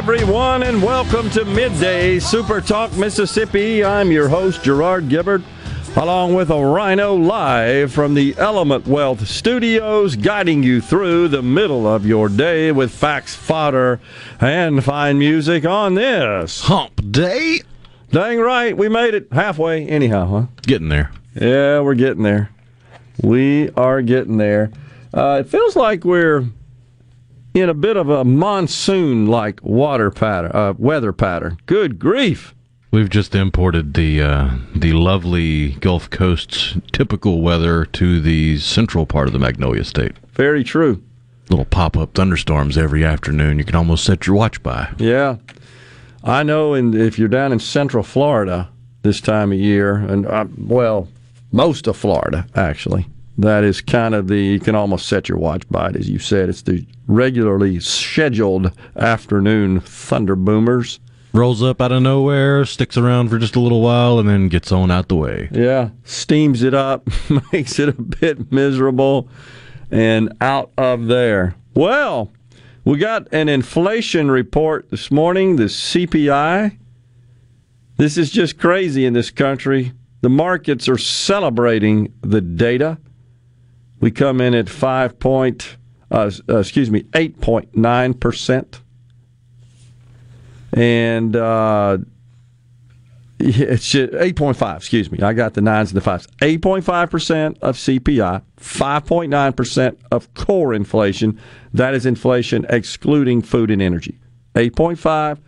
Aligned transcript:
Everyone, 0.00 0.62
and 0.62 0.82
welcome 0.82 1.28
to 1.32 1.44
Midday 1.44 2.18
Super 2.20 2.62
Talk 2.62 2.90
Mississippi. 2.96 3.84
I'm 3.84 4.10
your 4.10 4.30
host, 4.30 4.62
Gerard 4.62 5.10
Gibbert, 5.10 5.42
along 5.94 6.34
with 6.34 6.48
a 6.48 6.58
rhino 6.58 7.14
live 7.14 7.92
from 7.92 8.14
the 8.14 8.34
Element 8.38 8.86
Wealth 8.86 9.28
Studios, 9.28 10.16
guiding 10.16 10.62
you 10.62 10.80
through 10.80 11.28
the 11.28 11.42
middle 11.42 11.86
of 11.86 12.06
your 12.06 12.30
day 12.30 12.72
with 12.72 12.90
facts, 12.90 13.34
fodder, 13.34 14.00
and 14.40 14.82
fine 14.82 15.18
music 15.18 15.66
on 15.66 15.96
this 15.96 16.62
hump 16.62 17.12
day. 17.12 17.60
Dang 18.10 18.38
right, 18.38 18.74
we 18.74 18.88
made 18.88 19.12
it 19.12 19.28
halfway, 19.30 19.86
anyhow, 19.86 20.26
huh? 20.26 20.46
Getting 20.62 20.88
there. 20.88 21.12
Yeah, 21.34 21.80
we're 21.80 21.94
getting 21.94 22.22
there. 22.22 22.48
We 23.22 23.68
are 23.72 24.00
getting 24.00 24.38
there. 24.38 24.70
Uh, 25.12 25.42
it 25.44 25.48
feels 25.50 25.76
like 25.76 26.04
we're 26.04 26.46
in 27.54 27.68
a 27.68 27.74
bit 27.74 27.96
of 27.96 28.08
a 28.08 28.24
monsoon-like 28.24 29.62
water 29.62 30.10
pattern, 30.10 30.52
uh, 30.52 30.74
weather 30.78 31.12
pattern. 31.12 31.58
Good 31.66 31.98
grief! 31.98 32.54
We've 32.92 33.08
just 33.10 33.34
imported 33.36 33.94
the 33.94 34.20
uh, 34.20 34.50
the 34.74 34.92
lovely 34.94 35.72
Gulf 35.74 36.10
Coast's 36.10 36.76
typical 36.92 37.40
weather 37.40 37.84
to 37.84 38.20
the 38.20 38.58
central 38.58 39.06
part 39.06 39.28
of 39.28 39.32
the 39.32 39.38
Magnolia 39.38 39.84
State. 39.84 40.16
Very 40.32 40.64
true. 40.64 41.00
Little 41.50 41.64
pop 41.64 41.96
up 41.96 42.14
thunderstorms 42.14 42.76
every 42.76 43.04
afternoon. 43.04 43.58
You 43.58 43.64
can 43.64 43.76
almost 43.76 44.04
set 44.04 44.26
your 44.26 44.36
watch 44.36 44.60
by. 44.62 44.92
Yeah, 44.98 45.36
I 46.24 46.42
know. 46.42 46.74
And 46.74 46.94
if 46.94 47.18
you're 47.18 47.28
down 47.28 47.52
in 47.52 47.60
Central 47.60 48.02
Florida 48.02 48.68
this 49.02 49.20
time 49.20 49.52
of 49.52 49.58
year, 49.58 49.94
and 49.94 50.26
uh, 50.26 50.46
well, 50.58 51.08
most 51.52 51.86
of 51.86 51.96
Florida 51.96 52.46
actually, 52.56 53.06
that 53.38 53.64
is 53.64 53.80
kind 53.80 54.14
of 54.14 54.28
the 54.28 54.38
you 54.38 54.60
can 54.60 54.74
almost 54.74 55.06
set 55.06 55.28
your 55.28 55.38
watch 55.38 55.68
by 55.68 55.90
it, 55.90 55.96
as 55.96 56.08
you 56.08 56.18
said. 56.18 56.48
It's 56.48 56.62
the 56.62 56.86
regularly 57.06 57.80
scheduled 57.80 58.72
afternoon 58.96 59.80
thunder 59.80 60.36
boomers. 60.36 61.00
Rolls 61.32 61.62
up 61.62 61.80
out 61.80 61.92
of 61.92 62.02
nowhere, 62.02 62.64
sticks 62.64 62.96
around 62.96 63.28
for 63.28 63.38
just 63.38 63.54
a 63.54 63.60
little 63.60 63.80
while, 63.80 64.18
and 64.18 64.28
then 64.28 64.48
gets 64.48 64.72
on 64.72 64.90
out 64.90 65.08
the 65.08 65.16
way. 65.16 65.48
Yeah, 65.52 65.90
steams 66.02 66.62
it 66.64 66.74
up, 66.74 67.08
makes 67.52 67.78
it 67.78 67.88
a 67.88 68.02
bit 68.02 68.50
miserable, 68.50 69.28
and 69.90 70.32
out 70.40 70.72
of 70.76 71.06
there. 71.06 71.54
Well, 71.74 72.32
we 72.84 72.98
got 72.98 73.32
an 73.32 73.48
inflation 73.48 74.30
report 74.30 74.90
this 74.90 75.10
morning, 75.10 75.56
the 75.56 75.64
CPI. 75.64 76.78
This 77.96 78.16
is 78.16 78.30
just 78.30 78.58
crazy 78.58 79.04
in 79.04 79.12
this 79.12 79.30
country. 79.30 79.92
The 80.22 80.30
markets 80.30 80.88
are 80.88 80.98
celebrating 80.98 82.12
the 82.22 82.40
data. 82.40 82.98
We 84.00 84.10
come 84.10 84.40
in 84.40 84.54
at 84.54 84.68
five 84.68 85.18
point, 85.18 85.76
uh, 86.10 86.30
uh, 86.48 86.58
excuse 86.58 86.90
me, 86.90 87.04
eight 87.14 87.40
point 87.40 87.76
nine 87.76 88.14
percent, 88.14 88.80
and 90.72 91.36
uh, 91.36 91.98
it's 93.38 93.94
eight 93.94 94.36
point 94.36 94.56
five. 94.56 94.78
Excuse 94.78 95.12
me, 95.12 95.20
I 95.20 95.34
got 95.34 95.54
the 95.54 95.60
nines 95.60 95.90
and 95.90 95.96
the 95.98 96.00
fives. 96.00 96.26
Eight 96.40 96.62
point 96.62 96.84
five 96.84 97.10
percent 97.10 97.58
of 97.60 97.76
CPI, 97.76 98.42
five 98.56 99.04
point 99.04 99.30
nine 99.30 99.52
percent 99.52 99.98
of 100.10 100.32
core 100.34 100.72
inflation. 100.72 101.38
That 101.74 101.94
is 101.94 102.06
inflation 102.06 102.64
excluding 102.70 103.42
food 103.42 103.70
and 103.70 103.82
energy. 103.82 104.18
Eight 104.56 104.74
point 104.74 104.98
five, 104.98 105.38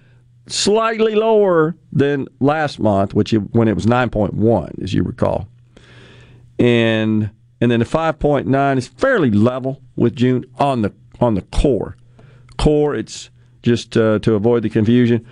slightly 0.47 1.15
lower 1.15 1.75
than 1.91 2.29
last 2.41 2.79
month, 2.79 3.15
which 3.15 3.33
when 3.33 3.67
it 3.67 3.75
was 3.75 3.87
nine 3.87 4.11
point 4.11 4.35
one, 4.35 4.75
as 4.83 4.93
you 4.93 5.03
recall, 5.03 5.49
and 6.59 7.31
and 7.63 7.71
then 7.71 7.79
the 7.79 7.87
5.9 7.87 8.77
is 8.77 8.89
fairly 8.89 9.31
level 9.31 9.81
with 9.95 10.17
June 10.17 10.45
on 10.59 10.83
the 10.83 10.93
on 11.21 11.35
the 11.35 11.43
core. 11.43 11.97
Core, 12.59 12.97
it's 12.97 13.31
just 13.63 13.97
uh, 13.97 14.19
to 14.19 14.35
avoid 14.35 14.65
the 14.65 14.69
confusion. 14.69 15.25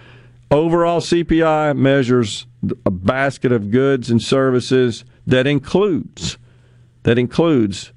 Overall 0.48 1.00
CPI 1.00 1.76
measures 1.76 2.46
a 2.86 2.90
basket 2.92 3.50
of 3.50 3.72
goods 3.72 4.12
and 4.12 4.22
services 4.22 5.04
that 5.26 5.48
includes 5.48 6.38
that 7.02 7.18
includes 7.18 7.90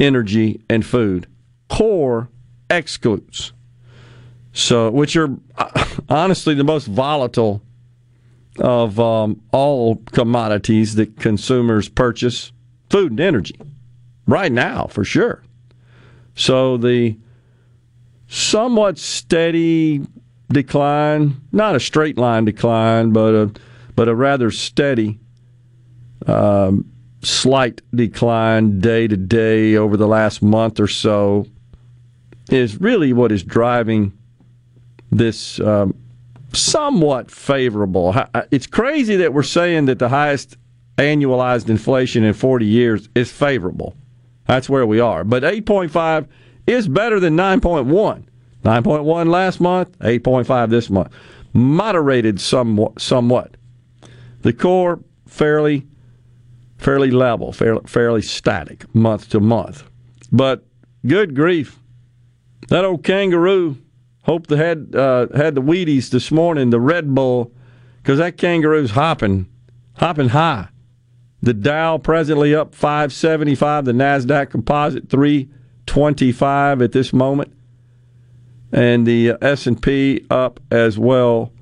energy 0.00 0.62
and 0.70 0.86
food. 0.86 1.26
Core 1.68 2.30
excludes. 2.70 3.52
So, 4.54 4.90
which 4.90 5.14
are 5.14 5.28
honestly 6.08 6.54
the 6.54 6.64
most 6.64 6.86
volatile 6.86 7.60
of 8.58 8.98
um, 8.98 9.42
all 9.52 9.96
commodities 9.96 10.94
that 10.94 11.18
consumers 11.18 11.90
purchase 11.90 12.50
food 12.90 13.12
and 13.12 13.20
energy 13.20 13.58
right 14.26 14.52
now 14.52 14.86
for 14.86 15.04
sure. 15.04 15.42
So 16.34 16.76
the 16.76 17.16
somewhat 18.28 18.98
steady 18.98 20.02
decline, 20.50 21.40
not 21.52 21.74
a 21.74 21.80
straight 21.80 22.16
line 22.16 22.44
decline, 22.44 23.12
but 23.12 23.34
a 23.34 23.52
but 23.94 24.08
a 24.08 24.14
rather 24.14 24.50
steady 24.50 25.18
um, 26.26 26.90
slight 27.22 27.82
decline 27.94 28.80
day 28.80 29.08
to 29.08 29.16
day 29.16 29.76
over 29.76 29.96
the 29.96 30.06
last 30.06 30.40
month 30.42 30.78
or 30.78 30.86
so 30.86 31.46
is 32.50 32.80
really 32.80 33.12
what 33.12 33.32
is 33.32 33.42
driving 33.42 34.16
this 35.10 35.58
um, 35.60 35.94
somewhat 36.52 37.30
favorable. 37.30 38.14
It's 38.50 38.66
crazy 38.66 39.16
that 39.16 39.34
we're 39.34 39.42
saying 39.42 39.86
that 39.86 39.98
the 39.98 40.08
highest 40.08 40.56
annualized 40.98 41.70
inflation 41.70 42.24
in 42.24 42.34
40 42.34 42.66
years 42.66 43.08
is 43.14 43.32
favorable. 43.32 43.96
That's 44.46 44.68
where 44.68 44.86
we 44.86 45.00
are. 45.00 45.24
But 45.24 45.42
8.5 45.42 46.26
is 46.66 46.88
better 46.88 47.18
than 47.20 47.36
9.1. 47.36 48.24
9.1 48.64 49.30
last 49.30 49.60
month, 49.60 49.98
8.5 50.00 50.70
this 50.70 50.90
month. 50.90 51.12
Moderated 51.52 52.40
somewhat. 52.40 53.00
somewhat. 53.00 53.56
The 54.42 54.52
core 54.52 55.00
fairly 55.26 55.86
fairly 56.76 57.10
level, 57.10 57.52
fairly, 57.52 57.82
fairly 57.86 58.22
static 58.22 58.92
month 58.94 59.28
to 59.30 59.40
month. 59.40 59.84
But 60.30 60.66
good 61.06 61.34
grief. 61.34 61.78
That 62.68 62.84
old 62.84 63.02
kangaroo 63.02 63.78
hope 64.22 64.46
they 64.46 64.56
had 64.56 64.94
uh, 64.94 65.28
had 65.34 65.54
the 65.54 65.62
Wheaties 65.62 66.10
this 66.10 66.30
morning, 66.30 66.70
the 66.70 66.80
Red 66.80 67.14
Bull, 67.14 67.52
because 67.98 68.18
that 68.18 68.36
kangaroo's 68.36 68.90
hopping, 68.92 69.48
hopping 69.96 70.30
high. 70.30 70.68
The 71.42 71.54
Dow 71.54 71.98
presently 71.98 72.54
up 72.54 72.74
575, 72.74 73.84
the 73.84 73.92
Nasdaq 73.92 74.50
Composite 74.50 75.08
325 75.08 76.82
at 76.82 76.92
this 76.92 77.12
moment, 77.12 77.52
and 78.72 79.06
the 79.06 79.36
S&P 79.40 80.26
up 80.30 80.60
as 80.70 80.98
well. 80.98 81.52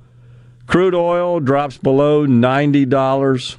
Crude 0.66 0.94
oil 0.94 1.40
drops 1.40 1.78
below 1.78 2.26
$90. 2.26 3.56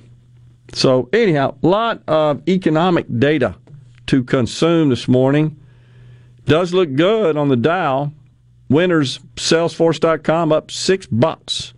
So 0.74 1.10
anyhow, 1.14 1.56
a 1.62 1.68
lot 1.68 2.02
of 2.08 2.48
economic 2.50 3.06
data 3.19 3.56
to 4.08 4.24
consume 4.24 4.90
this 4.90 5.08
morning. 5.08 5.58
Does 6.46 6.74
look 6.74 6.96
good 6.96 7.38
on 7.38 7.50
the 7.50 7.56
Dow. 7.56 8.12
Winners 8.69 9.19
Salesforce.com 9.36 10.52
up 10.52 10.72
six 10.72 11.06
bucks. 11.06 11.74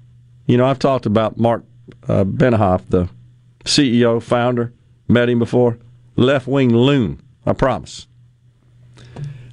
You 0.48 0.58
know, 0.58 0.66
I've 0.66 0.80
talked 0.80 1.06
about 1.06 1.38
Mark 1.38 1.64
uh, 2.08 2.24
the 2.24 3.10
CEO, 3.70 4.22
founder. 4.22 4.74
Met 5.08 5.30
him 5.30 5.40
before. 5.40 5.78
Left 6.16 6.48
wing 6.48 6.74
loon, 6.74 7.22
I 7.46 7.54
promise. 7.54 8.08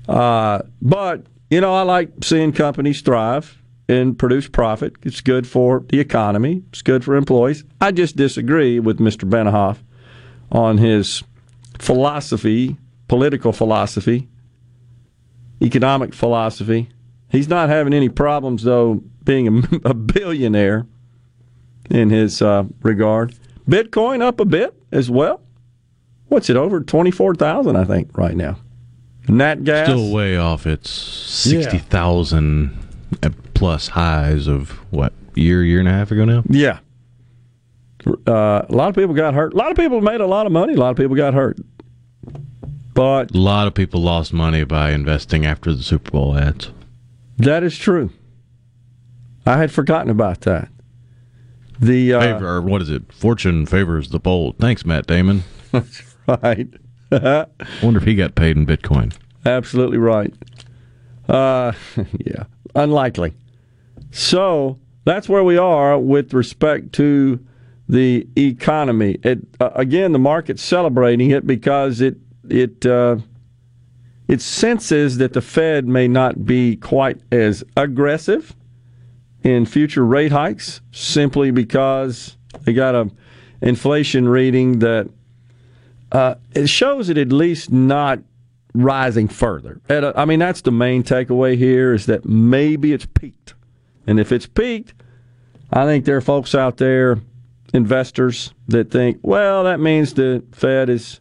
Uh, 0.09 0.63
but, 0.83 1.27
you 1.51 1.61
know, 1.61 1.75
I 1.75 1.83
like 1.83 2.11
seeing 2.23 2.53
companies 2.53 3.01
thrive 3.01 3.63
and 3.89 4.19
produce 4.19 4.49
profit. 4.49 4.95
It's 5.03 5.21
good 5.21 5.47
for 5.47 5.85
the 5.89 6.01
economy, 6.01 6.63
it's 6.71 6.83
good 6.83 7.05
for 7.05 7.17
employees. 7.17 7.65
I 7.81 7.93
just 7.93 8.17
disagree 8.17 8.81
with 8.81 8.99
Mr. 8.99 9.29
Benioff 9.29 9.79
on 10.51 10.79
his 10.79 11.23
philosophy, 11.79 12.77
political 13.09 13.53
philosophy, 13.53 14.29
economic 15.63 16.15
philosophy. 16.15 16.89
He's 17.31 17.49
not 17.49 17.69
having 17.69 17.95
any 17.95 18.09
problems, 18.09 18.63
though, 18.63 19.03
being 19.25 19.49
a, 19.49 19.63
a 19.91 19.95
billionaire 19.95 20.87
in 21.91 22.11
his 22.11 22.43
uh, 22.43 22.65
regard. 22.83 23.35
Bitcoin 23.69 24.23
up 24.23 24.41
a 24.41 24.45
bit 24.45 24.75
as 24.93 25.11
well. 25.11 25.41
What's 26.29 26.51
it 26.51 26.57
over 26.57 26.81
twenty 26.81 27.11
four 27.11 27.35
thousand? 27.35 27.77
I 27.77 27.85
think 27.85 28.17
right 28.17 28.37
now. 28.37 28.59
Nat 29.29 29.65
gas 29.65 29.89
Still 29.89 30.13
way 30.13 30.37
off 30.37 30.67
its 30.69 30.89
60,000 30.89 32.79
plus 33.55 33.89
highs 33.89 34.47
of 34.47 34.71
what, 34.93 35.13
year, 35.35 35.65
year 35.65 35.81
and 35.81 35.89
a 35.89 35.91
half 35.91 36.13
ago 36.13 36.25
now? 36.25 36.45
Yeah. 36.49 36.79
Uh, 38.07 38.63
a 38.69 38.73
lot 38.73 38.89
of 38.89 38.95
people 38.95 39.15
got 39.15 39.35
hurt. 39.35 39.53
A 39.53 39.57
lot 39.57 39.73
of 39.73 39.77
people 39.77 40.01
made 40.01 40.21
a 40.21 40.27
lot 40.27 40.47
of 40.47 40.53
money. 40.53 40.75
A 40.75 40.77
lot 40.77 40.91
of 40.91 40.97
people 40.97 41.17
got 41.17 41.35
hurt. 41.35 41.59
But 42.95 43.33
A 43.35 43.39
lot 43.39 43.67
of 43.67 43.75
people 43.75 44.01
lost 44.01 44.33
money 44.33 44.63
by 44.63 44.93
investing 44.93 45.45
after 45.45 45.75
the 45.75 45.83
Super 45.83 46.13
Bowl 46.13 46.39
ads. 46.39 46.71
that 47.39 47.65
is 47.65 47.77
true. 47.77 48.11
I 49.45 49.57
had 49.59 49.73
forgotten 49.73 50.09
about 50.11 50.43
that. 50.43 50.69
The 51.81 52.15
uh, 52.15 52.21
Favor, 52.21 52.49
or 52.57 52.63
what 52.63 52.83
is 52.83 52.91
it? 52.91 53.13
Fortune 53.13 53.67
favors 53.67 54.09
the 54.09 54.19
bold. 54.19 54.57
Thanks, 54.59 54.85
Matt 54.85 55.07
Damon. 55.07 55.45
That's 55.73 56.03
right, 56.27 56.69
I 57.13 57.47
Wonder 57.83 57.99
if 57.99 58.05
he 58.05 58.15
got 58.15 58.35
paid 58.35 58.57
in 58.57 58.67
Bitcoin. 58.67 59.15
absolutely 59.45 59.99
right. 59.99 60.33
Uh, 61.29 61.73
yeah, 62.19 62.45
unlikely. 62.75 63.35
So 64.11 64.79
that's 65.05 65.29
where 65.29 65.45
we 65.45 65.57
are 65.59 65.99
with 65.99 66.33
respect 66.33 66.93
to 66.95 67.45
the 67.89 68.27
economy. 68.37 69.19
It 69.23 69.41
uh, 69.61 69.71
again, 69.75 70.13
the 70.13 70.19
market's 70.19 70.63
celebrating 70.63 71.31
it 71.31 71.47
because 71.47 72.01
it 72.01 72.17
it 72.49 72.87
uh, 72.87 73.19
it 74.29 74.41
senses 74.41 75.19
that 75.19 75.33
the 75.33 75.41
Fed 75.43 75.87
may 75.87 76.09
not 76.09 76.45
be 76.45 76.77
quite 76.77 77.21
as 77.31 77.63
aggressive 77.77 78.55
in 79.47 79.65
future 79.65 80.05
rate 80.05 80.33
hikes, 80.33 80.81
simply 80.91 81.53
because 81.53 82.37
they 82.65 82.73
got 82.73 82.97
a 82.97 83.09
inflation 83.61 84.29
reading 84.29 84.81
that 84.81 85.09
uh, 86.11 86.35
it 86.53 86.69
shows 86.69 87.09
it 87.09 87.17
at 87.17 87.31
least 87.31 87.71
not 87.71 88.19
rising 88.75 89.29
further. 89.29 89.81
A, 89.89 90.13
I 90.17 90.25
mean, 90.25 90.41
that's 90.41 90.63
the 90.63 90.73
main 90.73 91.05
takeaway 91.05 91.57
here 91.57 91.95
is 91.95 92.07
that 92.07 92.25
maybe 92.25 92.93
it's 92.93 93.07
peaked, 93.07 93.55
and 94.05 94.19
if 94.19 94.33
it's 94.33 94.47
peaked, 94.47 94.95
I 95.73 95.85
think 95.85 96.07
there 96.07 96.17
are 96.17 96.21
folks 96.21 96.53
out 96.53 96.79
there, 96.79 97.21
investors, 97.73 98.53
that 98.67 98.91
think, 98.91 99.21
well, 99.23 99.63
that 99.63 99.79
means 99.79 100.15
the 100.15 100.43
Fed 100.51 100.91
is 100.91 101.21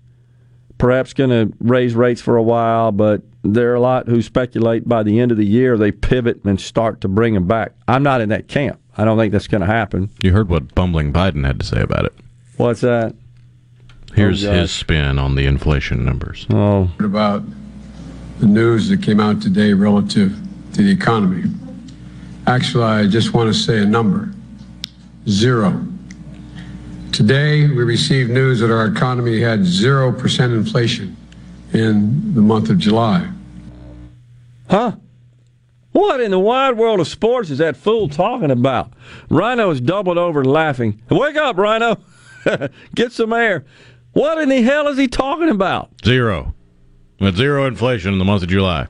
perhaps 0.80 1.13
going 1.13 1.30
to 1.30 1.56
raise 1.60 1.94
rates 1.94 2.22
for 2.22 2.38
a 2.38 2.44
while, 2.44 2.92
but 2.92 3.22
there 3.53 3.71
are 3.71 3.75
a 3.75 3.80
lot 3.80 4.07
who 4.07 4.21
speculate 4.21 4.88
by 4.88 5.03
the 5.03 5.19
end 5.19 5.31
of 5.31 5.38
the 5.38 5.45
year 5.45 5.77
they 5.77 5.92
pivot 5.92 6.44
and 6.45 6.59
start 6.59 7.01
to 7.01 7.07
bring 7.07 7.33
them 7.33 7.47
back. 7.47 7.74
I'm 7.88 8.03
not 8.03 8.21
in 8.21 8.30
that 8.30 8.47
camp. 8.47 8.80
I 8.97 9.06
don't 9.06 9.18
think 9.18 9.31
that's 9.31 9.47
going 9.47 9.62
to 9.62 9.68
happen. 9.68 10.09
You 10.24 10.31
heard 10.31 10.50
what 10.50 10.74
bumbling 10.74 11.12
Biden 11.13 11.45
had 11.45 11.59
to 11.59 11.65
say 11.65 11.81
about 11.81 12.06
it. 12.06 12.13
What's 12.57 12.81
that? 12.81 13.15
Here's 14.15 14.45
Oh, 14.45 14.51
his 14.53 14.71
spin 14.71 15.19
on 15.19 15.36
the 15.36 15.45
inflation 15.45 16.06
numbers. 16.06 16.47
Oh, 16.50 16.89
about 17.00 17.44
the 18.39 18.45
news 18.47 18.88
that 18.89 19.01
came 19.03 19.19
out 19.19 19.42
today 19.42 19.74
relative 19.74 20.33
to 20.74 20.83
the 20.83 20.89
economy. 20.91 21.44
Actually, 22.48 22.83
I 22.86 23.07
just 23.07 23.33
want 23.33 23.53
to 23.53 23.59
say 23.59 23.80
a 23.81 23.86
number 23.86 24.31
zero. 25.27 25.86
Today, 27.12 27.68
we 27.68 27.83
received 27.83 28.30
news 28.30 28.59
that 28.59 28.71
our 28.71 28.86
economy 28.88 29.39
had 29.41 29.62
0% 29.62 30.39
inflation 30.53 31.15
in 31.74 32.33
the 32.33 32.41
month 32.41 32.69
of 32.69 32.77
July. 32.77 33.27
Huh? 34.69 34.97
What 35.91 36.19
in 36.19 36.31
the 36.31 36.39
wide 36.39 36.77
world 36.77 37.00
of 37.00 37.07
sports 37.07 37.50
is 37.50 37.59
that 37.59 37.77
fool 37.77 38.09
talking 38.09 38.51
about? 38.51 38.91
Rhino 39.29 39.69
is 39.69 39.79
doubled 39.79 40.17
over 40.17 40.44
laughing. 40.44 41.01
Wake 41.09 41.38
up, 41.38 41.57
Rhino. 41.57 41.97
Get 42.95 43.12
some 43.13 43.31
air. 43.31 43.65
What 44.12 44.38
in 44.39 44.50
the 44.50 44.62
hell 44.62 44.88
is 44.88 44.97
he 44.97 45.07
talking 45.07 45.50
about? 45.50 45.89
Zero. 46.03 46.53
With 47.19 47.38
zero 47.38 47.65
inflation 47.65 48.12
in 48.13 48.19
the 48.19 48.25
month 48.25 48.44
of 48.44 48.50
July. 48.50 48.88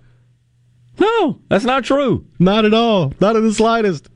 No, 1.00 1.40
that's 1.50 1.66
not 1.66 1.84
true. 1.84 2.26
Not 2.40 2.66
at 2.66 2.74
all. 2.74 3.14
Not 3.20 3.36
in 3.36 3.44
the 3.44 3.54
slightest. 3.54 4.10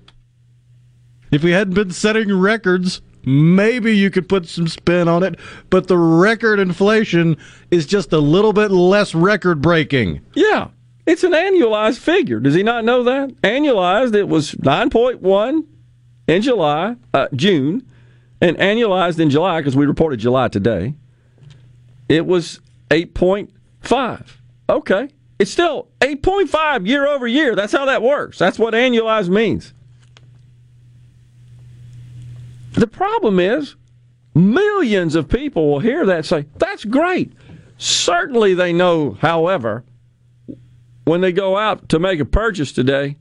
If 1.31 1.44
we 1.44 1.51
hadn't 1.51 1.75
been 1.75 1.91
setting 1.91 2.33
records, 2.33 3.01
maybe 3.23 3.95
you 3.95 4.09
could 4.09 4.27
put 4.27 4.47
some 4.47 4.67
spin 4.67 5.07
on 5.07 5.21
it, 5.21 5.39
but 5.69 5.88
the 5.88 5.97
record 5.97 6.59
inflation 6.59 7.38
is 7.69 7.85
just 7.85 8.13
a 8.13 8.19
little 8.19 8.53
bit 8.53 8.71
less 8.71 9.13
record 9.13 9.61
breaking. 9.61 10.21
Yeah, 10.33 10.69
it's 11.09 11.23
an 11.23 11.31
annualized 11.31 11.97
figure. 11.97 12.39
Does 12.39 12.53
he 12.53 12.61
not 12.61 12.85
know 12.85 13.01
that? 13.03 13.29
Annualized, 13.41 14.13
it 14.13 14.27
was 14.27 14.51
9.1 14.53 15.65
in 16.27 16.41
July, 16.44 16.97
uh, 17.15 17.27
June, 17.33 17.83
and 18.39 18.56
annualized 18.57 19.19
in 19.19 19.31
July, 19.31 19.59
because 19.59 19.75
we 19.75 19.88
reported 19.88 20.19
July 20.19 20.50
today, 20.50 20.94
it 22.07 22.27
was 22.27 22.59
8.5. 22.91 24.38
Okay. 24.69 25.09
It's 25.39 25.50
still 25.50 25.88
8.5 26.01 26.85
year 26.85 27.07
over 27.07 27.25
year. 27.25 27.56
That's 27.56 27.73
how 27.73 27.85
that 27.85 28.03
works. 28.03 28.38
That's 28.38 28.59
what 28.59 28.75
annualized 28.75 29.29
means. 29.29 29.73
The 32.73 32.88
problem 32.88 33.39
is, 33.39 33.75
millions 34.35 35.15
of 35.15 35.27
people 35.27 35.71
will 35.71 35.79
hear 35.79 36.06
that 36.06 36.25
say, 36.25 36.45
that's 36.57 36.85
great. 36.85 37.33
Certainly 37.79 38.53
they 38.53 38.73
know, 38.73 39.17
however, 39.21 39.83
when 41.09 41.21
they 41.21 41.31
go 41.31 41.57
out 41.57 41.89
to 41.89 41.97
make 41.97 42.19
a 42.19 42.25
purchase 42.25 42.71
today, 42.71 43.17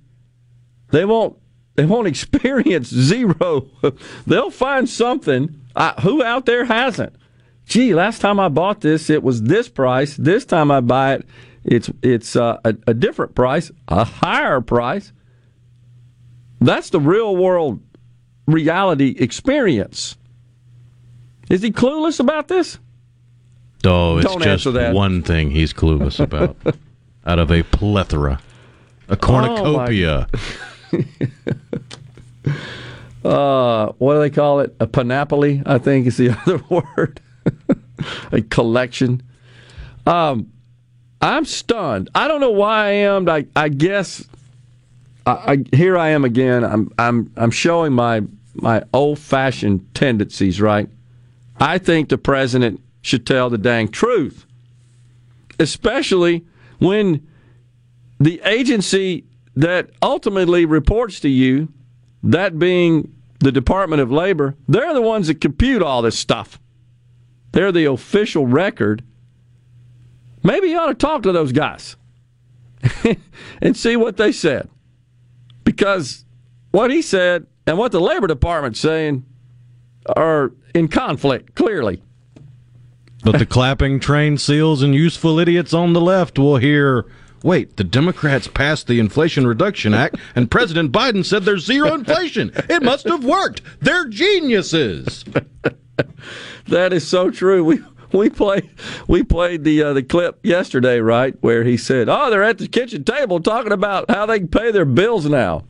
they 0.90 1.04
won't 1.04 1.36
they 1.74 1.86
won't 1.86 2.06
experience 2.14 2.88
zero. 2.88 3.68
They'll 4.26 4.50
find 4.50 4.88
something. 4.88 5.60
Uh, 5.74 5.98
who 6.02 6.22
out 6.22 6.44
there 6.44 6.64
hasn't? 6.64 7.14
Gee, 7.66 7.94
last 7.94 8.20
time 8.20 8.40
I 8.40 8.48
bought 8.48 8.80
this, 8.80 9.08
it 9.10 9.22
was 9.22 9.42
this 9.42 9.68
price. 9.68 10.16
This 10.16 10.44
time 10.44 10.70
I 10.70 10.80
buy 10.80 11.14
it, 11.14 11.26
it's 11.64 11.90
it's 12.02 12.36
uh, 12.36 12.58
a, 12.64 12.74
a 12.86 12.94
different 12.94 13.34
price, 13.34 13.70
a 13.88 14.04
higher 14.04 14.60
price. 14.60 15.12
That's 16.60 16.90
the 16.90 17.00
real 17.00 17.36
world 17.36 17.80
reality 18.46 19.14
experience. 19.18 20.16
Is 21.48 21.62
he 21.62 21.70
clueless 21.70 22.20
about 22.20 22.48
this? 22.48 22.78
Oh, 23.84 24.18
it's 24.18 24.26
Don't 24.26 24.42
just 24.42 24.72
that. 24.72 24.92
one 24.92 25.22
thing 25.22 25.50
he's 25.50 25.72
clueless 25.72 26.18
about 26.20 26.56
out 27.28 27.38
of 27.38 27.52
a 27.52 27.62
plethora, 27.62 28.40
a 29.08 29.16
cornucopia. 29.16 30.26
uh, 33.24 33.92
what 33.98 34.14
do 34.14 34.20
they 34.20 34.30
call 34.30 34.60
it? 34.60 34.74
A 34.80 34.86
panoply, 34.86 35.62
I 35.66 35.76
think 35.76 36.06
is 36.06 36.16
the 36.16 36.30
other 36.46 36.62
word. 36.70 37.20
a 38.32 38.40
collection. 38.40 39.22
Um, 40.06 40.50
I'm 41.20 41.44
stunned. 41.44 42.08
I 42.14 42.28
don't 42.28 42.40
know 42.40 42.50
why 42.50 42.86
I 42.86 42.90
am. 42.92 43.28
I, 43.28 43.46
I 43.54 43.68
guess 43.68 44.26
I, 45.26 45.32
I, 45.32 45.76
here 45.76 45.98
I 45.98 46.08
am 46.10 46.24
again. 46.24 46.64
I'm 46.64 46.90
I'm 46.98 47.30
I'm 47.36 47.50
showing 47.50 47.92
my 47.92 48.22
my 48.54 48.82
old 48.94 49.18
fashioned 49.18 49.94
tendencies. 49.94 50.60
Right. 50.60 50.88
I 51.60 51.76
think 51.78 52.08
the 52.08 52.16
president 52.18 52.80
should 53.02 53.26
tell 53.26 53.50
the 53.50 53.58
dang 53.58 53.88
truth, 53.88 54.46
especially 55.58 56.46
when 56.78 57.26
the 58.18 58.40
agency 58.44 59.24
that 59.56 59.90
ultimately 60.02 60.64
reports 60.64 61.20
to 61.20 61.28
you, 61.28 61.72
that 62.22 62.58
being 62.58 63.12
the 63.40 63.52
Department 63.52 64.02
of 64.02 64.10
Labor, 64.10 64.54
they're 64.66 64.94
the 64.94 65.02
ones 65.02 65.28
that 65.28 65.40
compute 65.40 65.82
all 65.82 66.02
this 66.02 66.18
stuff. 66.18 66.60
They're 67.52 67.72
the 67.72 67.86
official 67.86 68.46
record. 68.46 69.02
Maybe 70.42 70.68
you 70.68 70.78
ought 70.78 70.86
to 70.86 70.94
talk 70.94 71.22
to 71.24 71.32
those 71.32 71.52
guys 71.52 71.96
and 73.62 73.76
see 73.76 73.96
what 73.96 74.16
they 74.16 74.32
said. 74.32 74.68
Because 75.64 76.24
what 76.70 76.90
he 76.90 77.02
said 77.02 77.46
and 77.66 77.78
what 77.78 77.92
the 77.92 78.00
Labor 78.00 78.26
Department's 78.26 78.80
saying 78.80 79.24
are 80.16 80.52
in 80.74 80.88
conflict, 80.88 81.54
clearly. 81.54 82.02
But 83.24 83.38
the 83.38 83.46
clapping 83.46 84.00
trained 84.00 84.40
seals 84.40 84.82
and 84.82 84.94
useful 84.94 85.38
idiots 85.38 85.74
on 85.74 85.92
the 85.92 86.00
left 86.00 86.38
will 86.38 86.56
hear 86.56 87.04
wait, 87.42 87.76
the 87.76 87.84
Democrats 87.84 88.48
passed 88.48 88.86
the 88.86 88.98
Inflation 89.00 89.46
Reduction 89.46 89.94
Act 89.94 90.16
and 90.34 90.50
President 90.50 90.92
Biden 90.92 91.24
said 91.24 91.44
there's 91.44 91.64
zero 91.64 91.94
inflation. 91.94 92.52
It 92.68 92.82
must 92.82 93.06
have 93.08 93.24
worked. 93.24 93.62
They're 93.80 94.08
geniuses. 94.08 95.24
That 96.68 96.92
is 96.92 97.06
so 97.06 97.30
true. 97.30 97.64
We 97.64 97.80
we 98.12 98.30
played 98.30 98.70
we 99.06 99.22
played 99.22 99.64
the 99.64 99.82
uh, 99.82 99.92
the 99.94 100.02
clip 100.02 100.38
yesterday, 100.44 101.00
right, 101.00 101.34
where 101.40 101.64
he 101.64 101.76
said, 101.76 102.08
"Oh, 102.08 102.30
they're 102.30 102.42
at 102.44 102.58
the 102.58 102.68
kitchen 102.68 103.04
table 103.04 103.40
talking 103.40 103.72
about 103.72 104.10
how 104.10 104.26
they 104.26 104.38
can 104.38 104.48
pay 104.48 104.70
their 104.70 104.84
bills 104.84 105.26
now." 105.26 105.64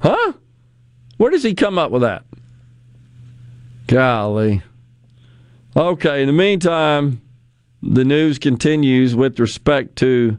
Huh? 0.00 0.34
Where 1.16 1.30
does 1.30 1.42
he 1.42 1.54
come 1.54 1.78
up 1.78 1.90
with 1.90 2.02
that? 2.02 2.24
Golly. 3.86 4.62
Okay. 5.76 6.20
In 6.22 6.26
the 6.26 6.32
meantime, 6.32 7.20
the 7.82 8.04
news 8.04 8.38
continues 8.38 9.14
with 9.14 9.38
respect 9.40 9.96
to 9.96 10.36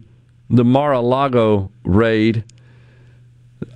the 0.50 0.64
Mar-a-Lago 0.64 1.72
raid. 1.84 2.44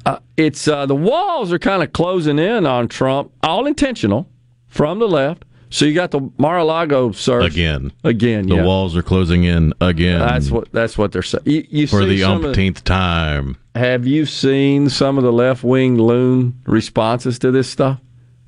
Uh, 0.05 0.19
it's 0.35 0.67
uh, 0.67 0.85
the 0.85 0.95
walls 0.95 1.51
are 1.51 1.59
kind 1.59 1.81
of 1.81 1.93
closing 1.93 2.39
in 2.39 2.65
on 2.65 2.87
Trump, 2.87 3.31
all 3.41 3.65
intentional 3.65 4.29
from 4.67 4.99
the 4.99 5.07
left. 5.07 5.43
So 5.69 5.83
you 5.85 5.93
got 5.93 6.11
the 6.11 6.29
Mar-a-Lago 6.37 7.11
search 7.11 7.51
Again. 7.51 7.91
Again, 8.05 8.47
The 8.47 8.55
yeah. 8.55 8.65
walls 8.65 8.95
are 8.95 9.01
closing 9.03 9.43
in 9.43 9.73
again. 9.81 10.19
That's 10.19 10.49
what 10.49 10.71
that's 10.71 10.97
what 10.97 11.11
they're 11.11 11.21
saying. 11.21 11.43
You, 11.45 11.65
you 11.69 11.87
for 11.87 12.05
the 12.05 12.23
of- 12.23 12.45
umpteenth 12.45 12.83
time. 12.85 13.57
have 13.75 14.07
you 14.07 14.25
seen 14.25 14.87
some 14.89 15.17
of 15.17 15.25
the 15.25 15.33
left 15.33 15.63
wing 15.65 15.97
loon 15.97 16.61
responses 16.65 17.37
to 17.39 17.51
this 17.51 17.69
stuff? 17.69 17.99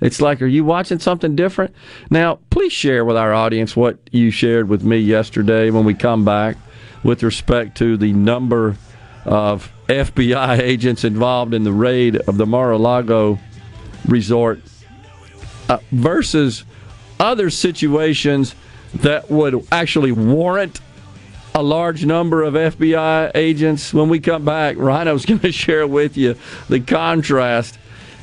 It's 0.01 0.22
like, 0.22 0.41
are 0.41 0.48
you 0.48 0.63
watching 0.63 1.00
something 1.00 1.36
different? 1.36 1.75
Now, 2.10 2.39
please 2.50 2.72
share 2.72 3.03
with 3.03 3.18
our 3.18 3.34
audience 3.34 3.75
what 3.75 3.98
you 4.12 4.32
shared 4.32 4.70
with 4.70 4.84
me 4.84 4.98
yesterday 4.98 5.70
when 5.72 5.86
we 5.86 5.94
come 5.94 6.24
back 6.24 6.58
with 7.03 7.24
respect 7.24 7.77
to 7.77 7.98
the 7.98 8.13
number 8.13 8.77
of 9.25 9.72
FBI 9.88 10.60
agents 10.62 11.03
involved 11.03 11.53
in 11.53 11.63
the 11.63 11.74
raid 11.74 12.15
of 12.15 12.38
the 12.38 12.46
Mar 12.46 12.72
a 12.72 12.77
Lago 12.77 13.39
resort 14.08 14.62
uh, 15.68 15.79
versus 15.91 16.63
other 17.20 17.50
situations 17.50 18.56
that 18.96 19.29
would 19.29 19.68
actually 19.72 20.12
warrant 20.12 20.79
a 21.53 21.62
large 21.62 22.06
number 22.06 22.44
of 22.44 22.53
FBI 22.53 23.32
agents. 23.36 23.94
When 23.94 24.10
we 24.10 24.20
come 24.20 24.46
back, 24.46 24.77
Rhino's 24.77 25.25
going 25.27 25.39
to 25.41 25.51
share 25.51 25.88
with 25.88 26.18
you 26.18 26.36
the 26.70 26.79
contrast. 26.79 27.77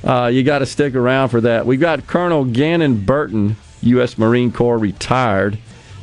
Uh, 0.06 0.28
you 0.28 0.44
got 0.44 0.60
to 0.60 0.66
stick 0.66 0.94
around 0.94 1.30
for 1.30 1.40
that. 1.40 1.66
We've 1.66 1.80
got 1.80 2.06
Colonel 2.06 2.44
Gannon 2.44 3.04
Burton, 3.04 3.56
U.S. 3.82 4.16
Marine 4.16 4.52
Corps 4.52 4.78
retired. 4.78 5.58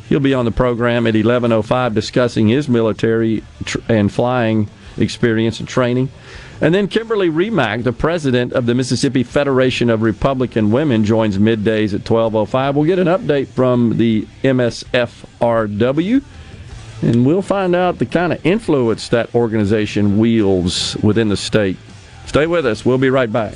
He'll 0.10 0.20
be 0.20 0.34
on 0.34 0.44
the 0.44 0.52
program 0.52 1.08
at 1.08 1.14
11:05 1.14 1.94
discussing 1.94 2.50
his 2.50 2.68
military 2.68 3.44
tr- 3.64 3.80
and 3.88 4.12
flying 4.12 4.70
experience 4.98 5.60
and 5.60 5.70
training. 5.70 6.10
And 6.60 6.76
then 6.76 6.88
Kimberly 6.88 7.30
Remack, 7.30 7.84
the 7.84 7.94
president 7.94 8.54
of 8.54 8.66
the 8.66 8.76
Mississippi 8.76 9.24
Federation 9.24 9.90
of 9.90 10.02
Republican 10.02 10.72
Women, 10.72 11.06
joins 11.06 11.38
middays 11.38 11.94
at 11.94 12.04
12:05. 12.04 12.76
We'll 12.76 12.86
get 12.86 13.00
an 13.00 13.08
update 13.08 13.48
from 13.48 13.98
the 13.98 14.28
MSFRW 14.44 16.22
and 17.02 17.26
we'll 17.26 17.42
find 17.42 17.76
out 17.76 18.00
the 18.00 18.06
kind 18.06 18.32
of 18.32 18.46
influence 18.46 19.10
that 19.10 19.34
organization 19.36 20.18
wields 20.18 20.96
within 20.98 21.28
the 21.30 21.38
state. 21.38 21.78
Stay 22.26 22.48
with 22.48 22.66
us. 22.66 22.86
We'll 22.86 22.98
be 22.98 23.10
right 23.10 23.32
back. 23.32 23.56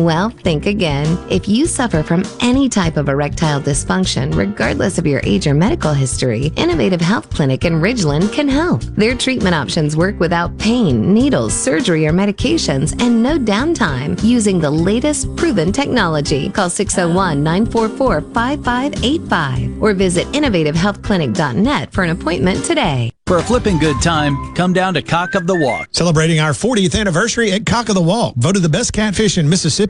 Well, 0.00 0.30
think 0.30 0.64
again. 0.64 1.18
If 1.28 1.46
you 1.46 1.66
suffer 1.66 2.02
from 2.02 2.24
any 2.40 2.70
type 2.70 2.96
of 2.96 3.10
erectile 3.10 3.60
dysfunction, 3.60 4.34
regardless 4.34 4.96
of 4.96 5.06
your 5.06 5.20
age 5.24 5.46
or 5.46 5.52
medical 5.52 5.92
history, 5.92 6.52
Innovative 6.56 7.02
Health 7.02 7.28
Clinic 7.28 7.66
in 7.66 7.82
Ridgeland 7.82 8.32
can 8.32 8.48
help. 8.48 8.80
Their 8.96 9.14
treatment 9.14 9.54
options 9.54 9.98
work 9.98 10.18
without 10.18 10.56
pain, 10.56 11.12
needles, 11.12 11.52
surgery, 11.52 12.06
or 12.06 12.12
medications, 12.12 12.98
and 13.02 13.22
no 13.22 13.38
downtime 13.38 14.18
using 14.24 14.58
the 14.58 14.70
latest 14.70 15.36
proven 15.36 15.70
technology. 15.70 16.48
Call 16.48 16.70
601 16.70 17.42
944 17.42 18.22
5585 18.32 19.82
or 19.82 19.92
visit 19.92 20.26
innovativehealthclinic.net 20.28 21.92
for 21.92 22.04
an 22.04 22.10
appointment 22.10 22.64
today. 22.64 23.12
For 23.30 23.38
a 23.38 23.42
flipping 23.44 23.78
good 23.78 24.02
time, 24.02 24.34
come 24.56 24.72
down 24.72 24.92
to 24.94 25.02
Cock 25.02 25.36
of 25.36 25.46
the 25.46 25.54
Walk. 25.54 25.86
Celebrating 25.92 26.40
our 26.40 26.50
40th 26.50 26.98
anniversary 26.98 27.52
at 27.52 27.64
Cock 27.64 27.88
of 27.88 27.94
the 27.94 28.02
Walk. 28.02 28.34
Voted 28.34 28.60
the 28.60 28.68
best 28.68 28.92
catfish 28.92 29.38
in 29.38 29.48
Mississippi 29.48 29.89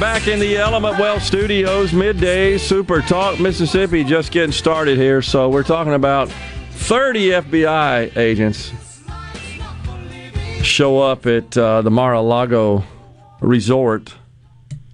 Back 0.00 0.28
in 0.28 0.38
the 0.38 0.58
Element 0.58 0.98
Wealth 0.98 1.22
Studios, 1.22 1.94
midday 1.94 2.58
Super 2.58 3.00
Talk 3.00 3.40
Mississippi, 3.40 4.04
just 4.04 4.30
getting 4.30 4.52
started 4.52 4.98
here. 4.98 5.22
So 5.22 5.48
we're 5.48 5.62
talking 5.62 5.94
about 5.94 6.28
30 6.72 7.30
FBI 7.30 8.14
agents 8.14 8.72
show 10.62 10.98
up 10.98 11.24
at 11.26 11.56
uh, 11.56 11.80
the 11.80 11.90
Mar-a-Lago 11.90 12.84
resort 13.40 14.14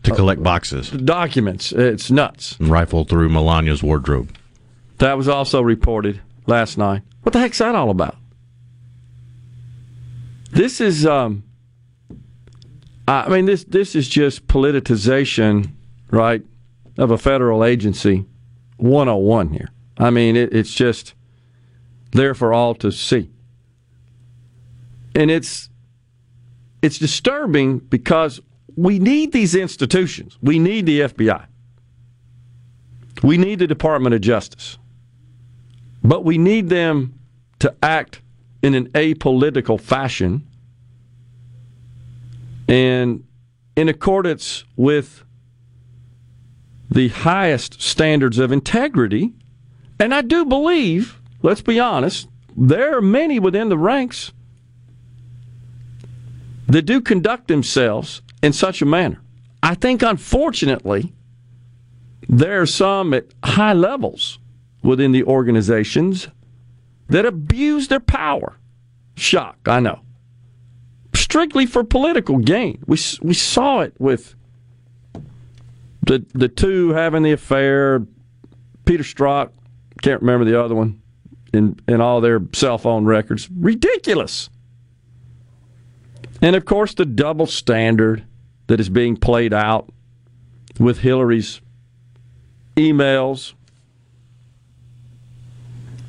to 0.05 0.15
collect 0.15 0.41
boxes, 0.41 0.91
documents. 0.91 1.73
It's 1.73 2.11
nuts. 2.11 2.57
And 2.61 2.69
rifle 2.69 3.05
through 3.05 3.29
Melania's 3.29 3.83
wardrobe. 3.83 4.33
That 4.99 5.17
was 5.17 5.27
also 5.27 5.63
reported 5.63 6.21
last 6.47 6.79
night. 6.79 7.03
What 7.23 7.33
the 7.33 7.41
heck's 7.41 7.59
that 7.59 7.75
all 7.75 7.91
about? 7.91 8.17
This 10.53 10.81
is, 10.81 11.05
um, 11.07 11.43
I 13.09 13.29
mean, 13.29 13.47
this 13.47 13.65
this 13.65 13.95
is 13.95 14.09
just 14.09 14.47
politicization, 14.47 15.73
right, 16.11 16.43
of 16.99 17.11
a 17.11 17.19
federal 17.19 17.65
agency, 17.65 18.25
101 18.77 19.51
here. 19.51 19.71
I 19.99 20.11
mean, 20.11 20.37
it, 20.37 20.55
it's 20.55 20.73
just 20.73 21.15
there 22.13 22.35
for 22.35 22.53
all 22.53 22.75
to 22.77 22.93
see, 22.93 23.31
and 25.15 25.31
it's 25.31 25.69
it's 26.81 26.99
disturbing 26.99 27.79
because 27.79 28.41
we 28.77 28.99
need 28.99 29.33
these 29.33 29.55
institutions. 29.55 30.39
We 30.43 30.59
need 30.59 30.87
the 30.87 31.01
FBI. 31.01 31.47
We 33.23 33.37
need 33.37 33.59
the 33.59 33.67
Department 33.67 34.15
of 34.15 34.21
Justice. 34.21 34.79
But 36.03 36.25
we 36.25 36.39
need 36.39 36.69
them 36.69 37.19
to 37.61 37.75
act 37.83 38.21
in 38.63 38.75
an 38.75 38.89
apolitical 38.91 39.81
fashion 39.81 40.49
and 42.73 43.23
in 43.77 43.91
accordance 43.91 44.65
with 44.77 45.25
the 46.91 47.09
highest 47.09 47.83
standards 47.83 48.39
of 48.39 48.51
integrity. 48.51 49.35
And 50.01 50.15
I 50.15 50.23
do 50.23 50.47
believe, 50.47 51.21
let's 51.43 51.61
be 51.61 51.79
honest, 51.79 52.29
there 52.57 52.97
are 52.97 53.03
many 53.03 53.39
within 53.39 53.69
the 53.69 53.77
ranks 53.77 54.33
that 56.67 56.83
do 56.83 57.03
conduct 57.03 57.49
themselves 57.49 58.23
in 58.43 58.55
such 58.55 58.81
a 58.81 58.87
manner. 58.87 59.21
I 59.63 59.75
think, 59.75 60.03
unfortunately, 60.03 61.13
there 62.27 62.63
are 62.63 62.67
some 62.67 63.13
at 63.13 63.27
high 63.45 63.75
levels 63.75 64.39
within 64.83 65.13
the 65.13 65.25
organizations 65.25 66.29
that 67.11 67.27
abuse 67.27 67.89
their 67.89 68.01
power. 68.01 68.57
Shock, 69.15 69.59
I 69.67 69.81
know. 69.81 70.01
Strictly 71.33 71.65
for 71.65 71.83
political 71.83 72.37
gain. 72.37 72.83
We, 72.87 72.99
we 73.23 73.33
saw 73.33 73.81
it 73.81 73.95
with 73.99 74.35
the, 76.07 76.27
the 76.35 76.47
two 76.47 76.91
having 76.91 77.23
the 77.23 77.33
affair, 77.33 78.07
Peter 78.85 79.03
Strzok, 79.03 79.49
can't 80.03 80.21
remember 80.21 80.45
the 80.45 80.63
other 80.63 80.75
one, 80.75 81.01
in, 81.55 81.81
in 81.89 82.03
all 82.03 82.21
their 82.21 82.43
cell 82.53 82.77
phone 82.77 83.07
records. 83.07 83.49
Ridiculous. 83.51 84.51
And 86.43 86.55
of 86.55 86.67
course, 86.67 86.93
the 86.93 87.07
double 87.07 87.47
standard 87.47 88.27
that 88.67 88.79
is 88.79 88.91
being 88.91 89.17
played 89.17 89.55
out 89.55 89.89
with 90.79 90.99
Hillary's 90.99 91.63
emails 92.77 93.55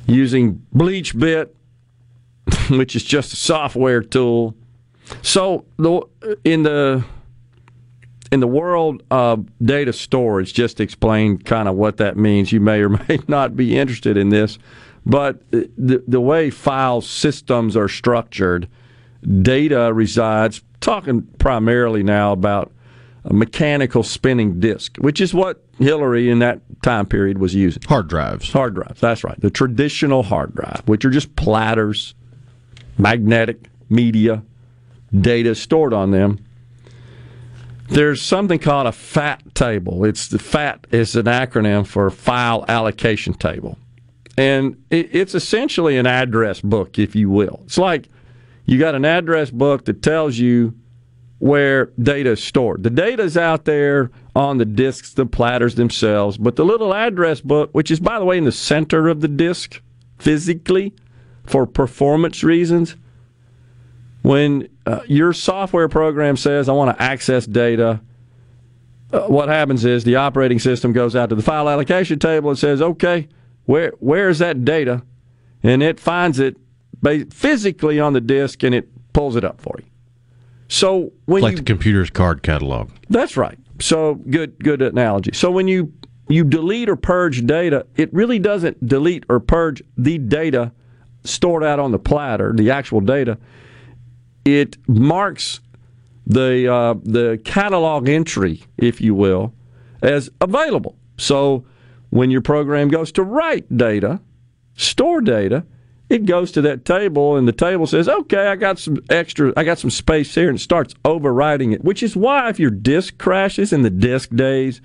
using 0.06 0.66
BleachBit, 0.76 1.48
which 2.68 2.94
is 2.94 3.02
just 3.02 3.32
a 3.32 3.36
software 3.36 4.02
tool. 4.02 4.54
So 5.22 5.64
the, 5.76 6.02
in 6.44 6.62
the 6.62 7.04
in 8.32 8.40
the 8.40 8.46
world 8.48 9.02
of 9.10 9.46
data 9.64 9.92
storage, 9.92 10.52
just 10.52 10.80
explain 10.80 11.38
kind 11.38 11.68
of 11.68 11.76
what 11.76 11.98
that 11.98 12.16
means. 12.16 12.50
You 12.50 12.60
may 12.60 12.80
or 12.80 12.88
may 13.08 13.20
not 13.28 13.56
be 13.56 13.76
interested 13.76 14.16
in 14.16 14.30
this, 14.30 14.58
but 15.06 15.48
the 15.50 16.02
the 16.06 16.20
way 16.20 16.50
file 16.50 17.00
systems 17.00 17.76
are 17.76 17.88
structured, 17.88 18.68
data 19.42 19.92
resides. 19.92 20.62
Talking 20.80 21.22
primarily 21.38 22.02
now 22.02 22.32
about 22.32 22.70
a 23.24 23.32
mechanical 23.32 24.02
spinning 24.02 24.60
disk, 24.60 24.96
which 24.98 25.20
is 25.20 25.32
what 25.32 25.64
Hillary 25.78 26.28
in 26.28 26.40
that 26.40 26.60
time 26.82 27.06
period 27.06 27.38
was 27.38 27.54
using. 27.54 27.82
Hard 27.88 28.08
drives. 28.08 28.52
Hard 28.52 28.74
drives, 28.74 29.00
that's 29.00 29.24
right. 29.24 29.40
The 29.40 29.50
traditional 29.50 30.22
hard 30.22 30.54
drive, 30.54 30.82
which 30.86 31.04
are 31.04 31.10
just 31.10 31.34
platters, 31.36 32.14
magnetic 32.98 33.70
media, 33.88 34.42
data 35.20 35.54
stored 35.54 35.92
on 35.92 36.10
them. 36.10 36.44
There's 37.88 38.22
something 38.22 38.58
called 38.58 38.86
a 38.86 38.92
FAT 38.92 39.54
table. 39.54 40.04
It's 40.04 40.28
the 40.28 40.38
FAT 40.38 40.86
is 40.90 41.16
an 41.16 41.26
acronym 41.26 41.86
for 41.86 42.10
file 42.10 42.64
allocation 42.68 43.34
table. 43.34 43.78
And 44.36 44.82
it's 44.90 45.34
essentially 45.34 45.96
an 45.96 46.06
address 46.06 46.60
book, 46.60 46.98
if 46.98 47.14
you 47.14 47.30
will. 47.30 47.60
It's 47.64 47.78
like 47.78 48.08
you 48.64 48.78
got 48.78 48.94
an 48.94 49.04
address 49.04 49.50
book 49.50 49.84
that 49.84 50.02
tells 50.02 50.38
you 50.38 50.74
where 51.38 51.86
data 52.02 52.30
is 52.30 52.42
stored. 52.42 52.82
The 52.82 52.90
data 52.90 53.22
is 53.22 53.36
out 53.36 53.64
there 53.64 54.10
on 54.34 54.58
the 54.58 54.64
disks, 54.64 55.12
the 55.12 55.26
platters 55.26 55.74
themselves, 55.74 56.38
but 56.38 56.56
the 56.56 56.64
little 56.64 56.94
address 56.94 57.40
book, 57.40 57.70
which 57.72 57.90
is, 57.90 58.00
by 58.00 58.18
the 58.18 58.24
way, 58.24 58.38
in 58.38 58.44
the 58.44 58.52
center 58.52 59.08
of 59.08 59.20
the 59.20 59.28
disk 59.28 59.80
physically 60.18 60.94
for 61.44 61.66
performance 61.66 62.42
reasons, 62.42 62.96
when 64.24 64.70
uh, 64.86 65.00
your 65.06 65.34
software 65.34 65.86
program 65.86 66.38
says, 66.38 66.70
I 66.70 66.72
want 66.72 66.96
to 66.96 67.02
access 67.02 67.44
data, 67.44 68.00
uh, 69.12 69.26
what 69.26 69.50
happens 69.50 69.84
is 69.84 70.04
the 70.04 70.16
operating 70.16 70.58
system 70.58 70.94
goes 70.94 71.14
out 71.14 71.28
to 71.28 71.34
the 71.34 71.42
file 71.42 71.68
allocation 71.68 72.18
table 72.18 72.48
and 72.48 72.58
says, 72.58 72.80
okay, 72.80 73.28
where 73.66 73.92
where 74.00 74.30
is 74.30 74.38
that 74.38 74.64
data? 74.64 75.02
And 75.62 75.82
it 75.82 76.00
finds 76.00 76.38
it 76.38 76.56
physically 77.30 78.00
on 78.00 78.14
the 78.14 78.20
disk 78.22 78.62
and 78.62 78.74
it 78.74 78.88
pulls 79.12 79.36
it 79.36 79.44
up 79.44 79.60
for 79.60 79.76
you. 79.78 79.84
So 80.68 81.12
when 81.26 81.42
like 81.42 81.50
you, 81.52 81.56
the 81.58 81.64
computer's 81.64 82.08
card 82.08 82.42
catalog. 82.42 82.90
That's 83.10 83.36
right. 83.36 83.58
So 83.78 84.14
good 84.14 84.58
good 84.64 84.80
analogy. 84.80 85.32
So 85.34 85.50
when 85.50 85.68
you 85.68 85.92
you 86.28 86.44
delete 86.44 86.88
or 86.88 86.96
purge 86.96 87.44
data, 87.44 87.86
it 87.96 88.12
really 88.14 88.38
doesn't 88.38 88.88
delete 88.88 89.24
or 89.28 89.38
purge 89.38 89.82
the 89.98 90.16
data 90.16 90.72
stored 91.24 91.62
out 91.62 91.78
on 91.78 91.92
the 91.92 91.98
platter, 91.98 92.54
the 92.54 92.70
actual 92.70 93.02
data. 93.02 93.36
It 94.44 94.76
marks 94.86 95.60
the 96.26 96.72
uh, 96.72 96.94
the 97.02 97.40
catalog 97.44 98.08
entry, 98.08 98.62
if 98.76 99.00
you 99.00 99.14
will, 99.14 99.54
as 100.02 100.30
available. 100.40 100.96
So 101.16 101.64
when 102.10 102.30
your 102.30 102.42
program 102.42 102.88
goes 102.88 103.12
to 103.12 103.22
write 103.22 103.76
data, 103.76 104.20
store 104.76 105.20
data, 105.20 105.64
it 106.08 106.26
goes 106.26 106.52
to 106.52 106.62
that 106.62 106.84
table 106.84 107.36
and 107.36 107.48
the 107.48 107.52
table 107.52 107.86
says, 107.86 108.08
okay, 108.08 108.46
I 108.46 108.56
got 108.56 108.78
some 108.78 108.98
extra, 109.10 109.52
I 109.56 109.64
got 109.64 109.78
some 109.78 109.90
space 109.90 110.34
here 110.34 110.48
and 110.48 110.60
starts 110.60 110.94
overwriting 111.04 111.72
it, 111.72 111.82
which 111.82 112.02
is 112.02 112.14
why 112.14 112.48
if 112.50 112.60
your 112.60 112.70
disk 112.70 113.18
crashes 113.18 113.72
in 113.72 113.82
the 113.82 113.90
disk 113.90 114.30
days, 114.30 114.80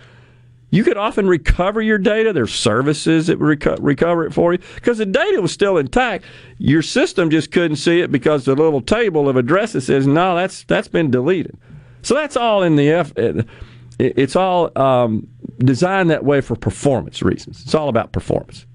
you 0.72 0.84
could 0.84 0.98
often 0.98 1.28
recover 1.28 1.82
your 1.82 1.98
data. 1.98 2.32
There's 2.32 2.54
services 2.54 3.28
that 3.28 3.40
reco- 3.40 3.78
recover 3.82 4.26
it 4.26 4.34
for 4.34 4.54
you 4.54 4.60
because 4.76 5.00
the 5.00 5.06
data 5.06 5.42
was 5.42 5.52
still 5.52 5.78
intact. 5.78 6.26
Your 6.58 6.82
system 6.82 7.30
just 7.30 7.52
couldn't 7.52 7.78
see 7.78 8.02
it 8.02 8.12
because 8.12 8.46
the 8.46 8.56
little 8.56 8.82
table 8.82 9.28
of 9.28 9.36
addresses 9.36 9.88
says, 9.88 10.06
no, 10.06 10.36
that's, 10.36 10.64
that's 10.66 10.88
been 10.88 11.10
deleted. 11.10 11.58
So 12.02 12.14
that's 12.14 12.38
all 12.38 12.64
in 12.64 12.76
the 12.76 12.90
F. 12.90 13.14
It's 13.98 14.36
all 14.36 14.72
um, 14.80 15.28
designed 15.58 16.10
that 16.12 16.24
way 16.24 16.42
for 16.42 16.56
performance 16.56 17.22
reasons. 17.22 17.62
It's 17.64 17.76
all 17.76 17.90
about 17.90 18.12
performance. 18.12 18.66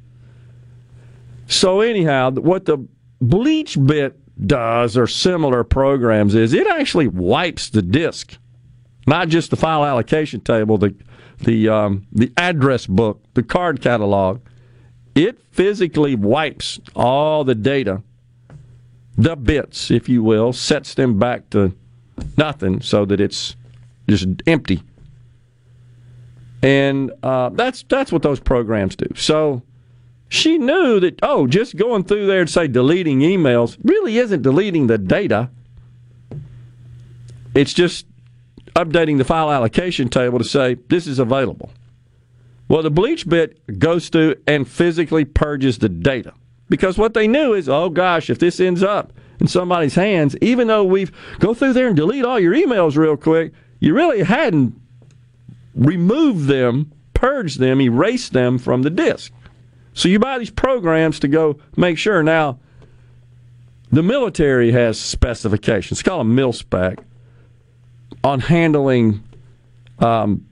So 1.47 1.81
anyhow, 1.81 2.33
what 2.33 2.65
the 2.65 2.79
BleachBit 3.23 4.15
does 4.47 4.97
or 4.97 5.07
similar 5.07 5.63
programs 5.63 6.35
is 6.35 6.53
it 6.53 6.67
actually 6.67 7.07
wipes 7.07 7.71
the 7.71 7.83
disk, 7.83 8.37
not 9.07 9.29
just 9.29 9.51
the 9.51 9.57
file 9.57 9.85
allocation 9.85 10.41
table, 10.41 10.77
the 10.77 10.95
the 11.45 11.69
um, 11.69 12.07
the 12.13 12.33
address 12.37 12.87
book, 12.87 13.23
the 13.35 13.43
card 13.43 13.81
catalog. 13.81 14.41
It 15.15 15.39
physically 15.53 16.17
wipes 16.17 16.81
all 16.97 17.45
the 17.45 17.55
data, 17.55 18.03
the 19.17 19.37
bits, 19.37 19.91
if 19.91 20.09
you 20.09 20.25
will, 20.25 20.53
sets 20.53 20.95
them 20.95 21.19
back 21.19 21.51
to 21.51 21.73
nothing, 22.37 22.81
so 22.81 23.05
that 23.05 23.21
it's 23.21 23.55
just 24.09 24.27
empty. 24.47 24.83
And 26.63 27.13
uh, 27.23 27.51
that's 27.51 27.85
that's 27.89 28.11
what 28.11 28.23
those 28.23 28.41
programs 28.41 28.97
do. 28.97 29.07
So 29.15 29.63
she 30.29 30.59
knew 30.59 30.99
that, 31.01 31.21
oh, 31.23 31.47
just 31.47 31.77
going 31.77 32.05
through 32.05 32.27
there 32.27 32.41
and 32.41 32.51
say 32.51 32.67
deleting 32.67 33.21
emails 33.21 33.77
really 33.85 34.19
isn't 34.19 34.43
deleting 34.43 34.89
the 34.89 34.99
data. 34.99 35.51
It's 37.55 37.73
just 37.73 38.07
updating 38.75 39.19
the 39.19 39.25
file 39.25 39.51
allocation 39.51 40.09
table 40.09 40.39
to 40.39 40.45
say 40.45 40.75
this 40.89 41.07
is 41.07 41.19
available. 41.19 41.71
Well, 42.69 42.83
the 42.83 42.91
BleachBit 42.91 43.79
goes 43.79 44.09
through 44.09 44.37
and 44.47 44.67
physically 44.67 45.25
purges 45.25 45.79
the 45.79 45.89
data 45.89 46.33
because 46.69 46.97
what 46.97 47.15
they 47.15 47.29
knew 47.29 47.53
is, 47.53 47.69
oh 47.69 47.91
gosh, 47.91 48.31
if 48.31 48.39
this 48.39 48.59
ends 48.59 48.83
up 48.83 49.13
in 49.41 49.47
somebody's 49.47 49.95
hands, 49.95 50.37
even 50.41 50.69
though 50.69 50.85
we've 50.85 51.13
go 51.39 51.55
through 51.55 51.75
there 51.75 51.89
and 51.89 51.97
delete 51.97 52.25
all 52.25 52.41
your 52.41 52.55
emails 52.55 52.97
real 52.97 53.17
quick, 53.17 53.53
you 53.81 53.95
really 53.95 54.23
hadn't 54.23 54.75
removed 55.75 56.47
them, 56.47 56.91
purged 57.13 57.59
them, 57.59 57.81
erased 57.81 58.33
them 58.33 58.59
from 58.59 58.83
the 58.83 58.91
disk. 58.91 59.33
So 59.93 60.09
you 60.09 60.19
buy 60.19 60.39
these 60.39 60.51
programs 60.51 61.21
to 61.21 61.29
go 61.29 61.59
make 61.77 61.99
sure. 61.99 62.23
Now, 62.23 62.59
the 63.93 64.03
military 64.03 64.73
has 64.73 64.99
specifications. 64.99 66.01
It's 66.01 66.03
called 66.03 66.23
a 66.23 66.25
mil 66.25 66.53
spec 66.53 66.99
on 68.25 68.41
handling 68.41 69.23
um, 70.01 70.45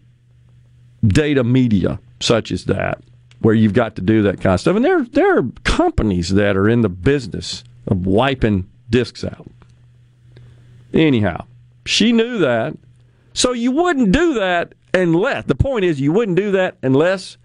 data 1.05 1.43
media 1.43 1.99
such 2.21 2.53
as 2.53 2.67
that, 2.67 3.03
where 3.41 3.55
you've 3.55 3.73
got 3.73 3.97
to 3.97 4.03
do 4.03 4.23
that 4.23 4.41
kind 4.41 4.55
of 4.55 4.61
stuff. 4.61 4.77
And 4.77 4.85
there, 4.85 5.03
there 5.03 5.39
are 5.39 5.45
companies 5.65 6.35
that 6.35 6.57
are 6.57 6.69
in 6.69 6.83
the 6.83 6.89
business 6.89 7.65
of 7.89 8.07
wiping 8.07 8.71
disks 8.89 9.25
out. 9.25 9.51
Anyhow, 10.95 11.47
she 11.85 12.13
knew 12.13 12.39
that. 12.39 12.77
So 13.33 13.53
you 13.53 13.73
wouldn't 13.73 14.13
do 14.13 14.35
that 14.35 14.75
unless, 14.95 15.47
the 15.47 15.55
point 15.55 15.85
is, 15.85 16.01
you 16.01 16.13
wouldn't 16.13 16.37
do 16.37 16.53
that 16.53 16.77
unless 16.83 17.39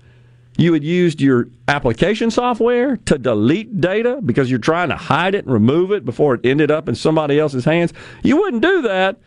you 0.58 0.74
had 0.74 0.84
used 0.84 1.22
your 1.22 1.48
application 1.68 2.30
software 2.30 2.98
to 2.98 3.18
delete 3.18 3.80
data 3.80 4.20
because 4.24 4.50
you're 4.50 4.60
trying 4.60 4.90
to 4.90 4.96
hide 4.96 5.34
it 5.34 5.46
and 5.46 5.54
remove 5.54 5.92
it 5.92 6.04
before 6.04 6.36
it 6.36 6.42
ended 6.44 6.70
up 6.70 6.90
in 6.90 6.96
somebody 6.96 7.40
else's 7.40 7.64
hands. 7.64 7.94
You 8.22 8.38
wouldn't 8.38 8.62
do 8.62 8.82
that 8.84 9.18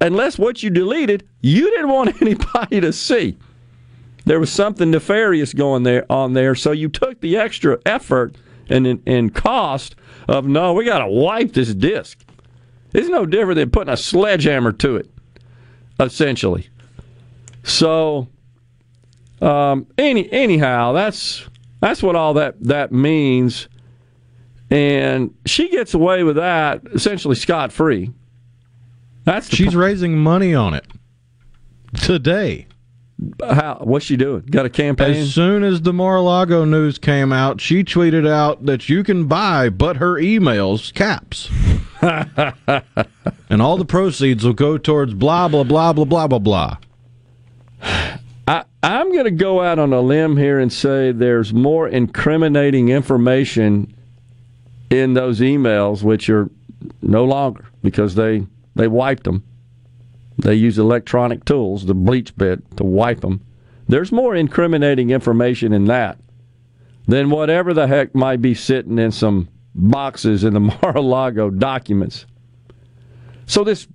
unless 0.00 0.38
what 0.38 0.62
you 0.62 0.70
deleted 0.70 1.26
you 1.40 1.70
didn't 1.70 1.88
want 1.88 2.20
anybody 2.22 2.80
to 2.80 2.92
see. 2.92 3.36
There 4.24 4.40
was 4.40 4.50
something 4.50 4.90
nefarious 4.90 5.52
going 5.54 5.84
there 5.84 6.04
on 6.10 6.32
there, 6.32 6.54
so 6.56 6.72
you 6.72 6.88
took 6.88 7.20
the 7.20 7.36
extra 7.36 7.78
effort 7.86 8.34
and 8.68 9.00
and 9.06 9.34
cost 9.34 9.94
of 10.28 10.46
no, 10.46 10.72
we 10.72 10.84
got 10.84 10.98
to 10.98 11.06
wipe 11.06 11.52
this 11.52 11.72
disk. 11.72 12.18
It's 12.92 13.08
no 13.08 13.26
different 13.26 13.56
than 13.56 13.70
putting 13.70 13.92
a 13.92 13.96
sledgehammer 13.96 14.72
to 14.72 14.96
it, 14.96 15.10
essentially. 16.00 16.68
So, 17.62 18.28
um, 19.40 19.86
any 19.98 20.30
anyhow, 20.32 20.92
that's 20.92 21.46
that's 21.80 22.02
what 22.02 22.16
all 22.16 22.34
that 22.34 22.60
that 22.62 22.90
means, 22.90 23.68
and 24.70 25.34
she 25.44 25.68
gets 25.68 25.94
away 25.94 26.24
with 26.24 26.36
that 26.36 26.82
essentially 26.92 27.36
scot 27.36 27.72
free. 27.72 28.12
That's 29.26 29.54
she's 29.54 29.74
po- 29.74 29.80
raising 29.80 30.16
money 30.16 30.54
on 30.54 30.72
it 30.72 30.86
today. 32.00 32.68
How? 33.42 33.80
What's 33.82 34.04
she 34.04 34.16
doing? 34.16 34.44
Got 34.50 34.66
a 34.66 34.70
campaign? 34.70 35.16
As 35.16 35.34
soon 35.34 35.64
as 35.64 35.82
the 35.82 35.92
Mar-a-Lago 35.92 36.64
news 36.64 36.98
came 36.98 37.32
out, 37.32 37.60
she 37.60 37.82
tweeted 37.82 38.28
out 38.28 38.66
that 38.66 38.88
you 38.88 39.02
can 39.02 39.26
buy 39.26 39.68
but 39.68 39.96
her 39.96 40.14
emails 40.14 40.94
caps, 40.94 41.50
and 43.50 43.60
all 43.60 43.76
the 43.76 43.84
proceeds 43.84 44.44
will 44.44 44.52
go 44.52 44.78
towards 44.78 45.12
blah 45.12 45.48
blah 45.48 45.64
blah 45.64 45.92
blah 45.92 46.04
blah 46.04 46.28
blah 46.28 46.38
blah. 46.38 46.76
I, 48.48 48.64
I'm 48.82 49.10
going 49.10 49.24
to 49.24 49.32
go 49.32 49.60
out 49.60 49.80
on 49.80 49.92
a 49.92 50.00
limb 50.00 50.36
here 50.36 50.60
and 50.60 50.72
say 50.72 51.10
there's 51.10 51.52
more 51.52 51.88
incriminating 51.88 52.90
information 52.90 53.92
in 54.88 55.14
those 55.14 55.40
emails, 55.40 56.04
which 56.04 56.30
are 56.30 56.48
no 57.02 57.24
longer 57.24 57.64
because 57.82 58.14
they 58.14 58.46
they 58.76 58.86
wiped 58.86 59.24
them 59.24 59.42
they 60.38 60.54
use 60.54 60.78
electronic 60.78 61.44
tools, 61.44 61.86
the 61.86 61.94
BleachBit, 61.94 62.76
to 62.76 62.84
wipe 62.84 63.20
them. 63.20 63.44
There's 63.88 64.12
more 64.12 64.34
incriminating 64.34 65.10
information 65.10 65.72
in 65.72 65.86
that 65.86 66.18
than 67.06 67.30
whatever 67.30 67.72
the 67.72 67.86
heck 67.86 68.14
might 68.14 68.42
be 68.42 68.54
sitting 68.54 68.98
in 68.98 69.12
some 69.12 69.48
boxes 69.74 70.44
in 70.44 70.54
the 70.54 70.60
Mar-a-Lago 70.82 71.50
documents. 71.50 72.26
So 73.46 73.64
this 73.64 73.86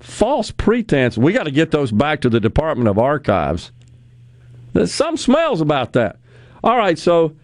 false 0.00 0.50
pretense, 0.50 1.16
we 1.16 1.32
got 1.32 1.44
to 1.44 1.50
get 1.50 1.70
those 1.70 1.92
back 1.92 2.20
to 2.22 2.28
the 2.28 2.40
Department 2.40 2.88
of 2.88 2.98
Archives. 2.98 3.72
There's 4.72 4.92
some 4.92 5.16
smells 5.16 5.60
about 5.60 5.94
that. 5.94 6.18
All 6.62 6.76
right, 6.76 6.98
so 6.98 7.34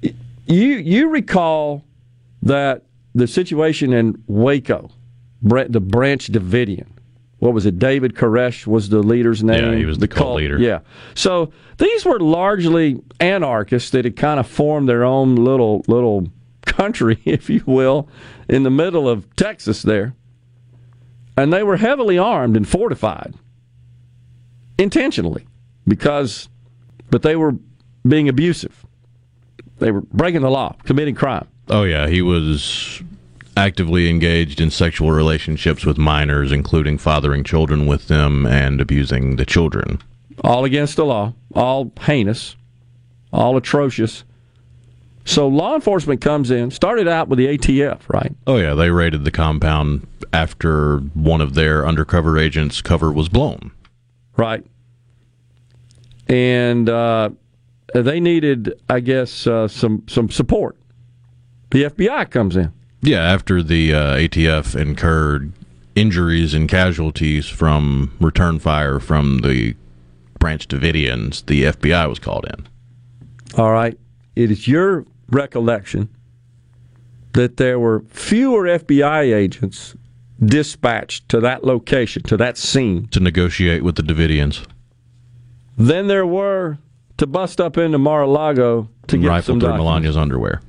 you 0.00 0.76
you 0.76 1.08
recall 1.08 1.84
that 2.42 2.84
the 3.14 3.26
situation 3.26 3.92
in 3.92 4.22
Waco, 4.26 4.90
the 5.42 5.80
Branch 5.80 6.26
Davidian, 6.26 6.88
what 7.38 7.54
was 7.54 7.64
it? 7.66 7.78
David 7.78 8.14
Koresh 8.14 8.66
was 8.66 8.90
the 8.90 9.02
leader's 9.02 9.42
name. 9.42 9.72
Yeah, 9.72 9.78
he 9.78 9.86
was 9.86 9.96
the, 9.96 10.02
the 10.02 10.08
cult, 10.08 10.26
cult 10.26 10.36
leader. 10.36 10.58
Yeah. 10.58 10.80
So 11.14 11.52
these 11.78 12.04
were 12.04 12.20
largely 12.20 13.02
anarchists 13.18 13.90
that 13.90 14.04
had 14.04 14.16
kind 14.16 14.38
of 14.38 14.46
formed 14.46 14.88
their 14.88 15.04
own 15.04 15.36
little 15.36 15.82
little 15.88 16.28
country, 16.66 17.18
if 17.24 17.48
you 17.48 17.62
will, 17.66 18.08
in 18.48 18.62
the 18.62 18.70
middle 18.70 19.08
of 19.08 19.34
Texas 19.36 19.82
there, 19.82 20.14
and 21.36 21.52
they 21.52 21.62
were 21.62 21.78
heavily 21.78 22.18
armed 22.18 22.56
and 22.56 22.68
fortified 22.68 23.34
intentionally 24.78 25.46
because, 25.86 26.48
but 27.10 27.22
they 27.22 27.36
were 27.36 27.54
being 28.06 28.28
abusive. 28.28 28.84
They 29.78 29.90
were 29.90 30.02
breaking 30.02 30.42
the 30.42 30.50
law, 30.50 30.76
committing 30.84 31.14
crime. 31.14 31.48
Oh 31.68 31.84
yeah, 31.84 32.08
he 32.08 32.20
was 32.20 33.02
actively 33.60 34.08
engaged 34.08 34.58
in 34.58 34.70
sexual 34.70 35.12
relationships 35.12 35.84
with 35.84 35.98
minors, 35.98 36.50
including 36.50 36.96
fathering 36.96 37.44
children 37.44 37.86
with 37.86 38.08
them 38.08 38.46
and 38.46 38.80
abusing 38.80 39.36
the 39.36 39.44
children. 39.44 40.00
All 40.42 40.64
against 40.64 40.96
the 40.96 41.04
law, 41.04 41.34
all 41.54 41.92
heinous, 42.00 42.56
all 43.34 43.58
atrocious. 43.58 44.24
So 45.26 45.46
law 45.46 45.74
enforcement 45.74 46.22
comes 46.22 46.50
in, 46.50 46.70
started 46.70 47.06
out 47.06 47.28
with 47.28 47.38
the 47.38 47.58
ATF, 47.58 48.00
right? 48.08 48.34
Oh, 48.46 48.56
yeah. 48.56 48.72
They 48.72 48.90
raided 48.90 49.24
the 49.24 49.30
compound 49.30 50.06
after 50.32 50.98
one 51.12 51.42
of 51.42 51.52
their 51.52 51.86
undercover 51.86 52.38
agents' 52.38 52.80
cover 52.80 53.12
was 53.12 53.28
blown. 53.28 53.72
Right. 54.38 54.64
And 56.28 56.88
uh, 56.88 57.28
they 57.94 58.20
needed, 58.20 58.72
I 58.88 59.00
guess, 59.00 59.46
uh, 59.46 59.68
some, 59.68 60.04
some 60.08 60.30
support. 60.30 60.78
The 61.72 61.84
FBI 61.84 62.30
comes 62.30 62.56
in. 62.56 62.72
Yeah, 63.02 63.22
after 63.22 63.62
the 63.62 63.94
uh, 63.94 64.16
ATF 64.16 64.78
incurred 64.78 65.52
injuries 65.94 66.54
and 66.54 66.68
casualties 66.68 67.48
from 67.48 68.14
return 68.20 68.58
fire 68.58 69.00
from 69.00 69.38
the 69.38 69.74
Branch 70.38 70.66
Davidians, 70.68 71.44
the 71.46 71.64
FBI 71.64 72.08
was 72.08 72.18
called 72.18 72.46
in. 72.46 72.66
All 73.58 73.72
right. 73.72 73.98
It 74.36 74.50
is 74.50 74.68
your 74.68 75.04
recollection 75.30 76.08
that 77.32 77.56
there 77.56 77.78
were 77.78 78.04
fewer 78.08 78.64
FBI 78.64 79.34
agents 79.34 79.94
dispatched 80.44 81.28
to 81.28 81.40
that 81.40 81.64
location, 81.64 82.22
to 82.24 82.36
that 82.36 82.56
scene. 82.56 83.06
To 83.08 83.20
negotiate 83.20 83.84
with 83.84 83.96
the 83.96 84.02
Davidians. 84.02 84.66
Than 85.76 86.08
there 86.08 86.26
were 86.26 86.78
to 87.18 87.26
bust 87.26 87.60
up 87.60 87.76
into 87.76 87.98
Mar-a-Lago 87.98 88.88
to 89.08 89.18
get 89.18 89.28
rifle 89.28 89.54
some 89.54 89.60
through 89.60 89.74
Melania's 89.74 90.16
underwear. 90.16 90.62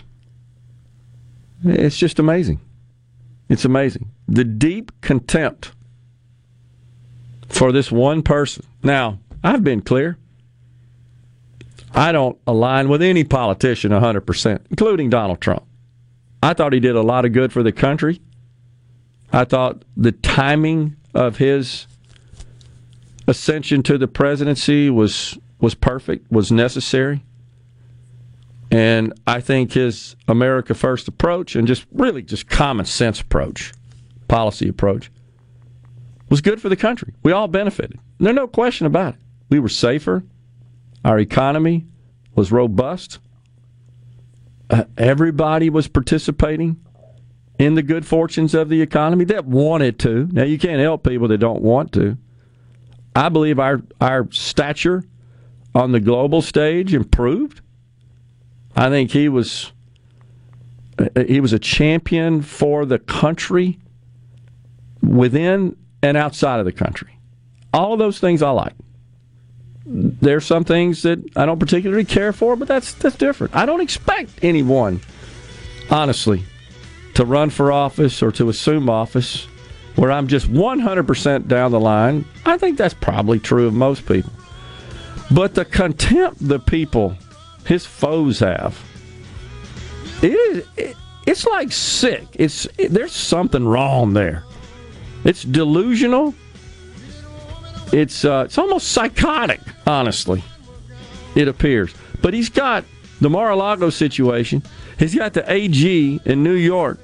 It's 1.64 1.98
just 1.98 2.20
amazing. 2.20 2.60
It's 3.50 3.66
amazing. 3.66 4.12
The 4.28 4.44
deep 4.44 4.92
contempt 5.02 5.74
for 7.50 7.72
this 7.72 7.92
one 7.92 8.24
person. 8.24 8.66
Now, 8.84 9.20
I've 9.44 9.64
been 9.64 9.82
clear. 9.82 10.18
I 11.94 12.12
don't 12.12 12.38
align 12.48 12.88
with 12.88 13.02
any 13.02 13.24
politician 13.24 13.92
100%, 13.92 14.62
including 14.70 15.10
Donald 15.10 15.42
Trump. 15.42 15.64
I 16.42 16.54
thought 16.54 16.74
he 16.74 16.80
did 16.80 16.96
a 16.96 17.02
lot 17.02 17.26
of 17.26 17.34
good 17.34 17.52
for 17.52 17.62
the 17.62 17.72
country. 17.72 18.22
I 19.34 19.44
thought 19.46 19.84
the 19.96 20.12
timing 20.12 20.96
of 21.14 21.38
his 21.38 21.88
ascension 23.28 23.84
to 23.84 23.98
the 23.98 24.08
presidency 24.08 24.90
was 24.90 25.38
was 25.60 25.76
perfect, 25.76 26.32
was 26.32 26.52
necessary. 26.52 27.24
And 28.72 29.14
I 29.28 29.42
think 29.42 29.74
his 29.74 30.16
America 30.30 30.74
First 30.74 31.10
approach 31.10 31.56
and 31.56 31.68
just 31.68 31.86
really 31.92 32.22
just 32.22 32.48
common 32.48 32.86
sense 32.86 33.20
approach, 33.20 33.74
policy 34.30 34.70
approach, 34.70 35.12
was 36.30 36.40
good 36.40 36.62
for 36.62 36.70
the 36.70 36.78
country. 36.78 37.14
We 37.22 37.34
all 37.34 37.50
benefited. 37.50 38.00
There's 38.18 38.36
no 38.36 38.48
question 38.48 38.88
about 38.88 39.16
it. 39.16 39.20
We 39.50 39.60
were 39.60 39.70
safer. 39.70 40.24
Our 41.04 41.20
economy 41.20 41.86
was 42.34 42.52
robust. 42.52 43.20
Uh, 44.70 44.86
everybody 44.98 45.70
was 45.70 45.90
participating 45.90 46.80
in 47.60 47.76
the 47.76 47.84
good 47.84 48.06
fortunes 48.06 48.54
of 48.54 48.70
the 48.70 48.82
economy 48.82 49.26
that 49.26 49.46
wanted 49.46 50.00
to. 50.00 50.30
Now, 50.32 50.44
you 50.44 50.58
can't 50.58 50.80
help 50.80 51.04
people 51.04 51.28
that 51.28 51.40
don't 51.40 51.62
want 51.62 51.92
to. 51.94 52.18
I 53.14 53.28
believe 53.28 53.60
our, 53.60 53.82
our 54.00 54.32
stature 54.32 55.04
on 55.76 55.92
the 55.92 56.00
global 56.00 56.42
stage 56.42 56.94
improved. 56.94 57.62
I 58.76 58.90
think 58.90 59.12
he 59.12 59.30
was 59.30 59.72
uh, 60.98 61.24
he 61.24 61.40
was 61.40 61.54
a 61.54 61.60
champion 61.60 62.42
for 62.42 62.86
the 62.86 63.00
country 63.00 63.80
within 65.02 65.76
and 66.02 66.18
outside 66.18 66.60
of 66.60 66.66
the 66.66 66.72
country. 66.72 67.18
All 67.74 67.94
of 67.94 68.00
those 68.00 68.20
things 68.20 68.42
I 68.42 68.52
like. 68.52 68.74
There's 69.86 70.46
some 70.46 70.64
things 70.64 71.02
that 71.04 71.20
I 71.36 71.46
don't 71.46 71.60
particularly 71.60 72.06
care 72.06 72.34
for, 72.34 72.56
but 72.56 72.68
that's 72.68 72.94
that's 72.94 73.16
different. 73.16 73.56
I 73.56 73.66
don't 73.66 73.82
expect 73.82 74.32
anyone, 74.44 75.02
honestly, 75.90 76.44
to 77.16 77.26
run 77.26 77.50
for 77.50 77.72
office 77.72 78.22
or 78.22 78.32
to 78.34 78.50
assume 78.50 78.90
office 78.90 79.48
where 79.96 80.12
I'm 80.12 80.28
just 80.28 80.48
100% 80.48 81.48
down 81.48 81.72
the 81.72 81.80
line. 81.80 82.26
I 82.46 82.58
think 82.58 82.78
that's 82.78 82.94
probably 82.94 83.40
true 83.40 83.68
of 83.68 83.74
most 83.74 84.06
people. 84.06 84.32
But 85.30 85.56
the 85.56 85.66
contempt 85.66 86.48
the 86.48 86.60
people, 86.60 87.16
his 87.66 87.86
foes 87.86 88.40
have, 88.40 88.80
it 90.22 90.34
is, 90.34 90.66
it, 90.78 90.96
it's 91.26 91.46
like 91.46 91.72
sick. 91.72 92.28
It's 92.34 92.68
it, 92.78 92.92
there's 92.92 93.12
something 93.12 93.68
wrong 93.68 94.14
there. 94.14 94.44
It's 95.24 95.44
delusional. 95.44 96.34
It's 97.94 98.26
uh, 98.26 98.44
it's 98.46 98.58
almost 98.58 98.90
psychotic, 98.90 99.62
honestly. 99.86 100.44
It 101.36 101.48
appears. 101.48 101.94
But 102.22 102.34
he's 102.34 102.50
got 102.50 102.86
the 103.20 103.30
Mar-a-Lago 103.30 103.90
situation. 103.90 104.64
He's 104.98 105.16
got 105.16 105.34
the 105.34 105.50
AG 105.52 106.22
in 106.26 106.44
New 106.44 106.54
York, 106.54 107.00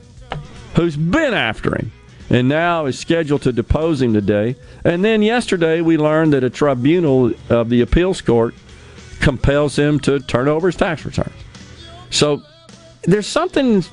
who's 0.75 0.95
been 0.95 1.33
after 1.33 1.75
him, 1.75 1.91
and 2.29 2.47
now 2.47 2.85
is 2.85 2.99
scheduled 2.99 3.43
to 3.43 3.51
depose 3.51 4.01
him 4.01 4.13
today. 4.13 4.55
And 4.83 5.03
then 5.03 5.21
yesterday 5.21 5.81
we 5.81 5.97
learned 5.97 6.33
that 6.33 6.43
a 6.43 6.49
tribunal 6.49 7.31
of 7.49 7.69
the 7.69 7.81
appeals 7.81 8.21
court 8.21 8.53
compels 9.21 9.77
him 9.77 9.99
to 10.01 10.19
turn 10.19 10.47
over 10.47 10.67
his 10.67 10.75
tax 10.75 11.05
returns. 11.05 11.33
So 12.09 12.41
there's 13.03 13.27
something 13.27 13.83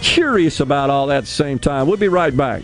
curious 0.00 0.60
about 0.60 0.90
all 0.90 1.06
that 1.08 1.26
same 1.26 1.58
time. 1.58 1.86
We'll 1.86 1.96
be 1.96 2.08
right 2.08 2.36
back. 2.36 2.62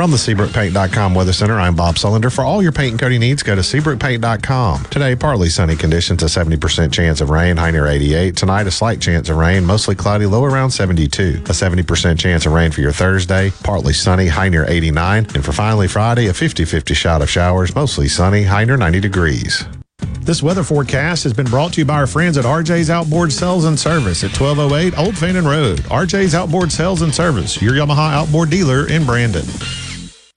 From 0.00 0.12
the 0.12 0.16
SeabrookPaint.com 0.16 1.14
Weather 1.14 1.34
Center, 1.34 1.60
I'm 1.60 1.76
Bob 1.76 1.96
Sullender. 1.96 2.34
For 2.34 2.42
all 2.42 2.62
your 2.62 2.72
paint 2.72 2.92
and 2.92 2.98
coating 2.98 3.20
needs, 3.20 3.42
go 3.42 3.54
to 3.54 3.60
SeabrookPaint.com. 3.60 4.84
Today, 4.84 5.14
partly 5.14 5.50
sunny 5.50 5.76
conditions, 5.76 6.22
a 6.22 6.24
70% 6.24 6.90
chance 6.90 7.20
of 7.20 7.28
rain, 7.28 7.58
high 7.58 7.70
near 7.70 7.86
88. 7.86 8.34
Tonight, 8.34 8.66
a 8.66 8.70
slight 8.70 9.02
chance 9.02 9.28
of 9.28 9.36
rain, 9.36 9.62
mostly 9.62 9.94
cloudy, 9.94 10.24
low 10.24 10.42
around 10.42 10.70
72. 10.70 11.42
A 11.44 11.52
70% 11.52 12.18
chance 12.18 12.46
of 12.46 12.52
rain 12.54 12.72
for 12.72 12.80
your 12.80 12.92
Thursday, 12.92 13.52
partly 13.62 13.92
sunny, 13.92 14.26
high 14.26 14.48
near 14.48 14.64
89. 14.66 15.26
And 15.34 15.44
for 15.44 15.52
finally 15.52 15.86
Friday, 15.86 16.28
a 16.28 16.32
50 16.32 16.64
50 16.64 16.94
shot 16.94 17.20
of 17.20 17.28
showers, 17.28 17.74
mostly 17.74 18.08
sunny, 18.08 18.44
high 18.44 18.64
near 18.64 18.78
90 18.78 19.00
degrees. 19.00 19.66
This 20.22 20.42
weather 20.42 20.62
forecast 20.62 21.24
has 21.24 21.34
been 21.34 21.44
brought 21.44 21.74
to 21.74 21.82
you 21.82 21.84
by 21.84 21.96
our 21.96 22.06
friends 22.06 22.38
at 22.38 22.46
RJ's 22.46 22.88
Outboard 22.88 23.32
Sales 23.32 23.66
and 23.66 23.78
Service 23.78 24.24
at 24.24 24.30
1208 24.30 24.98
Old 24.98 25.18
Fannin 25.18 25.44
Road. 25.44 25.80
RJ's 25.80 26.34
Outboard 26.34 26.72
Sales 26.72 27.02
and 27.02 27.14
Service, 27.14 27.60
your 27.60 27.74
Yamaha 27.74 28.14
outboard 28.14 28.48
dealer 28.48 28.88
in 28.88 29.04
Brandon. 29.04 29.44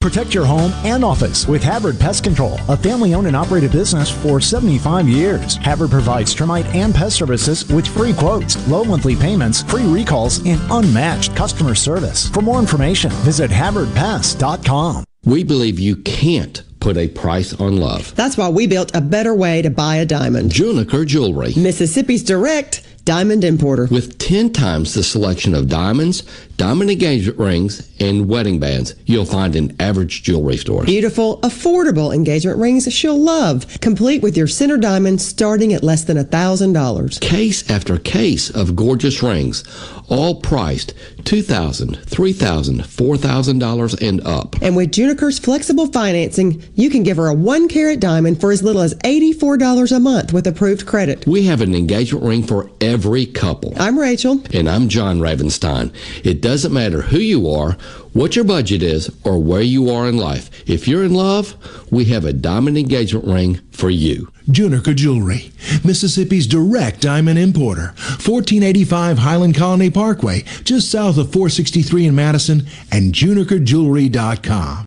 Protect 0.03 0.33
your 0.33 0.43
home 0.43 0.73
and 0.83 1.01
office 1.01 1.47
with 1.47 1.63
Havard 1.63 1.97
Pest 1.97 2.25
Control, 2.25 2.57
a 2.67 2.75
family 2.75 3.13
owned 3.13 3.25
and 3.25 3.37
operated 3.37 3.71
business 3.71 4.11
for 4.11 4.41
75 4.41 5.07
years. 5.07 5.55
Havard 5.55 5.91
provides 5.91 6.35
termite 6.35 6.65
and 6.75 6.93
pest 6.93 7.15
services 7.15 7.65
with 7.69 7.87
free 7.87 8.11
quotes, 8.11 8.67
low 8.67 8.83
monthly 8.83 9.15
payments, 9.15 9.63
free 9.63 9.85
recalls, 9.85 10.45
and 10.45 10.59
unmatched 10.69 11.33
customer 11.37 11.73
service. 11.73 12.27
For 12.31 12.41
more 12.41 12.59
information, 12.59 13.11
visit 13.23 13.49
HavardPest.com. 13.49 15.05
We 15.23 15.45
believe 15.45 15.79
you 15.79 15.95
can't 15.95 16.61
put 16.81 16.97
a 16.97 17.07
price 17.07 17.53
on 17.53 17.77
love. 17.77 18.13
That's 18.13 18.35
why 18.35 18.49
we 18.49 18.67
built 18.67 18.93
a 18.93 18.99
better 18.99 19.33
way 19.33 19.61
to 19.61 19.69
buy 19.69 19.95
a 19.95 20.05
diamond. 20.05 20.51
Juniker 20.51 21.07
Jewelry. 21.07 21.53
Mississippi's 21.55 22.23
direct 22.23 22.81
diamond 23.05 23.43
importer. 23.43 23.87
With 23.91 24.17
10 24.17 24.53
times 24.53 24.93
the 24.93 25.03
selection 25.03 25.53
of 25.53 25.67
diamonds, 25.67 26.23
diamond 26.57 26.89
engagement 26.89 27.37
rings, 27.37 27.89
and 27.99 28.27
wedding 28.29 28.59
bands 28.59 28.95
you'll 29.05 29.25
find 29.25 29.55
in 29.55 29.75
average 29.79 30.23
jewelry 30.23 30.57
stores. 30.57 30.85
Beautiful, 30.85 31.39
affordable 31.41 32.13
engagement 32.13 32.59
rings 32.59 32.91
she'll 32.93 33.19
love, 33.19 33.65
complete 33.81 34.21
with 34.21 34.37
your 34.37 34.47
center 34.47 34.77
diamond 34.77 35.21
starting 35.21 35.73
at 35.73 35.83
less 35.83 36.03
than 36.03 36.17
$1,000. 36.17 37.21
Case 37.21 37.69
after 37.69 37.97
case 37.97 38.49
of 38.49 38.75
gorgeous 38.75 39.21
rings, 39.21 39.63
all 40.07 40.35
priced 40.35 40.93
$2,000, 41.23 41.95
$3,000, 42.05 42.81
$4,000 42.81 44.07
and 44.07 44.21
up. 44.25 44.55
And 44.61 44.75
with 44.75 44.91
Juniker's 44.91 45.39
flexible 45.39 45.87
financing, 45.87 46.63
you 46.75 46.89
can 46.89 47.03
give 47.03 47.17
her 47.17 47.27
a 47.27 47.33
one 47.33 47.67
carat 47.67 47.99
diamond 47.99 48.39
for 48.39 48.51
as 48.51 48.63
little 48.63 48.81
as 48.81 48.93
$84 48.95 49.95
a 49.95 49.99
month 49.99 50.33
with 50.33 50.47
approved 50.47 50.85
credit. 50.85 51.25
We 51.25 51.43
have 51.45 51.61
an 51.61 51.73
engagement 51.73 52.25
ring 52.25 52.43
for 52.43 52.69
every 52.79 52.92
couple. 53.33 53.73
I'm 53.77 53.97
Rachel. 53.97 54.41
And 54.53 54.69
I'm 54.69 54.87
John 54.87 55.19
Ravenstein. 55.19 55.93
It 56.23 56.41
doesn't 56.41 56.73
matter 56.73 57.01
who 57.01 57.17
you 57.17 57.49
are, 57.49 57.73
what 58.13 58.35
your 58.35 58.45
budget 58.45 58.83
is, 58.83 59.09
or 59.23 59.41
where 59.41 59.61
you 59.61 59.89
are 59.89 60.07
in 60.07 60.17
life. 60.17 60.49
If 60.69 60.87
you're 60.87 61.03
in 61.03 61.13
love, 61.13 61.55
we 61.91 62.05
have 62.05 62.25
a 62.25 62.33
diamond 62.33 62.77
engagement 62.77 63.25
ring 63.25 63.55
for 63.71 63.89
you. 63.89 64.31
Juniker 64.47 64.95
Jewelry, 64.95 65.51
Mississippi's 65.83 66.47
direct 66.47 67.01
diamond 67.01 67.39
importer. 67.39 67.93
1485 68.25 69.17
Highland 69.17 69.55
Colony 69.55 69.89
Parkway, 69.89 70.43
just 70.63 70.91
south 70.91 71.17
of 71.17 71.31
463 71.31 72.07
in 72.07 72.15
Madison, 72.15 72.67
and 72.91 73.13
junikerjewelry.com. 73.13 74.85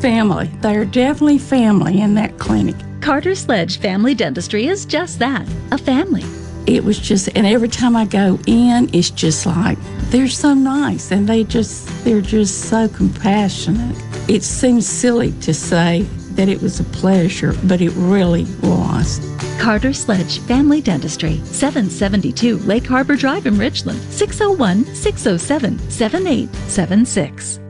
Family. 0.00 0.50
They're 0.60 0.84
definitely 0.84 1.38
family 1.38 2.00
in 2.00 2.14
that 2.14 2.38
clinic. 2.38 2.76
Carter 3.00 3.34
Sledge 3.34 3.78
Family 3.78 4.14
Dentistry 4.14 4.66
is 4.66 4.84
just 4.84 5.18
that 5.18 5.46
a 5.70 5.78
family. 5.78 6.24
It 6.66 6.84
was 6.84 6.98
just, 6.98 7.28
and 7.34 7.46
every 7.46 7.68
time 7.68 7.96
I 7.96 8.04
go 8.04 8.38
in, 8.46 8.90
it's 8.92 9.10
just 9.10 9.46
like, 9.46 9.78
they're 10.10 10.28
so 10.28 10.54
nice 10.54 11.10
and 11.10 11.28
they 11.28 11.44
just, 11.44 11.88
they're 12.04 12.20
just 12.20 12.68
so 12.68 12.88
compassionate. 12.88 13.96
It 14.28 14.42
seems 14.42 14.86
silly 14.86 15.32
to 15.40 15.54
say 15.54 16.02
that 16.32 16.48
it 16.48 16.62
was 16.62 16.80
a 16.80 16.84
pleasure, 16.84 17.54
but 17.64 17.80
it 17.80 17.90
really 17.90 18.44
was. 18.62 19.20
Carter 19.58 19.92
Sledge 19.92 20.38
Family 20.40 20.80
Dentistry, 20.80 21.36
772 21.44 22.58
Lake 22.58 22.86
Harbor 22.86 23.16
Drive 23.16 23.46
in 23.46 23.58
Richland, 23.58 24.00
601 24.12 24.84
607 24.94 25.90
7876. 25.90 27.69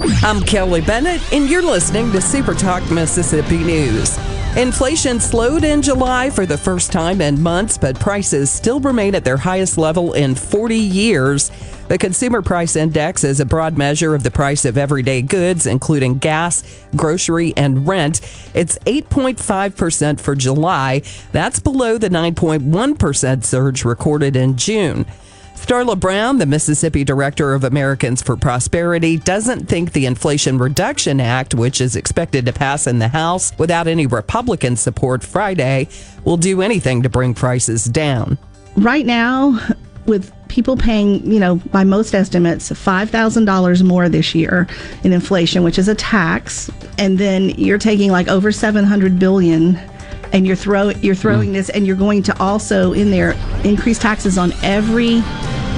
I'm 0.00 0.40
Kelly 0.42 0.80
Bennett, 0.80 1.20
and 1.32 1.50
you're 1.50 1.62
listening 1.62 2.12
to 2.12 2.20
Super 2.20 2.54
Talk 2.54 2.88
Mississippi 2.88 3.58
News. 3.58 4.16
Inflation 4.56 5.18
slowed 5.18 5.64
in 5.64 5.82
July 5.82 6.30
for 6.30 6.46
the 6.46 6.56
first 6.56 6.92
time 6.92 7.20
in 7.20 7.42
months, 7.42 7.76
but 7.76 7.98
prices 7.98 8.48
still 8.50 8.78
remain 8.78 9.16
at 9.16 9.24
their 9.24 9.36
highest 9.36 9.76
level 9.76 10.12
in 10.12 10.36
40 10.36 10.76
years. 10.76 11.50
The 11.88 11.98
Consumer 11.98 12.42
Price 12.42 12.76
Index 12.76 13.24
is 13.24 13.40
a 13.40 13.46
broad 13.46 13.76
measure 13.76 14.14
of 14.14 14.22
the 14.22 14.30
price 14.30 14.64
of 14.64 14.78
everyday 14.78 15.20
goods, 15.20 15.66
including 15.66 16.18
gas, 16.18 16.62
grocery, 16.94 17.52
and 17.56 17.86
rent. 17.86 18.20
It's 18.54 18.78
8.5% 18.80 20.20
for 20.20 20.36
July. 20.36 21.02
That's 21.32 21.58
below 21.58 21.98
the 21.98 22.08
9.1% 22.08 23.44
surge 23.44 23.84
recorded 23.84 24.36
in 24.36 24.56
June. 24.56 25.06
Starla 25.58 25.98
Brown, 25.98 26.38
the 26.38 26.46
Mississippi 26.46 27.04
Director 27.04 27.52
of 27.52 27.64
Americans 27.64 28.22
for 28.22 28.36
Prosperity, 28.36 29.18
doesn't 29.18 29.68
think 29.68 29.92
the 29.92 30.06
Inflation 30.06 30.56
Reduction 30.56 31.20
Act, 31.20 31.54
which 31.54 31.80
is 31.80 31.96
expected 31.96 32.46
to 32.46 32.52
pass 32.52 32.86
in 32.86 33.00
the 33.00 33.08
House 33.08 33.52
without 33.58 33.86
any 33.86 34.06
Republican 34.06 34.76
support 34.76 35.22
Friday, 35.22 35.88
will 36.24 36.38
do 36.38 36.62
anything 36.62 37.02
to 37.02 37.10
bring 37.10 37.34
prices 37.34 37.84
down. 37.84 38.38
Right 38.76 39.04
now, 39.04 39.58
with 40.06 40.32
people 40.48 40.76
paying, 40.76 41.30
you 41.30 41.40
know, 41.40 41.56
by 41.56 41.84
most 41.84 42.14
estimates, 42.14 42.70
$5,000 42.70 43.82
more 43.82 44.08
this 44.08 44.34
year 44.34 44.66
in 45.02 45.12
inflation, 45.12 45.64
which 45.64 45.78
is 45.78 45.88
a 45.88 45.94
tax, 45.96 46.70
and 46.96 47.18
then 47.18 47.50
you're 47.50 47.78
taking 47.78 48.10
like 48.10 48.28
over 48.28 48.52
700 48.52 49.18
billion 49.18 49.78
and 50.32 50.46
you're 50.46 50.56
throw 50.56 50.90
you're 50.90 51.14
throwing 51.14 51.50
mm. 51.50 51.54
this 51.54 51.68
and 51.70 51.86
you're 51.86 51.96
going 51.96 52.22
to 52.22 52.38
also 52.40 52.92
in 52.92 53.10
there 53.10 53.32
increase 53.64 53.98
taxes 53.98 54.38
on 54.38 54.52
every 54.62 55.20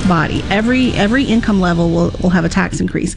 body. 0.08 0.42
Every 0.50 0.92
every 0.92 1.24
income 1.24 1.60
level 1.60 1.90
will, 1.90 2.10
will 2.22 2.30
have 2.30 2.44
a 2.44 2.48
tax 2.48 2.80
increase. 2.80 3.16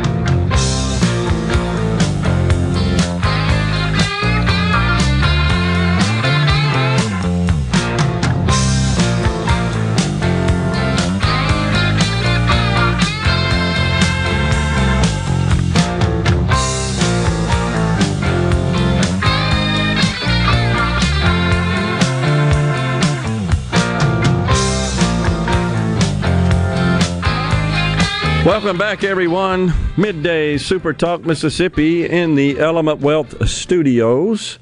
Welcome 28.45 28.77
back, 28.79 29.03
everyone. 29.03 29.71
Midday 29.97 30.57
Super 30.57 30.93
Talk 30.93 31.23
Mississippi 31.23 32.07
in 32.07 32.33
the 32.33 32.59
Element 32.59 32.99
Wealth 32.99 33.47
Studios 33.47 34.57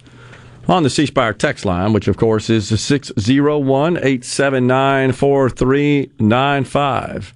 on 0.67 0.83
the 0.83 0.89
C 0.89 1.05
Spire 1.05 1.31
text 1.31 1.63
line, 1.63 1.93
which 1.93 2.09
of 2.09 2.17
course 2.17 2.49
is 2.49 2.67
601 2.67 3.95
879 3.97 5.13
4395. 5.13 7.33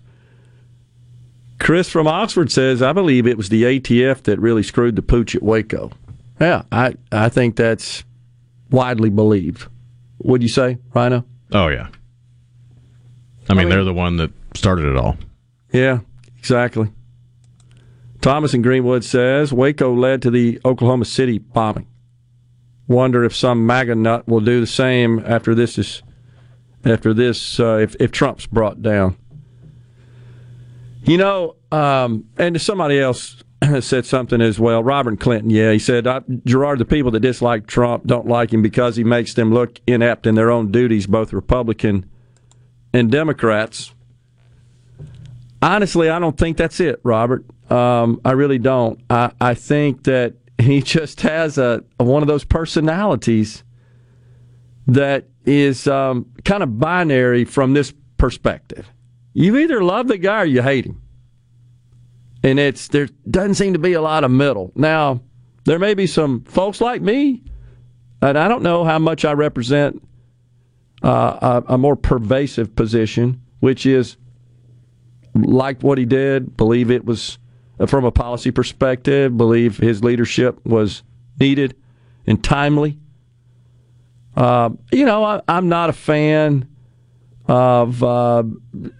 Chris 1.61 1.89
from 1.89 2.07
Oxford 2.07 2.51
says, 2.51 2.81
I 2.81 2.91
believe 2.91 3.25
it 3.25 3.37
was 3.37 3.47
the 3.47 3.63
ATF 3.63 4.23
that 4.23 4.37
really 4.37 4.63
screwed 4.63 4.97
the 4.97 5.01
pooch 5.01 5.35
at 5.35 5.43
Waco. 5.43 5.91
Yeah, 6.41 6.63
I, 6.73 6.95
I 7.09 7.29
think 7.29 7.55
that's 7.55 8.03
widely 8.69 9.09
believed. 9.09 9.67
Would 10.19 10.43
you 10.43 10.49
say, 10.49 10.77
Rhino? 10.93 11.23
Oh, 11.53 11.69
yeah. 11.69 11.87
I 13.47 13.53
mean, 13.53 13.57
I 13.59 13.59
mean 13.61 13.69
they're 13.69 13.85
the 13.85 13.93
one 13.93 14.17
that 14.17 14.31
started 14.55 14.87
it 14.87 14.97
all. 14.97 15.15
Yeah, 15.71 15.99
Exactly. 16.43 16.91
Thomas 18.19 18.53
in 18.53 18.61
Greenwood 18.61 19.05
says 19.05 19.53
Waco 19.53 19.95
led 19.95 20.21
to 20.23 20.29
the 20.29 20.59
Oklahoma 20.65 21.05
City 21.05 21.37
bombing. 21.37 21.87
Wonder 22.85 23.23
if 23.23 23.33
some 23.33 23.65
MAGA 23.65 23.95
nut 23.95 24.27
will 24.27 24.41
do 24.41 24.59
the 24.59 24.67
same 24.67 25.23
after 25.25 25.55
this 25.55 25.77
is 25.77 26.03
after 26.83 27.13
this 27.13 27.61
uh, 27.61 27.77
if 27.77 27.95
if 27.97 28.11
Trump's 28.11 28.45
brought 28.45 28.81
down. 28.81 29.15
You 31.05 31.15
know, 31.15 31.55
um, 31.71 32.25
and 32.37 32.61
somebody 32.61 32.99
else 32.99 33.41
said 33.79 34.05
something 34.05 34.41
as 34.41 34.59
well. 34.59 34.83
Robert 34.83 35.21
Clinton, 35.21 35.49
yeah, 35.49 35.71
he 35.71 35.79
said 35.79 36.05
Gerard, 36.45 36.79
the 36.79 36.83
people 36.83 37.11
that 37.11 37.21
dislike 37.21 37.67
Trump 37.67 38.05
don't 38.05 38.27
like 38.27 38.51
him 38.51 38.61
because 38.61 38.97
he 38.97 39.05
makes 39.05 39.33
them 39.33 39.53
look 39.53 39.79
inept 39.87 40.27
in 40.27 40.35
their 40.35 40.51
own 40.51 40.73
duties, 40.73 41.07
both 41.07 41.31
Republican 41.31 42.05
and 42.93 43.09
Democrats 43.09 43.93
honestly, 45.63 46.09
I 46.09 46.19
don't 46.19 46.37
think 46.37 46.57
that's 46.57 46.79
it, 46.79 46.99
Robert. 47.03 47.45
Um, 47.71 48.19
I 48.23 48.31
really 48.31 48.59
don't. 48.59 48.99
I, 49.09 49.31
I 49.39 49.53
think 49.53 50.03
that 50.03 50.35
he 50.59 50.81
just 50.83 51.21
has 51.21 51.57
a, 51.57 51.83
a 51.99 52.03
one 52.03 52.21
of 52.21 52.27
those 52.27 52.43
personalities 52.43 53.63
that 54.87 55.29
is 55.45 55.87
um, 55.87 56.25
kind 56.43 56.61
of 56.61 56.77
binary 56.77 57.45
from 57.45 57.73
this 57.73 57.93
perspective. 58.17 58.91
You 59.33 59.57
either 59.57 59.83
love 59.83 60.07
the 60.07 60.17
guy 60.17 60.41
or 60.41 60.45
you 60.45 60.61
hate 60.61 60.85
him, 60.85 61.01
and 62.43 62.59
it's 62.59 62.89
there 62.89 63.07
doesn't 63.29 63.55
seem 63.55 63.73
to 63.73 63.79
be 63.79 63.93
a 63.93 64.01
lot 64.01 64.23
of 64.23 64.31
middle. 64.31 64.71
Now, 64.75 65.21
there 65.65 65.79
may 65.79 65.93
be 65.93 66.05
some 66.05 66.43
folks 66.43 66.81
like 66.81 67.01
me, 67.01 67.43
and 68.21 68.37
I 68.37 68.47
don't 68.47 68.63
know 68.63 68.83
how 68.83 68.99
much 68.99 69.25
I 69.25 69.31
represent 69.31 70.03
uh, 71.01 71.61
a, 71.67 71.73
a 71.73 71.77
more 71.77 71.95
pervasive 71.95 72.75
position, 72.75 73.41
which 73.59 73.85
is 73.85 74.17
liked 75.33 75.83
what 75.83 75.97
he 75.97 76.05
did, 76.05 76.55
believe 76.57 76.91
it 76.91 77.05
was 77.05 77.37
uh, 77.79 77.85
from 77.85 78.05
a 78.05 78.11
policy 78.11 78.51
perspective, 78.51 79.35
believe 79.35 79.77
his 79.77 80.03
leadership 80.03 80.63
was 80.65 81.03
needed 81.39 81.75
and 82.25 82.43
timely. 82.43 82.99
Uh, 84.35 84.71
you 84.91 85.05
know, 85.05 85.23
I, 85.23 85.41
am 85.47 85.69
not 85.69 85.89
a 85.89 85.93
fan 85.93 86.67
of 87.47 88.03
uh, 88.03 88.43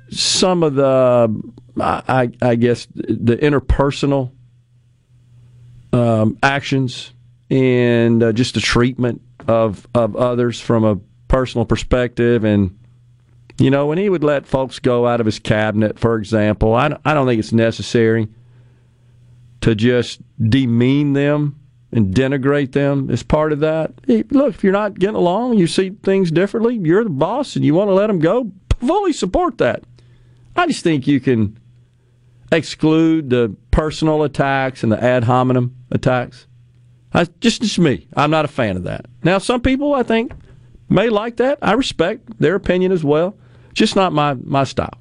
some 0.10 0.64
of 0.64 0.76
the, 0.76 1.42
I, 1.80 2.30
I, 2.42 2.56
guess, 2.56 2.88
the 2.94 3.38
interpersonal 3.38 4.32
um, 5.92 6.38
actions 6.44 7.14
and 7.50 8.22
uh, 8.22 8.32
just 8.34 8.56
the 8.56 8.60
treatment 8.60 9.22
of 9.48 9.88
of 9.94 10.16
others 10.16 10.60
from 10.60 10.84
a 10.84 10.96
personal 11.28 11.66
perspective 11.66 12.44
and 12.44 12.78
you 13.60 13.70
know, 13.70 13.88
when 13.88 13.98
he 13.98 14.10
would 14.10 14.24
let 14.24 14.48
folks 14.48 14.80
go 14.80 15.08
out 15.08 15.20
of 15.20 15.26
his 15.26 15.40
cabinet, 15.40 16.00
for 16.00 16.18
example, 16.18 16.74
I, 16.74 16.98
I 17.06 17.14
don't 17.14 17.28
think 17.28 17.40
it's 17.40 17.54
necessary 17.54 18.28
to 19.62 19.76
just 19.76 20.22
demean 20.42 21.14
them 21.14 21.60
and 21.92 22.14
denigrate 22.14 22.72
them 22.72 23.10
as 23.12 23.22
part 23.22 23.52
of 23.54 23.60
that. 23.60 23.94
Look, 24.32 24.56
if 24.56 24.64
you're 24.64 24.74
not 24.74 24.98
getting 24.98 25.16
along, 25.16 25.58
you 25.58 25.68
see 25.68 25.92
things 26.02 26.32
differently, 26.32 26.80
you're 26.82 27.04
the 27.04 27.10
boss 27.10 27.56
and 27.56 27.64
you 27.64 27.76
want 27.76 27.90
to 27.90 27.94
let 27.94 28.08
them 28.08 28.20
go, 28.20 28.52
fully 28.80 29.14
support 29.14 29.60
that. 29.60 29.84
I 30.56 30.68
just 30.68 30.84
think 30.84 31.08
you 31.08 31.20
can 31.20 31.60
exclude 32.52 33.30
the 33.30 33.56
personal 33.72 34.24
attacks 34.24 34.84
and 34.84 34.92
the 34.92 35.04
ad 35.04 35.24
hominem 35.24 35.76
attacks. 35.92 36.48
I, 37.14 37.26
just, 37.40 37.62
just 37.62 37.80
me. 37.80 38.08
I'm 38.16 38.32
not 38.32 38.46
a 38.46 38.50
fan 38.50 38.76
of 38.76 38.84
that. 38.84 39.06
Now, 39.24 39.38
some 39.38 39.62
people, 39.62 39.94
I 39.94 40.04
think, 40.04 40.34
may 40.90 41.10
like 41.10 41.38
that. 41.38 41.60
I 41.62 41.74
respect 41.74 42.40
their 42.40 42.56
opinion 42.56 42.92
as 42.92 43.04
well. 43.04 43.38
Just 43.74 43.96
not 43.96 44.14
my 44.14 44.36
my 44.36 44.64
style. 44.64 44.98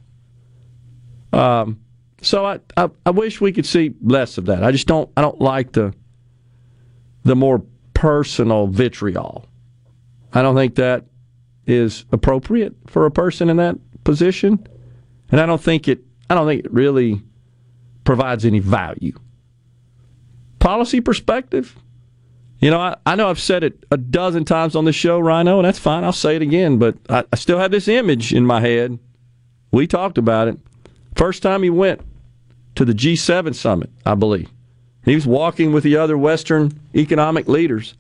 Um, 1.33 1.81
so 2.20 2.45
I, 2.45 2.61
I, 2.77 2.91
I 3.07 3.11
wish 3.11 3.41
we 3.41 3.53
could 3.53 3.66
see 3.66 3.95
less 4.03 4.39
of 4.39 4.47
that. 4.47 4.62
I 4.62 4.70
just 4.73 4.87
don't 4.87 5.11
I 5.16 5.23
don't 5.23 5.41
like 5.41 5.73
the 5.73 5.95
the 7.25 7.37
more 7.37 7.62
personal 7.95 8.66
vitriol. 8.66 9.47
I 10.33 10.43
don't 10.43 10.55
think 10.55 10.77
that 10.77 11.05
is 11.66 12.05
appropriate 12.12 12.75
for 12.87 13.07
a 13.07 13.11
person 13.11 13.49
in 13.49 13.57
that 13.59 13.77
position, 14.05 14.66
and 15.31 15.41
I 15.41 15.47
don't 15.47 15.61
think 15.61 15.89
it 15.89 16.03
I 16.31 16.35
don't 16.35 16.47
think 16.47 16.64
it 16.64 16.73
really 16.73 17.23
provides 18.05 18.45
any 18.45 18.59
value. 18.59 19.18
Policy 20.59 21.01
perspective, 21.01 21.77
You 22.62 22.70
know, 22.70 22.80
I, 22.80 22.96
I 23.04 23.16
know 23.16 23.28
I've 23.28 23.40
said 23.40 23.64
it 23.64 23.84
a 23.90 23.96
dozen 23.96 24.44
times 24.44 24.76
on 24.76 24.84
the 24.84 24.92
show, 24.92 25.18
Rhino, 25.18 25.58
and 25.58 25.66
that's 25.66 25.80
fine. 25.80 26.04
I'll 26.04 26.12
say 26.12 26.36
it 26.36 26.42
again, 26.42 26.78
but 26.78 26.96
I, 27.10 27.24
I 27.32 27.36
still 27.36 27.58
have 27.58 27.72
this 27.72 27.88
image 27.88 28.32
in 28.32 28.46
my 28.46 28.60
head. 28.60 29.00
We 29.72 29.88
talked 29.88 30.16
about 30.16 30.46
it. 30.46 30.60
First 31.16 31.42
time 31.42 31.64
he 31.64 31.70
went 31.70 32.02
to 32.76 32.84
the 32.84 32.92
G7 32.92 33.56
summit, 33.56 33.90
I 34.06 34.14
believe. 34.14 34.48
He 35.04 35.16
was 35.16 35.26
walking 35.26 35.72
with 35.72 35.82
the 35.82 35.96
other 35.96 36.16
Western 36.16 36.78
economic 36.94 37.48
leaders, 37.48 37.94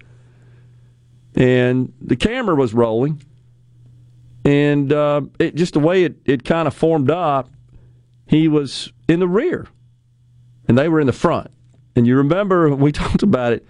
and 1.34 1.92
the 2.00 2.14
camera 2.14 2.54
was 2.54 2.72
rolling. 2.72 3.20
And 4.44 4.92
uh, 4.92 5.22
it, 5.40 5.56
just 5.56 5.74
the 5.74 5.80
way 5.80 6.04
it, 6.04 6.16
it 6.24 6.44
kind 6.44 6.68
of 6.68 6.74
formed 6.74 7.10
up, 7.10 7.50
he 8.28 8.46
was 8.46 8.92
in 9.08 9.18
the 9.18 9.28
rear, 9.28 9.66
and 10.68 10.78
they 10.78 10.88
were 10.88 11.00
in 11.00 11.08
the 11.08 11.12
front. 11.12 11.50
And 11.96 12.06
you 12.06 12.16
remember 12.16 12.72
we 12.76 12.92
talked 12.92 13.24
about 13.24 13.54
it. 13.54 13.66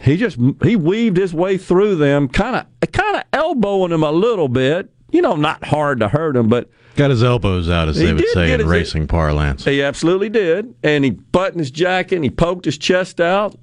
He 0.00 0.16
just 0.16 0.38
he 0.62 0.76
weaved 0.76 1.16
his 1.16 1.34
way 1.34 1.58
through 1.58 1.96
them, 1.96 2.28
kind 2.28 2.56
of 2.56 2.92
kind 2.92 3.16
of 3.16 3.24
elbowing 3.32 3.90
them 3.90 4.02
a 4.02 4.12
little 4.12 4.48
bit. 4.48 4.90
You 5.10 5.22
know, 5.22 5.36
not 5.36 5.64
hard 5.64 6.00
to 6.00 6.08
hurt 6.08 6.36
him, 6.36 6.48
but 6.48 6.70
Got 6.98 7.10
his 7.10 7.22
elbows 7.22 7.70
out, 7.70 7.86
as 7.86 7.96
they 7.96 8.12
would 8.12 8.26
say 8.30 8.52
in 8.52 8.66
racing 8.66 9.06
parlance. 9.06 9.64
He 9.64 9.84
absolutely 9.84 10.28
did. 10.28 10.74
And 10.82 11.04
he 11.04 11.10
buttoned 11.10 11.60
his 11.60 11.70
jacket 11.70 12.16
and 12.16 12.24
he 12.24 12.30
poked 12.30 12.64
his 12.64 12.76
chest 12.76 13.20
out 13.20 13.54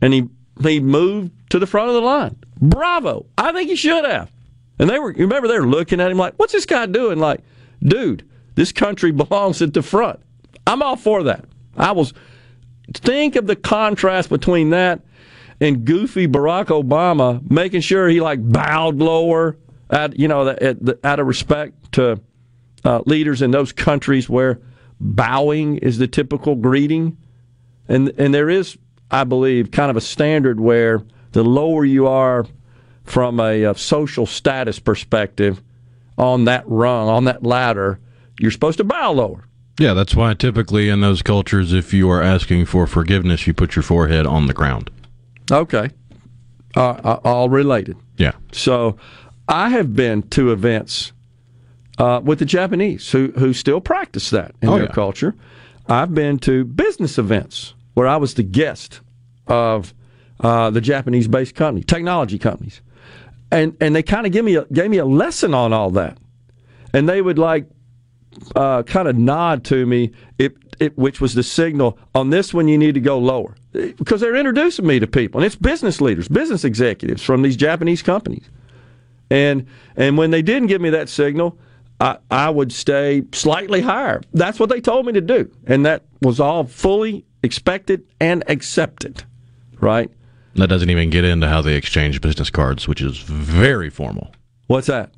and 0.00 0.12
he 0.12 0.28
he 0.60 0.80
moved 0.80 1.30
to 1.50 1.60
the 1.60 1.68
front 1.68 1.88
of 1.88 1.94
the 1.94 2.00
line. 2.00 2.36
Bravo. 2.60 3.26
I 3.38 3.52
think 3.52 3.70
he 3.70 3.76
should 3.76 4.04
have. 4.04 4.32
And 4.80 4.90
they 4.90 4.98
were 4.98 5.12
remember 5.12 5.46
they 5.46 5.60
were 5.60 5.68
looking 5.68 6.00
at 6.00 6.10
him 6.10 6.18
like, 6.18 6.34
what's 6.36 6.52
this 6.52 6.66
guy 6.66 6.86
doing? 6.86 7.20
Like, 7.20 7.42
dude, 7.80 8.28
this 8.56 8.72
country 8.72 9.12
belongs 9.12 9.62
at 9.62 9.72
the 9.72 9.82
front. 9.82 10.18
I'm 10.66 10.82
all 10.82 10.96
for 10.96 11.22
that. 11.22 11.44
I 11.76 11.92
was 11.92 12.12
think 12.92 13.36
of 13.36 13.46
the 13.46 13.54
contrast 13.54 14.30
between 14.30 14.70
that 14.70 15.00
and 15.60 15.84
goofy 15.84 16.26
Barack 16.26 16.66
Obama 16.66 17.48
making 17.50 17.82
sure 17.82 18.08
he 18.08 18.20
like 18.20 18.40
bowed 18.50 18.96
lower 18.96 19.56
at 19.90 20.18
you 20.18 20.28
know 20.28 20.48
at, 20.48 20.78
out 21.04 21.20
of 21.20 21.26
respect 21.26 21.92
to 21.92 22.20
uh, 22.84 23.02
leaders 23.06 23.42
in 23.42 23.50
those 23.50 23.72
countries 23.72 24.28
where 24.28 24.60
bowing 25.00 25.78
is 25.78 25.98
the 25.98 26.06
typical 26.06 26.54
greeting, 26.54 27.16
and 27.88 28.12
and 28.18 28.32
there 28.34 28.48
is, 28.50 28.78
I 29.10 29.24
believe, 29.24 29.70
kind 29.70 29.90
of 29.90 29.96
a 29.96 30.00
standard 30.00 30.60
where 30.60 31.02
the 31.32 31.42
lower 31.42 31.84
you 31.84 32.06
are 32.06 32.46
from 33.04 33.40
a, 33.40 33.64
uh 33.64 33.74
social 33.74 34.26
status 34.26 34.78
perspective 34.78 35.62
on 36.16 36.44
that 36.44 36.64
rung, 36.66 37.08
on 37.08 37.24
that 37.24 37.42
ladder, 37.42 37.98
you're 38.38 38.50
supposed 38.50 38.78
to 38.78 38.84
bow 38.84 39.12
lower. 39.12 39.44
Yeah, 39.78 39.94
that's 39.94 40.14
why 40.14 40.34
typically 40.34 40.90
in 40.90 41.00
those 41.00 41.22
cultures, 41.22 41.72
if 41.72 41.94
you 41.94 42.10
are 42.10 42.20
asking 42.20 42.66
for 42.66 42.86
forgiveness, 42.86 43.46
you 43.46 43.54
put 43.54 43.74
your 43.74 43.82
forehead 43.82 44.26
on 44.26 44.46
the 44.46 44.52
ground. 44.52 44.90
Okay, 45.52 45.90
uh, 46.76 47.18
all 47.24 47.48
related. 47.48 47.96
Yeah. 48.16 48.32
So, 48.52 48.96
I 49.48 49.70
have 49.70 49.94
been 49.96 50.22
to 50.30 50.52
events 50.52 51.12
uh, 51.98 52.20
with 52.22 52.38
the 52.38 52.44
Japanese 52.44 53.10
who 53.10 53.32
who 53.38 53.52
still 53.52 53.80
practice 53.80 54.30
that 54.30 54.54
in 54.62 54.68
Oh, 54.68 54.76
their 54.76 54.84
yeah. 54.84 54.92
culture. 54.92 55.34
I've 55.88 56.14
been 56.14 56.38
to 56.40 56.64
business 56.64 57.18
events 57.18 57.74
where 57.94 58.06
I 58.06 58.16
was 58.16 58.34
the 58.34 58.44
guest 58.44 59.00
of 59.48 59.92
uh, 60.38 60.70
the 60.70 60.80
Japanese-based 60.80 61.54
company, 61.56 61.82
technology 61.82 62.38
companies, 62.38 62.80
and 63.50 63.76
and 63.80 63.94
they 63.94 64.02
kind 64.02 64.26
of 64.26 64.32
give 64.32 64.44
me 64.44 64.54
a, 64.56 64.64
gave 64.66 64.88
me 64.90 64.98
a 64.98 65.04
lesson 65.04 65.52
on 65.54 65.72
all 65.72 65.90
that, 65.90 66.16
and 66.94 67.08
they 67.08 67.20
would 67.20 67.38
like 67.38 67.66
uh, 68.54 68.82
kind 68.84 69.08
of 69.08 69.16
nod 69.16 69.64
to 69.64 69.84
me, 69.84 70.12
it, 70.38 70.54
it, 70.78 70.96
which 70.96 71.20
was 71.20 71.34
the 71.34 71.42
signal 71.42 71.98
on 72.14 72.30
this 72.30 72.54
one 72.54 72.68
you 72.68 72.78
need 72.78 72.94
to 72.94 73.00
go 73.00 73.18
lower 73.18 73.56
because 73.72 74.20
they're 74.20 74.36
introducing 74.36 74.86
me 74.86 74.98
to 74.98 75.06
people, 75.06 75.40
and 75.40 75.46
it's 75.46 75.56
business 75.56 76.00
leaders, 76.00 76.28
business 76.28 76.64
executives 76.64 77.22
from 77.22 77.42
these 77.42 77.56
Japanese 77.56 78.02
companies, 78.02 78.48
and 79.30 79.66
and 79.96 80.18
when 80.18 80.30
they 80.30 80.42
didn't 80.42 80.68
give 80.68 80.80
me 80.80 80.90
that 80.90 81.08
signal, 81.08 81.58
I, 82.00 82.18
I 82.30 82.50
would 82.50 82.72
stay 82.72 83.22
slightly 83.32 83.80
higher. 83.80 84.22
That's 84.32 84.58
what 84.58 84.70
they 84.70 84.80
told 84.80 85.06
me 85.06 85.12
to 85.12 85.20
do, 85.20 85.50
and 85.66 85.86
that 85.86 86.04
was 86.22 86.40
all 86.40 86.64
fully 86.64 87.24
expected 87.42 88.06
and 88.20 88.42
accepted, 88.48 89.24
right? 89.80 90.10
That 90.56 90.68
doesn't 90.68 90.90
even 90.90 91.10
get 91.10 91.24
into 91.24 91.46
how 91.48 91.62
they 91.62 91.74
exchange 91.74 92.20
business 92.20 92.50
cards, 92.50 92.88
which 92.88 93.00
is 93.00 93.18
very 93.18 93.88
formal. 93.88 94.32
What's 94.66 94.88
that? 94.88 95.12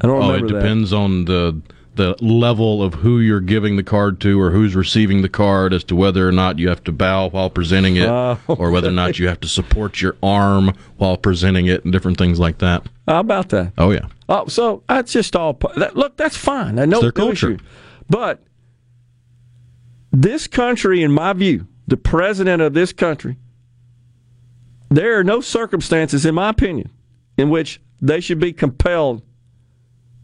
I 0.00 0.06
don't 0.06 0.16
remember. 0.16 0.32
Oh, 0.32 0.36
it 0.36 0.42
remember 0.42 0.54
that. 0.54 0.60
depends 0.60 0.92
on 0.92 1.24
the 1.26 1.62
the 1.98 2.16
level 2.24 2.82
of 2.82 2.94
who 2.94 3.18
you're 3.20 3.40
giving 3.40 3.76
the 3.76 3.82
card 3.82 4.20
to 4.20 4.40
or 4.40 4.50
who's 4.52 4.74
receiving 4.74 5.20
the 5.20 5.28
card 5.28 5.74
as 5.74 5.84
to 5.84 5.94
whether 5.94 6.26
or 6.26 6.32
not 6.32 6.58
you 6.58 6.68
have 6.68 6.82
to 6.84 6.92
bow 6.92 7.28
while 7.28 7.50
presenting 7.50 7.96
it 7.96 8.06
Oh, 8.08 8.38
or 8.48 8.70
whether 8.70 8.88
or 8.88 8.92
not 8.92 9.18
you 9.18 9.28
have 9.28 9.40
to 9.40 9.48
support 9.48 10.00
your 10.00 10.16
arm 10.22 10.72
while 10.96 11.16
presenting 11.16 11.66
it 11.66 11.84
and 11.84 11.92
different 11.92 12.16
things 12.16 12.38
like 12.38 12.58
that. 12.58 12.86
How 13.06 13.20
about 13.20 13.50
that? 13.50 13.72
Oh 13.76 13.90
yeah. 13.90 14.06
Oh, 14.28 14.46
so 14.46 14.82
that's 14.88 15.12
just 15.12 15.36
all. 15.36 15.58
That, 15.76 15.96
look, 15.96 16.16
that's 16.16 16.36
fine. 16.36 16.76
No, 16.76 16.84
It's 16.84 17.00
their 17.00 17.12
culture. 17.12 17.50
issue. 17.52 17.64
But 18.08 18.42
this 20.10 20.46
country, 20.46 21.02
in 21.02 21.12
my 21.12 21.32
view, 21.34 21.66
the 21.86 21.96
president 21.96 22.62
of 22.62 22.74
this 22.74 22.92
country, 22.92 23.36
there 24.88 25.18
are 25.18 25.24
no 25.24 25.40
circumstances, 25.40 26.24
in 26.24 26.34
my 26.34 26.48
opinion, 26.48 26.90
in 27.36 27.50
which 27.50 27.80
they 28.00 28.20
should 28.20 28.38
be 28.38 28.52
compelled 28.52 29.22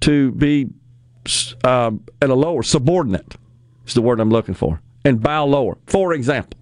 to 0.01 0.33
be 0.33 0.69
um, 1.65 2.05
at 2.21 2.31
a 2.31 2.35
lower 2.35 2.63
subordinate. 2.63 3.37
Is 3.87 3.95
the 3.95 4.03
word 4.03 4.19
I'm 4.21 4.31
looking 4.31 4.55
for, 4.55 4.81
and 5.05 5.21
bow 5.23 5.45
lower. 5.45 5.77
For 5.87 6.15
example, 6.15 6.59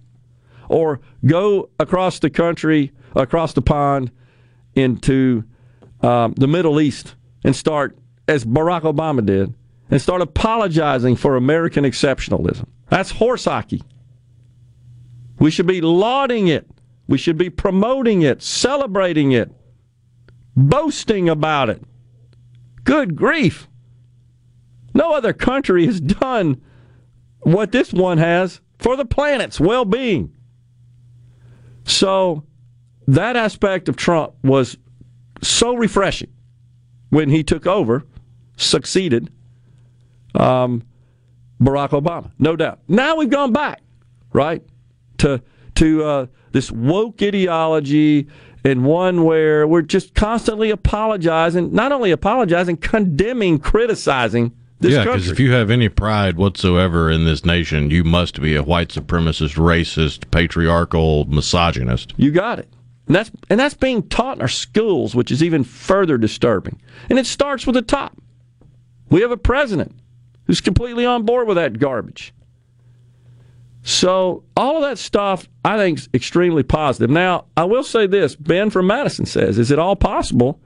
or 0.67 0.99
go 1.25 1.69
across 1.79 2.19
the 2.19 2.29
country, 2.29 2.91
across 3.15 3.53
the 3.53 3.61
pond, 3.61 4.11
into 4.75 5.43
um, 6.01 6.33
the 6.33 6.47
Middle 6.47 6.81
East 6.81 7.15
and 7.43 7.55
start, 7.55 7.97
as 8.27 8.43
Barack 8.43 8.81
Obama 8.81 9.25
did, 9.25 9.53
and 9.89 10.01
start 10.01 10.21
apologizing 10.21 11.15
for 11.15 11.35
American 11.35 11.85
exceptionalism. 11.85 12.65
That's 12.89 13.11
horse 13.11 13.45
hockey. 13.45 13.81
We 15.39 15.51
should 15.51 15.67
be 15.67 15.81
lauding 15.81 16.47
it. 16.47 16.69
We 17.07 17.17
should 17.17 17.37
be 17.37 17.49
promoting 17.49 18.21
it, 18.21 18.41
celebrating 18.41 19.33
it, 19.33 19.51
boasting 20.55 21.29
about 21.29 21.69
it. 21.69 21.81
Good 22.83 23.15
grief. 23.15 23.67
No 24.93 25.13
other 25.13 25.33
country 25.33 25.85
has 25.85 25.99
done 25.99 26.61
what 27.41 27.71
this 27.71 27.91
one 27.91 28.17
has 28.17 28.61
for 28.79 28.95
the 28.95 29.05
planet's 29.05 29.59
well 29.59 29.85
being. 29.85 30.35
So, 31.85 32.43
that 33.07 33.35
aspect 33.35 33.89
of 33.89 33.97
Trump 33.97 34.33
was 34.43 34.77
so 35.41 35.75
refreshing 35.75 36.31
when 37.09 37.29
he 37.29 37.43
took 37.43 37.67
over, 37.67 38.03
succeeded 38.55 39.29
um, 40.35 40.83
Barack 41.61 41.89
Obama, 41.89 42.31
no 42.39 42.55
doubt. 42.55 42.79
Now 42.87 43.15
we've 43.15 43.29
gone 43.29 43.51
back, 43.51 43.81
right, 44.31 44.63
to 45.19 45.41
to 45.75 46.03
uh, 46.03 46.25
this 46.51 46.71
woke 46.71 47.21
ideology 47.21 48.27
and 48.63 48.85
one 48.85 49.23
where 49.23 49.67
we're 49.67 49.81
just 49.81 50.13
constantly 50.13 50.69
apologizing, 50.69 51.73
not 51.73 51.91
only 51.91 52.11
apologizing, 52.11 52.77
condemning, 52.77 53.59
criticizing 53.59 54.55
this 54.83 54.93
yeah, 54.93 55.03
because 55.03 55.29
if 55.29 55.39
you 55.39 55.51
have 55.53 55.71
any 55.71 55.89
pride 55.89 56.37
whatsoever 56.37 57.09
in 57.09 57.25
this 57.25 57.43
nation, 57.43 57.89
you 57.89 58.03
must 58.03 58.39
be 58.41 58.55
a 58.55 58.61
white 58.61 58.89
supremacist, 58.89 59.55
racist, 59.55 60.29
patriarchal, 60.29 61.25
misogynist. 61.25 62.13
You 62.17 62.31
got 62.31 62.59
it. 62.59 62.69
And 63.07 63.15
that's 63.15 63.31
and 63.49 63.59
that's 63.59 63.73
being 63.73 64.07
taught 64.07 64.37
in 64.37 64.41
our 64.41 64.47
schools, 64.47 65.15
which 65.15 65.31
is 65.31 65.41
even 65.41 65.63
further 65.63 66.17
disturbing. 66.17 66.79
And 67.09 67.17
it 67.17 67.25
starts 67.25 67.65
with 67.65 67.75
the 67.75 67.81
top. 67.81 68.17
We 69.09 69.21
have 69.21 69.31
a 69.31 69.37
president 69.37 69.95
who's 70.45 70.61
completely 70.61 71.05
on 71.05 71.23
board 71.23 71.47
with 71.47 71.57
that 71.57 71.79
garbage. 71.79 72.33
So 73.83 74.43
all 74.55 74.77
of 74.77 74.83
that 74.83 74.97
stuff 74.97 75.49
I 75.65 75.77
think 75.77 75.99
is 75.99 76.09
extremely 76.13 76.63
positive. 76.63 77.09
Now, 77.09 77.45
I 77.57 77.65
will 77.65 77.83
say 77.83 78.07
this, 78.07 78.35
Ben 78.35 78.69
from 78.69 78.87
Madison 78.87 79.25
says, 79.25 79.59
is 79.59 79.71
it 79.71 79.79
all 79.79 79.95
possible 79.95 80.61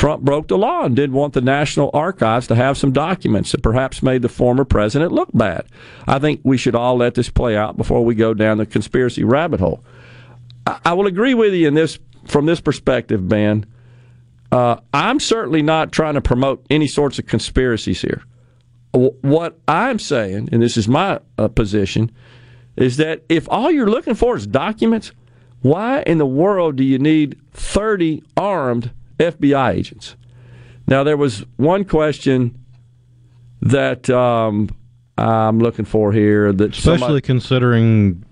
Trump 0.00 0.22
broke 0.22 0.48
the 0.48 0.56
law 0.56 0.84
and 0.84 0.96
didn't 0.96 1.14
want 1.14 1.34
the 1.34 1.42
National 1.42 1.90
Archives 1.92 2.46
to 2.46 2.54
have 2.54 2.78
some 2.78 2.90
documents 2.90 3.52
that 3.52 3.62
perhaps 3.62 4.02
made 4.02 4.22
the 4.22 4.30
former 4.30 4.64
president 4.64 5.12
look 5.12 5.28
bad? 5.34 5.66
I 6.08 6.18
think 6.18 6.40
we 6.42 6.56
should 6.56 6.74
all 6.74 6.96
let 6.96 7.16
this 7.16 7.28
play 7.28 7.54
out 7.54 7.76
before 7.76 8.02
we 8.02 8.14
go 8.14 8.32
down 8.32 8.56
the 8.56 8.64
conspiracy 8.64 9.24
rabbit 9.24 9.60
hole. 9.60 9.84
I 10.66 10.78
I 10.86 10.92
will 10.94 11.06
agree 11.06 11.34
with 11.34 11.52
you 11.52 11.68
in 11.68 11.74
this 11.74 11.98
from 12.24 12.46
this 12.46 12.62
perspective, 12.62 13.28
Ben. 13.28 13.66
Uh, 14.50 14.76
I'm 14.94 15.20
certainly 15.20 15.60
not 15.60 15.92
trying 15.92 16.14
to 16.14 16.22
promote 16.22 16.64
any 16.70 16.86
sorts 16.86 17.18
of 17.18 17.26
conspiracies 17.26 18.00
here. 18.00 18.22
What 18.92 19.60
I'm 19.68 19.98
saying, 19.98 20.48
and 20.50 20.62
this 20.62 20.78
is 20.78 20.88
my 20.88 21.20
uh, 21.36 21.48
position, 21.48 22.10
is 22.74 22.96
that 22.96 23.22
if 23.28 23.46
all 23.50 23.70
you're 23.70 23.90
looking 23.90 24.14
for 24.14 24.34
is 24.34 24.46
documents, 24.46 25.12
why 25.60 26.04
in 26.06 26.16
the 26.16 26.24
world 26.24 26.76
do 26.76 26.84
you 26.84 26.98
need 26.98 27.38
30 27.52 28.22
armed 28.38 28.92
FBI 29.20 29.74
agents? 29.74 30.16
Now, 30.86 31.04
there 31.04 31.16
was 31.16 31.44
one 31.56 31.84
question 31.84 32.58
that 33.62 34.08
um, 34.10 34.70
I'm 35.18 35.58
looking 35.58 35.84
for 35.84 36.12
here 36.12 36.52
that 36.52 36.70
Especially 36.76 36.98
somebody- 36.98 37.20
considering 37.20 38.24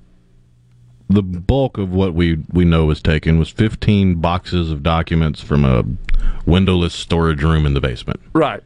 the 1.10 1.22
bulk 1.22 1.78
of 1.78 1.90
what 1.90 2.12
we 2.14 2.38
we 2.52 2.64
know 2.66 2.84
was 2.84 3.00
taken 3.00 3.38
was 3.38 3.48
15 3.48 4.16
boxes 4.16 4.70
of 4.70 4.82
documents 4.82 5.40
from 5.40 5.64
a 5.64 5.82
windowless 6.44 6.92
storage 6.92 7.42
room 7.42 7.64
in 7.64 7.72
the 7.74 7.80
basement. 7.80 8.20
Right. 8.34 8.62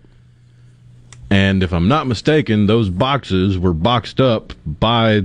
And 1.31 1.63
if 1.63 1.73
I'm 1.73 1.87
not 1.89 2.07
mistaken, 2.09 2.67
those 2.67 2.91
boxes 2.91 3.59
were 3.59 3.73
boxed 3.73 4.21
up 4.21 4.53
by 4.67 5.23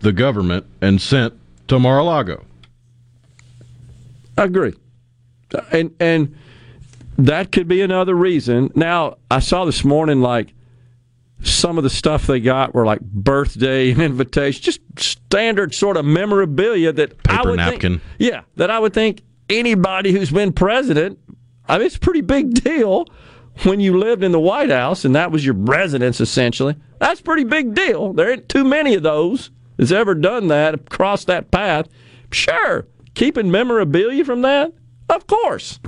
the 0.00 0.12
government 0.12 0.64
and 0.80 1.00
sent 1.00 1.34
to 1.68 1.78
Mar-a-Lago. 1.78 2.44
I 4.38 4.44
agree. 4.44 4.74
And 5.70 5.94
and 6.00 6.36
that 7.18 7.52
could 7.52 7.68
be 7.68 7.82
another 7.82 8.14
reason. 8.14 8.70
Now, 8.74 9.18
I 9.30 9.40
saw 9.40 9.64
this 9.64 9.84
morning 9.84 10.20
like 10.20 10.54
some 11.42 11.76
of 11.76 11.84
the 11.84 11.90
stuff 11.90 12.26
they 12.26 12.40
got 12.40 12.74
were 12.74 12.86
like 12.86 13.00
birthday 13.00 13.90
invitations, 13.92 14.60
just 14.60 14.80
standard 14.96 15.74
sort 15.74 15.96
of 15.96 16.04
memorabilia 16.04 16.92
that 16.92 17.14
I 17.28 17.42
would 17.42 17.56
napkin. 17.56 17.98
Think, 17.98 18.02
yeah, 18.18 18.42
that 18.56 18.70
I 18.70 18.78
would 18.78 18.94
think 18.94 19.22
anybody 19.48 20.12
who's 20.12 20.30
been 20.30 20.52
president, 20.52 21.18
I 21.68 21.78
mean, 21.78 21.86
it's 21.86 21.96
a 21.96 22.00
pretty 22.00 22.20
big 22.20 22.54
deal 22.64 23.06
when 23.64 23.80
you 23.80 23.98
lived 23.98 24.22
in 24.22 24.32
the 24.32 24.40
White 24.40 24.70
House 24.70 25.04
and 25.04 25.14
that 25.14 25.30
was 25.30 25.44
your 25.44 25.54
residence 25.54 26.20
essentially. 26.20 26.76
That's 26.98 27.20
a 27.20 27.24
pretty 27.24 27.44
big 27.44 27.74
deal. 27.74 28.12
There 28.12 28.30
ain't 28.30 28.48
too 28.48 28.64
many 28.64 28.94
of 28.94 29.02
those 29.02 29.50
that's 29.76 29.90
ever 29.90 30.14
done 30.14 30.48
that, 30.48 30.88
crossed 30.88 31.26
that 31.26 31.50
path. 31.50 31.88
Sure, 32.30 32.86
keeping 33.14 33.50
memorabilia 33.50 34.24
from 34.24 34.42
that, 34.42 34.72
of 35.14 35.26
course. 35.26 35.78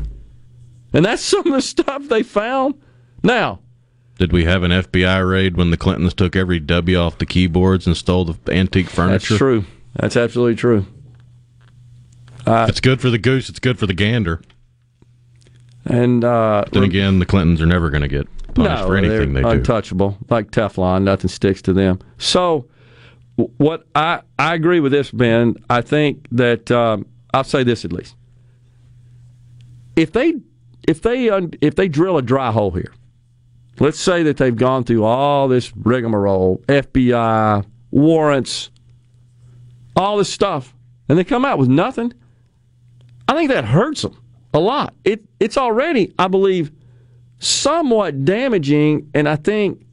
And 0.92 1.04
that's 1.04 1.22
some 1.24 1.46
of 1.46 1.52
the 1.52 1.62
stuff 1.62 2.08
they 2.08 2.22
found. 2.22 2.74
Now, 3.22 3.60
Did 4.18 4.32
we 4.32 4.44
have 4.44 4.62
an 4.62 4.70
FBI 4.70 5.28
raid 5.28 5.56
when 5.56 5.70
the 5.70 5.76
Clintons 5.76 6.14
took 6.14 6.36
every 6.36 6.60
W 6.60 6.96
off 6.96 7.18
the 7.18 7.26
keyboards 7.26 7.86
and 7.86 7.96
stole 7.96 8.24
the 8.26 8.52
antique 8.52 8.88
furniture? 8.88 9.34
That's 9.34 9.38
true. 9.38 9.64
That's 9.96 10.16
absolutely 10.16 10.54
true. 10.56 10.86
it's 12.46 12.80
good 12.80 13.00
for 13.00 13.10
the 13.10 13.18
goose. 13.18 13.48
It's 13.48 13.58
good 13.58 13.78
for 13.78 13.86
the 13.86 13.94
gander. 13.94 14.40
And 15.86 16.24
uh, 16.24 16.64
Then 16.72 16.82
again, 16.84 17.18
the 17.18 17.26
Clintons 17.26 17.60
are 17.60 17.66
never 17.66 17.90
going 17.90 18.02
to 18.02 18.08
get 18.08 18.26
punished 18.54 18.82
no, 18.82 18.86
for 18.86 18.96
anything 18.96 19.32
they 19.34 19.42
do. 19.42 19.48
untouchable, 19.48 20.16
like 20.30 20.50
Teflon. 20.50 21.02
Nothing 21.02 21.28
sticks 21.28 21.60
to 21.62 21.72
them. 21.72 21.98
So, 22.18 22.68
what 23.36 23.84
I 23.94 24.22
I 24.38 24.54
agree 24.54 24.80
with 24.80 24.92
this, 24.92 25.10
Ben. 25.10 25.56
I 25.68 25.80
think 25.82 26.26
that 26.30 26.70
um, 26.70 27.06
I'll 27.34 27.44
say 27.44 27.64
this 27.64 27.84
at 27.84 27.92
least. 27.92 28.14
If 29.97 30.12
they 30.12 30.34
if 30.86 31.03
they 31.03 31.28
if 31.61 31.74
they 31.74 31.88
drill 31.88 32.18
a 32.18 32.22
dry 32.22 32.51
hole 32.51 32.70
here, 32.72 32.92
let's 33.78 33.99
say 33.99 34.22
that 34.24 34.36
they've 34.36 34.55
gone 34.55 34.84
through 34.84 35.05
all 35.05 35.49
this 35.49 35.74
rigmarole, 35.76 36.62
FBI 36.68 37.64
warrants, 37.90 38.70
all 39.97 40.18
this 40.18 40.32
stuff, 40.32 40.74
and 41.09 41.18
they 41.18 41.24
come 41.24 41.45
out 41.45 41.59
with 41.59 41.68
nothing. 41.68 42.12
I 43.28 43.34
think 43.34 43.51
that 43.51 43.64
hurts 43.64 44.03
them 44.03 44.18
a 44.53 44.61
lot. 44.61 44.95
It 45.05 45.24
it's 45.40 45.57
already, 45.57 46.12
I 46.18 46.28
believe, 46.28 46.72
somewhat 47.38 48.24
damaging, 48.24 49.11
and 49.14 49.28
I 49.28 49.36
think 49.36 49.84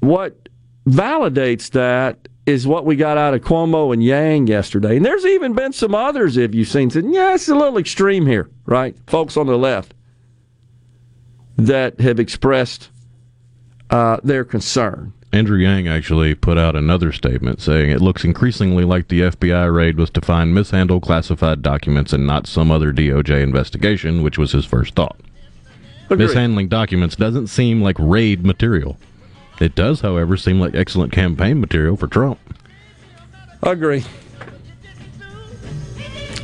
what 0.00 0.48
validates 0.86 1.70
that 1.70 2.28
is 2.48 2.66
what 2.66 2.86
we 2.86 2.96
got 2.96 3.18
out 3.18 3.34
of 3.34 3.42
Cuomo 3.42 3.92
and 3.92 4.02
Yang 4.02 4.46
yesterday. 4.46 4.96
And 4.96 5.04
there's 5.04 5.26
even 5.26 5.52
been 5.52 5.74
some 5.74 5.94
others, 5.94 6.38
if 6.38 6.54
you've 6.54 6.68
seen, 6.68 6.88
said, 6.88 7.04
yeah, 7.06 7.34
it's 7.34 7.46
a 7.46 7.54
little 7.54 7.76
extreme 7.76 8.24
here, 8.24 8.48
right? 8.64 8.96
Folks 9.06 9.36
on 9.36 9.46
the 9.46 9.58
left 9.58 9.92
that 11.58 12.00
have 12.00 12.18
expressed 12.18 12.88
uh, 13.90 14.16
their 14.24 14.46
concern. 14.46 15.12
Andrew 15.30 15.58
Yang 15.58 15.88
actually 15.88 16.34
put 16.34 16.56
out 16.56 16.74
another 16.74 17.12
statement 17.12 17.60
saying 17.60 17.90
it 17.90 18.00
looks 18.00 18.24
increasingly 18.24 18.84
like 18.84 19.08
the 19.08 19.20
FBI 19.20 19.74
raid 19.74 19.98
was 19.98 20.08
to 20.10 20.22
find 20.22 20.54
mishandled 20.54 21.02
classified 21.02 21.60
documents 21.60 22.14
and 22.14 22.26
not 22.26 22.46
some 22.46 22.70
other 22.70 22.94
DOJ 22.94 23.42
investigation, 23.42 24.22
which 24.22 24.38
was 24.38 24.52
his 24.52 24.64
first 24.64 24.94
thought. 24.94 25.20
Agreed. 26.08 26.28
Mishandling 26.28 26.68
documents 26.68 27.14
doesn't 27.14 27.48
seem 27.48 27.82
like 27.82 27.96
raid 27.98 28.46
material. 28.46 28.96
It 29.60 29.74
does, 29.74 30.00
however, 30.00 30.36
seem 30.36 30.60
like 30.60 30.74
excellent 30.74 31.12
campaign 31.12 31.60
material 31.60 31.96
for 31.96 32.06
Trump. 32.06 32.38
Agree. 33.62 34.04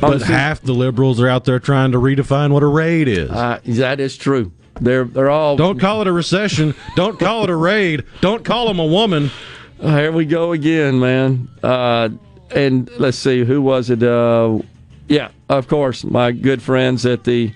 But 0.01 0.21
half 0.21 0.61
the 0.61 0.73
liberals 0.73 1.21
are 1.21 1.27
out 1.27 1.45
there 1.45 1.59
trying 1.59 1.93
to 1.93 1.97
redefine 1.97 2.51
what 2.51 2.63
a 2.63 2.67
raid 2.67 3.07
is. 3.07 3.29
Uh, 3.31 3.59
that 3.65 3.99
is 3.99 4.17
true. 4.17 4.51
They're 4.81 5.05
they're 5.05 5.29
all. 5.29 5.55
Don't 5.55 5.79
call 5.79 6.01
it 6.01 6.07
a 6.07 6.11
recession. 6.11 6.75
Don't 6.95 7.17
call 7.17 7.45
it 7.45 7.49
a 7.49 7.55
raid. 7.55 8.03
Don't 8.19 8.43
call 8.43 8.67
them 8.67 8.79
a 8.79 8.85
woman. 8.85 9.31
Uh, 9.79 9.97
here 9.97 10.11
we 10.11 10.25
go 10.25 10.51
again, 10.51 10.99
man. 10.99 11.47
Uh, 11.63 12.09
and 12.51 12.89
let's 12.97 13.17
see, 13.17 13.43
who 13.43 13.61
was 13.61 13.89
it? 13.89 14.03
Uh, 14.03 14.59
yeah, 15.07 15.29
of 15.49 15.67
course, 15.67 16.03
my 16.03 16.31
good 16.31 16.61
friends 16.61 17.05
at 17.05 17.23
the 17.23 17.53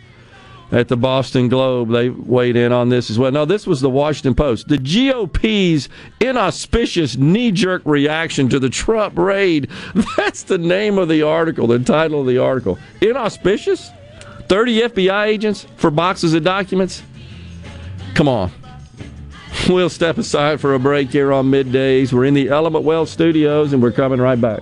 at 0.72 0.88
the 0.88 0.98
Boston 0.98 1.50
Globe. 1.50 1.90
They 1.90 2.10
weighed 2.10 2.56
in 2.56 2.72
on 2.72 2.90
this 2.90 3.10
as 3.10 3.18
well. 3.18 3.32
No, 3.32 3.46
this 3.46 3.66
was 3.66 3.82
the 3.82 3.90
Washington 3.90 4.36
Post. 4.36 4.68
The 4.68 4.78
GOP's 4.78 5.90
inauspicious 6.20 7.18
knee 7.18 7.52
jerk 7.52 7.82
reaction 7.86 8.50
to 8.50 8.60
the 8.60 8.70
Trump 8.70 9.18
raid. 9.18 9.70
That's 10.18 10.44
the 10.44 10.58
name 10.58 10.98
of 10.98 11.10
the 11.10 11.22
article, 11.24 11.68
the 11.68 11.80
title 11.80 12.22
of 12.22 12.28
the 12.28 12.38
article. 12.38 12.78
Inauspicious? 13.02 13.92
30 14.48 14.82
FBI 14.82 15.28
agents 15.28 15.68
for 15.78 15.92
boxes 15.92 16.34
of 16.34 16.44
documents? 16.44 17.04
Come 18.16 18.28
on. 18.28 18.52
We'll 19.68 19.90
step 19.90 20.18
aside 20.18 20.62
for 20.62 20.74
a 20.74 20.80
break 20.80 21.10
here 21.10 21.34
on 21.34 21.52
middays. 21.52 22.14
We're 22.14 22.26
in 22.26 22.34
the 22.34 22.48
Element 22.50 22.86
Wealth 22.86 23.10
studios 23.10 23.74
and 23.74 23.84
we're 23.84 23.92
coming 23.92 24.20
right 24.20 24.40
back. 24.40 24.62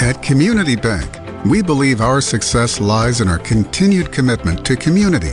At 0.00 0.22
Community 0.22 0.74
Bank, 0.74 1.18
we 1.44 1.62
believe 1.62 2.00
our 2.00 2.20
success 2.20 2.80
lies 2.80 3.20
in 3.20 3.28
our 3.28 3.38
continued 3.38 4.10
commitment 4.10 4.64
to 4.66 4.76
community 4.76 5.32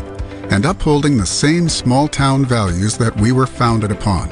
and 0.52 0.66
upholding 0.66 1.18
the 1.18 1.26
same 1.26 1.68
small 1.70 2.08
town 2.08 2.46
values 2.46 2.98
that 2.98 3.16
we 3.18 3.32
were 3.32 3.48
founded 3.48 3.92
upon. 3.92 4.30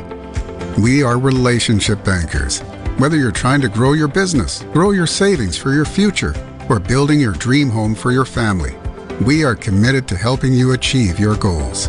We 0.82 1.04
are 1.04 1.18
relationship 1.18 2.04
bankers. 2.04 2.62
Whether 3.00 3.18
you're 3.18 3.32
trying 3.32 3.62
to 3.62 3.70
grow 3.70 3.94
your 3.94 4.08
business, 4.08 4.64
grow 4.74 4.92
your 4.92 5.08
savings 5.08 5.58
for 5.58 5.74
your 5.74 5.86
future, 5.86 6.34
or 6.70 6.80
building 6.80 7.20
your 7.20 7.34
dream 7.34 7.70
home 7.70 7.96
for 7.96 8.12
your 8.12 8.26
family, 8.26 8.76
we 9.26 9.44
are 9.44 9.56
committed 9.56 10.08
to 10.08 10.16
helping 10.16 10.54
you 10.54 10.74
achieve 10.74 11.20
your 11.20 11.36
goals. 11.36 11.88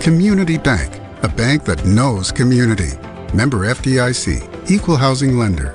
Community 0.00 0.58
Bank, 0.58 1.00
a 1.22 1.28
bank 1.28 1.64
that 1.64 1.84
knows 1.84 2.30
community. 2.30 2.96
Member 3.34 3.58
FDIC, 3.58 4.70
Equal 4.70 4.96
Housing 4.96 5.38
Lender. 5.38 5.74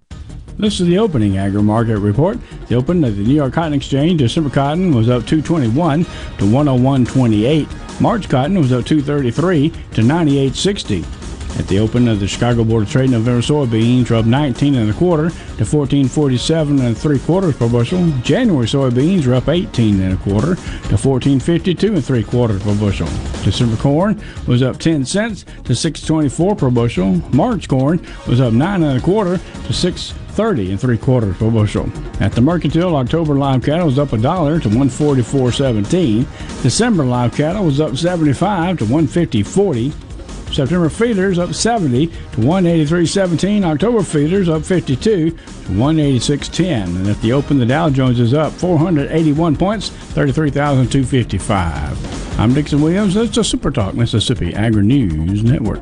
This 0.61 0.79
is 0.79 0.85
the 0.85 0.99
opening 0.99 1.39
agri 1.39 1.63
market 1.63 1.97
report. 1.97 2.37
The 2.67 2.75
open 2.75 3.03
of 3.03 3.17
the 3.17 3.23
New 3.23 3.33
York 3.33 3.51
Cotton 3.51 3.73
Exchange, 3.73 4.19
December 4.19 4.51
cotton 4.51 4.93
was 4.93 5.09
up 5.09 5.25
221 5.25 6.03
to 6.03 6.09
101.28. 6.43 7.99
March 7.99 8.29
cotton 8.29 8.59
was 8.59 8.71
up 8.71 8.85
233 8.85 9.69
to 9.69 10.01
98.60. 10.01 11.59
At 11.59 11.67
the 11.67 11.79
open 11.79 12.07
of 12.07 12.19
the 12.19 12.27
Chicago 12.27 12.63
Board 12.63 12.83
of 12.83 12.91
Trade, 12.91 13.09
November 13.09 13.41
soybeans 13.41 14.11
were 14.11 14.17
up 14.17 14.27
19 14.27 14.75
and 14.75 14.91
a 14.91 14.93
quarter 14.93 15.29
to 15.29 15.63
14.47 15.63 16.79
and 16.79 16.95
three 16.95 17.17
quarters 17.17 17.57
per 17.57 17.67
bushel. 17.67 18.07
January 18.21 18.67
soybeans 18.67 19.25
were 19.25 19.33
up 19.33 19.49
18 19.49 19.99
and 19.99 20.13
a 20.13 20.17
quarter 20.17 20.55
to 20.55 20.95
14.52 20.95 21.95
and 21.95 22.05
three 22.05 22.23
quarters 22.23 22.61
per 22.61 22.75
bushel. 22.75 23.07
December 23.43 23.77
corn 23.77 24.21
was 24.47 24.61
up 24.61 24.77
10 24.77 25.05
cents 25.05 25.43
to 25.63 25.73
6.24 25.73 26.55
per 26.55 26.69
bushel. 26.69 27.15
March 27.33 27.67
corn 27.67 27.99
was 28.27 28.39
up 28.39 28.53
nine 28.53 28.83
and 28.83 28.99
a 28.99 29.01
quarter 29.01 29.37
to 29.37 29.73
6.30 30.41 30.71
and 30.71 30.79
three 30.79 30.97
quarters 30.97 31.37
per 31.37 31.51
bushel. 31.51 31.87
At 32.19 32.31
the 32.33 32.41
Mercantile, 32.41 32.95
October 32.95 33.35
live 33.35 33.63
cattle 33.63 33.85
was 33.85 33.99
up 33.99 34.13
a 34.13 34.17
dollar 34.17 34.59
to 34.59 34.69
144.17. 34.69 36.63
December 36.63 37.05
live 37.05 37.35
cattle 37.35 37.65
was 37.65 37.79
up 37.79 37.95
75 37.95 38.79
to 38.79 38.85
150.40. 38.85 39.93
September 40.53 40.89
feeders 40.89 41.39
up 41.39 41.53
70 41.53 42.07
to 42.07 42.13
183.17. 42.37 43.63
October 43.63 44.03
feeders 44.03 44.49
up 44.49 44.63
52 44.63 45.31
to 45.31 45.37
186.10. 45.37 46.97
And 46.97 47.07
at 47.07 47.21
the 47.21 47.31
open, 47.31 47.57
the 47.57 47.65
Dow 47.65 47.89
Jones 47.89 48.19
is 48.19 48.33
up 48.33 48.51
481 48.53 49.55
points, 49.55 49.89
33,255. 49.89 52.39
I'm 52.39 52.53
Dixon 52.53 52.81
Williams. 52.81 53.13
That's 53.13 53.35
the 53.35 53.43
Super 53.43 53.71
Talk 53.71 53.93
Mississippi 53.93 54.53
Agri 54.53 54.83
News 54.83 55.43
Network. 55.43 55.81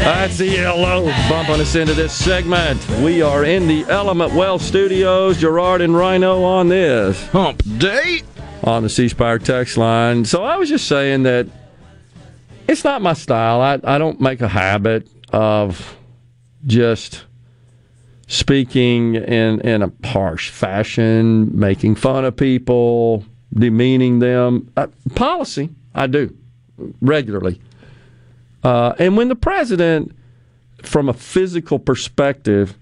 That's 0.00 0.38
the 0.38 0.46
yellow 0.46 1.04
bumping 1.28 1.60
us 1.60 1.74
into 1.74 1.92
this 1.92 2.14
segment. 2.14 2.88
We 3.02 3.20
are 3.20 3.44
in 3.44 3.68
the 3.68 3.84
Element 3.84 4.32
Wealth 4.32 4.62
Studios. 4.62 5.38
Gerard 5.38 5.82
and 5.82 5.94
Rhino 5.94 6.42
on 6.42 6.68
this 6.68 7.22
hump 7.28 7.62
day 7.78 8.22
on 8.64 8.82
the 8.82 8.88
C 8.88 9.08
Spire 9.08 9.38
text 9.38 9.76
line. 9.76 10.24
So 10.24 10.42
I 10.42 10.56
was 10.56 10.70
just 10.70 10.88
saying 10.88 11.24
that 11.24 11.46
it's 12.66 12.82
not 12.82 13.02
my 13.02 13.12
style. 13.12 13.60
I, 13.60 13.78
I 13.84 13.98
don't 13.98 14.20
make 14.22 14.40
a 14.40 14.48
habit 14.48 15.06
of 15.34 15.96
just 16.66 17.24
speaking 18.26 19.16
in 19.16 19.60
in 19.60 19.82
a 19.82 19.92
harsh 20.02 20.48
fashion, 20.48 21.58
making 21.58 21.96
fun 21.96 22.24
of 22.24 22.36
people, 22.36 23.22
demeaning 23.52 24.18
them. 24.18 24.72
Uh, 24.78 24.86
policy, 25.14 25.68
I 25.94 26.06
do 26.06 26.34
regularly. 27.02 27.60
Uh, 28.62 28.94
and 28.98 29.16
when 29.16 29.28
the 29.28 29.36
president, 29.36 30.14
from 30.82 31.08
a 31.08 31.14
physical 31.14 31.78
perspective, 31.78 32.76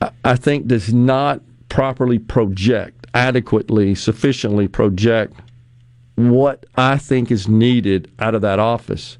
I, 0.00 0.10
I 0.24 0.36
think 0.36 0.66
does 0.66 0.92
not 0.92 1.40
properly 1.68 2.18
project, 2.18 3.06
adequately, 3.14 3.94
sufficiently 3.94 4.68
project 4.68 5.34
what 6.16 6.64
I 6.76 6.98
think 6.98 7.30
is 7.30 7.48
needed 7.48 8.10
out 8.18 8.34
of 8.34 8.42
that 8.42 8.58
office, 8.58 9.18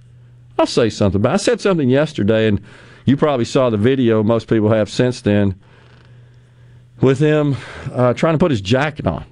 I'll 0.59 0.67
say 0.67 0.91
something. 0.91 1.21
But 1.21 1.33
I 1.33 1.37
said 1.37 1.61
something 1.61 1.89
yesterday, 1.89 2.47
and 2.47 2.61
you 3.05 3.17
probably 3.17 3.45
saw 3.45 3.71
the 3.71 3.77
video. 3.77 4.23
Most 4.23 4.49
people 4.49 4.71
have 4.71 4.89
since 4.89 5.21
then 5.21 5.61
with 7.01 7.19
him 7.19 7.57
uh, 7.93 8.15
trying 8.15 8.35
to 8.35 8.39
put 8.39 8.51
his 8.51 8.61
jacket 8.61 9.07
on, 9.07 9.25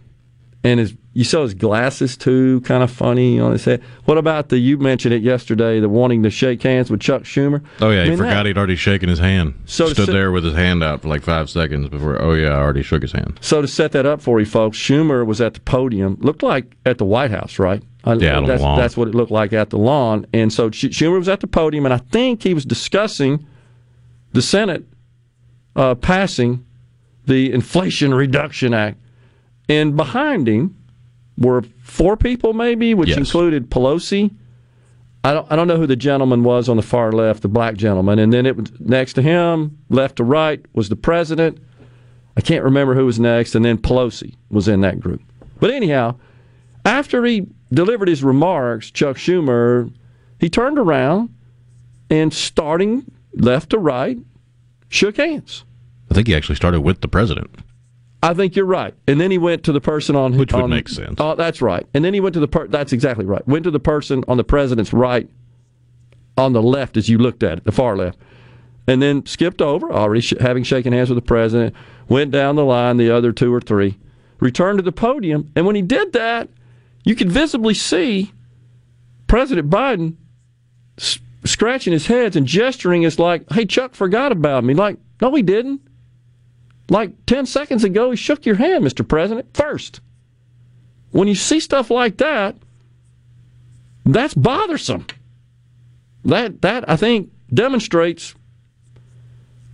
and 0.65 0.81
his 0.81 0.95
you 1.15 1.25
saw 1.25 1.43
his 1.43 1.53
glasses 1.55 2.17
too, 2.17 2.61
kind 2.63 2.83
of 2.83 2.91
funny 2.91 3.39
on 3.39 3.53
his 3.53 3.65
head. 3.67 3.83
What 4.07 4.17
about 4.17 4.49
the 4.49 4.59
you 4.59 4.79
mentioned 4.79 5.13
it 5.13 5.23
yesterday, 5.23 5.79
the 5.79 5.89
wanting 5.89 6.23
to 6.23 6.31
shake 6.31 6.63
hands 6.63 6.91
with 6.91 7.01
Chuck 7.01 7.25
Schumer? 7.25 7.63
Oh 7.81 7.91
yeah, 7.91 8.03
I 8.03 8.11
he 8.11 8.17
forgot 8.17 8.31
that- 8.35 8.47
he'd 8.47 8.57
already 8.57 8.77
shaken 8.77 9.09
his 9.11 9.19
hand. 9.19 9.55
So 9.67 9.89
stood 9.93 10.09
there 10.09 10.33
with 10.33 10.45
his 10.45 10.55
hand 10.55 10.83
out 10.83 11.03
for 11.03 11.09
like 11.09 11.23
five 11.23 11.51
seconds 11.51 11.89
before. 11.91 12.21
Oh 12.21 12.33
yeah, 12.33 12.49
I 12.51 12.57
already 12.61 12.83
shook 12.83 13.03
his 13.03 13.13
hand. 13.13 13.39
So 13.43 13.61
to 13.61 13.69
set 13.69 13.93
that 13.93 14.07
up 14.07 14.23
for 14.23 14.41
you 14.41 14.47
folks, 14.47 14.79
Schumer 14.79 15.27
was 15.27 15.41
at 15.41 15.55
the 15.55 15.61
podium. 15.61 16.17
Looked 16.21 16.43
like 16.43 16.77
at 16.87 16.97
the 16.99 17.05
White 17.05 17.31
House, 17.31 17.59
right? 17.59 17.83
I- 18.05 18.15
Yeah, 18.15 18.41
that's, 18.41 18.63
lawn. 18.63 18.79
that's 18.79 18.97
what 18.97 19.07
it 19.09 19.15
looked 19.15 19.31
like 19.31 19.53
at 19.53 19.71
the 19.71 19.79
lawn. 19.79 20.27
And 20.33 20.53
so 20.53 20.71
Sch- 20.71 20.87
Schumer 20.87 21.19
was 21.19 21.29
at 21.29 21.41
the 21.41 21.47
podium, 21.47 21.85
and 21.85 21.93
I 21.95 21.99
think 21.99 22.43
he 22.43 22.55
was 22.55 22.65
discussing 22.65 23.47
the 24.33 24.43
Senate 24.43 24.85
uh, 25.77 25.95
passing 25.95 26.65
the 27.27 27.53
Inflation 27.53 28.13
Reduction 28.15 28.73
Act. 28.75 28.99
And 29.69 29.97
behind 29.97 30.49
him 30.49 30.77
were 31.39 31.63
four 31.83 32.17
people, 32.17 32.53
maybe, 32.53 32.95
which 32.95 33.11
Yes. 33.11 33.19
included 33.19 33.71
Pelosi. 33.71 34.31
I 35.25 35.33
don't, 35.35 35.47
I 35.51 35.57
don't 35.57 35.69
know 35.69 35.77
who 35.77 35.87
the 35.87 35.97
gentleman 35.97 36.43
was 36.43 36.69
on 36.69 36.77
the 36.77 36.83
far 36.83 37.13
left, 37.13 37.43
the 37.43 37.49
black 37.49 37.77
gentleman. 37.77 38.19
And 38.19 38.33
then 38.33 38.45
it 38.45 38.57
was 38.57 38.73
next 38.81 39.13
to 39.15 39.23
him, 39.23 39.79
left 39.89 40.17
to 40.17 40.25
right, 40.25 40.65
was 40.75 40.89
the 40.89 40.97
president. 40.97 41.59
I 42.37 42.41
can't 42.41 42.65
remember 42.65 42.95
who 42.95 43.07
was 43.07 43.21
next. 43.21 43.55
And 43.55 43.65
then 43.65 43.79
Pelosi 43.79 44.35
was 44.51 44.67
in 44.69 44.81
that 44.81 44.99
group. 45.01 45.23
But 45.61 45.71
anyhow, 45.71 46.17
after 46.85 47.25
he 47.25 47.47
delivered 47.73 48.09
his 48.09 48.25
remarks, 48.25 48.91
Chuck 48.91 49.17
Schumer, 49.17 49.93
he 50.41 50.51
turned 50.51 50.79
around 50.79 51.31
and 52.11 52.33
starting 52.35 53.05
left 53.35 53.71
to 53.71 53.79
right, 53.79 54.19
shook 54.89 55.17
hands. 55.19 55.65
I 56.11 56.15
think 56.15 56.27
he 56.27 56.35
actually 56.35 56.57
started 56.57 56.81
with 56.81 57.01
the 57.01 57.09
president. 57.09 57.49
I 58.23 58.35
think 58.35 58.55
you're 58.55 58.65
right. 58.67 58.95
And 59.09 59.21
then 59.21 59.31
he 59.33 59.39
went 59.39 59.65
to 59.65 59.73
the 59.73 59.81
person 59.81 60.15
on 60.15 60.37
Which 60.37 60.53
would 60.53 60.63
on- 60.63 60.71
make 60.71 60.89
sense. 60.89 61.17
Oh, 61.19 61.35
that's 61.35 61.61
right. 61.61 61.85
And 61.93 62.05
then 62.05 62.15
he 62.15 62.21
went 62.21 62.35
to 62.35 62.41
the 62.41 62.47
per- 62.49 62.69
that's 62.69 62.93
exactly 62.93 63.25
right. 63.25 63.47
Went 63.49 63.65
to 63.65 63.71
the 63.71 63.81
person 63.81 64.23
on 64.29 64.37
the 64.37 64.45
president's 64.45 64.93
right, 64.93 65.29
on 66.39 66.53
the 66.53 66.63
left 66.63 66.97
as 66.97 67.09
you 67.09 67.19
looked 67.19 67.43
at 67.43 67.59
it, 67.59 67.65
the 67.65 67.73
far 67.73 67.97
left, 67.97 68.19
and 68.87 69.03
then 69.03 69.27
skipped 69.27 69.61
over, 69.61 69.93
already 69.93 70.21
sh- 70.21 70.35
having 70.41 70.63
shaken 70.63 70.93
hands 70.93 71.11
with 71.11 71.17
the 71.17 71.23
president. 71.27 71.75
Went 72.09 72.31
down 72.31 72.55
the 72.57 72.65
line, 72.65 72.97
the 72.97 73.11
other 73.11 73.33
two 73.33 73.53
or 73.53 73.61
three, 73.61 73.99
returned 74.41 74.79
to 74.79 74.83
the 74.83 74.93
podium, 74.93 75.51
and 75.57 75.67
when 75.67 75.75
he 75.77 75.83
did 75.83 76.13
that, 76.13 76.49
you 77.05 77.15
could 77.17 77.31
visibly 77.33 77.75
see 77.75 78.33
President 79.27 79.69
Biden 79.71 80.15
s- 80.99 81.19
scratching 81.45 81.93
his 81.93 82.07
head 82.07 82.37
and 82.37 82.47
gesturing 82.47 83.05
as 83.05 83.19
like, 83.19 83.51
"Hey, 83.53 83.65
Chuck 83.67 83.95
forgot 83.95 84.31
about 84.31 84.63
me." 84.65 84.75
Like, 84.75 84.99
no, 85.21 85.35
he 85.35 85.43
didn't. 85.43 85.81
Like 86.93 87.25
10 87.25 87.47
seconds 87.47 87.85
ago, 87.85 88.11
he 88.11 88.19
shook 88.19 88.45
your 88.45 88.57
hand, 88.57 88.85
Mr. 88.85 89.07
President, 89.07 89.57
first. 89.57 90.03
When 91.11 91.27
you 91.27 91.35
see 91.35 91.59
stuff 91.59 91.91
like 91.91 92.19
that, 92.19 92.55
that's 94.05 94.35
bothersome. 94.35 95.07
That, 96.27 96.61
that 96.61 96.87
I 96.91 96.97
think, 96.97 97.31
demonstrates 97.53 98.35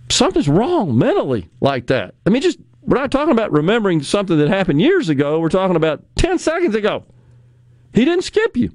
something's 0.09 0.47
wrong 0.47 0.97
mentally 0.97 1.49
like 1.59 1.87
that. 1.87 2.15
I 2.25 2.29
mean, 2.29 2.41
just, 2.41 2.57
we're 2.83 2.97
not 2.97 3.11
talking 3.11 3.33
about 3.33 3.51
remembering 3.51 4.01
something 4.01 4.37
that 4.37 4.47
happened 4.47 4.79
years 4.79 5.09
ago. 5.09 5.41
We're 5.41 5.49
talking 5.49 5.75
about 5.75 6.01
10 6.15 6.39
seconds 6.39 6.73
ago. 6.73 7.03
He 7.93 8.05
didn't 8.05 8.23
skip 8.23 8.55
you. 8.55 8.71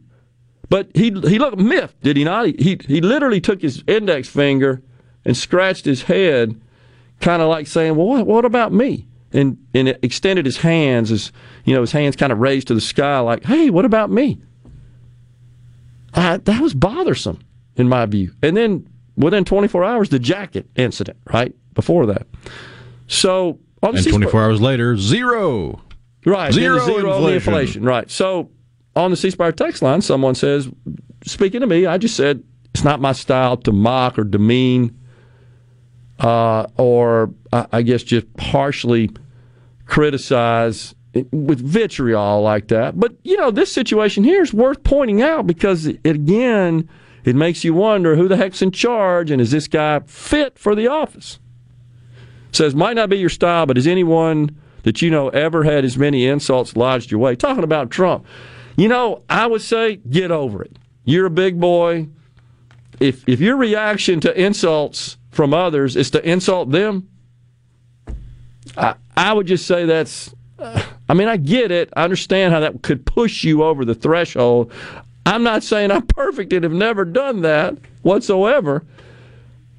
But 0.69 0.91
he, 0.95 1.05
he 1.05 1.39
looked 1.39 1.57
miffed, 1.57 1.99
did 2.03 2.19
he 2.19 2.25
not? 2.25 2.45
He, 2.45 2.57
he, 2.59 2.81
he 2.87 3.01
literally 3.01 3.41
took 3.41 3.63
his 3.63 3.83
index 3.87 4.29
finger 4.29 4.83
and 5.25 5.35
scratched 5.35 5.87
his 5.87 6.03
head 6.03 6.61
kind 7.25 7.43
of 7.43 7.49
like 7.49 7.67
saying, 7.67 7.97
"Well, 7.97 8.07
what, 8.07 8.27
what 8.27 8.45
about 8.45 8.73
me?" 8.73 9.09
And 9.33 9.57
and 9.75 9.89
it 9.89 9.99
extended 10.03 10.45
his 10.47 10.59
hands 10.59 11.11
as 11.11 11.33
you 11.65 11.75
know, 11.75 11.81
his 11.81 11.91
hands 11.93 12.15
kind 12.15 12.33
of 12.33 12.39
raised 12.39 12.69
to 12.69 12.75
the 12.75 12.81
sky, 12.81 13.19
like, 13.19 13.45
"Hey, 13.45 13.71
what 13.71 13.85
about 13.85 14.11
me?" 14.11 14.41
I, 16.15 16.37
that 16.37 16.61
was 16.63 16.75
bothersome 16.75 17.41
in 17.77 17.89
my 17.89 18.07
view. 18.07 18.33
And 18.43 18.57
then 18.57 18.89
within 19.17 19.45
24 19.45 19.83
hours, 19.83 20.09
the 20.11 20.21
jacket 20.21 20.69
incident, 20.77 21.19
right 21.33 21.53
before 21.75 22.07
that. 22.07 22.27
So 23.09 23.59
on 23.83 23.93
the 23.93 23.99
And 23.99 24.05
C- 24.05 24.11
24 24.11 24.43
hours 24.45 24.61
later, 24.61 24.97
zero. 24.97 25.81
Right. 26.25 26.53
Zero 26.53 26.79
the 26.87 26.95
inflation. 26.99 27.35
inflation. 27.35 27.83
Right. 27.85 28.09
So 28.11 28.51
on 28.95 29.11
the 29.11 29.17
C 29.17 29.31
Spire 29.31 29.51
text 29.53 29.83
line, 29.83 30.01
someone 30.03 30.37
says, 30.37 30.69
speaking 31.25 31.61
to 31.61 31.67
me, 31.67 31.85
I 31.85 31.99
just 31.99 32.17
said 32.17 32.45
it's 32.73 32.85
not 32.85 33.01
my 33.01 33.13
style 33.13 33.57
to 33.59 33.73
mock 33.73 34.17
or 34.19 34.25
demean 34.25 34.97
uh, 36.21 36.67
or 36.77 37.31
I 37.53 37.83
guess 37.83 38.03
just 38.03 38.27
harshly 38.39 39.11
criticize 39.87 40.95
with 41.31 41.61
vitriol 41.61 42.43
like 42.43 42.69
that. 42.69 42.99
But, 42.99 43.15
you 43.23 43.37
know, 43.37 43.51
this 43.51 43.73
situation 43.73 44.25
here 44.25 44.43
is 44.43 44.53
worth 44.53 44.83
pointing 44.83 45.23
out 45.23 45.47
because, 45.47 45.87
it, 45.87 46.01
again, 46.05 46.89
it 47.25 47.37
makes 47.37 47.65
you 47.65 47.75
wonder 47.75 48.17
who 48.17 48.29
the 48.29 48.37
heck's 48.37 48.63
in 48.63 48.71
charge 48.73 49.31
and 49.31 49.41
is 49.41 49.51
this 49.51 49.69
guy 49.69 50.01
fit 50.07 50.59
for 50.59 50.75
the 50.75 50.89
office? 50.89 51.39
says 52.55 52.75
might 52.75 52.95
not 52.95 53.09
be 53.09 53.19
your 53.19 53.29
style, 53.29 53.67
but 53.67 53.77
has 53.77 53.87
anyone 53.87 54.57
that 54.83 55.03
you 55.03 55.11
know 55.11 55.29
ever 55.31 55.65
had 55.65 55.85
as 55.85 55.97
many 55.99 56.27
insults 56.27 56.77
lodged 56.77 57.11
your 57.11 57.21
way? 57.21 57.37
Talking 57.37 57.65
about 57.65 57.91
Trump, 57.91 58.25
you 58.77 58.89
know, 58.89 59.23
I 59.29 59.47
would 59.47 59.63
say 59.63 59.97
get 59.97 60.31
over 60.31 60.63
it. 60.63 60.79
You're 61.05 61.27
a 61.27 61.31
big 61.31 61.61
boy. 61.61 62.09
If 63.01 63.29
if 63.29 63.41
your 63.41 63.57
reaction 63.57 64.21
to 64.21 64.41
insults 64.41 65.17
from 65.35 65.53
others 65.53 65.97
is 65.97 66.11
to 66.13 66.29
insult 66.29 66.71
them, 66.71 67.09
I 68.77 68.95
I 69.17 69.33
would 69.33 69.47
just 69.47 69.67
say 69.67 69.85
that's. 69.85 70.35
I 71.09 71.15
mean, 71.15 71.29
I 71.29 71.37
get 71.37 71.71
it. 71.71 71.93
I 71.97 72.05
understand 72.05 72.55
how 72.55 72.61
that 72.61 72.83
could 72.83 73.05
push 73.05 73.45
you 73.45 73.63
over 73.63 73.85
the 73.85 73.95
threshold. 73.95 74.73
I'm 75.27 75.43
not 75.43 75.63
saying 75.63 75.91
I'm 75.91 76.07
perfect 76.07 76.53
and 76.53 76.65
have 76.65 76.73
never 76.73 77.05
done 77.05 77.43
that 77.43 77.77
whatsoever. 78.03 78.85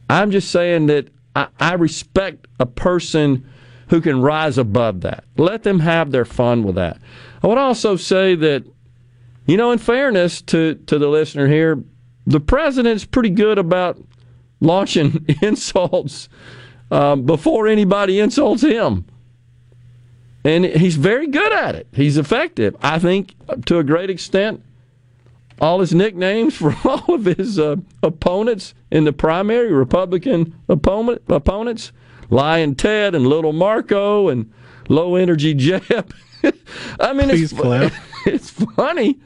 I'm 0.09 0.31
just 0.31 0.51
saying 0.51 0.87
that 0.87 1.07
I, 1.35 1.47
I 1.59 1.73
respect 1.73 2.47
a 2.59 2.65
person 2.65 3.49
who 3.89 4.01
can 4.01 4.21
rise 4.21 4.57
above 4.57 5.01
that. 5.01 5.23
Let 5.37 5.63
them 5.63 5.79
have 5.79 6.11
their 6.11 6.25
fun 6.25 6.63
with 6.63 6.75
that. 6.75 6.97
I 7.43 7.47
would 7.47 7.57
also 7.57 7.95
say 7.95 8.35
that, 8.35 8.63
you 9.45 9.57
know, 9.57 9.71
in 9.71 9.79
fairness 9.79 10.41
to, 10.43 10.75
to 10.87 10.97
the 10.97 11.07
listener 11.07 11.47
here, 11.47 11.83
the 12.25 12.39
president's 12.39 13.05
pretty 13.05 13.29
good 13.29 13.57
about 13.57 13.97
launching 14.65 15.25
insults 15.41 16.27
um, 16.91 17.25
before 17.25 17.67
anybody 17.67 18.19
insults 18.19 18.61
him. 18.63 19.05
And 20.43 20.65
he's 20.65 20.95
very 20.95 21.27
good 21.27 21.51
at 21.51 21.73
it. 21.75 21.87
He's 21.91 22.17
effective. 22.17 22.75
I 22.81 22.99
think 22.99 23.33
to 23.65 23.79
a 23.79 23.83
great 23.83 24.11
extent, 24.11 24.61
all 25.59 25.79
his 25.79 25.93
nicknames 25.93 26.55
for 26.57 26.75
all 26.83 27.15
of 27.15 27.25
his 27.25 27.57
uh, 27.57 27.77
opponents 28.03 28.73
in 28.91 29.05
the 29.05 29.13
primary, 29.13 29.71
Republican 29.71 30.55
opponent, 30.67 31.23
opponents, 31.27 31.91
Lyin' 32.29 32.75
Ted 32.75 33.15
and 33.15 33.27
Little 33.27 33.53
Marco 33.53 34.29
and 34.29 34.51
Low 34.89 35.15
Energy 35.15 35.53
Jeb. 35.55 35.83
I 36.99 37.13
mean, 37.13 37.29
it's, 37.31 37.51
Please 37.51 37.53
clap. 37.53 37.93
it's 38.25 38.49
funny. 38.49 39.19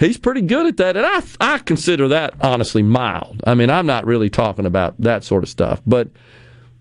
He's 0.00 0.16
pretty 0.18 0.40
good 0.40 0.66
at 0.66 0.76
that, 0.78 0.96
and 0.96 1.06
I 1.06 1.22
I 1.40 1.58
consider 1.58 2.08
that 2.08 2.34
honestly 2.40 2.82
mild. 2.82 3.42
I 3.46 3.54
mean, 3.54 3.70
I'm 3.70 3.86
not 3.86 4.06
really 4.06 4.30
talking 4.30 4.66
about 4.66 4.94
that 5.00 5.22
sort 5.24 5.44
of 5.44 5.48
stuff, 5.50 5.80
but 5.86 6.08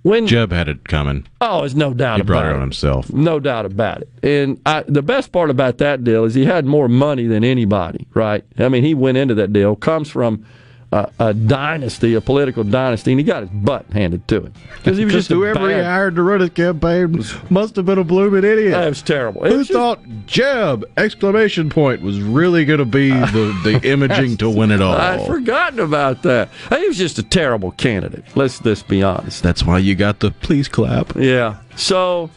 when 0.04 0.26
Jeb 0.28 0.52
had 0.54 0.70
it 0.70 0.86
coming. 0.88 1.28
oh, 1.42 1.60
there's 1.60 1.76
no 1.76 1.94
doubt 1.94 2.18
He 2.18 2.24
brought 2.24 2.46
it 2.46 2.54
on 2.54 2.62
himself. 2.62 3.12
no 3.12 3.38
doubt 3.40 3.66
about 3.66 4.02
it. 4.02 4.10
And 4.24 4.60
I, 4.66 4.84
the 4.88 5.02
best 5.02 5.34
part 5.34 5.50
about 5.50 5.78
that 5.80 6.06
deal 6.06 6.24
is 6.24 6.34
he 6.34 6.46
had 6.46 6.66
more 6.66 6.88
money 6.88 7.28
than 7.28 7.44
anybody, 7.44 8.08
right? 8.14 8.46
I 8.58 8.70
mean, 8.70 8.84
he 8.86 8.94
went 8.94 9.18
into 9.18 9.36
that 9.36 9.52
deal, 9.52 9.76
comes 9.76 10.10
from 10.10 10.46
a, 10.92 11.10
a 11.20 11.34
dynasty, 11.36 12.16
a 12.16 12.22
political 12.22 12.64
dynasty, 12.64 13.12
and 13.12 13.20
he 13.20 13.24
got 13.24 13.42
his 13.44 13.50
butt 13.52 13.86
handed 13.94 14.28
to 14.28 14.46
him. 14.46 14.54
Because 14.78 14.98
he 14.98 15.06
was 15.06 15.14
just 15.14 15.30
a 15.30 15.36
whoever 15.36 15.70
he 15.70 15.76
hired 15.84 16.16
to 16.16 16.24
run 16.24 16.40
his 16.40 16.50
campaign 16.50 17.24
must 17.52 17.76
have 17.76 17.86
been 17.86 18.00
a 18.00 18.04
blooming 18.04 18.44
idiot. 18.44 18.72
That 18.72 18.90
was 18.90 19.02
terrible. 19.04 19.46
It 19.46 19.52
Who 19.52 19.58
was 19.60 19.68
just- 19.68 19.78
thought 19.78 20.00
Jeb 20.26 20.86
exclamation 20.98 21.70
point 21.70 22.02
was 22.02 22.20
really 22.20 22.66
going 22.66 22.80
to 22.80 22.86
be 22.86 23.10
the, 23.12 23.60
the 23.64 23.80
imaging 23.88 24.38
to 24.38 24.50
win 24.50 24.72
it 24.72 24.82
all? 24.82 24.96
I'd 24.96 25.28
forgotten 25.28 25.80
about 25.80 26.24
that. 26.24 26.50
He 26.70 26.88
was 26.88 26.98
just 26.98 27.20
a 27.20 27.24
terrible 27.24 27.72
candidate. 27.72 28.26
Let's 28.36 28.64
let's 28.66 28.82
be 28.82 29.04
honest. 29.04 29.44
That's 29.44 29.64
why 29.64 29.78
you 29.80 29.94
got 29.94 30.22
the 30.22 30.32
please 30.32 30.68
clap. 30.68 31.16
Yeah. 31.16 31.58
So, 31.76 32.32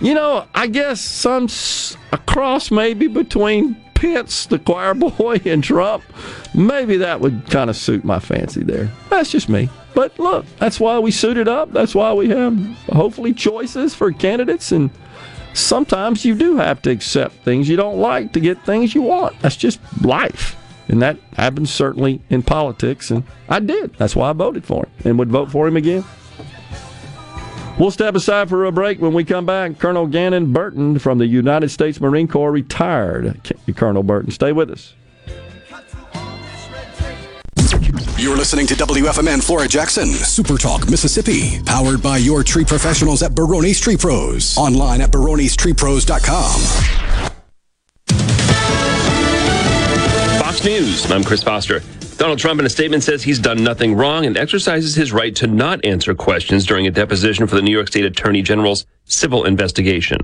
you 0.00 0.14
know, 0.14 0.46
I 0.54 0.68
guess 0.68 1.00
some 1.00 1.44
s- 1.44 1.96
a 2.12 2.18
cross 2.18 2.70
maybe 2.70 3.08
between 3.08 3.76
Pence, 3.96 4.46
the 4.46 4.58
choir 4.58 4.94
boy, 4.94 5.40
and 5.44 5.64
Trump. 5.64 6.04
Maybe 6.54 6.98
that 6.98 7.20
would 7.20 7.50
kind 7.50 7.70
of 7.70 7.76
suit 7.76 8.04
my 8.04 8.20
fancy 8.20 8.62
there. 8.62 8.90
That's 9.08 9.30
just 9.30 9.48
me. 9.48 9.68
But 9.94 10.18
look, 10.18 10.44
that's 10.58 10.78
why 10.78 10.98
we 10.98 11.10
suited 11.10 11.48
up. 11.48 11.72
That's 11.72 11.94
why 11.94 12.12
we 12.12 12.28
have 12.28 12.54
hopefully 12.92 13.32
choices 13.32 13.94
for 13.94 14.12
candidates 14.12 14.70
and 14.70 14.90
sometimes 15.54 16.24
you 16.24 16.34
do 16.34 16.56
have 16.56 16.82
to 16.82 16.90
accept 16.90 17.36
things 17.36 17.68
you 17.68 17.76
don't 17.76 17.98
like 17.98 18.34
to 18.34 18.40
get 18.40 18.62
things 18.66 18.94
you 18.94 19.00
want. 19.00 19.40
That's 19.40 19.56
just 19.56 19.80
life. 20.02 20.54
And 20.88 21.00
that 21.00 21.18
happens 21.32 21.70
certainly 21.70 22.20
in 22.28 22.42
politics 22.42 23.10
and 23.10 23.24
I 23.48 23.60
did. 23.60 23.94
That's 23.94 24.14
why 24.14 24.30
I 24.30 24.34
voted 24.34 24.66
for 24.66 24.84
him 24.84 24.92
and 25.04 25.18
would 25.18 25.30
vote 25.30 25.50
for 25.50 25.66
him 25.66 25.76
again. 25.76 26.04
We'll 27.78 27.90
step 27.90 28.14
aside 28.14 28.48
for 28.48 28.64
a 28.64 28.72
break. 28.72 29.00
When 29.00 29.12
we 29.12 29.22
come 29.22 29.44
back, 29.44 29.78
Colonel 29.78 30.06
Gannon 30.06 30.52
Burton 30.52 30.98
from 30.98 31.18
the 31.18 31.26
United 31.26 31.68
States 31.70 32.00
Marine 32.00 32.26
Corps 32.26 32.50
retired. 32.50 33.52
Colonel 33.76 34.02
Burton, 34.02 34.30
stay 34.30 34.52
with 34.52 34.70
us. 34.70 34.94
You're 38.18 38.36
listening 38.36 38.66
to 38.68 38.74
WFMN 38.74 39.44
Flora 39.44 39.68
Jackson, 39.68 40.06
Super 40.06 40.56
Talk, 40.56 40.88
Mississippi, 40.88 41.60
powered 41.66 42.02
by 42.02 42.16
your 42.16 42.42
tree 42.42 42.64
professionals 42.64 43.22
at 43.22 43.32
Barone's 43.34 43.78
Tree 43.78 43.98
Pros. 43.98 44.56
Online 44.56 45.02
at 45.02 45.10
baronestreepros.com. 45.10 46.60
Fox 50.40 50.64
News. 50.64 51.10
I'm 51.10 51.22
Chris 51.22 51.42
Foster. 51.42 51.82
Donald 52.18 52.38
Trump, 52.38 52.58
in 52.60 52.64
a 52.64 52.70
statement, 52.70 53.02
says 53.02 53.22
he's 53.22 53.38
done 53.38 53.62
nothing 53.62 53.94
wrong 53.94 54.24
and 54.24 54.38
exercises 54.38 54.94
his 54.94 55.12
right 55.12 55.36
to 55.36 55.46
not 55.46 55.84
answer 55.84 56.14
questions 56.14 56.64
during 56.64 56.86
a 56.86 56.90
deposition 56.90 57.46
for 57.46 57.56
the 57.56 57.62
New 57.62 57.70
York 57.70 57.88
State 57.88 58.06
Attorney 58.06 58.40
General's 58.40 58.86
civil 59.04 59.44
investigation. 59.44 60.18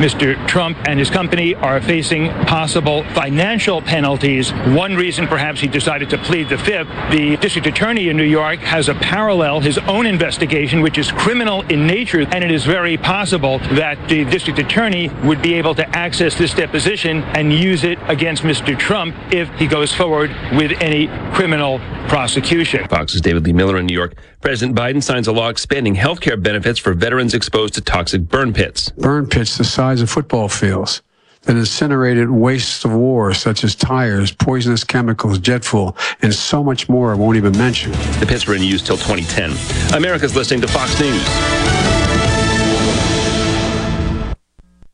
Mr. 0.00 0.34
Trump 0.48 0.78
and 0.88 0.98
his 0.98 1.10
company 1.10 1.54
are 1.56 1.78
facing 1.78 2.30
possible 2.46 3.04
financial 3.12 3.82
penalties. 3.82 4.50
One 4.50 4.96
reason 4.96 5.26
perhaps 5.26 5.60
he 5.60 5.68
decided 5.68 6.08
to 6.08 6.16
plead 6.16 6.48
the 6.48 6.56
fifth, 6.56 6.88
the 7.10 7.36
district 7.36 7.66
attorney 7.66 8.08
in 8.08 8.16
New 8.16 8.22
York 8.22 8.60
has 8.60 8.88
a 8.88 8.94
parallel, 8.94 9.60
his 9.60 9.76
own 9.76 10.06
investigation, 10.06 10.80
which 10.80 10.96
is 10.96 11.12
criminal 11.12 11.60
in 11.68 11.86
nature, 11.86 12.20
and 12.32 12.42
it 12.42 12.50
is 12.50 12.64
very 12.64 12.96
possible 12.96 13.58
that 13.74 13.98
the 14.08 14.24
district 14.24 14.58
attorney 14.58 15.10
would 15.22 15.42
be 15.42 15.52
able 15.52 15.74
to 15.74 15.86
access 15.90 16.34
this 16.34 16.54
deposition 16.54 17.22
and 17.34 17.52
use 17.52 17.84
it 17.84 17.98
against 18.08 18.42
Mr. 18.42 18.78
Trump 18.78 19.14
if 19.30 19.50
he 19.56 19.66
goes 19.66 19.92
forward 19.92 20.30
with 20.54 20.72
any 20.80 21.08
criminal 21.34 21.78
prosecution. 22.08 22.88
Fox's 22.88 23.20
David 23.20 23.44
Lee 23.44 23.52
Miller 23.52 23.76
in 23.76 23.84
New 23.84 23.94
York. 23.94 24.14
President 24.40 24.76
Biden 24.76 25.02
signs 25.02 25.28
a 25.28 25.32
law 25.32 25.50
expanding 25.50 25.94
health 25.94 26.20
care 26.20 26.36
benefits 26.36 26.78
for 26.78 26.94
veterans 26.94 27.34
exposed 27.34 27.74
to 27.74 27.82
toxic 27.82 28.22
burn 28.22 28.54
pits. 28.54 28.88
Burn 28.92 29.26
pits 29.26 29.58
the 29.58 29.64
size 29.64 29.89
of 29.98 30.08
football 30.08 30.48
fields 30.48 31.02
that 31.42 31.56
incinerated 31.56 32.30
wastes 32.30 32.84
of 32.84 32.92
war 32.92 33.34
such 33.34 33.64
as 33.64 33.74
tires, 33.74 34.30
poisonous 34.30 34.84
chemicals, 34.84 35.38
jet 35.38 35.64
fuel, 35.64 35.96
and 36.22 36.32
so 36.32 36.62
much 36.62 36.88
more 36.88 37.12
I 37.12 37.14
won't 37.14 37.36
even 37.36 37.56
mention. 37.56 37.92
The 38.20 38.26
pits 38.28 38.46
were 38.46 38.54
in 38.54 38.62
use 38.62 38.82
till 38.82 38.96
2010. 38.96 39.96
America's 39.96 40.36
listening 40.36 40.60
to 40.60 40.68
Fox 40.68 41.00
News. 41.00 41.24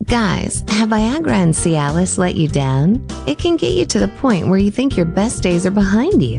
Guys, 0.06 0.64
have 0.68 0.90
Viagra 0.90 1.32
and 1.32 1.52
Cialis 1.52 2.16
let 2.16 2.36
you 2.36 2.46
down? 2.46 3.04
It 3.26 3.38
can 3.38 3.56
get 3.56 3.72
you 3.72 3.84
to 3.86 3.98
the 3.98 4.08
point 4.08 4.46
where 4.46 4.58
you 4.58 4.70
think 4.70 4.96
your 4.96 5.06
best 5.06 5.42
days 5.42 5.66
are 5.66 5.72
behind 5.72 6.22
you. 6.22 6.38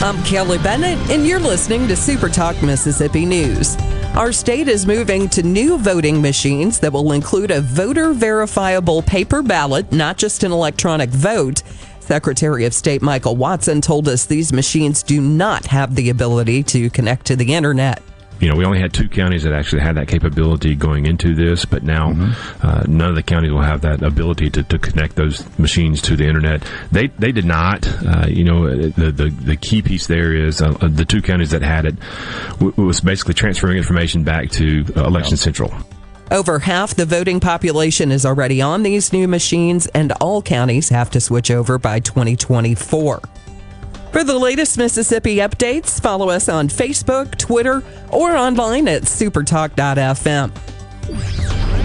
I'm 0.00 0.22
Kelly 0.24 0.58
Bennett, 0.58 0.98
and 1.10 1.26
you're 1.26 1.40
listening 1.40 1.88
to 1.88 1.96
Super 1.96 2.28
Talk 2.28 2.62
Mississippi 2.62 3.24
News. 3.24 3.76
Our 4.14 4.30
state 4.30 4.68
is 4.68 4.86
moving 4.86 5.26
to 5.30 5.42
new 5.42 5.78
voting 5.78 6.20
machines 6.20 6.78
that 6.80 6.92
will 6.92 7.12
include 7.12 7.50
a 7.50 7.62
voter 7.62 8.12
verifiable 8.12 9.00
paper 9.00 9.42
ballot, 9.42 9.90
not 9.92 10.18
just 10.18 10.44
an 10.44 10.52
electronic 10.52 11.08
vote. 11.08 11.62
Secretary 12.00 12.66
of 12.66 12.74
State 12.74 13.00
Michael 13.00 13.36
Watson 13.36 13.80
told 13.80 14.06
us 14.06 14.26
these 14.26 14.52
machines 14.52 15.02
do 15.02 15.18
not 15.18 15.64
have 15.64 15.94
the 15.94 16.10
ability 16.10 16.62
to 16.64 16.90
connect 16.90 17.24
to 17.26 17.34
the 17.34 17.54
internet 17.54 18.02
you 18.40 18.48
know, 18.48 18.56
we 18.56 18.64
only 18.64 18.78
had 18.78 18.92
two 18.92 19.08
counties 19.08 19.42
that 19.44 19.52
actually 19.52 19.82
had 19.82 19.96
that 19.96 20.08
capability 20.08 20.74
going 20.74 21.06
into 21.06 21.34
this, 21.34 21.64
but 21.64 21.82
now 21.82 22.12
uh, 22.62 22.84
none 22.86 23.08
of 23.08 23.14
the 23.14 23.22
counties 23.22 23.52
will 23.52 23.62
have 23.62 23.80
that 23.82 24.02
ability 24.02 24.50
to, 24.50 24.62
to 24.64 24.78
connect 24.78 25.16
those 25.16 25.46
machines 25.58 26.02
to 26.02 26.16
the 26.16 26.26
internet. 26.26 26.62
They 26.92 27.08
they 27.08 27.32
did 27.32 27.44
not. 27.44 27.86
Uh, 28.04 28.26
you 28.28 28.44
know, 28.44 28.68
the, 28.76 29.10
the 29.10 29.30
the 29.30 29.56
key 29.56 29.82
piece 29.82 30.06
there 30.06 30.34
is 30.34 30.60
uh, 30.60 30.72
the 30.82 31.04
two 31.04 31.22
counties 31.22 31.50
that 31.50 31.62
had 31.62 31.86
it 31.86 31.96
w- 32.58 32.72
was 32.84 33.00
basically 33.00 33.34
transferring 33.34 33.78
information 33.78 34.24
back 34.24 34.50
to 34.52 34.84
uh, 34.96 35.04
Election 35.04 35.36
Central. 35.36 35.72
Over 36.30 36.58
half 36.58 36.94
the 36.94 37.06
voting 37.06 37.38
population 37.38 38.10
is 38.10 38.26
already 38.26 38.60
on 38.60 38.82
these 38.82 39.12
new 39.12 39.28
machines, 39.28 39.86
and 39.88 40.12
all 40.20 40.42
counties 40.42 40.88
have 40.88 41.10
to 41.10 41.20
switch 41.20 41.50
over 41.50 41.78
by 41.78 42.00
2024. 42.00 43.20
For 44.16 44.24
the 44.24 44.38
latest 44.38 44.78
Mississippi 44.78 45.36
updates, 45.36 46.00
follow 46.00 46.30
us 46.30 46.48
on 46.48 46.68
Facebook, 46.68 47.36
Twitter, 47.36 47.84
or 48.08 48.34
online 48.34 48.88
at 48.88 49.02
supertalk.fm. 49.02 51.75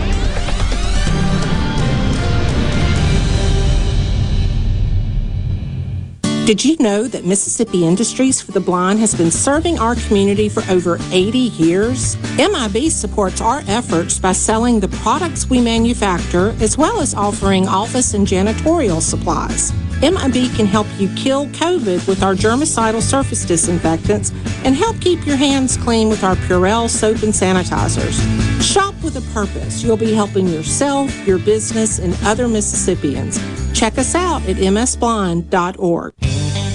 Did 6.46 6.66
you 6.66 6.76
know 6.80 7.08
that 7.08 7.24
Mississippi 7.24 7.86
Industries 7.86 8.42
for 8.42 8.52
the 8.52 8.60
Blind 8.60 9.00
has 9.00 9.14
been 9.14 9.30
serving 9.30 9.78
our 9.78 9.94
community 9.94 10.50
for 10.50 10.64
over 10.72 10.98
80 11.12 11.38
years? 11.38 12.18
MIB 12.36 12.90
supports 12.90 13.42
our 13.42 13.62
efforts 13.68 14.18
by 14.18 14.32
selling 14.32 14.80
the 14.80 14.88
products 14.88 15.48
we 15.52 15.62
manufacture 15.62 16.56
as 16.60 16.80
well 16.80 17.00
as 17.00 17.14
offering 17.14 17.68
office 17.68 18.16
and 18.16 18.26
janitorial 18.26 19.02
supplies. 19.02 19.72
MIB 20.02 20.54
can 20.56 20.66
help 20.66 20.88
you 20.98 21.14
kill 21.16 21.46
COVID 21.50 22.08
with 22.08 22.24
our 22.24 22.34
germicidal 22.34 23.04
surface 23.04 23.46
disinfectants 23.46 24.32
and 24.66 24.76
help 24.76 25.00
keep 25.00 25.24
your 25.28 25.38
hands 25.38 25.78
clean 25.78 26.10
with 26.10 26.24
our 26.24 26.36
Purell 26.36 26.90
soap 26.90 27.22
and 27.22 27.32
sanitizers. 27.32 28.20
Shop 28.64 28.96
with 29.04 29.16
a 29.16 29.34
purpose. 29.34 29.84
You'll 29.84 29.96
be 29.96 30.14
helping 30.14 30.48
yourself, 30.48 31.16
your 31.28 31.38
business, 31.38 32.00
and 32.00 32.18
other 32.24 32.48
Mississippians. 32.48 33.61
Check 33.74 33.98
us 33.98 34.16
out 34.16 34.42
at 34.44 34.58
msblind.org. 34.58 36.14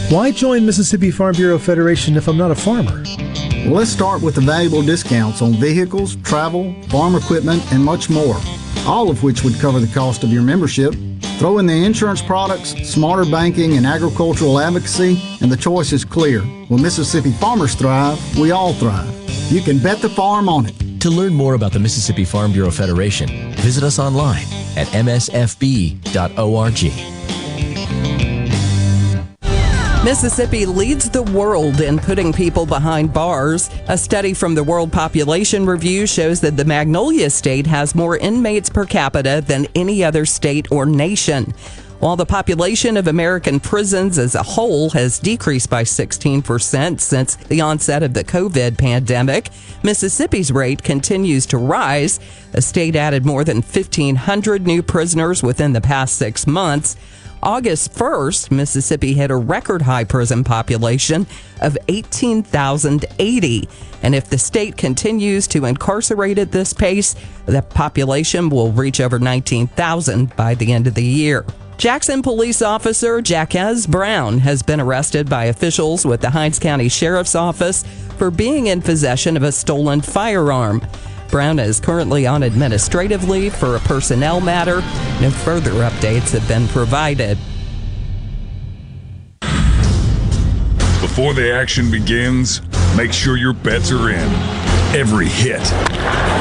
Why 0.09 0.30
join 0.30 0.64
Mississippi 0.64 1.11
Farm 1.11 1.34
Bureau 1.34 1.59
Federation 1.59 2.16
if 2.16 2.28
I'm 2.28 2.36
not 2.36 2.53
a 2.53 2.55
farmer? 2.55 3.03
Well, 3.66 3.74
let's 3.74 3.90
start 3.90 4.22
with 4.22 4.36
the 4.36 4.40
valuable 4.40 4.82
discounts 4.82 5.42
on 5.42 5.55
vehicles, 5.55 6.14
travel, 6.22 6.80
farm 6.84 7.16
equipment, 7.16 7.61
and 7.72 7.84
much 7.84 8.09
more, 8.09 8.36
all 8.86 9.11
of 9.11 9.24
which 9.24 9.42
would 9.42 9.59
cover 9.59 9.80
the 9.80 9.92
cost 9.92 10.22
of 10.22 10.30
your 10.30 10.42
membership. 10.42 10.94
Throw 11.38 11.59
in 11.59 11.66
the 11.66 11.84
insurance 11.84 12.22
products, 12.22 12.70
smarter 12.88 13.28
banking, 13.28 13.76
and 13.76 13.84
agricultural 13.84 14.61
advocacy, 14.61 15.20
and 15.40 15.51
the 15.51 15.57
choice 15.57 15.92
is 15.92 16.05
clear. 16.05 16.42
When 16.68 16.80
Mississippi 16.80 17.32
farmers 17.32 17.74
thrive, 17.74 18.38
we 18.38 18.53
all 18.53 18.74
thrive. 18.74 19.12
You 19.51 19.61
can 19.61 19.80
bet 19.80 19.99
the 19.99 20.09
farm 20.09 20.49
on 20.49 20.66
it. 20.66 21.01
To 21.01 21.11
learn 21.11 21.34
more 21.34 21.55
about 21.55 21.72
the 21.72 21.80
Mississippi 21.80 22.24
Farm 22.24 22.53
Bureau 22.53 22.70
Federation, 22.70 23.53
visit 23.55 23.82
us 23.82 23.99
online 23.99 24.47
at 24.77 24.87
msfb.org. 24.89 26.07
Mississippi 30.07 30.66
leads 30.66 31.11
the 31.11 31.24
world 31.24 31.81
in 31.81 31.99
putting 31.99 32.33
people 32.33 32.64
behind 32.64 33.12
bars. 33.12 33.68
A 33.89 33.99
study 33.99 34.35
from 34.35 34.55
the 34.55 34.62
World 34.62 34.93
Population 34.93 35.66
Review 35.66 36.07
shows 36.07 36.41
that 36.43 36.57
the 36.57 36.64
Magnolia 36.64 37.29
State 37.29 37.66
has 37.66 37.93
more 37.93 38.16
inmates 38.16 38.70
per 38.70 38.85
capita 38.85 39.43
than 39.45 39.66
any 39.74 40.05
other 40.05 40.24
state 40.24 40.70
or 40.70 40.87
nation. 40.87 41.53
While 41.99 42.16
the 42.16 42.26
population 42.26 42.99
of 42.99 43.07
American 43.07 43.59
prisons 43.59 44.18
as 44.18 44.34
a 44.34 44.42
whole 44.42 44.90
has 44.90 45.18
decreased 45.18 45.70
by 45.70 45.82
16% 45.84 47.01
since 47.01 47.36
the 47.36 47.62
onset 47.62 48.03
of 48.03 48.12
the 48.12 48.22
COVID 48.22 48.76
pandemic, 48.76 49.49
Mississippi's 49.82 50.53
rate 50.53 50.82
continues 50.82 51.47
to 51.47 51.57
rise. 51.57 52.20
The 52.53 52.61
state 52.61 52.97
added 52.97 53.24
more 53.24 53.44
than 53.44 53.62
1,500 53.62 54.66
new 54.66 54.82
prisoners 54.82 55.42
within 55.42 55.72
the 55.72 55.80
past 55.80 56.16
six 56.16 56.47
months. 56.47 56.97
August 57.47 57.92
1st, 57.92 58.51
Mississippi 58.51 59.12
hit 59.14 59.30
a 59.30 59.36
record 59.36 59.80
high 59.80 60.03
prison 60.03 60.42
population 60.42 61.24
of 61.61 61.78
18,080. 61.86 63.68
And 64.03 64.16
if 64.16 64.28
the 64.28 64.36
state 64.36 64.76
continues 64.76 65.47
to 65.47 65.64
incarcerate 65.64 66.38
at 66.38 66.51
this 66.51 66.72
pace, 66.72 67.14
the 67.47 67.62
population 67.62 68.49
will 68.49 68.72
reach 68.72 69.01
over 69.01 69.20
19,000 69.20 70.34
by 70.34 70.57
the 70.57 70.72
end 70.72 70.88
of 70.88 70.94
the 70.94 71.05
year. 71.05 71.47
Jackson 71.78 72.20
police 72.20 72.62
officer 72.62 73.22
Jacques 73.22 73.86
Brown 73.86 74.40
has 74.40 74.64
been 74.64 74.80
arrested 74.80 75.30
by 75.30 75.44
officials 75.44 76.05
with 76.05 76.22
the 76.22 76.30
Hinds 76.30 76.59
County 76.59 76.88
Sheriff's 76.88 77.36
Office 77.36 77.84
for 78.18 78.32
being 78.32 78.66
in 78.66 78.82
possession 78.82 79.36
of 79.36 79.44
a 79.44 79.53
stolen 79.53 80.01
firearm. 80.01 80.84
Brown 81.37 81.59
is 81.59 81.80
currently 81.80 82.26
on 82.26 82.43
administrative 82.45 83.28
leave 83.28 83.55
for 83.55 83.76
a 83.76 83.80
personnel 83.80 84.41
matter. 84.41 84.76
No 85.20 85.30
further 85.30 85.72
updates 85.72 86.30
have 86.30 86.49
been 86.49 86.66
provided. 86.68 87.37
Before 91.03 91.34
the 91.34 91.53
action 91.53 91.91
begins, 91.91 92.62
make 92.97 93.12
sure 93.12 93.37
your 93.37 93.53
bets 93.53 93.93
are 93.93 94.09
in. 94.09 94.32
Every 94.97 95.28
hit. 95.28 95.61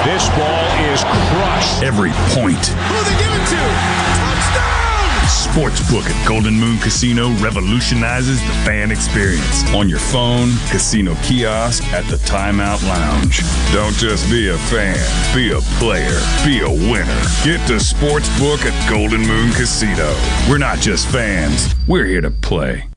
This 0.06 0.30
ball 0.30 0.66
is 0.94 1.04
crushed. 1.04 1.84
Every 1.84 2.12
point. 2.34 2.66
Who 2.66 3.04
they 3.04 3.20
give 3.20 3.34
it 3.34 3.50
to? 3.50 3.95
Sportsbook 5.56 6.04
at 6.04 6.28
Golden 6.28 6.54
Moon 6.56 6.78
Casino 6.80 7.30
revolutionizes 7.36 8.42
the 8.42 8.52
fan 8.66 8.92
experience. 8.92 9.64
On 9.74 9.88
your 9.88 10.00
phone, 10.00 10.50
casino 10.70 11.16
kiosk, 11.24 11.82
at 11.94 12.04
the 12.08 12.18
Timeout 12.18 12.84
Lounge. 12.84 13.40
Don't 13.72 13.96
just 13.96 14.30
be 14.30 14.50
a 14.50 14.58
fan, 14.58 14.98
be 15.34 15.54
a 15.54 15.62
player, 15.80 16.20
be 16.44 16.60
a 16.60 16.70
winner. 16.70 17.22
Get 17.46 17.66
to 17.68 17.76
Sportsbook 17.76 18.66
at 18.66 18.90
Golden 18.90 19.26
Moon 19.26 19.54
Casino. 19.54 20.14
We're 20.50 20.58
not 20.58 20.80
just 20.80 21.08
fans, 21.08 21.74
we're 21.88 22.06
here 22.06 22.20
to 22.20 22.32
play. 22.32 22.90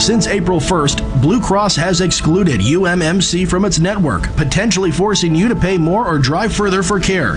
Since 0.00 0.26
April 0.28 0.60
1st, 0.60 1.20
Blue 1.20 1.40
Cross 1.40 1.76
has 1.76 2.00
excluded 2.00 2.60
UMMC 2.60 3.46
from 3.46 3.66
its 3.66 3.78
network, 3.78 4.22
potentially 4.34 4.90
forcing 4.90 5.34
you 5.34 5.46
to 5.48 5.54
pay 5.54 5.76
more 5.76 6.06
or 6.06 6.18
drive 6.18 6.54
further 6.54 6.82
for 6.82 6.98
care. 6.98 7.36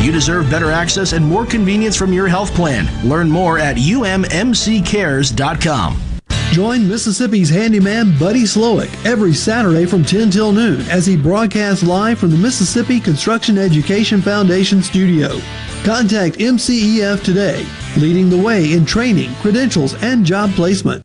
You 0.00 0.10
deserve 0.10 0.50
better 0.50 0.70
access 0.72 1.12
and 1.12 1.24
more 1.24 1.46
convenience 1.46 1.96
from 1.96 2.12
your 2.12 2.26
health 2.26 2.52
plan. 2.52 2.88
Learn 3.08 3.30
more 3.30 3.58
at 3.58 3.76
ummccares.com. 3.76 4.40
Join 6.50 6.88
Mississippi's 6.88 7.48
handyman 7.48 8.18
Buddy 8.18 8.42
Slowick 8.42 9.06
every 9.06 9.32
Saturday 9.32 9.86
from 9.86 10.04
10 10.04 10.30
till 10.30 10.52
noon 10.52 10.82
as 10.82 11.06
he 11.06 11.16
broadcasts 11.16 11.82
live 11.82 12.18
from 12.18 12.30
the 12.30 12.36
Mississippi 12.36 13.00
Construction 13.00 13.56
Education 13.56 14.20
Foundation 14.20 14.82
studio. 14.82 15.40
Contact 15.84 16.38
MCEF 16.38 17.22
today, 17.24 17.64
leading 17.96 18.30
the 18.30 18.36
way 18.38 18.72
in 18.72 18.84
training, 18.84 19.34
credentials, 19.36 19.94
and 20.02 20.24
job 20.24 20.50
placement. 20.50 21.04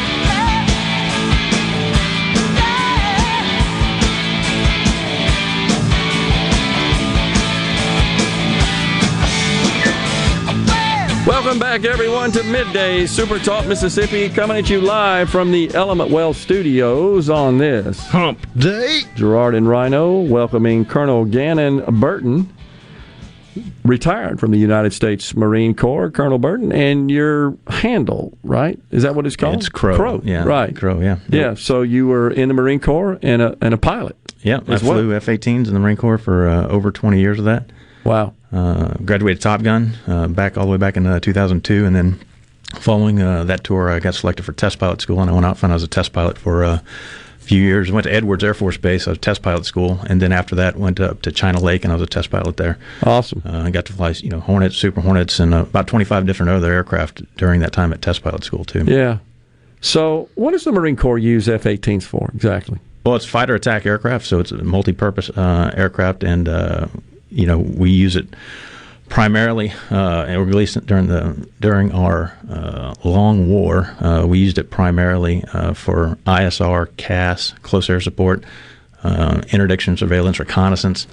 Welcome 11.27 11.59
back, 11.59 11.85
everyone, 11.85 12.31
to 12.31 12.43
Midday 12.43 13.05
Super 13.05 13.37
Talk 13.37 13.67
Mississippi, 13.67 14.27
coming 14.27 14.57
at 14.57 14.69
you 14.71 14.81
live 14.81 15.29
from 15.29 15.51
the 15.51 15.73
Element 15.75 16.09
Wealth 16.09 16.35
Studios 16.35 17.29
on 17.29 17.57
this 17.59 17.99
Hump 18.07 18.39
Day. 18.57 19.01
Gerard 19.15 19.53
and 19.53 19.69
Rhino 19.69 20.19
welcoming 20.21 20.83
Colonel 20.83 21.25
Gannon 21.25 21.99
Burton, 21.99 22.51
retired 23.85 24.39
from 24.39 24.49
the 24.51 24.57
United 24.57 24.93
States 24.93 25.35
Marine 25.35 25.75
Corps, 25.75 26.09
Colonel 26.09 26.39
Burton, 26.39 26.71
and 26.71 27.11
your 27.11 27.55
handle, 27.67 28.35
right? 28.43 28.79
Is 28.89 29.03
that 29.03 29.13
what 29.13 29.27
it's 29.27 29.35
called? 29.35 29.55
It's 29.57 29.69
Crow. 29.69 29.95
Crow, 29.95 30.21
Yeah, 30.23 30.43
right? 30.43 30.75
Crow, 30.75 31.01
yeah. 31.01 31.17
yeah. 31.29 31.53
So 31.53 31.83
you 31.83 32.07
were 32.07 32.31
in 32.31 32.47
the 32.47 32.53
Marine 32.55 32.79
Corps 32.79 33.19
and 33.21 33.41
a 33.43 33.55
and 33.61 33.73
a 33.75 33.77
pilot. 33.77 34.15
Yeah, 34.41 34.57
I 34.67 34.71
well. 34.71 34.79
flew 34.79 35.13
F-18s 35.13 35.67
in 35.67 35.73
the 35.75 35.79
Marine 35.79 35.97
Corps 35.97 36.17
for 36.17 36.47
uh, 36.49 36.67
over 36.67 36.91
20 36.91 37.19
years 37.19 37.37
of 37.37 37.45
that. 37.45 37.71
Wow. 38.03 38.33
Uh, 38.51 38.93
graduated 39.05 39.41
Top 39.41 39.63
Gun 39.63 39.93
uh, 40.07 40.27
back 40.27 40.57
all 40.57 40.65
the 40.65 40.71
way 40.71 40.77
back 40.77 40.97
in 40.97 41.07
uh, 41.07 41.19
2002, 41.19 41.85
and 41.85 41.95
then 41.95 42.19
following 42.75 43.21
uh, 43.21 43.43
that 43.45 43.63
tour, 43.63 43.89
I 43.89 43.99
got 43.99 44.15
selected 44.15 44.43
for 44.43 44.53
test 44.53 44.79
pilot 44.79 45.01
school, 45.01 45.21
and 45.21 45.29
I 45.29 45.33
went 45.33 45.45
out 45.45 45.61
and 45.63 45.71
I 45.71 45.75
was 45.75 45.83
a 45.83 45.87
test 45.87 46.13
pilot 46.13 46.37
for 46.37 46.63
uh, 46.63 46.79
a 46.79 46.83
few 47.39 47.61
years. 47.61 47.89
I 47.89 47.93
Went 47.93 48.05
to 48.05 48.13
Edwards 48.13 48.43
Air 48.43 48.53
Force 48.53 48.77
Base. 48.77 49.07
I 49.07 49.11
was 49.11 49.19
test 49.19 49.41
pilot 49.41 49.65
school, 49.65 49.99
and 50.09 50.21
then 50.21 50.31
after 50.31 50.55
that, 50.55 50.75
went 50.75 50.99
up 50.99 51.21
to 51.23 51.31
China 51.31 51.59
Lake, 51.59 51.83
and 51.83 51.91
I 51.91 51.95
was 51.95 52.03
a 52.03 52.07
test 52.07 52.29
pilot 52.29 52.57
there. 52.57 52.77
Awesome. 53.03 53.41
Uh, 53.45 53.61
I 53.63 53.71
got 53.71 53.85
to 53.85 53.93
fly, 53.93 54.09
you 54.09 54.29
know, 54.29 54.39
Hornets, 54.41 54.75
Super 54.75 55.01
Hornets, 55.01 55.39
and 55.39 55.53
uh, 55.53 55.61
about 55.61 55.87
25 55.87 56.25
different 56.25 56.49
other 56.51 56.71
aircraft 56.71 57.23
during 57.37 57.61
that 57.61 57.71
time 57.71 57.93
at 57.93 58.01
test 58.01 58.21
pilot 58.23 58.43
school 58.43 58.65
too. 58.65 58.83
Yeah. 58.85 59.19
So 59.81 60.29
what 60.35 60.51
does 60.51 60.63
the 60.63 60.71
Marine 60.71 60.95
Corps 60.95 61.17
use 61.17 61.49
F-18s 61.49 62.03
for 62.03 62.29
exactly? 62.35 62.79
Well, 63.03 63.15
it's 63.15 63.25
fighter 63.25 63.55
attack 63.55 63.85
aircraft, 63.87 64.27
so 64.27 64.39
it's 64.39 64.51
a 64.51 64.63
multi-purpose 64.63 65.31
uh, 65.31 65.71
aircraft, 65.75 66.23
and 66.23 66.47
uh, 66.47 66.87
you 67.31 67.45
know 67.47 67.57
we 67.57 67.89
use 67.89 68.15
it 68.15 68.27
primarily. 69.09 69.73
Uh, 69.91 70.25
and 70.27 70.39
we 70.39 70.47
released 70.47 70.77
it 70.77 70.85
during 70.85 71.07
the 71.07 71.47
during 71.59 71.91
our 71.91 72.37
uh, 72.49 72.93
long 73.03 73.49
war. 73.49 73.95
Uh, 73.99 74.25
we 74.27 74.39
used 74.39 74.57
it 74.57 74.71
primarily 74.71 75.43
uh, 75.53 75.73
for 75.73 76.17
ISR, 76.25 76.95
CAS, 76.97 77.53
close 77.61 77.89
air 77.89 77.99
support, 77.99 78.43
uh, 79.03 79.41
interdiction, 79.51 79.97
surveillance, 79.97 80.39
reconnaissance. 80.39 81.07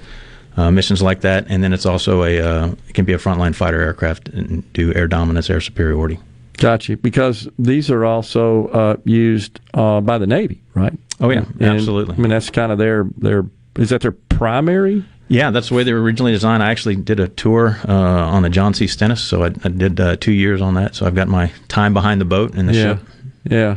Uh, 0.56 0.72
missions 0.72 1.00
like 1.00 1.20
that, 1.20 1.46
and 1.48 1.62
then 1.62 1.72
it's 1.72 1.86
also 1.86 2.24
a 2.24 2.40
uh, 2.40 2.74
it 2.88 2.92
can 2.94 3.04
be 3.04 3.12
a 3.12 3.18
frontline 3.18 3.54
fighter 3.54 3.80
aircraft 3.80 4.28
and 4.30 4.72
do 4.72 4.92
air 4.94 5.06
dominance, 5.06 5.48
air 5.48 5.60
superiority. 5.60 6.18
Gotcha. 6.54 6.96
Because 6.96 7.46
these 7.60 7.92
are 7.92 8.04
also 8.04 8.66
uh, 8.68 8.96
used 9.04 9.60
uh, 9.74 10.00
by 10.00 10.18
the 10.18 10.26
Navy, 10.26 10.60
right? 10.74 10.92
Oh, 11.20 11.30
yeah, 11.30 11.44
And, 11.60 11.62
absolutely. 11.62 12.16
I 12.16 12.18
mean, 12.18 12.30
that's 12.30 12.50
kind 12.50 12.72
of 12.72 12.78
their 12.78 13.06
their 13.16 13.44
is 13.76 13.90
that 13.90 14.00
their 14.00 14.10
primary? 14.10 15.04
Yeah, 15.28 15.50
that's 15.50 15.68
the 15.68 15.74
way 15.74 15.82
they 15.84 15.92
were 15.92 16.02
originally 16.02 16.32
designed. 16.32 16.62
I 16.62 16.70
actually 16.70 16.96
did 16.96 17.20
a 17.20 17.28
tour 17.28 17.78
uh, 17.86 17.92
on 17.92 18.42
the 18.42 18.48
John 18.48 18.72
C. 18.74 18.86
Stennis, 18.86 19.22
so 19.22 19.44
I, 19.44 19.46
I 19.46 19.68
did 19.68 20.00
uh, 20.00 20.16
two 20.16 20.32
years 20.32 20.60
on 20.62 20.74
that. 20.74 20.94
So 20.94 21.06
I've 21.06 21.14
got 21.14 21.28
my 21.28 21.52
time 21.68 21.92
behind 21.92 22.20
the 22.20 22.24
boat 22.24 22.54
in 22.54 22.66
the 22.66 22.72
yeah, 22.72 22.82
ship. 22.82 23.00
yeah. 23.44 23.76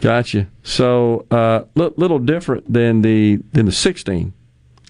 Gotcha. 0.00 0.48
So 0.64 1.26
uh, 1.30 1.64
li- 1.76 1.92
little 1.96 2.18
different 2.18 2.70
than 2.72 3.02
the 3.02 3.36
than 3.52 3.66
the 3.66 3.72
sixteen. 3.72 4.32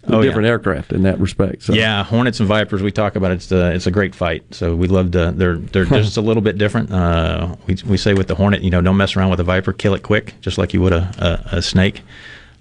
Oh, 0.07 0.21
yeah. 0.21 0.29
different 0.29 0.49
aircraft 0.49 0.93
in 0.93 1.03
that 1.05 1.19
respect. 1.19 1.63
So. 1.63 1.73
Yeah, 1.73 2.05
Hornets 2.05 2.39
and 2.39 2.47
Vipers. 2.47 2.83
We 2.83 2.93
talk 2.93 3.17
about 3.17 3.31
it. 3.31 3.37
It's 3.37 3.53
a, 3.53 3.73
it's 3.73 3.87
a 3.87 3.91
great 3.91 4.15
fight. 4.15 4.43
So 4.55 4.77
we 4.77 4.87
love 4.87 5.13
to. 5.13 5.33
They're 5.35 5.57
they're 5.57 5.87
just 5.87 6.19
a 6.19 6.21
little 6.21 6.43
bit 6.43 6.59
different. 6.59 6.93
Uh, 6.93 7.57
we 7.67 7.77
we 7.87 7.97
say 7.97 8.13
with 8.13 8.29
the 8.29 8.35
Hornet, 8.35 8.63
you 8.63 8.71
know, 8.71 8.81
don't 8.81 8.97
mess 8.97 9.17
around 9.17 9.31
with 9.31 9.41
a 9.41 9.45
Viper. 9.45 9.73
Kill 9.73 9.95
it 9.95 10.03
quick, 10.03 10.35
just 10.41 10.59
like 10.59 10.75
you 10.75 10.83
would 10.83 10.93
a 10.93 11.47
a, 11.53 11.57
a 11.57 11.63
snake. 11.63 12.03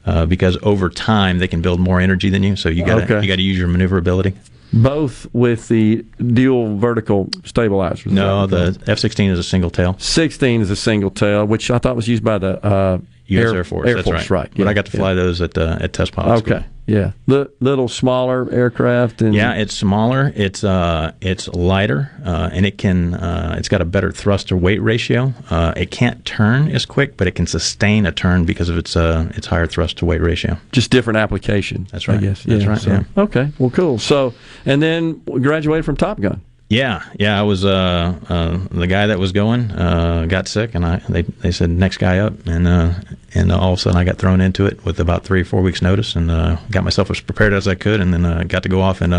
Uh, 0.06 0.26
because 0.26 0.58
over 0.64 0.90
time 0.90 1.40
they 1.40 1.48
can 1.48 1.62
build 1.62 1.80
more 1.80 2.02
energy 2.02 2.30
than 2.30 2.44
you, 2.44 2.56
so 2.58 2.68
you 2.68 2.86
got 2.86 2.98
to 2.98 3.04
Okay. 3.04 3.22
you 3.22 3.28
got 3.28 3.38
to 3.38 3.42
use 3.42 3.58
your 3.58 3.70
maneuverability. 3.70 4.34
Both 4.74 5.28
with 5.34 5.68
the 5.68 6.04
dual 6.18 6.78
vertical 6.78 7.30
stabilizers. 7.46 8.12
No, 8.12 8.46
the 8.48 8.78
F 8.88 9.00
sixteen 9.00 9.30
is 9.30 9.40
a 9.40 9.44
single 9.44 9.70
tail. 9.70 9.96
Sixteen 10.00 10.62
is 10.62 10.70
a 10.72 10.76
single 10.76 11.10
tail, 11.12 11.46
which 11.46 11.72
I 11.72 11.78
thought 11.78 11.96
was 11.96 12.08
used 12.08 12.24
by 12.24 12.38
the 12.38 12.66
uh, 12.66 12.98
U.S. 13.28 13.54
Air, 13.54 13.64
Force. 13.64 13.88
Air 13.88 13.96
that's 13.96 14.08
Force, 14.08 14.30
right. 14.30 14.50
But 14.52 14.64
yeah, 14.64 14.70
I 14.70 14.74
got 14.74 14.88
to 14.88 14.92
yeah. 14.92 15.00
fly 15.00 15.14
those 15.14 15.42
at 15.42 15.58
uh, 15.58 15.78
at 15.80 15.94
test 15.94 16.12
pilot 16.12 16.40
school. 16.40 16.64
Yeah, 16.86 17.12
Li- 17.28 17.46
little 17.62 17.88
smaller 17.88 18.52
aircraft 18.52 19.22
and 19.22 19.34
Yeah, 19.34 19.54
it's 19.54 19.74
smaller. 19.74 20.34
It's 20.36 20.64
uh, 20.64 21.14
it's 21.22 21.48
lighter, 21.48 22.12
uh, 22.26 22.50
and 22.52 22.66
it 22.66 22.78
can. 22.78 23.14
Uh, 23.14 23.56
it's 23.58 23.70
got 23.70 23.82
a 23.82 23.86
better 23.86 24.12
thrust 24.12 24.50
to 24.50 24.58
weight 24.58 24.82
ratio. 24.82 25.34
Uh, 25.50 25.74
it 25.78 25.92
can't 25.92 26.26
turn 26.26 26.70
as 26.70 26.86
quick, 26.86 27.16
but 27.16 27.26
it 27.28 27.36
can 27.36 27.48
sustain 27.48 28.06
a 28.06 28.12
turn 28.12 28.44
because 28.44 28.68
of 28.68 28.78
its 28.78 28.98
uh, 28.98 29.32
its 29.36 29.48
higher 29.48 29.66
thrust 29.68 29.98
to 30.00 30.06
weight 30.06 30.22
ratio. 30.22 30.58
just 30.74 30.92
different 30.92 31.18
application. 31.18 31.88
That's 31.92 32.08
right. 32.08 32.18
I 32.18 32.22
guess. 32.22 32.44
That's 32.44 32.64
yeah, 32.64 32.70
right, 32.70 32.82
so- 32.82 32.92
yeah. 32.92 33.04
Okay. 33.16 33.52
Well, 33.60 33.70
cool. 33.70 33.98
So, 33.98 34.34
and 34.66 34.82
then 34.82 35.20
graduated 35.20 35.86
from 35.86 35.96
Top 35.96 36.20
Gun. 36.20 36.42
Yeah, 36.70 37.04
yeah. 37.20 37.40
I 37.40 37.44
was 37.44 37.66
uh, 37.66 38.18
uh, 38.30 38.58
the 38.72 38.88
guy 38.88 39.08
that 39.08 39.20
was 39.20 39.32
going 39.32 39.70
uh, 39.72 40.26
got 40.26 40.48
sick, 40.48 40.74
and 40.74 40.86
I 40.86 40.98
they, 41.08 41.22
they 41.22 41.52
said 41.52 41.70
next 41.70 41.98
guy 41.98 42.18
up, 42.18 42.34
and 42.48 42.68
uh, 42.68 42.94
and 43.36 43.52
all 43.52 43.74
of 43.74 43.80
a 43.80 43.82
sudden 43.82 43.98
I 43.98 44.04
got 44.04 44.18
thrown 44.18 44.42
into 44.42 44.66
it 44.66 44.84
with 44.84 45.00
about 45.00 45.24
three 45.24 45.42
or 45.42 45.46
four 45.46 45.62
weeks 45.62 45.82
notice, 45.82 46.16
and 46.16 46.32
uh, 46.32 46.58
got 46.72 46.84
myself 46.84 47.12
as 47.12 47.20
prepared 47.20 47.54
as 47.54 47.68
I 47.68 47.76
could, 47.76 48.02
and 48.02 48.12
then 48.14 48.26
uh, 48.26 48.44
got 48.48 48.64
to 48.64 48.70
go 48.70 48.82
off, 48.82 49.02
and 49.02 49.14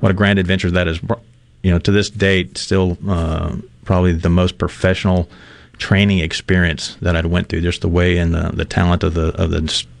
what 0.00 0.10
a 0.10 0.14
grand 0.14 0.38
adventure 0.38 0.70
that 0.70 0.86
is. 0.86 1.00
You 1.62 1.72
know, 1.72 1.78
to 1.80 1.90
this 1.90 2.08
date, 2.08 2.56
still 2.56 2.96
probably 3.84 4.12
the 4.12 4.28
most 4.28 4.58
professional 4.58 5.28
training 5.78 6.20
experience 6.20 6.96
that 7.02 7.16
I 7.16 7.26
went 7.26 7.48
through. 7.48 7.62
Just 7.62 7.80
the 7.80 7.88
way 7.88 8.16
and 8.16 8.32
the, 8.32 8.50
the 8.54 8.64
talent 8.64 9.02
of 9.02 9.14
the 9.14 9.28
of 9.42 9.50
the 9.50 9.58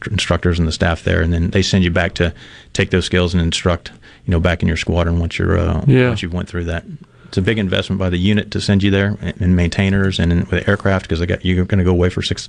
instructors 0.08 0.58
and 0.58 0.68
the 0.68 0.72
staff 0.72 1.02
there, 1.02 1.20
and 1.20 1.32
then 1.32 1.50
they 1.50 1.62
send 1.62 1.82
you 1.82 1.90
back 1.90 2.14
to 2.14 2.32
take 2.74 2.90
those 2.90 3.06
skills 3.06 3.34
and 3.34 3.42
instruct. 3.42 3.90
You 4.26 4.32
know, 4.32 4.40
back 4.40 4.60
in 4.62 4.68
your 4.68 4.76
squadron 4.76 5.18
once 5.20 5.38
you're 5.38 5.56
uh, 5.58 5.84
Yeah. 5.86 6.08
once 6.08 6.22
you've 6.22 6.34
went 6.34 6.48
through 6.48 6.64
that. 6.64 6.84
It's 7.28 7.36
a 7.38 7.42
big 7.42 7.58
investment 7.58 7.98
by 7.98 8.08
the 8.10 8.18
unit 8.18 8.50
to 8.52 8.60
send 8.60 8.82
you 8.84 8.90
there, 8.90 9.16
and, 9.20 9.40
and 9.40 9.56
maintainers, 9.56 10.18
and 10.20 10.32
in, 10.32 10.38
with 10.50 10.68
aircraft 10.68 11.08
because 11.08 11.20
you're 11.44 11.64
going 11.64 11.78
to 11.78 11.84
go 11.84 11.90
away 11.90 12.08
for 12.08 12.22
six 12.22 12.48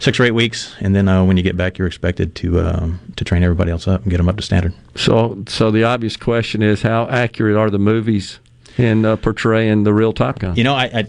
six 0.00 0.18
or 0.18 0.24
eight 0.24 0.30
weeks, 0.32 0.74
and 0.80 0.96
then 0.96 1.08
uh, 1.08 1.22
when 1.24 1.36
you 1.36 1.42
get 1.42 1.56
back, 1.56 1.78
you're 1.78 1.86
expected 1.86 2.34
to 2.36 2.60
um, 2.60 3.00
to 3.16 3.24
train 3.24 3.42
everybody 3.42 3.70
else 3.70 3.86
up 3.86 4.02
and 4.02 4.10
get 4.10 4.16
them 4.16 4.28
up 4.28 4.36
to 4.36 4.42
standard. 4.42 4.72
So, 4.96 5.42
so 5.46 5.70
the 5.70 5.84
obvious 5.84 6.16
question 6.16 6.62
is, 6.62 6.82
how 6.82 7.06
accurate 7.08 7.56
are 7.56 7.70
the 7.70 7.78
movies 7.78 8.40
in 8.78 9.04
uh, 9.04 9.16
portraying 9.16 9.84
the 9.84 9.92
real 9.94 10.12
Top 10.12 10.38
Gun? 10.40 10.56
You 10.56 10.64
know, 10.64 10.74
I, 10.74 10.84
I 10.84 11.04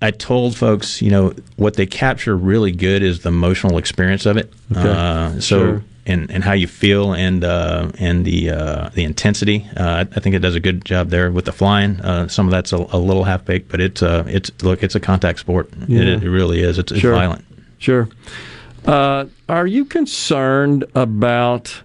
I 0.00 0.10
told 0.12 0.56
folks, 0.56 1.02
you 1.02 1.10
know, 1.10 1.32
what 1.56 1.74
they 1.74 1.86
capture 1.86 2.36
really 2.36 2.70
good 2.72 3.02
is 3.02 3.20
the 3.20 3.30
emotional 3.30 3.78
experience 3.78 4.26
of 4.26 4.36
it. 4.36 4.52
Okay. 4.70 4.80
Uh, 4.88 5.32
so, 5.40 5.58
Sure. 5.58 5.84
and, 6.06 6.30
and 6.30 6.44
how 6.44 6.52
you 6.52 6.68
feel 6.68 7.12
and 7.14 7.42
uh, 7.42 7.90
and 7.98 8.24
the 8.24 8.50
uh, 8.50 8.88
the 8.94 9.02
intensity. 9.02 9.66
Uh, 9.76 10.04
I 10.14 10.20
think 10.20 10.36
it 10.36 10.38
does 10.38 10.54
a 10.54 10.60
good 10.60 10.84
job 10.84 11.10
there 11.10 11.30
with 11.32 11.46
the 11.46 11.52
flying. 11.52 12.00
Uh, 12.00 12.28
some 12.28 12.46
of 12.46 12.52
that's 12.52 12.72
a, 12.72 12.76
a 12.76 12.98
little 12.98 13.24
half 13.24 13.44
baked, 13.44 13.70
but 13.70 13.80
it's 13.80 14.00
uh, 14.02 14.22
it's 14.28 14.50
look, 14.62 14.82
it's 14.84 14.94
a 14.94 15.00
contact 15.00 15.40
sport. 15.40 15.68
Yeah. 15.88 16.02
It, 16.02 16.22
it 16.22 16.30
really 16.30 16.60
is. 16.60 16.78
It's, 16.78 16.92
it's 16.92 17.00
Sure. 17.00 17.14
violent. 17.14 17.44
Sure. 17.78 18.08
Uh, 18.86 19.26
are 19.48 19.66
you 19.66 19.84
concerned 19.84 20.84
about 20.94 21.82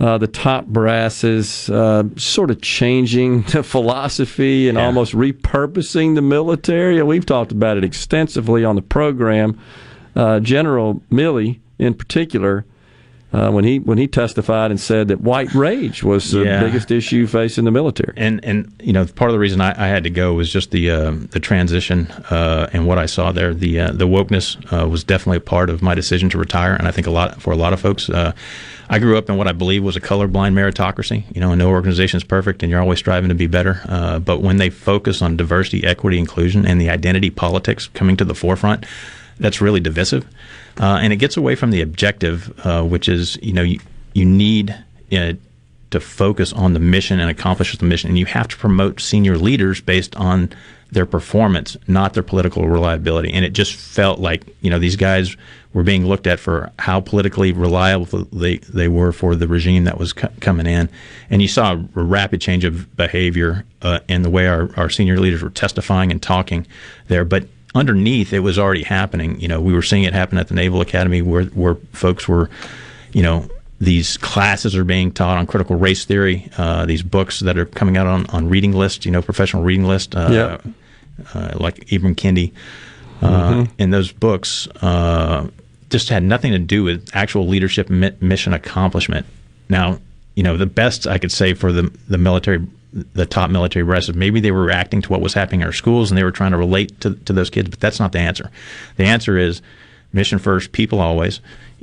uh, 0.00 0.18
the 0.18 0.26
top 0.26 0.66
brasses 0.66 1.68
uh, 1.70 2.04
sort 2.16 2.50
of 2.50 2.60
changing 2.60 3.42
the 3.52 3.62
philosophy 3.62 4.68
and 4.68 4.78
almost 4.78 5.12
repurposing 5.12 6.14
the 6.14 6.22
military? 6.22 7.02
We've 7.02 7.26
talked 7.26 7.52
about 7.52 7.76
it 7.76 7.84
extensively 7.84 8.64
on 8.64 8.76
the 8.76 8.82
program. 8.82 9.58
Uh, 10.14 10.40
General 10.40 11.02
Milley, 11.10 11.60
in 11.78 11.94
particular, 11.94 12.64
uh, 13.32 13.50
when 13.50 13.62
he 13.64 13.78
when 13.78 13.98
he 13.98 14.06
testified 14.06 14.70
and 14.70 14.80
said 14.80 15.08
that 15.08 15.20
white 15.20 15.52
rage 15.54 16.02
was 16.02 16.30
the 16.30 16.44
Yeah. 16.44 16.60
biggest 16.62 16.90
issue 16.90 17.26
facing 17.26 17.64
the 17.64 17.70
military. 17.70 18.14
And 18.16 18.42
and 18.44 18.72
you 18.82 18.92
know 18.92 19.04
part 19.04 19.30
of 19.30 19.34
the 19.34 19.38
reason 19.38 19.60
I, 19.60 19.70
I 19.72 19.88
had 19.88 20.04
to 20.04 20.10
go 20.10 20.32
was 20.34 20.50
just 20.50 20.70
the 20.70 20.90
um, 20.90 21.28
the 21.32 21.40
transition 21.40 22.06
uh, 22.30 22.70
and 22.72 22.86
what 22.86 22.98
I 22.98 23.06
saw 23.06 23.32
there. 23.32 23.52
The 23.54 23.80
uh, 23.80 23.92
the 23.92 24.06
wokeness 24.08 24.56
uh, 24.72 24.88
was 24.88 25.04
definitely 25.04 25.38
a 25.38 25.40
part 25.40 25.68
of 25.70 25.82
my 25.82 25.94
decision 25.94 26.30
to 26.30 26.38
retire, 26.38 26.74
and 26.74 26.88
I 26.88 26.90
think 26.90 27.06
a 27.06 27.10
lot 27.10 27.40
for 27.42 27.52
a 27.52 27.56
lot 27.56 27.72
of 27.72 27.80
folks. 27.80 28.08
Uh, 28.08 28.32
I 28.90 28.98
grew 28.98 29.18
up 29.18 29.28
in 29.28 29.36
what 29.36 29.46
I 29.46 29.52
believe 29.52 29.84
was 29.84 29.96
a 29.96 30.00
colorblind 30.00 30.54
meritocracy. 30.54 31.24
You 31.34 31.42
know, 31.42 31.50
and 31.52 31.58
no 31.58 31.68
organization 31.68 32.16
is 32.16 32.24
perfect, 32.24 32.62
and 32.62 32.70
you're 32.70 32.80
always 32.80 32.98
striving 32.98 33.28
to 33.28 33.34
be 33.34 33.46
better. 33.46 33.82
Uh, 33.86 34.18
but 34.18 34.40
when 34.40 34.56
they 34.56 34.70
focus 34.70 35.20
on 35.20 35.36
diversity, 35.36 35.84
equity, 35.84 36.18
inclusion, 36.18 36.64
and 36.64 36.80
the 36.80 36.88
identity 36.88 37.28
politics 37.28 37.88
coming 37.92 38.16
to 38.16 38.24
the 38.24 38.34
forefront, 38.34 38.86
that's 39.38 39.60
really 39.60 39.80
divisive, 39.80 40.24
uh, 40.80 40.98
and 41.02 41.12
it 41.12 41.16
gets 41.16 41.36
away 41.36 41.54
from 41.54 41.70
the 41.70 41.80
objective, 41.80 42.52
uh, 42.64 42.82
which 42.82 43.08
is 43.08 43.38
you 43.42 43.52
know 43.52 43.62
you 43.62 43.80
you 44.14 44.24
need. 44.24 44.76
Uh, 45.12 45.32
to 45.90 46.00
focus 46.00 46.52
on 46.52 46.74
the 46.74 46.78
mission 46.78 47.18
and 47.18 47.30
accomplish 47.30 47.76
the 47.76 47.84
mission. 47.84 48.10
And 48.10 48.18
you 48.18 48.26
have 48.26 48.48
to 48.48 48.56
promote 48.56 49.00
senior 49.00 49.38
leaders 49.38 49.80
based 49.80 50.14
on 50.16 50.50
their 50.90 51.06
performance, 51.06 51.76
not 51.86 52.14
their 52.14 52.22
political 52.22 52.68
reliability. 52.68 53.32
And 53.32 53.44
it 53.44 53.52
just 53.52 53.74
felt 53.74 54.20
like, 54.20 54.42
you 54.60 54.70
know, 54.70 54.78
these 54.78 54.96
guys 54.96 55.36
were 55.74 55.82
being 55.82 56.06
looked 56.06 56.26
at 56.26 56.40
for 56.40 56.72
how 56.78 57.00
politically 57.00 57.52
reliable 57.52 58.06
they, 58.32 58.58
they 58.58 58.88
were 58.88 59.12
for 59.12 59.36
the 59.36 59.46
regime 59.46 59.84
that 59.84 59.98
was 59.98 60.14
co- 60.14 60.30
coming 60.40 60.66
in. 60.66 60.88
And 61.28 61.42
you 61.42 61.48
saw 61.48 61.72
a 61.72 62.02
rapid 62.02 62.40
change 62.40 62.64
of 62.64 62.96
behavior 62.96 63.64
uh, 63.82 64.00
in 64.08 64.22
the 64.22 64.30
way 64.30 64.46
our, 64.46 64.70
our 64.76 64.88
senior 64.88 65.18
leaders 65.18 65.42
were 65.42 65.50
testifying 65.50 66.10
and 66.10 66.22
talking 66.22 66.66
there. 67.08 67.24
But 67.24 67.48
underneath, 67.78 68.32
it 68.32 68.40
was 68.40 68.58
already 68.58 68.82
happening. 68.82 69.40
You 69.40 69.48
know, 69.48 69.60
we 69.60 69.72
were 69.72 69.82
seeing 69.82 70.02
it 70.04 70.12
happen 70.12 70.36
at 70.38 70.48
the 70.48 70.54
Naval 70.54 70.80
Academy 70.80 71.22
where, 71.22 71.44
where 71.44 71.76
folks 71.92 72.28
were, 72.28 72.50
you 73.12 73.22
know, 73.22 73.48
these 73.80 74.16
classes 74.16 74.74
are 74.74 74.84
being 74.84 75.12
taught 75.12 75.38
on 75.38 75.46
critical 75.46 75.76
race 75.76 76.04
theory. 76.04 76.50
Uh, 76.58 76.84
these 76.84 77.02
books 77.02 77.40
that 77.40 77.56
are 77.56 77.64
coming 77.64 77.96
out 77.96 78.06
on, 78.06 78.26
on 78.26 78.48
reading 78.48 78.72
lists, 78.72 79.06
you 79.06 79.12
know, 79.12 79.22
professional 79.22 79.62
reading 79.62 79.84
list, 79.86 80.16
uh, 80.16 80.28
Yeah. 80.30 80.72
uh, 81.34 81.52
like 81.58 81.76
Ibram 81.86 82.14
Kendi. 82.16 82.52
Uh, 83.22 83.52
Mhm. 83.52 83.70
And 83.78 83.92
those 83.94 84.12
books 84.12 84.68
uh, 84.82 85.46
just 85.90 86.08
had 86.08 86.22
nothing 86.22 86.52
to 86.52 86.58
do 86.58 86.84
with 86.84 87.08
actual 87.14 87.46
leadership 87.48 87.88
mi- 87.90 88.12
mission 88.20 88.52
accomplishment. 88.52 89.26
Now, 89.68 89.98
you 90.34 90.42
know, 90.44 90.56
the 90.56 90.66
best 90.66 91.06
I 91.06 91.18
could 91.18 91.32
say 91.32 91.54
for 91.54 91.72
the 91.72 91.90
the 92.08 92.18
military, 92.18 92.60
the 92.92 93.26
top 93.26 93.50
military 93.50 93.84
brass 93.84 94.08
maybe 94.10 94.40
they 94.40 94.50
were 94.50 94.62
reacting 94.64 95.02
to 95.02 95.08
what 95.10 95.20
was 95.20 95.34
happening 95.34 95.60
in 95.60 95.66
our 95.66 95.72
schools 95.72 96.10
and 96.10 96.16
they 96.18 96.24
were 96.24 96.30
trying 96.30 96.52
to 96.52 96.56
relate 96.56 96.98
to, 97.02 97.14
to 97.14 97.32
those 97.32 97.50
kids, 97.50 97.68
but 97.68 97.80
that's 97.80 98.00
not 98.00 98.12
the 98.12 98.18
answer. 98.18 98.50
The 98.96 99.04
answer 99.04 99.36
is 99.36 99.60
mission 100.12 100.38
first, 100.38 100.72
people 100.72 101.00
always. 101.00 101.40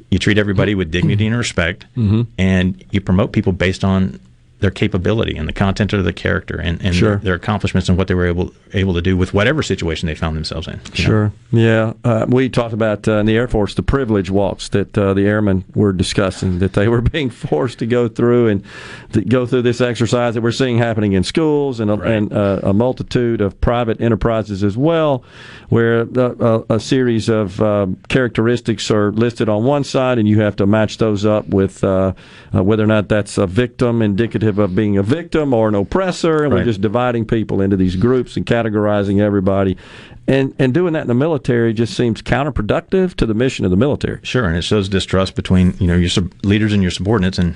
You 0.10 0.18
treat 0.20 0.38
everybody 0.38 0.74
with 0.76 0.91
dignity 0.91 1.28
and 1.28 1.38
respect, 1.38 1.86
Mhm. 1.95 2.28
and 2.38 2.84
you 2.91 3.01
promote 3.01 3.32
people 3.34 3.51
based 3.53 3.84
on 3.84 4.20
their 4.60 4.72
capability 4.72 5.36
and 5.36 5.47
the 5.47 5.53
content 5.53 5.91
of 5.93 6.03
the 6.06 6.14
character 6.14 6.60
and, 6.60 6.82
and 6.84 6.95
Sure. 6.95 7.18
their, 7.18 7.36
accomplishments 7.36 7.89
and 7.89 7.97
what 7.97 8.08
they 8.08 8.14
were 8.14 8.26
able 8.26 8.53
able 8.74 8.93
to 8.93 9.01
do 9.01 9.16
with 9.18 9.34
whatever 9.34 9.62
situation 9.62 10.08
they 10.08 10.16
found 10.16 10.36
themselves 10.36 10.68
in. 10.68 10.74
you 10.74 10.80
know? 11.03 11.10
Sure. 11.10 11.34
Yeah. 11.51 11.93
Uh, 12.03 12.26
we 12.28 12.49
talked 12.49 12.74
about 12.74 13.08
uh, 13.08 13.14
in 13.18 13.26
the 13.26 13.36
Air 13.36 13.47
Force 13.47 13.74
the 13.76 13.84
privilege 13.84 14.30
walks 14.30 14.70
that 14.70 14.97
uh, 14.97 15.14
the 15.14 15.26
airmen 15.28 15.64
were 15.76 15.91
discussing 15.93 16.60
that 16.60 16.74
they 16.74 16.88
were 16.88 17.01
being 17.16 17.30
forced 17.30 17.80
to 17.80 17.86
go 17.86 18.08
through 18.08 18.47
and 18.47 18.64
to 19.14 19.22
go 19.22 19.45
through 19.45 19.62
this 19.64 19.82
exercise 19.82 20.34
that 20.36 20.41
we're 20.41 20.51
seeing 20.51 20.78
happening 20.78 21.14
in 21.14 21.24
schools 21.24 21.80
and 21.80 21.91
a, 21.91 21.99
and 22.01 22.32
uh, 22.34 22.60
a 22.64 22.74
multitude 22.74 23.41
of 23.41 23.60
private 23.62 23.99
enterprises 24.01 24.64
as 24.64 24.78
well, 24.78 25.24
where 25.70 26.01
a, 26.01 26.08
a, 26.16 26.76
a 26.76 26.80
series 26.80 27.30
of 27.30 27.62
um, 27.62 27.97
characteristics 28.08 28.89
are 28.89 29.12
listed 29.12 29.47
on 29.49 29.64
one 29.64 29.84
side 29.84 30.18
and 30.18 30.28
you 30.28 30.39
have 30.41 30.56
to 30.56 30.66
match 30.66 30.97
those 30.97 31.26
up 31.26 31.47
with 31.49 31.84
uh, 31.84 32.14
whether 32.51 32.84
or 32.84 32.88
not 32.88 33.10
that's 33.10 33.38
a 33.38 33.45
victim 33.47 34.01
indicative 34.01 34.45
of 34.46 34.76
being 34.76 34.98
a 34.98 35.04
victim 35.04 35.54
or 35.54 35.68
an 35.68 35.76
oppressor, 35.76 36.43
and 36.43 36.54
we're 36.54 36.64
just 36.64 36.82
dividing 36.82 37.26
people 37.26 37.62
into 37.62 37.76
these 37.76 37.96
groups 37.96 38.38
and 38.38 38.46
categorizing 38.46 39.20
everybody. 39.20 39.78
And 40.28 40.56
and 40.58 40.74
doing 40.74 40.93
that 40.93 41.02
in 41.02 41.08
the 41.08 41.14
military 41.14 41.74
just 41.74 41.96
seems 41.96 42.22
counterproductive 42.22 43.16
to 43.16 43.26
the 43.26 43.34
mission 43.34 43.66
of 43.66 43.72
the 43.72 43.78
military. 43.78 44.20
Sure, 44.24 44.46
and 44.46 44.58
it 44.58 44.64
shows 44.64 44.89
distrust 44.89 45.36
between 45.36 45.76
you 45.80 45.88
know 45.88 45.96
your 45.96 46.10
sub- 46.10 46.34
leaders 46.43 46.74
and 46.74 46.82
your 46.82 46.91
subordinates, 46.91 47.38
and 47.38 47.56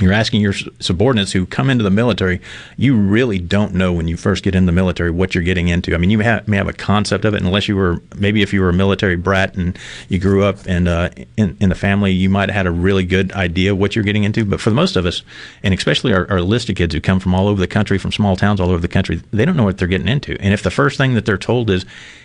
you're 0.00 0.12
asking 0.12 0.40
your 0.40 0.52
subordinates 0.80 1.32
who 1.32 1.46
come 1.46 1.70
into 1.70 1.84
the 1.84 1.90
military. 1.90 2.40
You 2.76 2.96
really 2.96 3.38
don't 3.38 3.74
know 3.74 3.92
when 3.92 4.08
you 4.08 4.16
first 4.16 4.42
get 4.42 4.54
in 4.54 4.66
the 4.66 4.72
military 4.72 5.10
what 5.10 5.34
you're 5.34 5.44
getting 5.44 5.68
into. 5.68 5.94
I 5.94 5.98
mean, 5.98 6.10
you 6.10 6.18
may 6.18 6.24
have, 6.24 6.48
may 6.48 6.56
have 6.56 6.68
a 6.68 6.72
concept 6.72 7.24
of 7.24 7.34
it, 7.34 7.42
unless 7.42 7.68
you 7.68 7.76
were 7.76 8.00
maybe 8.16 8.42
if 8.42 8.52
you 8.52 8.60
were 8.60 8.70
a 8.70 8.74
military 8.74 9.16
brat 9.16 9.54
and 9.54 9.78
you 10.08 10.18
grew 10.18 10.42
up 10.42 10.58
and 10.66 10.88
uh, 10.88 11.10
in 11.36 11.56
in 11.60 11.68
the 11.68 11.74
family, 11.74 12.12
you 12.12 12.28
might 12.28 12.48
have 12.48 12.56
had 12.56 12.66
a 12.66 12.70
really 12.70 13.04
good 13.04 13.32
idea 13.32 13.72
of 13.72 13.78
what 13.78 13.94
you're 13.94 14.04
getting 14.04 14.24
into. 14.24 14.44
But 14.44 14.60
for 14.60 14.70
the 14.70 14.76
most 14.76 14.96
of 14.96 15.06
us, 15.06 15.22
and 15.62 15.72
especially 15.72 16.12
our, 16.12 16.28
our 16.30 16.40
listed 16.40 16.76
kids 16.76 16.94
who 16.94 17.00
come 17.00 17.20
from 17.20 17.34
all 17.34 17.46
over 17.46 17.60
the 17.60 17.66
country, 17.66 17.98
from 17.98 18.12
small 18.12 18.36
towns 18.36 18.60
all 18.60 18.70
over 18.70 18.80
the 18.80 18.88
country, 18.88 19.22
they 19.32 19.44
don't 19.44 19.56
know 19.56 19.64
what 19.64 19.78
they're 19.78 19.88
getting 19.88 20.08
into. 20.08 20.36
And 20.40 20.52
if 20.52 20.62
the 20.62 20.70
first 20.70 20.98
thing 20.98 21.14
that 21.14 21.24
they're 21.24 21.38
told 21.38 21.70
is 21.70 21.84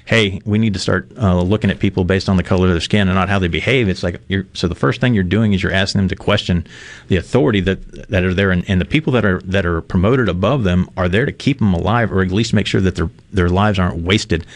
hey, 0.09 0.41
we 0.43 0.57
need 0.57 0.73
to 0.73 0.79
start 0.79 1.07
uh, 1.21 1.39
looking 1.39 1.69
at 1.69 1.77
people 1.77 2.03
based 2.03 2.29
on 2.29 2.35
the 2.35 2.41
color 2.41 2.65
of 2.65 2.73
their 2.73 2.81
skin 2.81 3.07
and 3.07 3.15
not 3.15 3.29
how 3.29 3.37
they 3.37 3.47
behave. 3.47 3.87
It's 3.87 4.01
like 4.01 4.19
you're 4.27 4.47
so 4.53 4.67
the 4.67 4.73
first 4.73 4.99
thing 4.99 5.13
you're 5.13 5.23
doing 5.23 5.53
is 5.53 5.61
you're 5.61 5.71
asking 5.71 5.99
them 5.99 6.07
to 6.07 6.15
question 6.15 6.65
the 7.09 7.15
authority 7.15 7.59
that 7.61 8.09
that 8.09 8.23
are 8.23 8.33
there, 8.33 8.49
and, 8.49 8.67
and 8.67 8.81
the 8.81 8.85
people 8.85 9.13
that 9.13 9.23
are 9.23 9.39
that 9.41 9.67
are 9.67 9.81
promoted 9.81 10.27
above 10.27 10.63
them 10.63 10.89
are 10.97 11.07
there 11.07 11.27
to 11.27 11.31
keep 11.31 11.59
them 11.59 11.75
alive, 11.75 12.11
or 12.11 12.23
at 12.23 12.31
least 12.31 12.55
make 12.55 12.65
sure 12.65 12.81
that 12.81 12.95
their 12.95 13.11
their 13.31 13.49
lives 13.49 13.77
aren't 13.77 13.97
wasted 13.97 14.47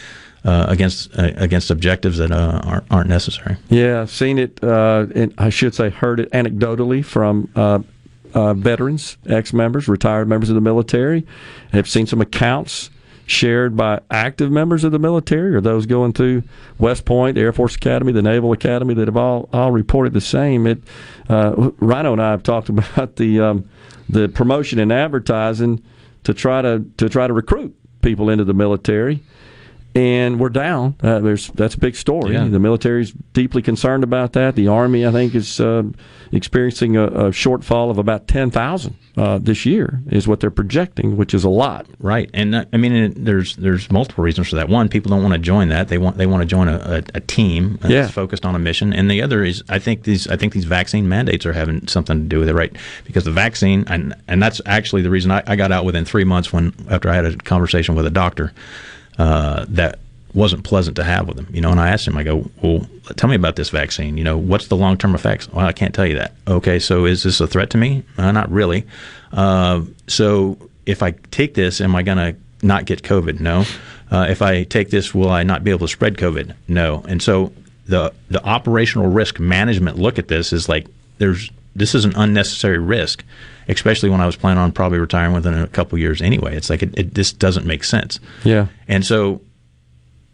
uh, 0.44 0.66
against 0.68 1.16
uh, 1.16 1.30
against 1.36 1.70
objectives 1.70 2.18
that 2.18 2.32
uh, 2.32 2.60
aren't 2.64 2.90
aren't 2.90 3.08
necessary. 3.08 3.56
Yeah, 3.68 4.00
I've 4.00 4.10
seen 4.10 4.40
it. 4.40 4.62
Uh, 4.62 5.06
and 5.14 5.32
I 5.38 5.50
should 5.50 5.72
say, 5.72 5.88
heard 5.88 6.18
it 6.18 6.32
anecdotally 6.32 7.04
from 7.04 7.48
uh, 7.54 7.78
uh, 8.34 8.54
veterans, 8.54 9.18
ex-members, 9.28 9.86
retired 9.86 10.26
members 10.26 10.50
of 10.50 10.56
the 10.56 10.60
military. 10.60 11.24
I've 11.72 11.88
seen 11.88 12.08
some 12.08 12.20
accounts 12.20 12.90
shared 13.26 13.76
by 13.76 14.00
active 14.10 14.50
members 14.50 14.84
of 14.84 14.92
the 14.92 14.98
military 14.98 15.54
or 15.54 15.60
those 15.60 15.86
going 15.86 16.12
through 16.12 16.42
West 16.78 17.04
Point, 17.04 17.36
the 17.36 17.40
Air 17.40 17.52
Force 17.52 17.74
Academy, 17.74 18.12
the 18.12 18.22
Naval 18.22 18.52
Academy 18.52 18.94
that 18.94 19.08
have 19.08 19.16
all 19.16 19.48
all 19.52 19.70
reported 19.70 20.12
the 20.12 20.20
same. 20.20 20.66
It 20.66 20.82
uh, 21.28 21.70
Rhino 21.78 22.12
and 22.12 22.22
I 22.22 22.30
have 22.30 22.42
talked 22.42 22.68
about 22.70 23.16
the 23.16 23.40
um, 23.40 23.68
the 24.08 24.28
promotion 24.28 24.78
and 24.78 24.92
advertising 24.92 25.82
to 26.24 26.34
try 26.34 26.62
to 26.62 26.84
to 26.98 27.08
try 27.08 27.26
to 27.26 27.32
recruit 27.32 27.74
people 28.02 28.28
into 28.28 28.44
the 28.44 28.54
military 28.54 29.22
and 29.94 30.40
we're 30.40 30.48
down. 30.48 30.96
Uh, 31.02 31.20
there's 31.20 31.48
that's 31.48 31.74
a 31.74 31.78
big 31.78 31.94
story. 31.96 32.34
Yeah. 32.34 32.46
The 32.46 32.58
military's 32.58 33.12
deeply 33.32 33.62
concerned 33.62 34.02
about 34.04 34.32
that. 34.32 34.56
The 34.56 34.68
army, 34.68 35.06
I 35.06 35.12
think, 35.12 35.34
is 35.34 35.60
uh, 35.60 35.84
experiencing 36.32 36.96
a, 36.96 37.04
a 37.04 37.30
shortfall 37.30 37.90
of 37.90 37.98
about 37.98 38.26
ten 38.26 38.50
thousand 38.50 38.96
uh, 39.16 39.38
this 39.38 39.64
year, 39.64 40.00
is 40.10 40.26
what 40.26 40.40
they're 40.40 40.50
projecting, 40.50 41.16
which 41.16 41.32
is 41.34 41.44
a 41.44 41.48
lot. 41.48 41.86
Right, 42.00 42.28
and 42.34 42.54
uh, 42.54 42.64
I 42.72 42.76
mean, 42.76 43.14
there's 43.24 43.54
there's 43.56 43.90
multiple 43.90 44.24
reasons 44.24 44.48
for 44.48 44.56
that. 44.56 44.68
One, 44.68 44.88
people 44.88 45.10
don't 45.10 45.22
want 45.22 45.34
to 45.34 45.38
join 45.38 45.68
that; 45.68 45.88
they 45.88 45.98
want 45.98 46.16
they 46.16 46.26
want 46.26 46.42
to 46.42 46.46
join 46.46 46.68
a, 46.68 46.76
a, 46.76 47.02
a 47.14 47.20
team 47.20 47.78
that's 47.80 47.92
Yeah. 47.92 48.08
focused 48.08 48.44
on 48.44 48.54
a 48.54 48.58
mission. 48.58 48.92
And 48.92 49.10
the 49.10 49.22
other 49.22 49.44
is, 49.44 49.62
I 49.68 49.78
think 49.78 50.02
these 50.02 50.26
I 50.26 50.36
think 50.36 50.52
these 50.52 50.64
vaccine 50.64 51.08
mandates 51.08 51.46
are 51.46 51.52
having 51.52 51.86
something 51.86 52.18
to 52.22 52.24
do 52.24 52.40
with 52.40 52.48
it, 52.48 52.54
right? 52.54 52.74
Because 53.04 53.24
the 53.24 53.30
vaccine, 53.30 53.84
and 53.86 54.14
and 54.26 54.42
that's 54.42 54.60
actually 54.66 55.02
the 55.02 55.10
reason 55.10 55.30
I, 55.30 55.42
I 55.46 55.54
got 55.56 55.70
out 55.70 55.84
within 55.84 56.04
three 56.04 56.24
months 56.24 56.52
when 56.52 56.72
after 56.90 57.08
I 57.08 57.14
had 57.14 57.26
a 57.26 57.36
conversation 57.36 57.94
with 57.94 58.06
a 58.06 58.10
doctor 58.10 58.52
uh, 59.18 59.64
that 59.68 59.98
wasn't 60.34 60.64
pleasant 60.64 60.96
to 60.96 61.04
have 61.04 61.28
with 61.28 61.38
him. 61.38 61.46
You 61.52 61.60
know, 61.60 61.70
and 61.70 61.80
I 61.80 61.90
asked 61.90 62.06
him, 62.06 62.16
I 62.16 62.24
go, 62.24 62.50
well, 62.60 62.86
tell 63.16 63.30
me 63.30 63.36
about 63.36 63.56
this 63.56 63.70
vaccine. 63.70 64.16
You 64.16 64.24
know, 64.24 64.36
what's 64.36 64.66
the 64.68 64.76
long 64.76 64.98
term 64.98 65.14
effects? 65.14 65.48
Well, 65.50 65.64
I 65.64 65.72
can't 65.72 65.94
tell 65.94 66.06
you 66.06 66.16
that. 66.16 66.34
Okay, 66.48 66.78
so 66.78 67.04
is 67.04 67.22
this 67.22 67.40
a 67.40 67.46
threat 67.46 67.70
to 67.70 67.78
me? 67.78 68.02
Uh, 68.18 68.32
not 68.32 68.50
really. 68.50 68.84
Uh, 69.32 69.82
so 70.06 70.58
if 70.86 71.02
I 71.02 71.12
take 71.30 71.54
this, 71.54 71.80
am 71.80 71.94
I 71.94 72.02
going 72.02 72.18
to 72.18 72.36
not 72.66 72.84
get 72.84 73.02
COVID? 73.02 73.40
No. 73.40 73.64
Uh, 74.10 74.26
if 74.28 74.42
I 74.42 74.64
take 74.64 74.90
this, 74.90 75.14
will 75.14 75.30
I 75.30 75.42
not 75.42 75.64
be 75.64 75.70
able 75.70 75.86
to 75.86 75.92
spread 75.92 76.16
COVID? 76.16 76.54
No. 76.68 77.04
And 77.08 77.22
so 77.22 77.52
the 77.86 78.12
the 78.28 78.44
operational 78.44 79.08
risk 79.08 79.38
management 79.38 79.98
look 79.98 80.18
at 80.18 80.28
this 80.28 80.52
is 80.52 80.68
like 80.68 80.86
there's 81.18 81.50
this 81.76 81.94
is 81.94 82.04
an 82.04 82.14
unnecessary 82.16 82.78
risk, 82.78 83.24
especially 83.68 84.10
when 84.10 84.20
I 84.20 84.26
was 84.26 84.36
planning 84.36 84.62
on 84.62 84.72
probably 84.72 84.98
retiring 84.98 85.32
within 85.32 85.54
a 85.54 85.66
couple 85.66 85.98
years 85.98 86.20
anyway. 86.20 86.56
It's 86.56 86.70
like 86.70 86.82
it, 86.82 86.98
it 86.98 87.14
this 87.14 87.32
doesn't 87.32 87.66
make 87.66 87.84
sense. 87.84 88.20
Yeah. 88.44 88.68
And 88.88 89.04
so 89.04 89.40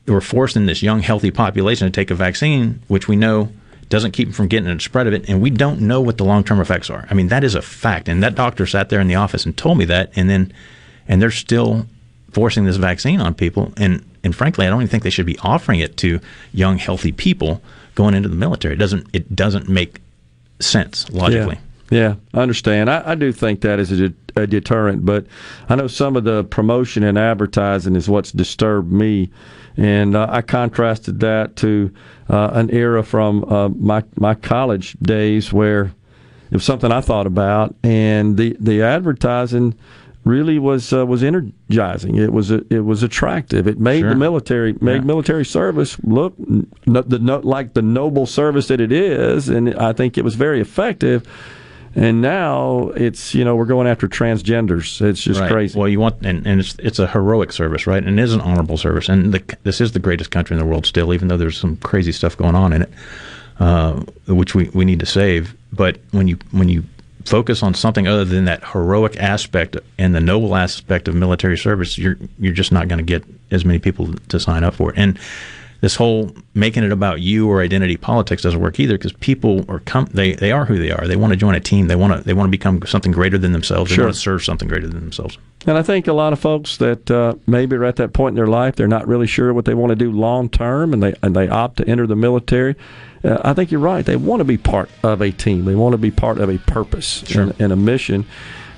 we're 0.06 0.20
forcing 0.20 0.66
this 0.66 0.82
young, 0.82 1.00
healthy 1.00 1.30
population 1.30 1.86
to 1.86 1.92
take 1.92 2.10
a 2.10 2.14
vaccine, 2.14 2.82
which 2.88 3.08
we 3.08 3.16
know 3.16 3.50
doesn't 3.88 4.12
keep 4.12 4.28
them 4.28 4.32
from 4.32 4.46
getting 4.46 4.68
a 4.68 4.80
spread 4.80 5.06
of 5.06 5.12
it, 5.12 5.28
and 5.28 5.42
we 5.42 5.50
don't 5.50 5.80
know 5.80 6.00
what 6.00 6.16
the 6.16 6.24
long 6.24 6.44
term 6.44 6.60
effects 6.60 6.88
are. 6.90 7.06
I 7.10 7.14
mean, 7.14 7.28
that 7.28 7.44
is 7.44 7.54
a 7.54 7.62
fact. 7.62 8.08
And 8.08 8.22
that 8.22 8.34
doctor 8.34 8.66
sat 8.66 8.88
there 8.88 9.00
in 9.00 9.08
the 9.08 9.16
office 9.16 9.44
and 9.44 9.56
told 9.56 9.78
me 9.78 9.84
that, 9.86 10.12
and 10.16 10.30
then 10.30 10.52
and 11.08 11.20
they're 11.20 11.30
still 11.30 11.86
forcing 12.32 12.64
this 12.64 12.76
vaccine 12.76 13.20
on 13.20 13.34
people. 13.34 13.72
And 13.76 14.04
and 14.22 14.34
frankly, 14.34 14.66
I 14.66 14.70
don't 14.70 14.80
even 14.80 14.88
think 14.88 15.02
they 15.02 15.10
should 15.10 15.26
be 15.26 15.38
offering 15.40 15.80
it 15.80 15.96
to 15.98 16.20
young, 16.52 16.78
healthy 16.78 17.12
people 17.12 17.62
going 17.94 18.14
into 18.14 18.28
the 18.28 18.36
military. 18.36 18.74
It 18.74 18.78
doesn't 18.78 19.08
it 19.12 19.34
doesn't 19.34 19.68
make 19.68 20.00
sense 20.60 21.10
logically. 21.10 21.56
Yeah, 21.56 21.60
yeah 21.90 22.14
I 22.34 22.40
understand. 22.40 22.88
I, 22.90 23.02
I 23.12 23.14
do 23.14 23.32
think 23.32 23.60
that 23.62 23.78
is 23.78 24.00
a, 24.00 24.12
a 24.36 24.46
deterrent, 24.46 25.04
but 25.04 25.26
I 25.68 25.74
know 25.76 25.86
some 25.88 26.16
of 26.16 26.24
the 26.24 26.44
promotion 26.44 27.02
and 27.02 27.18
advertising 27.18 27.96
is 27.96 28.08
what's 28.08 28.32
disturbed 28.32 28.90
me, 28.92 29.30
and 29.76 30.14
uh, 30.16 30.26
I 30.30 30.42
contrasted 30.42 31.20
that 31.20 31.56
to 31.56 31.92
uh, 32.28 32.50
an 32.54 32.70
era 32.70 33.02
from 33.02 33.44
uh, 33.44 33.68
my 33.70 34.04
my 34.16 34.34
college 34.34 34.92
days 35.00 35.52
where 35.52 35.92
it 36.50 36.54
was 36.56 36.64
something 36.64 36.90
I 36.92 37.00
thought 37.00 37.26
about, 37.26 37.74
and 37.82 38.36
the 38.36 38.56
the 38.60 38.82
advertising 38.82 39.74
really 40.24 40.58
was 40.58 40.92
uh, 40.92 41.06
was 41.06 41.22
energizing. 41.22 42.16
It 42.16 42.32
was 42.32 42.50
it 42.50 42.84
was 42.84 43.02
attractive. 43.02 43.66
It 43.66 43.80
made 43.80 44.00
Sure. 44.00 44.10
the 44.10 44.16
military 44.16 44.74
made 44.80 44.96
Yeah. 44.96 45.00
military 45.06 45.44
service 45.44 45.96
look 46.02 46.34
n- 46.38 46.66
the 46.86 47.18
no, 47.18 47.38
like 47.38 47.74
the 47.74 47.82
noble 47.82 48.26
service 48.26 48.68
that 48.68 48.80
it 48.80 48.92
is, 48.92 49.48
and 49.48 49.74
I 49.76 49.92
think 49.92 50.18
it 50.18 50.24
was 50.24 50.34
very 50.34 50.60
effective. 50.60 51.26
And 51.96 52.22
now 52.22 52.90
it's 52.94 53.34
you 53.34 53.44
know 53.44 53.56
we're 53.56 53.64
going 53.64 53.86
after 53.88 54.06
transgenders. 54.06 55.00
It's 55.04 55.20
just 55.22 55.40
Right. 55.40 55.50
crazy. 55.50 55.78
Well, 55.78 55.88
you 55.88 55.98
want 55.98 56.24
and, 56.24 56.46
and 56.46 56.60
it's 56.60 56.76
it's 56.78 56.98
a 56.98 57.06
heroic 57.08 57.52
service, 57.52 57.86
right? 57.86 58.02
And 58.02 58.18
it 58.18 58.22
is 58.22 58.32
an 58.32 58.40
honorable 58.40 58.76
service. 58.76 59.08
And 59.08 59.34
the, 59.34 59.56
this 59.64 59.80
is 59.80 59.92
the 59.92 59.98
greatest 59.98 60.30
country 60.30 60.54
in 60.54 60.60
the 60.60 60.66
world 60.66 60.86
still, 60.86 61.12
even 61.12 61.28
though 61.28 61.36
there's 61.36 61.58
some 61.58 61.76
crazy 61.78 62.12
stuff 62.12 62.36
going 62.36 62.54
on 62.54 62.72
in 62.72 62.82
it, 62.82 62.90
uh, 63.58 63.94
which 64.28 64.54
we, 64.54 64.68
we 64.70 64.84
need 64.84 65.00
to 65.00 65.06
save. 65.06 65.56
But 65.72 65.98
when 66.12 66.28
you 66.28 66.38
when 66.52 66.68
you 66.68 66.84
focus 67.24 67.62
on 67.62 67.74
something 67.74 68.06
other 68.08 68.24
than 68.24 68.44
that 68.46 68.64
heroic 68.64 69.16
aspect 69.18 69.76
and 69.98 70.14
the 70.14 70.20
noble 70.20 70.54
aspect 70.56 71.08
of 71.08 71.14
military 71.16 71.58
service, 71.58 71.98
you're 71.98 72.16
you're 72.38 72.54
just 72.54 72.70
not 72.70 72.86
going 72.86 72.98
to 72.98 73.04
get 73.04 73.24
as 73.50 73.64
many 73.64 73.80
people 73.80 74.14
to 74.28 74.38
sign 74.38 74.62
up 74.62 74.74
for 74.74 74.90
it. 74.92 74.98
And 74.98 75.18
this 75.80 75.96
whole 75.96 76.30
making 76.54 76.84
it 76.84 76.92
about 76.92 77.20
you 77.20 77.48
or 77.48 77.62
identity 77.62 77.96
politics 77.96 78.42
doesn't 78.42 78.60
work 78.60 78.78
either 78.78 78.98
because 78.98 79.12
people 79.14 79.64
are 79.68 79.80
com- 79.80 80.08
they 80.12 80.34
they 80.34 80.52
are 80.52 80.64
who 80.66 80.78
they 80.78 80.90
are. 80.90 81.06
They 81.06 81.16
want 81.16 81.32
to 81.32 81.36
join 81.36 81.54
a 81.54 81.60
team. 81.60 81.86
They 81.88 81.96
want 81.96 82.12
to 82.12 82.20
they 82.22 82.34
want 82.34 82.48
to 82.48 82.50
become 82.50 82.82
something 82.86 83.12
greater 83.12 83.38
than 83.38 83.52
themselves. 83.52 83.90
They 83.90 83.96
Sure. 83.96 84.04
want 84.06 84.14
to 84.14 84.20
serve 84.20 84.44
something 84.44 84.68
greater 84.68 84.86
than 84.88 85.00
themselves. 85.00 85.38
And 85.66 85.76
I 85.76 85.82
think 85.82 86.06
a 86.06 86.12
lot 86.12 86.32
of 86.32 86.38
folks 86.40 86.78
that 86.78 87.10
uh, 87.10 87.34
maybe 87.46 87.76
are 87.76 87.84
at 87.84 87.96
that 87.96 88.12
point 88.12 88.32
in 88.32 88.36
their 88.36 88.46
life, 88.46 88.76
they're 88.76 88.88
not 88.88 89.06
really 89.06 89.26
sure 89.26 89.52
what 89.52 89.66
they 89.66 89.74
want 89.74 89.90
to 89.90 89.96
do 89.96 90.10
long 90.10 90.48
term, 90.48 90.92
and 90.92 91.02
they 91.02 91.14
and 91.22 91.34
they 91.36 91.48
opt 91.48 91.78
to 91.78 91.88
enter 91.88 92.06
the 92.06 92.16
military. 92.16 92.76
Uh, 93.22 93.38
I 93.44 93.52
think 93.52 93.70
you're 93.70 93.80
right. 93.80 94.04
They 94.04 94.16
want 94.16 94.40
to 94.40 94.44
be 94.44 94.56
part 94.56 94.88
of 95.02 95.20
a 95.20 95.30
team. 95.30 95.64
They 95.66 95.74
want 95.74 95.92
to 95.92 95.98
be 95.98 96.10
part 96.10 96.38
of 96.38 96.48
a 96.48 96.56
purpose 96.58 97.22
and, 97.34 97.54
and 97.60 97.72
a 97.72 97.76
mission. 97.76 98.24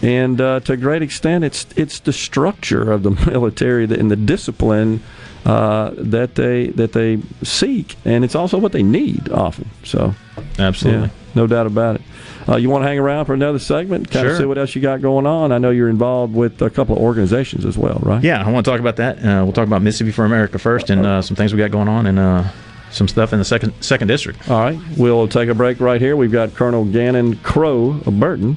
And 0.03 0.41
uh, 0.41 0.59
to 0.61 0.73
a 0.73 0.77
great 0.77 1.03
extent, 1.03 1.45
it's 1.45 1.67
it's 1.77 2.01
the 2.01 2.13
structure 2.13 2.91
of 2.91 3.05
the 3.05 3.11
military 3.31 3.85
and 3.85 4.11
the 4.11 4.17
discipline 4.17 5.01
uh, 5.45 5.91
that 5.97 6.35
they 6.35 6.69
that 6.69 6.93
they 6.93 7.19
seek, 7.43 7.97
and 8.05 8.25
it's 8.25 8.35
also 8.35 8.59
what 8.59 8.73
they 8.73 8.83
need 8.83 9.29
often. 9.31 9.69
So, 9.85 10.15
Absolutely. 10.59 11.09
yeah, 11.09 11.13
no 11.35 11.47
doubt 11.47 11.67
about 11.67 11.97
it. 11.97 12.03
Uh, 12.49 12.57
you 12.57 12.69
want 12.71 12.83
to 12.83 12.89
hang 12.89 12.99
around 12.99 13.25
for 13.27 13.35
another 13.35 13.59
segment, 13.59 14.11
kind 14.11 14.27
of 14.27 14.33
Sure. 14.33 14.41
see 14.41 14.47
what 14.47 14.59
else 14.59 14.75
you 14.75 14.83
got 14.83 15.01
going 15.01 15.27
on. 15.27 15.53
I 15.53 15.59
know 15.59 15.71
you're 15.71 15.89
involved 15.89 16.35
with 16.35 16.61
a 16.61 16.71
couple 16.71 16.97
of 16.97 17.03
organizations 17.03 17.65
as 17.65 17.79
well, 17.79 18.01
right? 18.03 18.23
Yeah, 18.23 18.45
I 18.45 18.51
want 18.51 18.65
to 18.65 18.71
talk 18.71 18.81
about 18.81 18.97
that. 18.97 19.19
Uh, 19.19 19.43
we'll 19.45 19.53
talk 19.53 19.67
about 19.67 19.81
Mississippi 19.83 20.11
for 20.13 20.25
America 20.25 20.59
first, 20.59 20.91
and 20.91 21.07
uh, 21.07 21.23
some 21.23 21.37
things 21.37 21.53
we 21.53 21.59
got 21.59 21.71
going 21.71 21.89
on, 21.89 22.07
and 22.07 22.19
uh, 22.19 22.45
some 22.91 23.07
stuff 23.09 23.33
in 23.33 23.39
the 23.39 23.45
second 23.45 23.73
second 23.81 24.09
district. 24.09 24.51
All 24.51 24.61
right, 24.61 24.79
we'll 24.97 25.29
take 25.29 25.49
a 25.49 25.55
break 25.55 25.81
right 25.81 26.01
here. 26.01 26.17
We've 26.17 26.33
got 26.33 26.55
Colonel 26.55 26.85
Gannon 26.85 27.37
Crow 27.37 28.01
of 28.07 28.19
Burton 28.19 28.57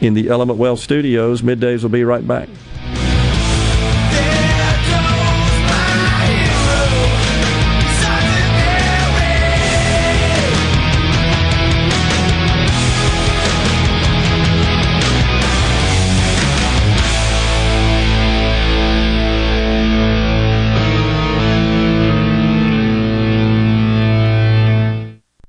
in 0.00 0.14
the 0.14 0.28
Element 0.28 0.58
Wealth 0.58 0.80
Studios. 0.80 1.40
Middays 1.42 1.82
will 1.82 1.90
be 1.90 2.04
right 2.04 2.26
back. 2.26 2.48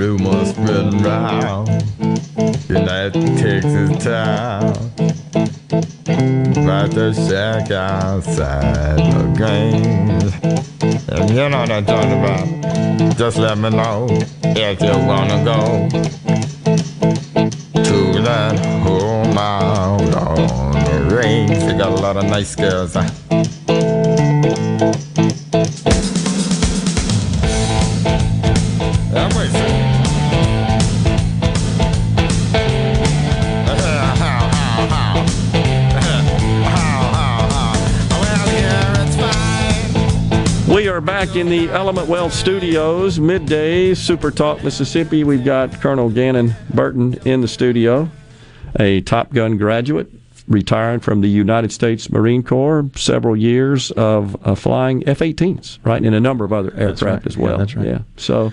Rumors 0.00 0.48
spreading 0.48 1.02
round 1.02 1.68
in 1.68 2.86
that 2.86 3.12
Texas 3.12 4.02
town 4.02 4.72
about 6.56 6.90
the 6.92 7.12
shack 7.12 7.70
outside 7.70 8.96
the 8.96 9.24
games. 9.36 10.32
And 11.10 11.28
you 11.28 11.36
know 11.50 11.60
what 11.60 11.70
I'm 11.70 11.84
talking 11.84 12.18
about. 12.18 13.18
Just 13.18 13.36
let 13.36 13.58
me 13.58 13.68
know 13.68 14.06
if 14.42 14.80
you 14.80 14.96
wanna 15.06 15.44
go 15.44 15.86
to 17.84 18.22
that 18.22 18.58
home 18.82 19.36
out 19.36 20.14
on 20.16 20.72
the 20.72 21.14
range. 21.14 21.50
They 21.50 21.76
got 21.76 21.90
a 21.90 22.00
lot 22.00 22.16
of 22.16 22.24
nice 22.24 22.56
girls. 22.56 22.96
Are 41.00 41.02
back 41.02 41.34
in 41.34 41.48
the 41.48 41.66
Element 41.70 42.08
Wealth 42.08 42.34
Studios, 42.34 43.18
midday, 43.18 43.94
Super 43.94 44.30
Talk, 44.30 44.62
Mississippi. 44.62 45.24
We've 45.24 45.42
got 45.42 45.80
Colonel 45.80 46.10
Gannon 46.10 46.54
Burton 46.74 47.14
in 47.24 47.40
the 47.40 47.48
studio, 47.48 48.10
a 48.78 49.00
Top 49.00 49.32
Gun 49.32 49.56
graduate, 49.56 50.10
retired 50.46 51.02
from 51.02 51.22
the 51.22 51.28
United 51.28 51.72
States 51.72 52.10
Marine 52.10 52.42
Corps, 52.42 52.84
several 52.96 53.34
years 53.34 53.90
of 53.92 54.36
uh, 54.46 54.54
flying 54.54 55.08
F 55.08 55.20
18s, 55.20 55.78
right, 55.84 56.02
and 56.04 56.14
a 56.14 56.20
number 56.20 56.44
of 56.44 56.52
other 56.52 56.70
aircraft 56.74 57.02
right. 57.02 57.26
as 57.26 57.36
Yeah, 57.36 57.42
well. 57.42 57.56
that's 57.56 57.74
right. 57.74 57.86
Yeah. 57.86 57.98
So, 58.18 58.52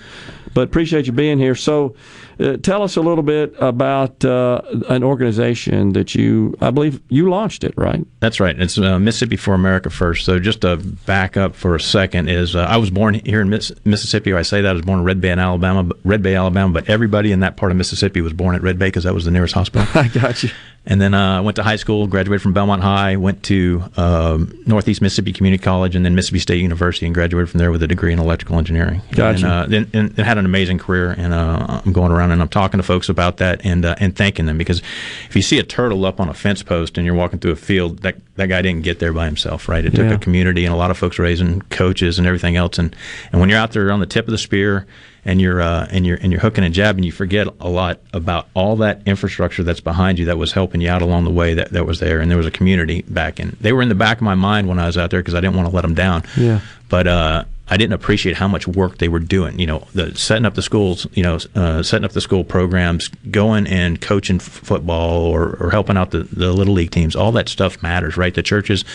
but 0.54 0.62
appreciate 0.70 1.06
you 1.06 1.12
being 1.12 1.40
here. 1.40 1.56
So, 1.56 1.98
uh, 2.40 2.58
tell 2.58 2.84
us 2.84 2.96
a 2.96 3.02
little 3.02 3.24
bit 3.24 3.56
about 3.60 4.24
uh, 4.24 4.62
an 4.90 5.04
organization 5.04 5.94
that 5.94 6.16
you, 6.16 6.56
I 6.62 6.72
believe 6.72 7.02
you 7.10 7.30
launched 7.30 7.64
it, 7.64 7.74
right? 7.78 8.06
That's 8.20 8.40
right. 8.40 8.60
It's 8.60 8.78
uh, 8.78 9.00
Mississippi 9.00 9.38
for 9.38 9.54
America 9.54 9.90
First. 9.90 10.26
So 10.26 10.40
just 10.40 10.62
to 10.62 10.78
back 10.78 11.38
up 11.38 11.56
for 11.56 11.76
a 11.76 11.80
second, 11.80 12.30
is 12.30 12.56
uh, 12.56 12.60
I 12.60 12.78
was 12.78 12.90
born 12.90 13.16
here 13.16 13.42
in 13.42 13.50
Miss- 13.50 13.72
Mississippi. 13.86 14.34
I 14.34 14.42
say 14.42 14.62
that 14.62 14.70
I 14.70 14.74
was 14.74 14.84
born 14.84 15.00
in 15.00 15.06
Red 15.06 15.22
Bay, 15.22 15.32
in 15.32 15.40
Alabama, 15.40 15.92
Red 16.04 16.22
Bay, 16.22 16.36
Alabama. 16.36 16.74
But 16.74 16.90
everybody 16.90 17.32
in 17.32 17.40
that 17.42 17.58
part 17.58 17.72
of 17.72 17.78
Mississippi 17.78 18.22
was 18.22 18.34
born 18.34 18.56
at 18.56 18.62
Red 18.62 18.78
Bay 18.78 18.88
because 18.88 19.04
that 19.06 19.14
was 19.14 19.26
the 19.26 19.32
nearest 19.32 19.54
hospital. 19.54 19.88
I 20.00 20.08
got 20.08 20.44
you. 20.44 20.50
And 20.90 21.02
then 21.02 21.14
uh, 21.14 21.40
I 21.40 21.42
went 21.42 21.58
to 21.58 21.64
high 21.64 21.76
school, 21.76 22.08
graduated 22.08 22.42
from 22.42 22.54
Belmont 22.54 22.82
High, 22.82 23.18
went 23.18 23.44
to 23.44 23.84
um, 23.98 24.58
Northeast 24.66 25.02
Mississippi 25.02 25.34
Community 25.34 25.62
College, 25.62 25.98
and 25.98 26.06
then 26.06 26.16
Mississippi 26.16 26.40
State 26.40 26.62
University, 26.62 27.06
and 27.06 27.14
graduated 27.14 27.50
from 27.50 27.58
there 27.58 27.72
with 27.72 27.84
a 27.84 27.88
degree 27.88 28.14
in 28.14 28.20
electrical 28.20 28.58
engineering. 28.58 29.02
Gotcha. 29.12 29.36
And, 29.36 29.46
uh, 29.46 29.66
then, 29.68 29.90
and 29.94 30.18
had 30.18 30.38
an 30.38 30.46
amazing 30.46 30.78
career, 30.78 31.12
and 31.12 31.34
uh, 31.34 31.82
I'm 31.86 31.92
going 31.92 32.14
around 32.14 32.32
and 32.32 32.42
I'm 32.42 32.48
talking 32.48 32.78
to 32.78 32.84
folks 32.84 33.10
about 33.10 33.38
that 33.38 33.66
and 33.66 33.84
uh, 33.84 33.96
and 34.00 34.16
thanking 34.16 34.46
them 34.46 34.58
because 34.58 34.82
if 35.30 35.36
you 35.36 35.42
see 35.42 35.60
a 35.60 35.64
turtle 35.64 36.06
up 36.06 36.22
on 36.22 36.30
a 36.30 36.34
fence 36.34 36.64
post 36.64 36.98
and 36.98 37.06
you're 37.06 37.16
walking 37.16 37.40
through 37.40 37.52
a 37.52 37.58
field, 37.58 38.00
that 38.04 38.16
that 38.38 38.48
guy 38.48 38.62
didn't 38.62 38.84
get 38.84 39.00
there 39.00 39.12
by 39.12 39.26
himself, 39.26 39.68
right? 39.68 39.84
It 39.84 39.92
took 39.94 40.06
Yeah. 40.06 40.14
a 40.14 40.18
community 40.18 40.64
and 40.64 40.74
a 40.74 40.78
lot 40.78 40.90
of 40.90 40.98
folks 40.98 41.20
raising 41.20 41.62
coaches 41.64 42.18
and 42.18 42.26
everything 42.26 42.56
else, 42.56 42.78
and 42.80 42.96
and 43.34 43.42
when 43.42 43.50
you're 43.50 43.60
out 43.60 43.74
there 43.74 43.92
on 43.92 44.00
the 44.00 44.06
tip 44.06 44.26
of 44.26 44.32
the 44.32 44.38
spear 44.38 44.88
and 45.28 45.42
you're 45.42 45.62
uh, 45.62 45.86
and 45.92 46.08
you're 46.08 46.18
and 46.18 46.32
you're 46.32 46.42
hooking 46.42 46.64
and 46.64 46.74
jabbing, 46.74 47.04
you 47.04 47.12
forget 47.12 47.48
a 47.60 47.70
lot 47.70 48.00
about 48.14 48.48
all 48.54 48.78
that 48.78 49.02
infrastructure 49.06 49.62
that's 49.62 49.82
behind 49.82 50.18
you 50.18 50.26
that 50.26 50.38
was 50.38 50.54
helping 50.54 50.80
you 50.80 50.90
out 50.90 51.02
along 51.02 51.26
the 51.26 51.32
way 51.32 51.54
that, 51.54 51.70
that 51.72 51.86
was 51.86 52.00
there, 52.00 52.22
and 52.22 52.32
there 52.32 52.38
was 52.38 52.48
a 52.48 52.52
community 52.52 53.04
back 53.04 53.40
in. 53.40 53.56
They 53.60 53.74
were 53.74 53.82
in 53.82 53.90
the 53.90 53.96
back 53.96 54.18
of 54.18 54.24
my 54.24 54.36
mind 54.36 54.70
when 54.70 54.80
I 54.80 54.88
was 54.88 54.98
out 54.98 55.12
there 55.12 55.20
because 55.20 55.36
I 55.36 55.42
didn't 55.42 55.58
want 55.58 55.70
to 55.70 55.76
let 55.76 55.82
them 55.82 55.94
down. 55.94 56.24
Yeah. 56.38 56.62
But 56.88 57.08
uh, 57.08 57.44
I 57.68 57.76
didn't 57.76 57.94
appreciate 57.94 58.38
how 58.38 58.48
much 58.48 58.68
work 58.68 59.00
they 59.00 59.10
were 59.10 59.20
doing. 59.20 59.60
You 59.60 59.68
know, 59.68 59.88
the 59.94 60.16
setting 60.16 60.46
up 60.46 60.56
the 60.56 60.62
schools, 60.62 61.06
you 61.12 61.24
know, 61.24 61.40
uh, 61.56 61.84
setting 61.84 62.06
up 62.06 62.14
the 62.14 62.22
school 62.22 62.46
programs, 62.46 63.10
going 63.30 63.68
and 63.68 64.00
coaching 64.00 64.38
f- 64.38 64.44
football 64.44 65.26
or, 65.26 65.58
or 65.60 65.72
helping 65.72 65.98
out 65.98 66.12
the, 66.12 66.24
the 66.24 66.54
little 66.54 66.74
league 66.74 66.92
teams. 66.92 67.18
All 67.18 67.34
that 67.34 67.50
stuff 67.50 67.84
matters, 67.84 68.16
right? 68.16 68.34
The 68.34 68.44
churches 68.44 68.86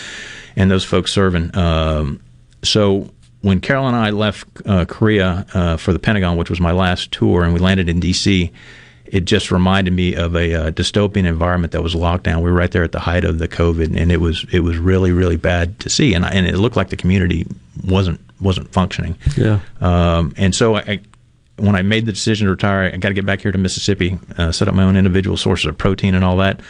and 0.55 0.71
those 0.71 0.83
folks 0.83 1.11
serving. 1.11 1.55
Um, 1.55 2.21
so 2.63 3.11
when 3.43 3.59
Carol 3.59 3.87
and 3.87 3.95
I 3.95 4.09
left 4.09 4.47
uh, 4.65 4.85
Korea 4.85 5.45
uh, 5.53 5.77
for 5.77 5.91
the 5.91 5.99
Pentagon, 5.99 6.37
which 6.37 6.49
was 6.49 6.61
my 6.61 6.71
last 6.71 7.11
tour, 7.11 7.43
and 7.43 7.53
we 7.53 7.59
landed 7.59 7.89
in 7.89 7.99
D.C., 7.99 8.51
it 9.05 9.25
just 9.25 9.51
reminded 9.51 9.93
me 9.93 10.15
of 10.15 10.33
a 10.35 10.53
uh, 10.55 10.71
dystopian 10.71 11.25
environment 11.25 11.73
that 11.73 11.83
was 11.83 11.93
locked 11.93 12.23
down. 12.23 12.41
We 12.41 12.49
were 12.49 12.57
right 12.57 12.71
there 12.71 12.85
at 12.85 12.93
the 12.93 13.01
height 13.01 13.25
of 13.25 13.39
the 13.39 13.49
COVID, 13.49 13.95
and 13.99 14.11
it 14.11 14.21
was 14.21 14.45
it 14.51 14.61
was 14.61 14.77
really 14.77 15.11
really 15.11 15.35
bad 15.35 15.77
to 15.81 15.89
see, 15.89 16.13
and 16.13 16.25
I, 16.25 16.29
and 16.29 16.47
it 16.47 16.57
looked 16.57 16.77
like 16.77 16.89
the 16.89 16.95
community 16.95 17.45
wasn't 17.85 18.21
wasn't 18.39 18.71
functioning. 18.71 19.17
Yeah. 19.37 19.59
Um, 19.81 20.33
and 20.37 20.55
so 20.55 20.77
I, 20.77 21.01
when 21.57 21.75
I 21.75 21.81
made 21.81 22.05
the 22.05 22.13
decision 22.13 22.45
to 22.45 22.51
retire, 22.51 22.91
I 22.93 22.97
got 22.97 23.09
to 23.09 23.13
get 23.13 23.25
back 23.25 23.41
here 23.41 23.51
to 23.51 23.57
Mississippi, 23.57 24.17
uh, 24.37 24.51
set 24.51 24.67
up 24.67 24.73
my 24.73 24.83
own 24.83 24.95
individual 24.95 25.37
sources 25.37 25.65
of 25.65 25.77
protein 25.77 26.15
and 26.15 26.23
all 26.23 26.37
that 26.37 26.61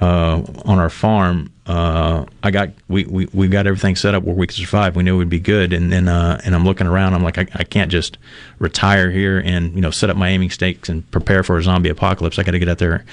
uh, 0.00 0.40
on 0.64 0.78
our 0.78 0.88
farm. 0.88 1.51
Uh, 1.66 2.26
I 2.42 2.50
got 2.50 2.70
we, 2.88 3.04
we 3.04 3.28
we 3.32 3.46
got 3.46 3.68
everything 3.68 3.94
set 3.94 4.14
up 4.14 4.24
where 4.24 4.34
we 4.34 4.46
could 4.48 4.56
survive. 4.56 4.96
We 4.96 5.04
knew 5.04 5.16
we'd 5.16 5.28
be 5.28 5.38
good, 5.38 5.72
and 5.72 5.92
then 5.92 6.08
uh, 6.08 6.40
and 6.44 6.54
I'm 6.54 6.64
looking 6.64 6.88
around. 6.88 7.14
I'm 7.14 7.22
like, 7.22 7.38
I, 7.38 7.46
I 7.54 7.64
can't 7.64 7.90
just 7.90 8.18
retire 8.58 9.10
here 9.10 9.38
and 9.38 9.74
you 9.74 9.80
know 9.80 9.92
set 9.92 10.10
up 10.10 10.16
my 10.16 10.28
aiming 10.28 10.50
stakes 10.50 10.88
and 10.88 11.08
prepare 11.12 11.44
for 11.44 11.56
a 11.58 11.62
zombie 11.62 11.90
apocalypse. 11.90 12.38
I 12.38 12.42
got 12.42 12.52
to 12.52 12.58
get 12.58 12.68
out 12.68 12.78
there 12.78 13.04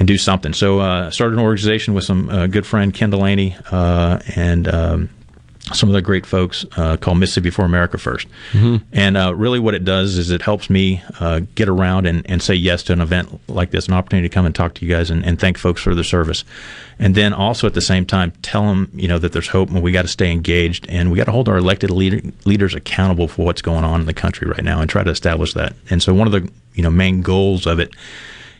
and 0.00 0.08
do 0.08 0.18
something. 0.18 0.52
So 0.52 0.80
uh, 0.80 1.06
I 1.06 1.10
started 1.10 1.38
an 1.38 1.44
organization 1.44 1.94
with 1.94 2.04
some 2.04 2.28
uh, 2.28 2.46
good 2.48 2.66
friend 2.66 2.92
Ken 2.92 3.10
Delaney 3.10 3.56
uh, 3.70 4.18
and 4.34 4.66
um, 4.66 5.08
some 5.72 5.88
of 5.88 5.92
the 5.92 6.02
great 6.02 6.26
folks 6.26 6.64
uh, 6.76 6.96
called 6.96 7.18
Mississippi 7.18 7.50
for 7.50 7.64
America 7.64 7.96
1st 7.96 8.26
Mhm. 8.52 8.82
And 8.92 9.16
uh, 9.16 9.34
really, 9.34 9.58
what 9.58 9.74
it 9.74 9.84
does 9.84 10.18
is 10.18 10.30
it 10.30 10.42
helps 10.42 10.68
me 10.70 11.02
uh, 11.20 11.40
get 11.54 11.68
around 11.68 12.06
and, 12.06 12.22
and 12.28 12.42
say 12.42 12.54
yes 12.54 12.82
to 12.84 12.92
an 12.92 13.00
event 13.00 13.40
like 13.48 13.70
this, 13.70 13.86
an 13.86 13.94
opportunity 13.94 14.28
to 14.28 14.34
come 14.34 14.46
and 14.46 14.54
talk 14.54 14.74
to 14.74 14.84
you 14.86 14.92
guys 14.94 15.10
and, 15.10 15.24
and 15.24 15.38
thank 15.38 15.58
folks 15.58 15.80
for 15.82 15.94
their 15.94 16.04
service. 16.04 16.44
And 16.98 17.14
then 17.14 17.32
also 17.32 17.66
at 17.66 17.74
the 17.74 17.80
same 17.80 18.04
time, 18.04 18.32
tell 18.42 18.62
them 18.66 18.90
you 18.94 19.08
know 19.08 19.18
that 19.18 19.32
there's 19.32 19.48
hope 19.48 19.70
and 19.70 19.82
we 19.82 19.92
got 19.92 20.02
to 20.02 20.08
stay 20.08 20.30
engaged 20.30 20.86
and 20.88 21.10
we 21.10 21.16
got 21.16 21.24
to 21.24 21.32
hold 21.32 21.48
our 21.48 21.56
elected 21.58 21.90
leader, 21.90 22.20
leaders 22.44 22.74
accountable 22.74 23.28
for 23.28 23.44
what's 23.46 23.62
going 23.62 23.84
on 23.84 24.00
in 24.00 24.06
the 24.06 24.12
country 24.14 24.48
right 24.48 24.64
now 24.64 24.80
and 24.80 24.90
try 24.90 25.02
to 25.02 25.10
establish 25.10 25.54
that. 25.54 25.74
And 25.88 26.02
so 26.02 26.12
one 26.14 26.26
of 26.26 26.32
the 26.32 26.50
you 26.74 26.82
know 26.82 26.90
main 26.90 27.22
goals 27.22 27.66
of 27.66 27.78
it 27.80 27.94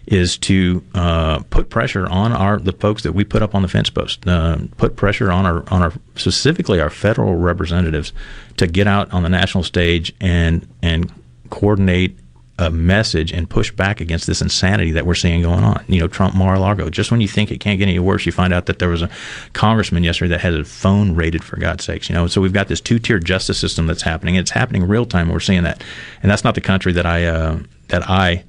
is 0.07 0.37
to 0.39 0.85
uh, 0.95 1.41
put 1.51 1.71
pressure 1.71 2.07
on 2.09 2.33
our 2.33 2.59
the 2.59 2.73
folks 2.73 3.03
that 3.03 3.13
we 3.13 3.25
put 3.25 3.43
up 3.43 3.55
on 3.55 3.63
the 3.63 3.69
fence 3.69 3.91
post. 3.91 4.27
Uh, 4.27 4.59
put 4.77 4.97
pressure 4.97 5.31
on 5.31 5.47
our 5.47 5.69
on 5.73 5.83
our 5.83 5.93
specifically 6.17 6.81
our 6.81 6.91
federal 6.91 7.37
representatives 7.37 8.13
to 8.57 8.67
get 8.67 8.87
out 8.87 9.13
on 9.13 9.23
the 9.23 9.29
national 9.29 9.65
stage 9.65 10.13
and 10.21 10.67
and 10.83 11.13
coordinate 11.51 12.17
a 12.61 12.71
message 12.71 13.33
and 13.33 13.49
push 13.49 13.73
back 13.73 14.03
against 14.03 14.27
this 14.27 14.43
insanity 14.43 14.93
that 14.93 15.07
we're 15.07 15.15
seeing 15.15 15.41
going 15.41 15.65
on. 15.65 15.83
You 15.89 16.01
know, 16.01 16.09
Trump 16.09 16.35
Mar-a-Lago. 16.35 16.91
Just 16.91 17.11
when 17.11 17.23
you 17.23 17.29
think 17.29 17.51
it 17.51 17.59
can't 17.59 17.79
get 17.79 17.89
any 17.89 17.99
worse, 17.99 18.27
you 18.27 18.33
find 18.33 18.53
out 18.53 18.67
that 18.67 18.79
there 18.79 18.91
was 18.91 19.01
a 19.01 19.09
congressman 19.55 20.05
yesterday 20.05 20.29
that 20.31 20.41
had 20.41 20.53
a 20.53 20.65
phone 20.65 21.15
raided 21.15 21.43
for 21.43 21.57
God's 21.57 21.85
sakes. 21.85 22.11
You 22.11 22.15
know, 22.15 22.27
so 22.27 22.43
we've 22.43 22.53
got 22.53 22.69
this 22.69 22.81
two-tier 22.81 23.19
justice 23.19 23.59
system 23.59 23.87
that's 23.87 24.03
happening. 24.03 24.35
It's 24.35 24.51
happening 24.51 24.87
real 24.87 25.07
time. 25.07 25.31
We're 25.31 25.41
seeing 25.41 25.63
that, 25.63 25.83
and 26.23 26.31
that's 26.31 26.45
not 26.45 26.55
the 26.55 26.61
country 26.61 26.93
that 26.93 27.07
I 27.07 27.25
uh, 27.25 27.61
that 27.89 28.09
I 28.11 28.45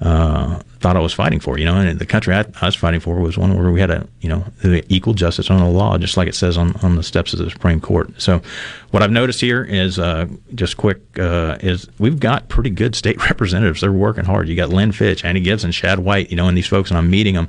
uh, 0.00 0.60
thought 0.80 0.96
I 0.96 1.00
was 1.00 1.12
fighting 1.12 1.40
for. 1.40 1.58
You 1.58 1.64
know, 1.64 1.76
and 1.76 1.98
the 1.98 2.06
country 2.06 2.34
I, 2.34 2.44
I 2.60 2.66
was 2.66 2.74
fighting 2.74 3.00
for 3.00 3.16
was 3.16 3.38
one 3.38 3.56
where 3.56 3.70
we 3.70 3.80
had 3.80 3.90
a 3.90 4.06
you 4.20 4.28
know 4.28 4.44
equal 4.88 5.14
justice 5.14 5.50
on 5.50 5.58
the 5.58 5.68
law, 5.68 5.96
just 5.98 6.16
like 6.16 6.28
it 6.28 6.34
says 6.34 6.58
on, 6.58 6.76
on 6.82 6.96
the 6.96 7.02
steps 7.02 7.32
of 7.32 7.38
the 7.38 7.50
Supreme 7.50 7.80
Court. 7.80 8.20
So, 8.20 8.42
what 8.90 9.02
I've 9.02 9.10
noticed 9.10 9.40
here 9.40 9.64
is 9.64 9.98
uh, 9.98 10.26
just 10.54 10.76
quick 10.76 11.00
uh, 11.18 11.58
is 11.60 11.88
we've 11.98 12.20
got 12.20 12.48
pretty 12.48 12.70
good 12.70 12.94
state 12.94 13.22
representatives. 13.28 13.80
They're 13.80 13.92
working 13.92 14.24
hard. 14.24 14.48
You 14.48 14.56
got 14.56 14.68
Lynn 14.68 14.92
Fitch, 14.92 15.24
Andy 15.24 15.42
Gipson, 15.42 15.72
Shad 15.72 15.98
White. 16.00 16.30
You 16.30 16.36
know, 16.36 16.48
and 16.48 16.56
these 16.56 16.68
folks, 16.68 16.90
and 16.90 16.98
I'm 16.98 17.10
meeting 17.10 17.34
them, 17.34 17.48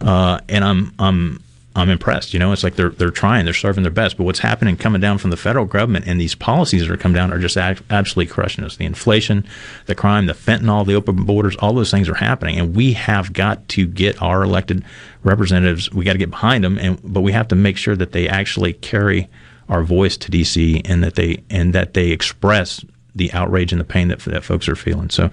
uh, 0.00 0.40
and 0.48 0.64
I'm 0.64 0.94
I'm 0.98 1.41
I'm 1.74 1.88
impressed. 1.88 2.34
You 2.34 2.38
know, 2.38 2.52
it's 2.52 2.62
like 2.62 2.76
they're 2.76 2.90
they're 2.90 3.10
trying, 3.10 3.46
they're 3.46 3.54
serving 3.54 3.82
their 3.82 3.92
best. 3.92 4.18
But 4.18 4.24
what's 4.24 4.40
happening 4.40 4.76
coming 4.76 5.00
down 5.00 5.18
from 5.18 5.30
the 5.30 5.38
federal 5.38 5.64
government 5.64 6.06
and 6.06 6.20
these 6.20 6.34
policies 6.34 6.82
that 6.82 6.90
are 6.92 6.98
coming 6.98 7.14
down 7.14 7.32
are 7.32 7.38
just 7.38 7.56
absolutely 7.56 8.26
crushing 8.32 8.64
us. 8.64 8.76
The 8.76 8.84
inflation, 8.84 9.46
the 9.86 9.94
crime, 9.94 10.26
the 10.26 10.34
fentanyl, 10.34 10.86
the 10.86 10.94
open 10.94 11.24
borders, 11.24 11.56
all 11.56 11.72
those 11.72 11.90
things 11.90 12.10
are 12.10 12.14
happening, 12.14 12.58
and 12.58 12.76
we 12.76 12.92
have 12.92 13.32
got 13.32 13.66
to 13.70 13.86
get 13.86 14.20
our 14.20 14.42
elected 14.42 14.84
representatives. 15.22 15.90
We 15.92 16.04
got 16.04 16.12
to 16.12 16.18
get 16.18 16.30
behind 16.30 16.62
them, 16.62 16.78
and 16.78 17.00
but 17.02 17.22
we 17.22 17.32
have 17.32 17.48
to 17.48 17.56
make 17.56 17.78
sure 17.78 17.96
that 17.96 18.12
they 18.12 18.28
actually 18.28 18.74
carry 18.74 19.30
our 19.68 19.82
voice 19.82 20.18
to 20.18 20.30
DC 20.30 20.82
and 20.84 21.02
that 21.02 21.14
they 21.14 21.42
and 21.48 21.72
that 21.74 21.94
they 21.94 22.08
express 22.08 22.84
the 23.14 23.32
outrage 23.32 23.72
and 23.72 23.80
the 23.80 23.84
pain 23.84 24.08
that 24.08 24.18
that 24.20 24.44
folks 24.44 24.68
are 24.68 24.76
feeling. 24.76 25.08
So. 25.10 25.30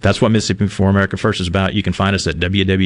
That's 0.00 0.22
what 0.22 0.30
Mississippi 0.30 0.68
for 0.68 0.88
America 0.88 1.16
First 1.16 1.40
is 1.40 1.48
about. 1.48 1.74
You 1.74 1.82
can 1.82 1.92
find 1.92 2.14
us 2.14 2.24
at 2.28 2.36
www.mfaf.us. 2.36 2.78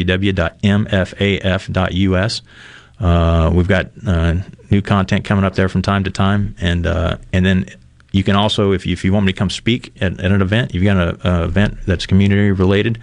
Uh, 3.03 3.51
we've 3.53 3.69
got 3.69 3.91
uh, 4.07 4.37
new 4.71 4.81
content 4.81 5.25
coming 5.25 5.45
up 5.45 5.55
there 5.57 5.69
from 5.69 5.83
time 5.83 6.05
to 6.05 6.11
time, 6.11 6.55
and 6.61 6.87
uh, 6.87 7.17
and 7.33 7.45
then 7.45 7.67
you 8.13 8.23
can 8.23 8.37
also, 8.37 8.73
if 8.73 8.87
you, 8.87 8.93
if 8.93 9.05
you 9.05 9.13
want 9.13 9.27
me 9.27 9.33
to 9.33 9.39
come 9.39 9.51
speak 9.51 9.93
at, 10.01 10.21
at 10.21 10.31
an 10.31 10.41
event, 10.41 10.73
you've 10.73 10.85
got 10.85 10.97
an 10.97 11.45
event 11.45 11.79
that's 11.87 12.07
community 12.07 12.53
related, 12.53 13.01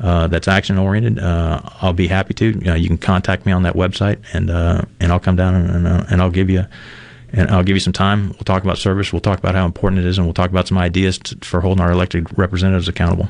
uh, 0.00 0.26
that's 0.28 0.48
action 0.48 0.78
oriented. 0.78 1.18
Uh, 1.18 1.60
I'll 1.82 1.92
be 1.92 2.06
happy 2.06 2.34
to. 2.34 2.46
You, 2.46 2.60
know, 2.60 2.74
you 2.74 2.88
can 2.88 2.98
contact 2.98 3.46
me 3.46 3.52
on 3.52 3.62
that 3.64 3.74
website, 3.74 4.18
and 4.32 4.50
uh, 4.50 4.82
and 4.98 5.12
I'll 5.12 5.20
come 5.20 5.36
down 5.36 5.54
and 5.54 5.70
and, 5.70 5.86
uh, 5.86 6.04
and 6.10 6.22
I'll 6.22 6.30
give 6.30 6.50
you. 6.50 6.64
And 7.36 7.50
I'll 7.50 7.62
give 7.64 7.74
you 7.76 7.80
some 7.80 7.92
time. 7.92 8.28
We'll 8.30 8.44
talk 8.44 8.62
about 8.62 8.78
service. 8.78 9.12
We'll 9.12 9.20
talk 9.20 9.38
about 9.38 9.54
how 9.54 9.66
important 9.66 9.98
it 10.00 10.06
is, 10.06 10.18
and 10.18 10.26
we'll 10.26 10.34
talk 10.34 10.50
about 10.50 10.68
some 10.68 10.78
ideas 10.78 11.18
to, 11.18 11.36
for 11.42 11.60
holding 11.60 11.82
our 11.82 11.90
elected 11.90 12.26
representatives 12.38 12.86
accountable. 12.88 13.28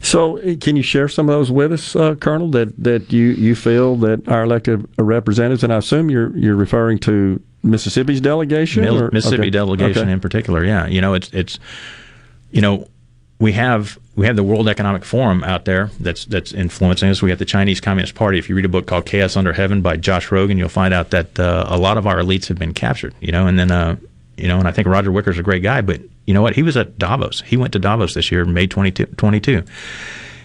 So, 0.00 0.38
uh, 0.38 0.54
can 0.60 0.76
you 0.76 0.82
share 0.82 1.08
some 1.08 1.28
of 1.28 1.34
those 1.34 1.50
with 1.50 1.72
us, 1.72 1.96
uh, 1.96 2.14
Colonel? 2.14 2.50
That 2.50 2.72
that 2.82 3.12
you, 3.12 3.28
you 3.30 3.54
feel 3.54 3.96
that 3.96 4.28
our 4.28 4.44
elected 4.44 4.86
representatives, 4.98 5.64
and 5.64 5.72
I 5.72 5.78
assume 5.78 6.10
you're 6.10 6.36
you're 6.36 6.54
referring 6.56 6.98
to 7.00 7.42
Mississippi's 7.62 8.20
delegation, 8.20 8.84
Mil- 8.84 9.02
or- 9.04 9.10
Mississippi 9.10 9.42
okay. 9.42 9.50
delegation 9.50 10.02
Okay. 10.02 10.12
in 10.12 10.20
particular. 10.20 10.64
Yeah, 10.64 10.86
you 10.86 11.00
know, 11.00 11.14
it's 11.14 11.28
it's 11.32 11.58
you 12.52 12.60
know 12.60 12.86
we 13.40 13.52
have 13.52 13.98
we 14.14 14.26
have 14.26 14.36
the 14.36 14.44
World 14.44 14.68
Economic 14.68 15.04
Forum 15.04 15.42
out 15.42 15.64
there 15.64 15.90
that's 15.98 16.26
that's 16.26 16.52
influencing 16.52 17.08
us. 17.08 17.22
We 17.22 17.30
have 17.30 17.38
the 17.38 17.46
Chinese 17.46 17.80
Communist 17.80 18.14
Party. 18.14 18.38
If 18.38 18.48
you 18.48 18.54
read 18.54 18.66
a 18.66 18.68
book 18.68 18.86
called 18.86 19.06
Chaos 19.06 19.36
Under 19.36 19.54
Heaven 19.54 19.80
by 19.80 19.96
Josh 19.96 20.28
Rogin, 20.28 20.58
you'll 20.58 20.68
find 20.68 20.92
out 20.92 21.10
that 21.10 21.40
uh, 21.40 21.64
a 21.66 21.78
lot 21.78 21.96
of 21.96 22.06
our 22.06 22.18
elites 22.18 22.46
have 22.48 22.58
been 22.58 22.74
captured. 22.74 23.14
You 23.20 23.32
know, 23.32 23.46
and 23.46 23.58
then 23.58 23.72
uh, 23.72 23.96
you 24.36 24.46
know, 24.46 24.58
and 24.58 24.68
I 24.68 24.72
think 24.72 24.86
Roger 24.86 25.10
Wicker's 25.10 25.38
a 25.38 25.42
great 25.42 25.62
guy, 25.62 25.80
but 25.80 26.02
you 26.26 26.34
know 26.34 26.42
what? 26.42 26.54
He 26.54 26.62
was 26.62 26.76
at 26.76 26.98
Davos. 26.98 27.40
He 27.40 27.56
went 27.56 27.72
to 27.72 27.78
Davos 27.78 28.14
this 28.14 28.30
year, 28.30 28.44
May 28.44 28.66
22, 28.66 29.06
22. 29.06 29.64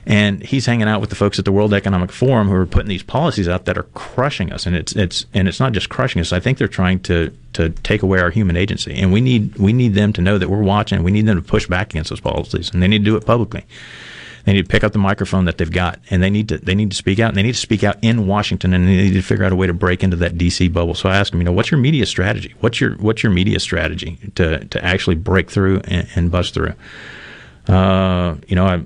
And 0.07 0.43
he's 0.43 0.67
hanging 0.67 0.87
out 0.87 1.01
with 1.01 1.09
the 1.09 1.15
folks 1.15 1.39
at 1.39 1.45
the 1.45 1.51
World 1.51 1.73
Economic 1.73 2.11
Forum 2.11 2.47
who 2.47 2.53
are 2.55 2.67
putting 2.67 2.89
these 2.89 3.01
policies 3.01 3.47
out 3.47 3.65
that 3.65 3.77
are 3.77 3.87
crushing 3.95 4.51
us. 4.53 4.65
And 4.65 4.75
it's 4.75 4.93
it's 4.93 5.25
and 5.33 5.47
it's 5.47 5.59
not 5.59 5.71
just 5.73 5.89
crushing 5.89 6.19
us. 6.19 6.31
I 6.31 6.39
think 6.39 6.57
they're 6.57 6.67
trying 6.67 6.99
to 7.01 7.35
to 7.53 7.69
take 7.69 8.03
away 8.03 8.19
our 8.19 8.29
human 8.29 8.55
agency. 8.55 8.93
And 8.95 9.11
we 9.11 9.21
need 9.21 9.55
we 9.57 9.73
need 9.73 9.95
them 9.95 10.13
to 10.13 10.21
know 10.21 10.37
that 10.37 10.49
we're 10.49 10.61
watching. 10.61 11.01
We 11.03 11.11
need 11.11 11.25
them 11.25 11.41
to 11.41 11.47
push 11.47 11.67
back 11.67 11.91
against 11.91 12.11
those 12.11 12.19
policies, 12.19 12.69
and 12.71 12.83
they 12.83 12.87
need 12.87 12.99
to 12.99 13.05
do 13.05 13.15
it 13.15 13.25
publicly. 13.25 13.65
They 14.45 14.53
need 14.53 14.61
to 14.61 14.69
pick 14.69 14.83
up 14.83 14.93
the 14.93 14.99
microphone 14.99 15.45
that 15.45 15.57
they've 15.57 15.71
got, 15.71 15.99
and 16.11 16.21
they 16.21 16.29
need 16.29 16.49
to 16.49 16.59
they 16.59 16.75
need 16.75 16.91
to 16.91 16.95
speak 16.95 17.19
out, 17.19 17.29
and 17.29 17.37
they 17.37 17.41
need 17.41 17.55
to 17.55 17.59
speak 17.59 17.83
out 17.83 17.97
in 18.03 18.27
Washington, 18.27 18.73
and 18.73 18.87
they 18.87 18.95
need 18.95 19.13
to 19.13 19.23
figure 19.23 19.43
out 19.43 19.51
a 19.51 19.55
way 19.55 19.65
to 19.65 19.73
break 19.73 20.03
into 20.03 20.15
that 20.17 20.35
DC 20.35 20.71
bubble. 20.71 20.93
So 20.93 21.09
I 21.09 21.17
asked 21.17 21.31
them, 21.31 21.41
you 21.41 21.45
know, 21.45 21.51
what's 21.51 21.71
your 21.71 21.79
media 21.79 22.05
strategy? 22.05 22.53
What's 22.59 22.79
your 22.79 22.91
what's 22.97 23.23
your 23.23 23.31
media 23.31 23.59
strategy 23.59 24.19
to 24.35 24.63
to 24.65 24.85
actually 24.85 25.15
break 25.15 25.49
through 25.49 25.81
and, 25.85 26.07
and 26.15 26.31
bust 26.31 26.53
through? 26.53 26.73
Uh, 27.67 28.35
you 28.47 28.55
know, 28.55 28.65
I. 28.65 28.85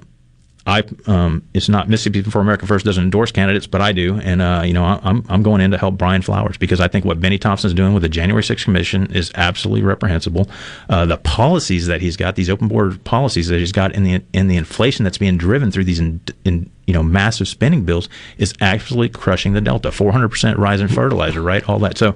I 0.70 0.84
um, 1.08 1.44
it's 1.54 1.68
not 1.68 1.90
Mississippi 1.90 2.22
for 2.22 2.40
America 2.40 2.68
First 2.68 2.86
doesn't 2.86 3.04
endorse 3.04 3.32
candidates, 3.32 3.66
but 3.66 3.82
I 3.82 3.92
do, 3.92 4.20
and 4.20 4.42
uh, 4.42 4.62
you 4.64 4.74
know 4.74 4.84
I- 4.84 5.00
I'm 5.04 5.26
I'm 5.28 5.42
going 5.42 5.62
in 5.62 5.72
to 5.72 5.78
help 5.78 5.98
Brian 5.98 6.22
Flowers 6.22 6.58
because 6.58 6.80
I 6.80 6.88
think 6.88 7.06
what 7.06 7.20
Bennie 7.20 7.40
Thompson's 7.40 7.74
doing 7.74 7.94
with 7.94 8.04
the 8.04 8.10
January 8.10 8.44
6th 8.44 8.64
Commission 8.64 9.12
is 9.12 9.32
absolutely 9.36 9.82
reprehensible. 9.84 10.48
Uh, 10.88 11.06
the 11.06 11.18
policies 11.18 11.88
that 11.88 12.02
he's 12.02 12.16
got, 12.16 12.36
these 12.36 12.50
open 12.50 12.68
border 12.68 12.98
policies 13.00 13.48
that 13.48 13.58
he's 13.60 13.72
got 13.72 13.94
in 13.96 14.04
the 14.04 14.22
in 14.34 14.48
the 14.48 14.58
inflation 14.58 15.04
that's 15.04 15.18
being 15.18 15.38
driven 15.38 15.72
through 15.72 15.86
these 15.86 16.00
in, 16.00 16.22
in 16.46 16.70
you 16.86 16.94
know 16.94 17.02
massive 17.04 17.48
spending 17.48 17.84
bills 17.84 18.08
is 18.38 18.54
actually 18.62 19.10
crushing 19.10 19.54
the 19.54 19.62
delta. 19.62 19.92
400 19.92 20.30
percent 20.30 20.60
rise 20.60 20.82
in 20.82 20.88
fertilizer, 20.88 21.42
right? 21.42 21.68
All 21.68 21.80
that. 21.80 21.98
So 21.98 22.16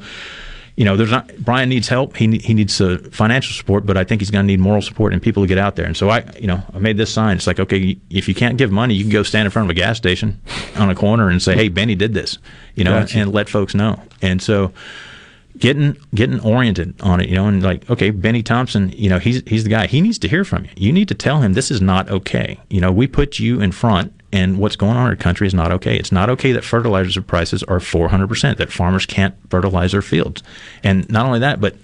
you 0.75 0.85
know, 0.85 0.97
there's 0.97 1.11
not 1.11 1.35
Brian 1.37 1.69
needs 1.69 1.87
help. 1.87 2.17
He 2.17 2.37
he 2.39 2.53
needs 2.53 2.81
uh, 2.81 2.97
financial 3.11 3.53
support, 3.53 3.85
but 3.85 3.95
I 3.95 4.03
think 4.03 4.21
he's 4.21 4.31
going 4.31 4.43
to 4.43 4.47
need 4.47 4.59
moral 4.59 4.81
support 4.81 5.13
and 5.13 5.21
people 5.21 5.43
to 5.43 5.47
get 5.47 5.57
out 5.57 5.75
there. 5.75 5.85
And 5.85 5.95
so 5.95 6.09
I, 6.09 6.23
you 6.39 6.47
know, 6.47 6.63
I 6.73 6.79
made 6.79 6.97
this 6.97 7.13
sign. 7.13 7.37
It's 7.37 7.45
like, 7.45 7.59
okay, 7.59 7.97
if 8.09 8.27
you 8.27 8.33
can't 8.33 8.57
give 8.57 8.71
money, 8.71 8.95
you 8.95 9.03
can 9.03 9.11
go 9.11 9.23
stand 9.23 9.45
in 9.45 9.51
front 9.51 9.67
of 9.67 9.69
a 9.69 9.75
gas 9.75 9.97
station 9.97 10.41
on 10.75 10.89
a 10.89 10.95
corner 10.95 11.29
and 11.29 11.41
say, 11.41 11.55
"Hey, 11.55 11.69
Bennie 11.69 11.95
did 11.95 12.13
this," 12.13 12.39
you 12.75 12.83
know, 12.83 12.99
Gotcha. 13.01 13.19
and 13.19 13.31
let 13.31 13.49
folks 13.49 13.75
know. 13.75 14.01
And 14.21 14.41
so 14.41 14.73
getting 15.57 15.95
getting 16.15 16.39
oriented 16.39 16.99
on 17.01 17.21
it, 17.21 17.29
you 17.29 17.35
know, 17.35 17.47
and 17.47 17.61
like, 17.61 17.87
okay, 17.89 18.09
Bennie 18.09 18.43
Thompson, 18.43 18.89
you 18.95 19.09
know, 19.09 19.19
he's 19.19 19.43
he's 19.45 19.63
the 19.63 19.69
guy. 19.69 19.87
He 19.87 20.01
needs 20.01 20.17
to 20.19 20.27
hear 20.27 20.43
from 20.43 20.65
you. 20.65 20.71
You 20.75 20.91
need 20.91 21.07
to 21.09 21.15
tell 21.15 21.41
him 21.41 21.53
this 21.53 21.69
is 21.69 21.81
not 21.81 22.09
okay. 22.09 22.59
You 22.69 22.81
know, 22.81 22.91
we 22.91 23.07
put 23.07 23.37
you 23.37 23.61
in 23.61 23.71
front, 23.71 24.11
and 24.33 24.57
what's 24.57 24.75
going 24.75 24.97
on 24.97 25.05
in 25.05 25.09
our 25.11 25.15
country 25.15 25.45
is 25.47 25.53
not 25.53 25.71
okay. 25.71 25.95
It's 25.95 26.11
not 26.11 26.29
okay 26.31 26.51
that 26.53 26.65
fertilizer 26.65 27.21
prices 27.21 27.63
are 27.63 27.79
400 27.79 28.27
percent. 28.27 28.57
That 28.57 28.73
farmers 28.73 29.05
can't 29.05 29.35
fertilize 29.49 29.93
their 29.93 30.01
fields, 30.01 30.43
and 30.83 31.07
not 31.09 31.25
only 31.25 31.39
that, 31.39 31.61
but 31.61 31.75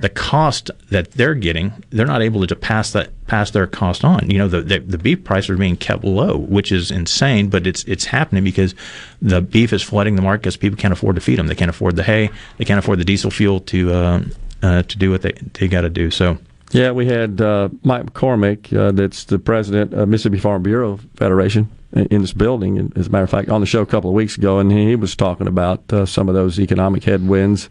the 0.00 0.08
cost 0.08 0.70
that 0.90 1.12
they're 1.12 1.34
getting, 1.34 1.72
they're 1.90 2.06
not 2.06 2.22
able 2.22 2.46
to 2.46 2.56
pass 2.56 2.92
that 2.92 3.10
pass 3.26 3.50
their 3.50 3.66
cost 3.66 4.04
on. 4.04 4.30
You 4.30 4.38
know, 4.38 4.48
the, 4.48 4.62
the 4.62 4.78
the 4.78 4.98
beef 4.98 5.24
prices 5.24 5.50
are 5.50 5.56
being 5.56 5.76
kept 5.76 6.04
low, 6.04 6.38
which 6.38 6.70
is 6.70 6.90
insane, 6.90 7.50
but 7.50 7.66
it's 7.66 7.82
it's 7.84 8.04
happening 8.04 8.44
because 8.44 8.76
the 9.20 9.42
beef 9.42 9.72
is 9.72 9.82
flooding 9.82 10.14
the 10.14 10.22
market 10.22 10.42
because 10.42 10.56
people 10.56 10.78
can't 10.78 10.92
afford 10.92 11.16
to 11.16 11.20
feed 11.20 11.38
them. 11.38 11.48
They 11.48 11.54
can't 11.56 11.68
afford 11.68 11.96
the 11.96 12.04
hay. 12.04 12.30
They 12.58 12.64
can't 12.64 12.78
afford 12.78 13.00
the 13.00 13.04
diesel 13.04 13.30
fuel 13.30 13.60
to 13.60 13.92
uh, 13.92 14.24
uh, 14.62 14.82
to 14.82 14.98
do 14.98 15.10
what 15.10 15.22
they 15.22 15.32
they 15.54 15.66
got 15.66 15.82
to 15.82 15.90
do. 15.90 16.10
So. 16.10 16.38
Yeah, 16.72 16.92
we 16.92 17.04
had 17.04 17.40
uh, 17.42 17.68
Mike 17.84 18.06
McCormick, 18.06 18.74
uh, 18.74 18.92
that's 18.92 19.24
the 19.24 19.38
president 19.38 19.92
of 19.92 20.08
Mississippi 20.08 20.38
Farm 20.38 20.62
Bureau 20.62 20.98
Federation, 21.16 21.70
in 21.92 22.22
this 22.22 22.32
building. 22.32 22.90
As 22.96 23.08
a 23.08 23.10
matter 23.10 23.24
of 23.24 23.30
fact, 23.30 23.50
on 23.50 23.60
the 23.60 23.66
show 23.66 23.82
a 23.82 23.86
couple 23.86 24.08
of 24.08 24.14
weeks 24.14 24.38
ago, 24.38 24.58
and 24.58 24.72
he 24.72 24.96
was 24.96 25.14
talking 25.14 25.46
about 25.46 25.92
uh, 25.92 26.06
some 26.06 26.30
of 26.30 26.34
those 26.34 26.58
economic 26.58 27.04
headwinds 27.04 27.68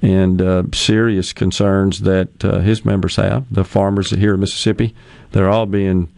and 0.00 0.40
uh, 0.40 0.62
serious 0.72 1.32
concerns 1.32 2.02
that 2.02 2.44
uh, 2.44 2.60
his 2.60 2.84
members 2.84 3.16
have. 3.16 3.52
The 3.52 3.64
farmers 3.64 4.10
here 4.10 4.34
in 4.34 4.40
Mississippi, 4.40 4.94
they're 5.32 5.50
all 5.50 5.66
being 5.66 6.12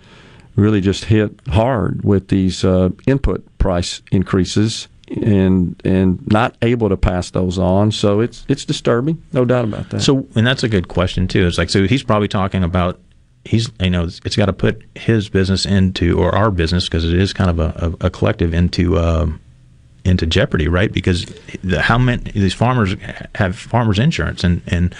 really 0.55 0.83
just 0.83 1.05
hit 1.05 1.41
hard 1.49 2.05
with 2.05 2.29
these 2.29 2.63
uh, 2.63 2.91
input 3.07 3.47
price 3.59 4.03
increases 4.13 4.89
and 5.11 5.81
and 5.85 6.27
not 6.31 6.57
able 6.63 6.89
to 6.89 6.97
pass 6.97 7.31
those 7.31 7.59
on. 7.59 7.93
So 7.93 8.21
it's 8.21 8.45
it's 8.49 8.65
disturbing, 8.65 9.23
no 9.33 9.45
doubt 9.45 9.65
about 9.65 9.91
that. 9.91 10.01
So, 10.01 10.27
and 10.35 10.47
that's 10.47 10.63
a 10.63 10.69
good 10.69 10.89
question 10.89 11.29
too. 11.29 11.47
It's 11.47 11.59
like 11.59 11.71
so 11.71 11.87
he's 11.87 12.03
probably 12.03 12.29
talking 12.29 12.65
about 12.65 13.01
he's 13.45 13.71
you 13.81 13.91
know 13.91 14.05
it's 14.05 14.37
got 14.37 14.47
to 14.47 14.53
put 14.53 14.83
his 14.95 15.29
business 15.29 15.65
into 15.65 16.19
or 16.19 16.35
our 16.35 16.51
business 16.51 16.85
because 16.85 17.05
it 17.05 17.19
is 17.19 17.33
kind 17.33 17.51
of 17.51 17.59
a, 17.59 17.97
a, 18.03 18.07
a 18.07 18.11
collective 18.11 18.53
into 18.53 18.99
um, 18.99 19.41
into 20.05 20.27
jeopardy, 20.27 20.69
right? 20.69 20.93
Because 20.93 21.27
the, 21.63 21.81
how 21.81 21.99
many 21.99 22.31
these 22.33 22.55
farmers 22.55 22.95
have 23.35 23.57
farmers 23.57 23.99
insurance 23.99 24.45
and 24.45 24.63
and 24.67 24.95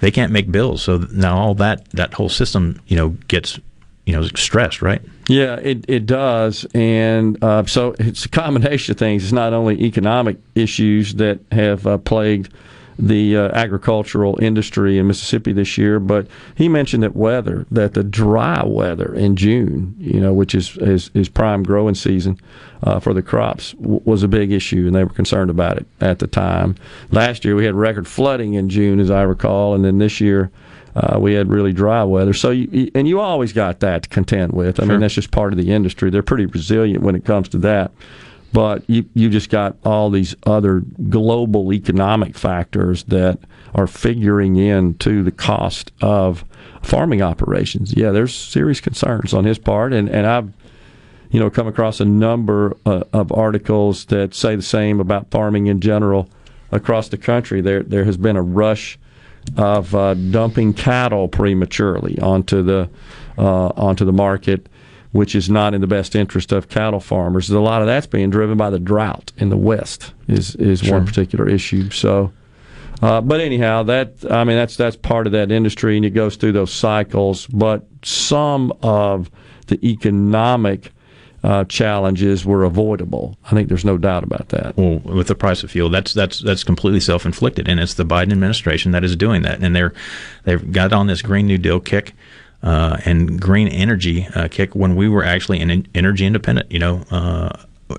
they 0.00 0.10
can't 0.10 0.32
make 0.32 0.50
bills, 0.50 0.82
so 0.82 0.98
now 1.12 1.36
all 1.36 1.54
that 1.54 1.88
that 1.90 2.14
whole 2.14 2.28
system 2.28 2.80
you 2.86 2.96
know 2.96 3.10
gets 3.28 3.58
you 4.06 4.12
know 4.12 4.22
stressed, 4.22 4.82
right? 4.82 5.02
Yeah, 5.30 5.54
it, 5.62 5.84
it 5.86 6.06
does. 6.06 6.66
And 6.74 7.42
uh, 7.42 7.64
so 7.66 7.94
it's 8.00 8.24
a 8.24 8.28
combination 8.28 8.90
of 8.90 8.98
things. 8.98 9.22
It's 9.22 9.32
not 9.32 9.52
only 9.52 9.80
economic 9.80 10.38
issues 10.56 11.14
that 11.14 11.38
have 11.52 11.86
uh, 11.86 11.98
plagued 11.98 12.52
the 12.98 13.36
uh, 13.36 13.48
agricultural 13.52 14.42
industry 14.42 14.98
in 14.98 15.06
Mississippi 15.06 15.52
this 15.52 15.78
year, 15.78 16.00
but 16.00 16.26
he 16.56 16.68
mentioned 16.68 17.04
that 17.04 17.14
weather, 17.14 17.64
that 17.70 17.94
the 17.94 18.02
dry 18.02 18.64
weather 18.66 19.14
in 19.14 19.36
June, 19.36 19.94
you 19.98 20.20
know, 20.20 20.34
which 20.34 20.52
is 20.52 20.76
is, 20.78 21.12
is 21.14 21.28
prime 21.28 21.62
growing 21.62 21.94
season 21.94 22.36
uh, 22.82 22.98
for 22.98 23.14
the 23.14 23.22
crops, 23.22 23.72
w- 23.74 24.02
was 24.04 24.24
a 24.24 24.28
big 24.28 24.50
issue, 24.50 24.86
and 24.86 24.96
they 24.96 25.04
were 25.04 25.14
concerned 25.14 25.48
about 25.50 25.76
it 25.78 25.86
at 26.00 26.18
the 26.18 26.26
time. 26.26 26.74
Last 27.12 27.44
year 27.44 27.54
we 27.54 27.64
had 27.64 27.74
record 27.76 28.08
flooding 28.08 28.54
in 28.54 28.68
June, 28.68 28.98
as 28.98 29.12
I 29.12 29.22
recall, 29.22 29.74
and 29.74 29.84
then 29.84 29.98
this 29.98 30.20
year 30.20 30.50
uh, 30.94 31.18
we 31.20 31.34
had 31.34 31.48
really 31.48 31.72
dry 31.72 32.02
weather. 32.04 32.32
So, 32.32 32.50
you, 32.50 32.90
and 32.94 33.06
you 33.06 33.20
always 33.20 33.52
got 33.52 33.80
that 33.80 34.02
to 34.04 34.08
contend 34.08 34.52
with. 34.52 34.80
I 34.80 34.84
Sure. 34.84 34.92
mean, 34.92 35.00
that's 35.00 35.14
just 35.14 35.30
part 35.30 35.52
of 35.52 35.58
the 35.58 35.72
industry. 35.72 36.10
They're 36.10 36.22
pretty 36.22 36.46
resilient 36.46 37.02
when 37.02 37.14
it 37.14 37.24
comes 37.24 37.48
to 37.50 37.58
that. 37.58 37.92
But 38.52 38.82
you, 38.88 39.04
you 39.14 39.30
just 39.30 39.48
got 39.48 39.76
all 39.84 40.10
these 40.10 40.34
other 40.44 40.82
global 41.08 41.72
economic 41.72 42.36
factors 42.36 43.04
that 43.04 43.38
are 43.76 43.86
figuring 43.86 44.56
into 44.56 45.22
the 45.22 45.30
cost 45.30 45.92
of 46.02 46.44
farming 46.82 47.22
operations. 47.22 47.94
Yeah, 47.96 48.10
there's 48.10 48.34
serious 48.34 48.80
concerns 48.80 49.32
on 49.32 49.44
his 49.44 49.58
part, 49.58 49.92
and, 49.92 50.08
and 50.08 50.26
I've 50.26 50.52
you 51.30 51.38
know, 51.38 51.48
come 51.48 51.68
across 51.68 52.00
a 52.00 52.04
number 52.04 52.76
uh, 52.84 53.04
of 53.12 53.30
articles 53.30 54.06
that 54.06 54.34
say 54.34 54.56
the 54.56 54.62
same 54.62 54.98
about 54.98 55.30
farming 55.30 55.68
in 55.68 55.80
general 55.80 56.28
across 56.72 57.08
the 57.08 57.16
country. 57.16 57.60
There, 57.60 57.84
there 57.84 58.04
has 58.04 58.16
been 58.16 58.36
a 58.36 58.42
rush 58.42 58.98
of 59.56 59.94
uh, 59.94 60.14
dumping 60.14 60.72
cattle 60.74 61.28
prematurely 61.28 62.18
onto 62.20 62.62
the 62.62 62.88
uh, 63.38 63.68
onto 63.76 64.04
the 64.04 64.12
market, 64.12 64.68
which 65.12 65.34
is 65.34 65.48
not 65.48 65.74
in 65.74 65.80
the 65.80 65.86
best 65.86 66.14
interest 66.14 66.52
of 66.52 66.68
cattle 66.68 67.00
farmers. 67.00 67.50
A 67.50 67.58
lot 67.58 67.80
of 67.80 67.86
that's 67.86 68.06
being 68.06 68.30
driven 68.30 68.56
by 68.56 68.70
the 68.70 68.78
drought 68.78 69.32
in 69.38 69.48
the 69.48 69.56
West. 69.56 70.12
Is 70.28 70.54
is 70.56 70.80
Sure. 70.80 70.98
one 70.98 71.06
particular 71.06 71.48
issue. 71.48 71.90
So. 71.90 72.32
Uh, 73.02 73.18
but 73.18 73.40
anyhow, 73.40 73.82
that 73.82 74.12
I 74.30 74.44
mean 74.44 74.56
that's 74.56 74.76
that's 74.76 74.94
part 74.96 75.26
of 75.26 75.32
that 75.32 75.50
industry, 75.50 75.96
and 75.96 76.04
it 76.04 76.10
goes 76.10 76.36
through 76.36 76.52
those 76.52 76.70
cycles. 76.70 77.46
But 77.46 77.86
some 78.02 78.74
of 78.82 79.30
the 79.68 79.82
economic 79.88 80.92
uh, 81.42 81.64
challenges 81.64 82.44
were 82.44 82.64
avoidable. 82.64 83.38
I 83.44 83.50
think 83.50 83.68
there's 83.68 83.84
no 83.84 83.96
doubt 83.96 84.24
about 84.24 84.50
that. 84.50 84.76
Well, 84.76 84.98
with 84.98 85.28
the 85.28 85.34
price 85.34 85.62
of 85.62 85.70
fuel, 85.70 85.88
that's 85.88 86.12
that's 86.12 86.40
that's 86.40 86.64
completely 86.64 87.00
self-inflicted, 87.00 87.68
and 87.68 87.80
it's 87.80 87.94
the 87.94 88.04
Biden 88.04 88.32
administration 88.32 88.92
that 88.92 89.04
is 89.04 89.16
doing 89.16 89.42
that. 89.42 89.60
And 89.62 89.74
they're 89.74 89.94
they've 90.44 90.70
got 90.72 90.92
on 90.92 91.06
this 91.06 91.22
Green 91.22 91.46
New 91.46 91.58
Deal 91.58 91.80
kick 91.80 92.14
uh, 92.62 92.98
and 93.04 93.40
green 93.40 93.68
energy 93.68 94.26
uh, 94.34 94.48
kick 94.48 94.74
when 94.74 94.96
we 94.96 95.08
were 95.08 95.24
actually 95.24 95.60
an 95.60 95.86
energy 95.94 96.26
independent. 96.26 96.70
You 96.70 96.78
know. 96.78 97.04
Uh, 97.10 97.50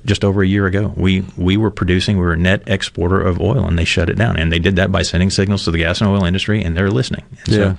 just 0.05 0.23
over 0.23 0.41
a 0.41 0.47
year 0.47 0.67
ago, 0.67 0.93
we 0.95 1.25
we 1.35 1.57
were 1.57 1.69
producing, 1.69 2.15
we 2.15 2.23
were 2.23 2.31
a 2.31 2.37
net 2.37 2.63
exporter 2.65 3.19
of 3.19 3.41
oil, 3.41 3.65
and 3.65 3.77
they 3.77 3.83
shut 3.83 4.09
it 4.09 4.17
down. 4.17 4.37
And 4.37 4.49
they 4.49 4.57
did 4.57 4.77
that 4.77 4.89
by 4.89 5.01
sending 5.01 5.29
signals 5.29 5.65
to 5.65 5.71
the 5.71 5.79
gas 5.79 5.99
and 5.99 6.09
oil 6.09 6.23
industry, 6.23 6.63
and 6.63 6.77
they're 6.77 6.89
listening. 6.89 7.25
And 7.45 7.47
Yeah. 7.49 7.57
So, 7.57 7.77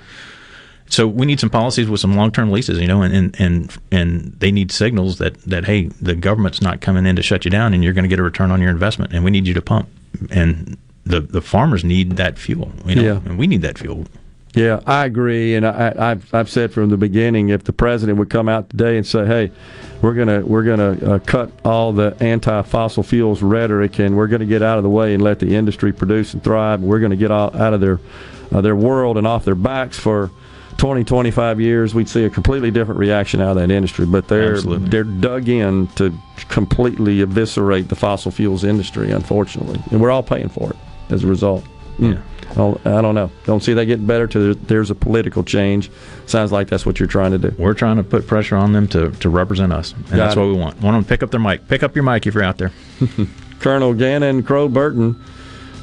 so 0.89 1.07
we 1.07 1.25
need 1.25 1.39
some 1.39 1.49
policies 1.49 1.89
with 1.89 1.99
some 1.99 2.15
long-term 2.15 2.51
leases, 2.51 2.79
you 2.79 2.87
know, 2.87 3.01
and, 3.01 3.13
and 3.15 3.35
and 3.39 3.77
and 3.91 4.35
they 4.39 4.51
need 4.51 4.71
signals 4.71 5.17
that 5.17 5.39
that 5.43 5.65
hey, 5.65 5.87
the 6.01 6.15
government's 6.15 6.61
not 6.61 6.81
coming 6.81 7.05
in 7.05 7.15
to 7.15 7.23
shut 7.23 7.45
you 7.45 7.51
down, 7.51 7.73
and 7.73 7.83
you're 7.83 7.93
going 7.93 8.03
to 8.03 8.09
get 8.09 8.19
a 8.19 8.23
return 8.23 8.51
on 8.51 8.61
your 8.61 8.69
investment, 8.71 9.13
and 9.13 9.23
we 9.23 9.31
need 9.31 9.47
you 9.47 9.53
to 9.53 9.61
pump, 9.61 9.89
and 10.29 10.77
the 11.05 11.19
the 11.19 11.41
farmers 11.41 11.83
need 11.83 12.11
that 12.17 12.37
fuel, 12.37 12.71
you 12.85 12.95
know, 12.95 13.01
Yeah. 13.03 13.19
and 13.25 13.37
we 13.39 13.47
need 13.47 13.61
that 13.63 13.77
fuel. 13.77 14.05
Yeah, 14.55 14.81
I 14.85 15.05
agree, 15.05 15.55
and 15.55 15.65
I, 15.65 15.93
I've 15.97 16.31
I've 16.31 16.47
said 16.49 16.71
from 16.71 16.89
the 16.89 16.97
beginning, 16.97 17.49
if 17.49 17.63
the 17.63 17.73
president 17.73 18.19
would 18.19 18.29
come 18.29 18.47
out 18.47 18.69
today 18.69 18.97
and 18.97 19.07
say, 19.07 19.25
"Hey, 19.25 19.51
we're 20.03 20.13
gonna 20.13 20.41
we're 20.41 20.61
gonna 20.61 20.91
uh, 20.91 21.19
cut 21.25 21.49
all 21.65 21.91
the 21.91 22.15
anti-fossil 22.19 23.01
fuels 23.01 23.41
rhetoric, 23.41 23.97
and 23.97 24.15
we're 24.15 24.27
gonna 24.27 24.45
get 24.45 24.61
out 24.61 24.77
of 24.77 24.83
the 24.83 24.91
way 24.91 25.15
and 25.15 25.23
let 25.23 25.39
the 25.39 25.55
industry 25.55 25.91
produce 25.91 26.35
and 26.35 26.43
thrive, 26.43 26.81
and 26.81 26.87
we're 26.87 26.99
gonna 26.99 27.15
get 27.15 27.31
all, 27.31 27.49
out 27.57 27.73
of 27.73 27.81
their 27.81 27.99
uh, 28.51 28.61
their 28.61 28.75
world 28.75 29.17
and 29.17 29.25
off 29.25 29.43
their 29.43 29.55
backs 29.55 29.97
for 29.97 30.29
20, 30.77 31.03
25 31.03 31.59
years," 31.61 31.93
we'd 31.95 32.09
see 32.09 32.25
a 32.25 32.29
completely 32.29 32.71
different 32.71 32.99
reaction 32.99 33.41
out 33.41 33.51
of 33.51 33.55
that 33.57 33.71
industry. 33.71 34.05
But 34.05 34.27
they're 34.27 34.53
Absolutely. 34.53 34.89
they're 34.89 35.03
dug 35.03 35.49
in 35.49 35.87
to 35.95 36.13
completely 36.49 37.21
eviscerate 37.21 37.89
the 37.89 37.95
fossil 37.95 38.31
fuels 38.31 38.63
industry, 38.63 39.11
unfortunately, 39.11 39.79
and 39.91 40.01
we're 40.01 40.11
all 40.11 40.23
paying 40.23 40.49
for 40.49 40.71
it 40.71 40.77
as 41.09 41.23
a 41.23 41.27
result. 41.27 41.63
Mm. 41.99 42.21
I 42.51 42.55
don't, 42.55 42.87
I 42.87 43.01
don't 43.01 43.15
know. 43.15 43.31
Don't 43.45 43.63
see 43.63 43.73
that 43.73 43.85
getting 43.85 44.05
better 44.05 44.27
till 44.27 44.53
there's 44.53 44.91
a 44.91 44.95
political 44.95 45.43
change. 45.43 45.89
Sounds 46.27 46.51
like 46.51 46.67
that's 46.67 46.85
what 46.85 46.99
you're 46.99 47.07
trying 47.07 47.31
to 47.31 47.37
do. 47.39 47.55
We're 47.57 47.73
trying 47.73 47.97
to 47.97 48.03
put 48.03 48.27
pressure 48.27 48.55
on 48.55 48.73
them 48.73 48.87
to, 48.89 49.09
to 49.11 49.29
represent 49.29 49.73
us, 49.73 49.93
and 49.93 50.05
Got 50.09 50.17
that's 50.17 50.35
it. 50.35 50.39
what 50.39 50.47
we 50.47 50.53
want. 50.53 50.79
Want 50.81 50.95
them 50.95 51.03
to 51.03 51.07
pick 51.09 51.23
up 51.23 51.31
their 51.31 51.39
mic. 51.39 51.67
Pick 51.67 51.81
up 51.81 51.95
your 51.95 52.03
mic 52.03 52.27
if 52.27 52.33
you're 52.35 52.43
out 52.43 52.57
there. 52.59 52.71
Colonel 53.59 53.93
Gannon 53.93 54.43
Crow 54.43 54.67
Burton, 54.67 55.19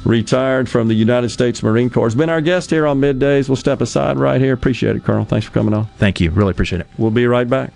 retired 0.05 0.69
from 0.69 0.87
the 0.87 0.93
United 0.93 1.29
States 1.29 1.61
Marine 1.63 1.89
Corps, 1.89 2.07
has 2.07 2.15
been 2.15 2.29
our 2.29 2.41
guest 2.41 2.69
here 2.69 2.87
on 2.87 2.99
Middays. 2.99 3.49
We'll 3.49 3.55
step 3.55 3.81
aside 3.81 4.17
right 4.17 4.41
here. 4.41 4.53
Appreciate 4.53 4.95
it, 4.95 5.03
Colonel. 5.03 5.25
Thanks 5.25 5.45
for 5.45 5.51
coming 5.51 5.73
on. 5.73 5.85
Thank 5.97 6.19
you. 6.19 6.31
Really 6.31 6.51
appreciate 6.51 6.81
it. 6.81 6.87
We'll 6.97 7.11
be 7.11 7.27
right 7.27 7.49
back. 7.49 7.71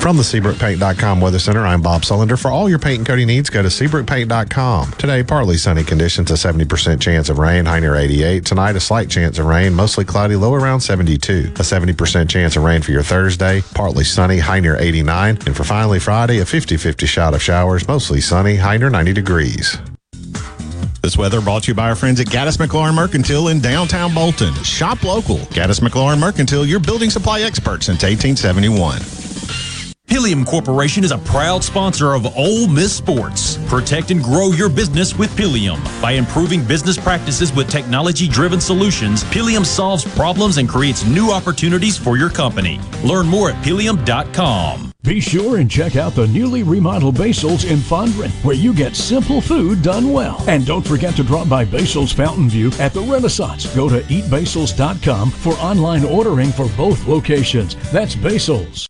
From 0.00 0.16
the 0.16 0.22
SeabrookPaint.com 0.22 1.20
Weather 1.20 1.38
Center, 1.38 1.66
I'm 1.66 1.82
Bob 1.82 2.02
Sullender. 2.02 2.40
For 2.40 2.50
all 2.50 2.70
your 2.70 2.78
paint 2.78 2.98
and 3.00 3.06
coating 3.06 3.26
needs, 3.26 3.50
go 3.50 3.60
to 3.60 3.68
SeabrookPaint.com. 3.68 4.92
Today, 4.92 5.22
partly 5.22 5.58
sunny 5.58 5.84
conditions, 5.84 6.30
a 6.30 6.34
70% 6.34 7.02
chance 7.02 7.28
of 7.28 7.38
rain, 7.38 7.66
high 7.66 7.80
near 7.80 7.94
88. 7.94 8.46
Tonight, 8.46 8.76
a 8.76 8.80
slight 8.80 9.10
chance 9.10 9.38
of 9.38 9.44
rain, 9.44 9.74
mostly 9.74 10.06
cloudy, 10.06 10.36
low 10.36 10.54
around 10.54 10.80
72. 10.80 11.52
A 11.56 11.62
70% 11.62 12.30
chance 12.30 12.56
of 12.56 12.64
rain 12.64 12.80
for 12.80 12.92
your 12.92 13.02
Thursday, 13.02 13.60
partly 13.74 14.02
sunny, 14.02 14.38
high 14.38 14.58
near 14.58 14.76
89. 14.78 15.36
And 15.44 15.54
for 15.54 15.64
finally 15.64 15.98
Friday, 16.00 16.38
a 16.38 16.46
50 16.46 16.78
50 16.78 17.04
shot 17.04 17.34
of 17.34 17.42
showers, 17.42 17.86
mostly 17.86 18.22
sunny, 18.22 18.56
high 18.56 18.78
near 18.78 18.88
90 18.88 19.12
degrees. 19.12 19.76
This 21.02 21.18
weather 21.18 21.42
brought 21.42 21.64
to 21.64 21.72
you 21.72 21.74
by 21.74 21.90
our 21.90 21.94
friends 21.94 22.20
at 22.20 22.26
Gaddis 22.26 22.56
McLaurin 22.56 22.94
Mercantile 22.94 23.48
in 23.48 23.60
downtown 23.60 24.14
Bolton. 24.14 24.54
Shop 24.64 25.02
local. 25.02 25.38
Gaddis 25.52 25.80
McLaurin 25.80 26.18
Mercantile, 26.18 26.64
your 26.64 26.80
building 26.80 27.10
supply 27.10 27.42
expert 27.42 27.82
since 27.82 28.02
1871. 28.02 29.29
Pilium 30.10 30.44
Corporation 30.44 31.04
is 31.04 31.12
a 31.12 31.18
proud 31.18 31.62
sponsor 31.62 32.14
of 32.14 32.36
Ole 32.36 32.66
Miss 32.66 32.92
Sports. 32.92 33.58
Protect 33.68 34.10
and 34.10 34.20
grow 34.20 34.48
your 34.48 34.68
business 34.68 35.16
with 35.16 35.30
Pilium. 35.36 35.80
By 36.02 36.12
improving 36.12 36.64
business 36.64 36.98
practices 36.98 37.54
with 37.54 37.70
technology 37.70 38.26
driven 38.26 38.60
solutions, 38.60 39.22
Pilium 39.22 39.64
solves 39.64 40.04
problems 40.16 40.58
and 40.58 40.68
creates 40.68 41.06
new 41.06 41.30
opportunities 41.30 41.96
for 41.96 42.18
your 42.18 42.28
company. 42.28 42.80
Learn 43.04 43.28
more 43.28 43.50
at 43.50 43.64
pilium.com. 43.64 44.92
Be 45.04 45.20
sure 45.20 45.58
and 45.58 45.70
check 45.70 45.94
out 45.94 46.14
the 46.14 46.26
newly 46.26 46.64
remodeled 46.64 47.16
Basil's 47.16 47.64
in 47.64 47.78
Fondren, 47.78 48.30
where 48.44 48.56
you 48.56 48.74
get 48.74 48.96
simple 48.96 49.40
food 49.40 49.80
done 49.80 50.12
well. 50.12 50.44
And 50.48 50.66
don't 50.66 50.86
forget 50.86 51.14
to 51.16 51.22
drop 51.22 51.48
by 51.48 51.64
Basil's 51.64 52.12
Fountain 52.12 52.50
View 52.50 52.72
at 52.80 52.92
the 52.92 53.00
Renaissance. 53.02 53.72
Go 53.76 53.88
to 53.88 54.00
eatbasils.com 54.00 55.30
for 55.30 55.52
online 55.54 56.04
ordering 56.04 56.50
for 56.50 56.68
both 56.76 57.06
locations. 57.06 57.76
That's 57.92 58.16
Basil's. 58.16 58.89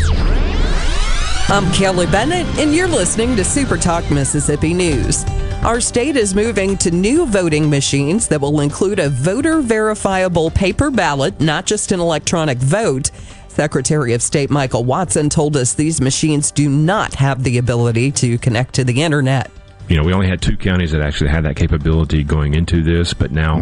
I'm 1.51 1.69
Kelly 1.73 2.05
Bennett, 2.05 2.47
and 2.59 2.73
you're 2.73 2.87
listening 2.87 3.35
to 3.35 3.43
Super 3.43 3.75
Talk 3.75 4.09
Mississippi 4.09 4.73
News. 4.73 5.25
Our 5.63 5.81
state 5.81 6.15
is 6.15 6.33
moving 6.33 6.77
to 6.77 6.91
new 6.91 7.25
voting 7.25 7.69
machines 7.69 8.29
that 8.29 8.39
will 8.39 8.61
include 8.61 8.99
a 8.99 9.09
voter 9.09 9.59
verifiable 9.59 10.49
paper 10.49 10.89
ballot, 10.89 11.41
not 11.41 11.65
just 11.65 11.91
an 11.91 11.99
electronic 11.99 12.57
vote. 12.57 13.11
Secretary 13.49 14.13
of 14.13 14.21
State 14.21 14.49
Michael 14.49 14.85
Watson 14.85 15.27
told 15.27 15.57
us 15.57 15.73
these 15.73 15.99
machines 15.99 16.51
do 16.51 16.69
not 16.69 17.15
have 17.15 17.43
the 17.43 17.57
ability 17.57 18.11
to 18.11 18.37
connect 18.37 18.73
to 18.75 18.85
the 18.85 19.01
internet. 19.01 19.51
You 19.91 19.97
know, 19.97 20.03
we 20.03 20.13
only 20.13 20.29
had 20.29 20.41
two 20.41 20.55
counties 20.55 20.93
that 20.93 21.01
actually 21.01 21.31
had 21.31 21.43
that 21.43 21.57
capability 21.57 22.23
going 22.23 22.53
into 22.53 22.81
this, 22.81 23.13
but 23.13 23.29
now 23.29 23.59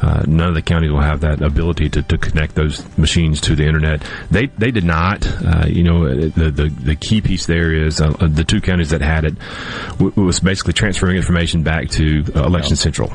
uh, 0.00 0.22
none 0.28 0.48
of 0.50 0.54
the 0.54 0.62
counties 0.62 0.92
will 0.92 1.00
have 1.00 1.22
that 1.22 1.42
ability 1.42 1.88
to, 1.88 2.04
to 2.04 2.18
connect 2.18 2.54
those 2.54 2.86
machines 2.96 3.40
to 3.40 3.56
the 3.56 3.66
internet. 3.66 4.00
They 4.30 4.46
they 4.46 4.70
did 4.70 4.84
not. 4.84 5.26
Uh, 5.44 5.66
you 5.66 5.82
know, 5.82 6.08
the, 6.08 6.52
the 6.52 6.68
the 6.68 6.94
key 6.94 7.20
piece 7.20 7.46
there 7.46 7.74
is 7.74 8.00
uh, 8.00 8.10
the 8.20 8.44
two 8.44 8.60
counties 8.60 8.90
that 8.90 9.00
had 9.00 9.24
it 9.24 9.34
w- 9.98 10.12
was 10.22 10.38
basically 10.38 10.72
transferring 10.72 11.16
information 11.16 11.64
back 11.64 11.90
to 11.90 12.24
uh, 12.36 12.44
Election 12.44 12.76
Central. 12.76 13.12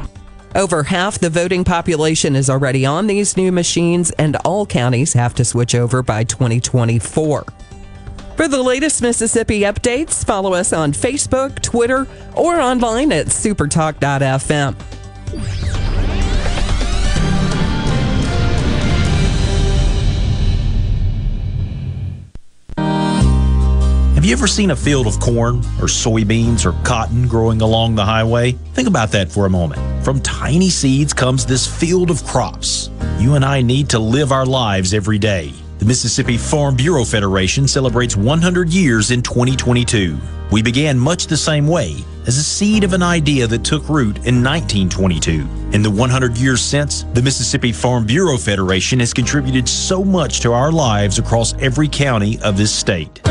Over 0.54 0.84
half 0.84 1.20
the 1.20 1.30
voting 1.30 1.64
population 1.64 2.36
is 2.36 2.50
already 2.50 2.86
on 2.86 3.08
these 3.08 3.38
new 3.38 3.54
machines, 3.54 4.12
and 4.12 4.36
all 4.44 4.66
counties 4.66 5.14
have 5.14 5.34
to 5.36 5.46
switch 5.46 5.74
over 5.74 6.04
by 6.04 6.26
2024. 6.26 7.46
For 8.38 8.48
the 8.48 8.62
latest 8.62 9.02
Mississippi 9.02 9.62
updates, 9.62 10.24
follow 10.24 10.54
us 10.54 10.72
on 10.72 10.94
Facebook, 10.94 11.60
Twitter, 11.64 12.08
or 12.36 12.62
online 12.62 13.12
at 13.12 13.26
supertalk.fm. 13.26 14.76
Have 24.14 24.24
you 24.24 24.34
ever 24.34 24.46
seen 24.46 24.70
a 24.70 24.76
field 24.76 25.08
of 25.08 25.20
corn 25.20 25.56
or 25.82 25.88
soybeans 25.88 26.64
or 26.64 26.74
cotton 26.84 27.28
growing 27.28 27.62
along 27.64 27.96
the 27.96 28.06
highway? 28.06 28.52
Think 28.52 28.88
about 28.88 29.10
that 29.12 29.32
for 29.32 29.48
a 29.48 29.50
moment. 29.50 29.82
From 30.06 30.22
tiny 30.22 30.70
seeds 30.70 31.12
comes 31.12 31.44
this 31.44 31.66
field 31.66 32.12
of 32.12 32.24
crops. 32.24 32.92
You 33.18 33.34
and 33.34 33.44
I 33.44 33.64
need 33.64 33.90
to 33.90 34.00
live 34.00 34.32
our 34.32 34.46
lives 34.46 34.94
every 34.94 35.18
day. 35.18 35.54
The 35.80 35.86
Mississippi 35.86 36.38
Farm 36.38 36.76
Bureau 36.76 37.06
Federation 37.06 37.68
celebrates 37.68 38.18
100 38.18 38.70
years 38.70 39.12
in 39.12 39.22
2022. 39.22 40.18
We 40.50 40.64
began 40.64 40.98
much 40.98 41.28
the 41.28 41.38
same 41.38 41.68
way, 41.68 41.98
as 42.26 42.40
a 42.40 42.44
seed 42.44 42.84
of 42.84 42.94
an 42.94 43.04
idea 43.04 43.46
that 43.46 43.64
took 43.64 43.88
root 43.88 44.18
in 44.26 44.44
1922. 44.44 45.48
In 45.74 45.84
the 45.84 45.92
100 45.92 46.36
years 46.36 46.62
since, 46.62 47.04
the 47.14 47.22
Mississippi 47.22 47.72
Farm 47.72 48.08
Bureau 48.08 48.38
Federation 48.38 49.00
has 49.02 49.14
contributed 49.14 49.70
so 49.70 50.04
much 50.04 50.40
to 50.40 50.52
our 50.52 50.72
lives 50.72 51.20
across 51.20 51.54
every 51.62 51.88
county 51.88 52.40
of 52.42 52.58
this 52.58 52.74
state. 52.74 53.22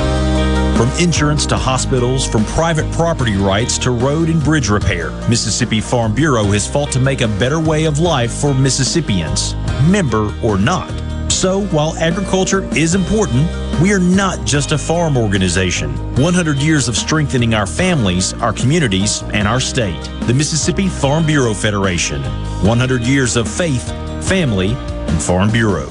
From 0.77 0.89
insurance 1.01 1.47
to 1.47 1.57
hospitals, 1.57 2.29
from 2.29 2.45
private 2.45 2.89
property 2.93 3.35
rights 3.35 3.77
to 3.79 3.91
road 3.91 4.29
and 4.29 4.41
bridge 4.45 4.69
repair, 4.69 5.11
Mississippi 5.29 5.81
Farm 5.81 6.15
Bureau 6.15 6.45
has 6.45 6.71
fought 6.71 6.93
to 6.93 7.01
make 7.01 7.23
a 7.23 7.29
better 7.41 7.59
way 7.59 7.87
of 7.87 7.99
life 7.99 8.33
for 8.33 8.55
Mississippians, 8.55 9.57
member 9.91 10.33
or 10.45 10.57
not. 10.57 11.06
So, 11.37 11.67
while 11.67 11.95
agriculture 11.99 12.65
is 12.75 12.95
important, 12.95 13.47
we 13.83 13.93
are 13.93 13.99
not 13.99 14.47
just 14.47 14.73
a 14.73 14.79
farm 14.79 15.19
organization. 15.19 15.95
100 16.15 16.57
years 16.57 16.89
of 16.89 16.97
strengthening 16.97 17.53
our 17.53 17.67
families, 17.67 18.33
our 18.41 18.55
communities, 18.55 19.23
and 19.35 19.47
our 19.47 19.61
state. 19.61 20.03
The 20.23 20.33
Mississippi 20.33 20.89
Farm 20.89 21.27
Bureau 21.27 21.53
Federation. 21.53 22.23
100 22.65 23.03
years 23.03 23.37
of 23.37 23.47
faith, 23.47 23.87
family, 24.27 24.73
and 24.73 25.23
Farm 25.23 25.51
Bureau. 25.51 25.91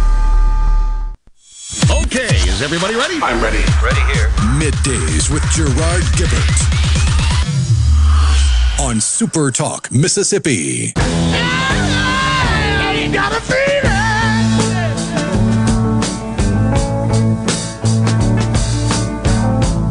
Okay, 1.71 2.35
is 2.49 2.61
everybody 2.61 2.95
ready? 2.95 3.17
I'm 3.23 3.41
ready. 3.41 3.63
Ready 3.81 4.01
here. 4.11 4.27
Middays 4.59 5.31
with 5.31 5.41
Gerard 5.51 6.03
Gibbert 6.17 6.59
on 8.81 8.99
Super 8.99 9.51
Talk 9.51 9.89
Mississippi. 9.89 10.91
You 12.91 13.13
got 13.13 13.31
a 13.31 13.39
feeling. 13.39 13.81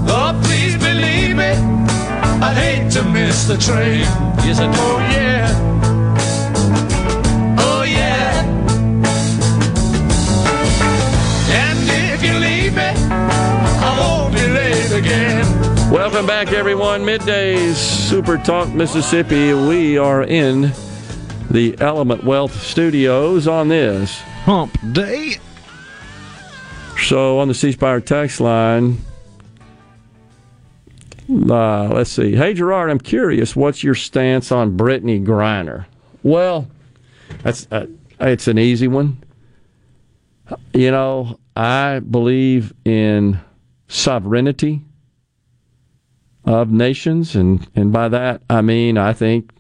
Oh, 0.07 0.39
please 0.45 0.77
believe 0.77 1.37
me. 1.37 1.53
I'd 2.45 2.57
hate 2.57 2.93
to 2.93 3.05
miss 3.05 3.45
the 3.45 3.57
train. 3.57 4.01
Yes, 4.45 4.61
I 4.61 4.67
do. 4.71 4.79
Oh, 4.79 4.99
yeah. 5.13 5.40
Welcome 16.21 16.37
back, 16.45 16.53
everyone. 16.53 17.01
Middays, 17.03 17.77
Super 17.77 18.37
Talk 18.37 18.69
Mississippi. 18.69 19.55
We 19.55 19.97
are 19.97 20.23
in 20.23 20.71
the 21.51 21.75
Element 21.81 22.25
Wealth 22.25 22.61
Studios 22.61 23.49
on 23.49 23.69
this 23.69 24.19
hump 24.45 24.77
day. 24.93 25.39
So 26.99 27.39
on 27.39 27.49
the 27.49 27.55
C 27.55 27.73
Spire 27.73 28.03
text 28.03 28.39
line, 28.39 28.99
uh, 31.31 31.89
let's 31.89 32.11
see. 32.11 32.37
Hey 32.37 32.53
Gerard, 32.53 32.91
I'm 32.91 33.01
curious. 33.01 33.57
What's 33.57 33.83
your 33.83 33.95
stance 33.95 34.53
on 34.53 34.77
Brittney 34.77 35.25
Griner? 35.25 35.87
Well, 36.23 36.69
that's 37.43 37.67
uh, 37.71 37.87
it's 38.21 38.47
an 38.47 38.59
easy 38.59 38.89
one. 38.89 39.25
You 40.75 40.91
know, 40.91 41.41
I 41.57 42.01
believe 42.01 42.75
in 42.85 43.41
sovereignty 43.89 44.85
of 46.45 46.71
nations, 46.71 47.35
and 47.35 47.67
and 47.75 47.93
by 47.93 48.09
that 48.09 48.43
I 48.49 48.61
mean 48.61 48.99
I 48.99 49.13
think 49.13 49.53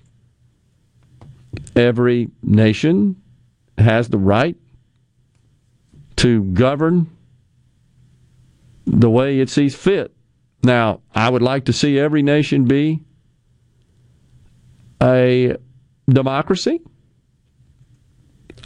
every 1.76 2.28
nation 2.42 3.16
has 3.78 4.08
the 4.08 4.18
right 4.18 4.56
to 6.16 6.44
govern 6.44 7.10
the 8.86 9.10
way 9.10 9.40
it 9.40 9.48
sees 9.48 9.74
fit. 9.74 10.12
Now, 10.62 11.00
I 11.14 11.30
would 11.30 11.42
like 11.42 11.64
to 11.66 11.72
see 11.72 11.98
every 11.98 12.22
nation 12.22 12.64
be 12.64 13.00
a 15.02 15.56
democracy. 16.08 16.80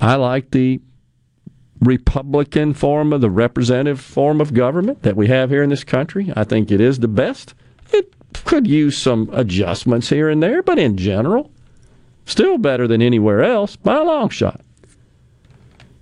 I 0.01 0.17
like 0.17 0.51
the 0.51 0.81
Republican 1.81 2.75
form 2.75 3.13
of 3.13 3.21
the 3.21 3.31
representative 3.31 4.01
form 4.01 4.41
of 4.41 4.55
government 4.55 5.03
that 5.03 5.17
we 5.17 5.29
have 5.29 5.51
here 5.51 5.63
in 5.63 5.71
this 5.71 5.85
country. 5.85 6.33
I 6.35 6.45
think 6.45 6.73
it 6.73 6.81
is 6.81 6.99
the 6.99 7.09
best. 7.09 7.55
Could 8.45 8.67
use 8.67 8.97
some 8.97 9.31
adjustments 9.33 10.09
here 10.11 10.29
and 10.29 10.43
there, 10.43 10.63
but 10.63 10.79
in 10.79 10.97
general, 10.97 11.51
still 12.27 12.59
better 12.59 12.87
than 12.87 13.01
anywhere 13.03 13.43
else 13.43 13.77
by 13.77 13.97
a 13.97 14.05
long 14.05 14.29
shot. 14.29 14.61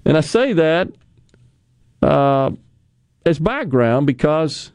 And 0.05 0.17
I 0.17 0.21
say 0.21 0.53
that 0.53 0.89
uh, 2.03 2.51
as 3.25 3.39
background 3.39 4.07
because 4.07 4.73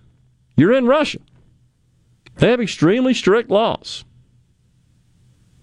you're 0.55 0.73
in 0.73 0.85
Russia. 0.85 1.19
They 2.37 2.49
have 2.49 2.61
extremely 2.61 3.13
strict 3.13 3.49
laws 3.49 4.05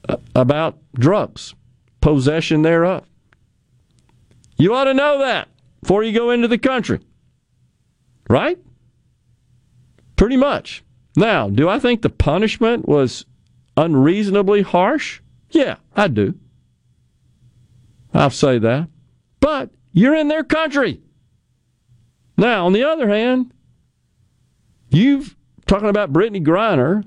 uh, 0.09 0.16
about 0.35 0.78
drugs, 0.94 1.55
possession 2.01 2.62
thereof. 2.62 3.06
You 4.56 4.74
ought 4.74 4.85
to 4.85 4.94
know 4.94 5.18
that 5.18 5.48
before 5.81 6.02
you 6.02 6.12
go 6.12 6.31
into 6.31 6.48
the 6.48 6.59
country. 6.59 7.01
Right? 8.28 8.59
Pretty 10.16 10.36
much. 10.36 10.82
Now, 11.16 11.49
do 11.49 11.69
I 11.69 11.78
think 11.78 12.03
the 12.03 12.11
punishment 12.11 12.89
was 12.89 13.24
unreasonably 13.77 14.62
harsh? 14.62 15.20
Yeah, 15.51 15.77
I 15.95 16.09
do. 16.09 16.35
I'll 18.12 18.31
say 18.31 18.59
that. 18.59 18.89
But 19.41 19.70
you're 19.93 20.15
in 20.15 20.28
their 20.28 20.45
country. 20.45 21.01
Now, 22.36 22.66
on 22.66 22.73
the 22.73 22.85
other 22.85 23.09
hand, 23.09 23.53
you've 24.91 25.36
talking 25.66 25.89
about 25.89 26.12
Brittney 26.12 26.45
Griner, 26.45 27.05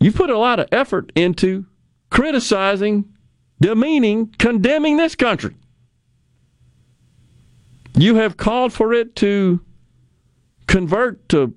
you've 0.00 0.14
put 0.14 0.30
a 0.30 0.38
lot 0.38 0.60
of 0.60 0.68
effort 0.72 1.12
into 1.14 1.66
criticizing, 2.10 3.04
demeaning, 3.60 4.34
condemning 4.38 4.96
this 4.96 5.14
country. 5.14 5.54
You 7.96 8.16
have 8.16 8.36
called 8.36 8.72
for 8.72 8.92
it 8.92 9.16
to 9.16 9.60
convert 10.66 11.28
to 11.30 11.54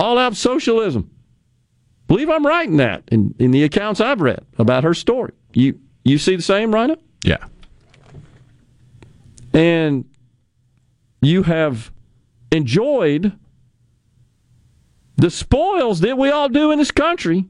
all 0.00 0.18
out 0.18 0.34
socialism. 0.34 1.10
Believe 2.08 2.30
I'm 2.30 2.44
right 2.44 2.66
in 2.66 2.78
that 2.78 3.04
in, 3.12 3.34
in 3.38 3.50
the 3.50 3.62
accounts 3.62 4.00
I've 4.00 4.20
read 4.20 4.44
about 4.58 4.82
her 4.82 4.94
story. 4.94 5.32
You 5.52 5.78
you 6.02 6.16
see 6.18 6.34
the 6.34 6.42
same, 6.42 6.74
Rhino? 6.74 6.96
Yeah. 7.22 7.44
And 9.52 10.06
you 11.20 11.42
have 11.42 11.92
enjoyed 12.50 13.38
the 15.16 15.30
spoils 15.30 16.00
that 16.00 16.16
we 16.16 16.30
all 16.30 16.48
do 16.48 16.70
in 16.70 16.78
this 16.78 16.90
country, 16.90 17.44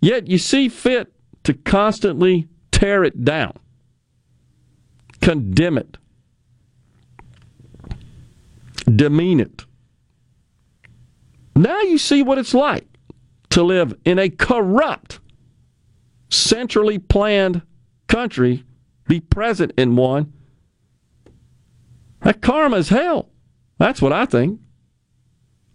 yet 0.00 0.26
you 0.26 0.38
see 0.38 0.68
fit 0.68 1.12
to 1.44 1.54
constantly 1.54 2.48
tear 2.72 3.04
it 3.04 3.24
down, 3.24 3.56
condemn 5.20 5.78
it, 5.78 5.96
demean 8.84 9.38
it. 9.38 9.64
Now 11.56 11.80
you 11.80 11.96
see 11.96 12.22
what 12.22 12.36
it's 12.36 12.52
like 12.52 12.86
to 13.50 13.62
live 13.62 13.94
in 14.04 14.18
a 14.18 14.28
corrupt, 14.28 15.20
centrally 16.28 16.98
planned 16.98 17.62
country, 18.08 18.64
be 19.08 19.20
present 19.20 19.72
in 19.78 19.96
one. 19.96 20.34
That 22.20 22.42
karma 22.42 22.76
is 22.76 22.90
hell. 22.90 23.30
That's 23.78 24.02
what 24.02 24.12
I 24.12 24.26
think. 24.26 24.60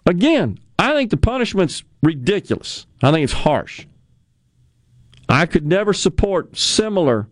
Again, 0.05 0.59
I 0.77 0.93
think 0.93 1.09
the 1.09 1.17
punishment's 1.17 1.83
ridiculous. 2.03 2.85
I 3.01 3.11
think 3.11 3.23
it's 3.23 3.33
harsh. 3.33 3.87
I 5.27 5.47
could 5.47 5.65
never 5.65 5.93
support 5.93 6.55
similar 6.57 7.27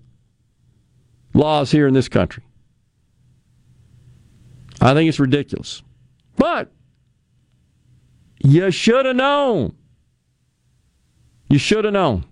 laws 1.36 1.70
here 1.70 1.88
in 1.88 1.94
this 1.94 2.10
country. 2.10 2.44
I 4.82 4.96
think 4.96 5.08
it's 5.08 5.20
ridiculous. 5.20 5.84
But 6.36 6.72
you 8.40 8.72
should 8.72 9.06
have 9.06 9.16
known. 9.16 9.76
You 11.50 11.58
should 11.58 11.86
have 11.86 11.94
known. 11.94 12.26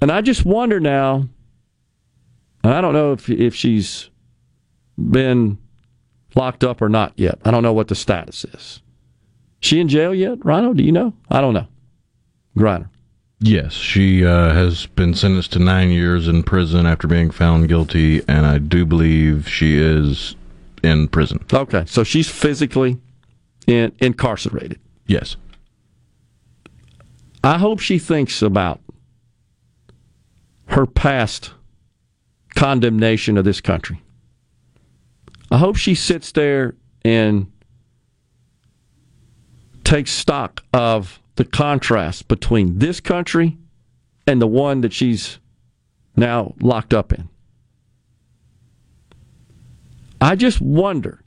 And 0.00 0.12
I 0.12 0.20
just 0.20 0.44
wonder 0.44 0.78
now, 0.78 1.28
and 2.62 2.74
I 2.74 2.80
don't 2.80 2.92
know 2.92 3.12
if 3.12 3.28
if 3.30 3.54
she's 3.54 4.10
been 4.98 5.58
locked 6.34 6.64
up 6.64 6.82
or 6.82 6.88
not 6.88 7.12
yet. 7.16 7.38
I 7.44 7.50
don't 7.50 7.62
know 7.62 7.72
what 7.72 7.88
the 7.88 7.94
status 7.94 8.44
is. 8.44 8.82
She 9.60 9.80
in 9.80 9.88
jail 9.88 10.14
yet, 10.14 10.44
Rhino? 10.44 10.74
Do 10.74 10.82
you 10.82 10.92
know? 10.92 11.14
I 11.30 11.40
don't 11.40 11.54
know. 11.54 11.66
Griner. 12.56 12.88
Yes, 13.40 13.72
she 13.72 14.24
uh, 14.24 14.54
has 14.54 14.86
been 14.86 15.14
sentenced 15.14 15.52
to 15.52 15.58
nine 15.58 15.90
years 15.90 16.26
in 16.26 16.42
prison 16.42 16.86
after 16.86 17.06
being 17.06 17.30
found 17.30 17.68
guilty, 17.68 18.22
and 18.26 18.46
I 18.46 18.58
do 18.58 18.86
believe 18.86 19.48
she 19.48 19.76
is 19.76 20.36
in 20.82 21.08
prison. 21.08 21.44
Okay, 21.52 21.84
so 21.86 22.02
she's 22.02 22.30
physically 22.30 22.98
in, 23.66 23.92
incarcerated. 23.98 24.78
Yes. 25.06 25.36
I 27.42 27.58
hope 27.58 27.80
she 27.80 27.98
thinks 27.98 28.42
about 28.42 28.80
her 30.68 30.86
past 30.86 31.52
condemnation 32.54 33.36
of 33.36 33.44
this 33.44 33.60
country. 33.60 34.02
I 35.50 35.58
hope 35.58 35.76
she 35.76 35.94
sits 35.94 36.32
there 36.32 36.74
and 37.04 37.52
takes 39.84 40.10
stock 40.10 40.64
of 40.72 41.20
the 41.36 41.44
contrast 41.44 42.26
between 42.26 42.78
this 42.78 42.98
country 42.98 43.56
and 44.26 44.42
the 44.42 44.46
one 44.46 44.80
that 44.80 44.92
she's 44.92 45.38
now 46.16 46.54
locked 46.60 46.92
up 46.92 47.12
in. 47.12 47.28
I 50.20 50.34
just 50.34 50.60
wonder 50.60 51.22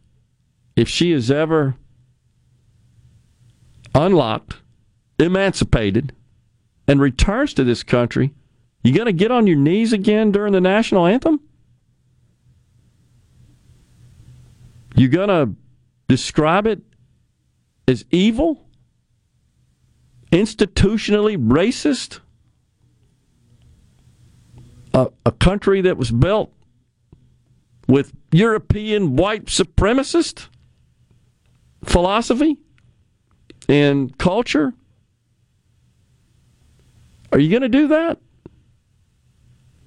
if 0.75 0.89
she 0.89 1.11
has 1.11 1.31
ever 1.31 1.75
unlocked, 3.93 4.57
emancipated, 5.19 6.13
and 6.87 6.99
returns 6.99 7.53
to 7.53 7.63
this 7.63 7.83
country. 7.83 8.33
You 8.83 8.93
going 8.93 9.07
to 9.07 9.13
get 9.13 9.31
on 9.31 9.47
your 9.47 9.57
knees 9.57 9.93
again 9.93 10.31
during 10.31 10.53
the 10.53 10.61
national 10.61 11.05
anthem? 11.05 11.39
You 14.95 15.07
going 15.07 15.29
to 15.29 15.55
describe 16.07 16.65
it 16.65 16.81
as 17.87 18.05
evil? 18.11 18.67
Institutionally 20.31 21.37
racist? 21.37 22.19
A, 24.93 25.09
a 25.25 25.31
country 25.31 25.81
that 25.81 25.97
was 25.97 26.11
built 26.11 26.51
with 27.87 28.13
European 28.31 29.15
white 29.15 29.45
supremacist 29.45 30.47
philosophy 31.83 32.57
and 33.69 34.17
culture? 34.17 34.73
Are 37.31 37.39
you 37.39 37.49
going 37.49 37.61
to 37.61 37.69
do 37.69 37.87
that? 37.89 38.17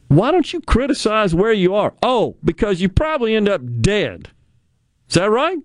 Why 0.08 0.30
don't 0.30 0.52
you 0.52 0.60
criticize 0.60 1.34
where 1.34 1.52
you 1.52 1.74
are? 1.74 1.94
Oh, 2.02 2.36
because 2.44 2.80
you 2.80 2.88
probably 2.88 3.34
end 3.34 3.48
up 3.48 3.62
dead. 3.80 4.28
Is 5.08 5.16
that 5.16 5.30
right? 5.30 5.58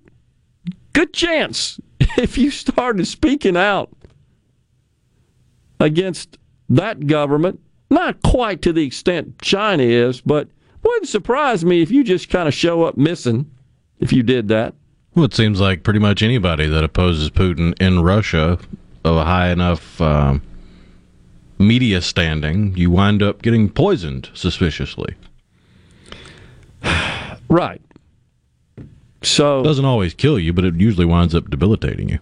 Good 0.93 1.13
chance 1.13 1.79
if 2.17 2.37
you 2.37 2.49
started 2.49 3.05
speaking 3.05 3.55
out 3.55 3.91
against 5.79 6.37
that 6.69 7.05
government, 7.07 7.59
not 7.89 8.23
quite 8.23 8.61
to 8.63 8.73
the 8.73 8.85
extent 8.85 9.39
China 9.41 9.83
is, 9.83 10.21
but 10.21 10.49
wouldn't 10.81 11.07
surprise 11.07 11.63
me 11.63 11.81
if 11.81 11.91
you 11.91 12.03
just 12.03 12.29
kind 12.29 12.47
of 12.47 12.53
show 12.53 12.83
up 12.83 12.97
missing 12.97 13.51
if 13.99 14.11
you 14.11 14.23
did 14.23 14.47
that. 14.47 14.73
Well, 15.17 15.25
it 15.25 15.33
seems 15.33 15.59
like 15.59 15.81
pretty 15.81 15.97
much 15.97 16.21
anybody 16.21 16.67
that 16.67 16.83
opposes 16.83 17.31
Putin 17.31 17.73
in 17.81 18.03
Russia 18.03 18.59
of 19.03 19.17
a 19.17 19.25
high 19.25 19.49
enough 19.49 19.99
um, 19.99 20.43
media 21.57 22.03
standing, 22.03 22.77
you 22.77 22.91
wind 22.91 23.23
up 23.23 23.41
getting 23.41 23.67
poisoned 23.67 24.29
suspiciously. 24.35 25.15
Right. 27.49 27.81
So 29.23 29.61
it 29.61 29.63
doesn't 29.63 29.85
always 29.85 30.13
kill 30.13 30.37
you, 30.37 30.53
but 30.53 30.65
it 30.65 30.75
usually 30.75 31.05
winds 31.05 31.33
up 31.33 31.49
debilitating 31.49 32.09
you. 32.09 32.19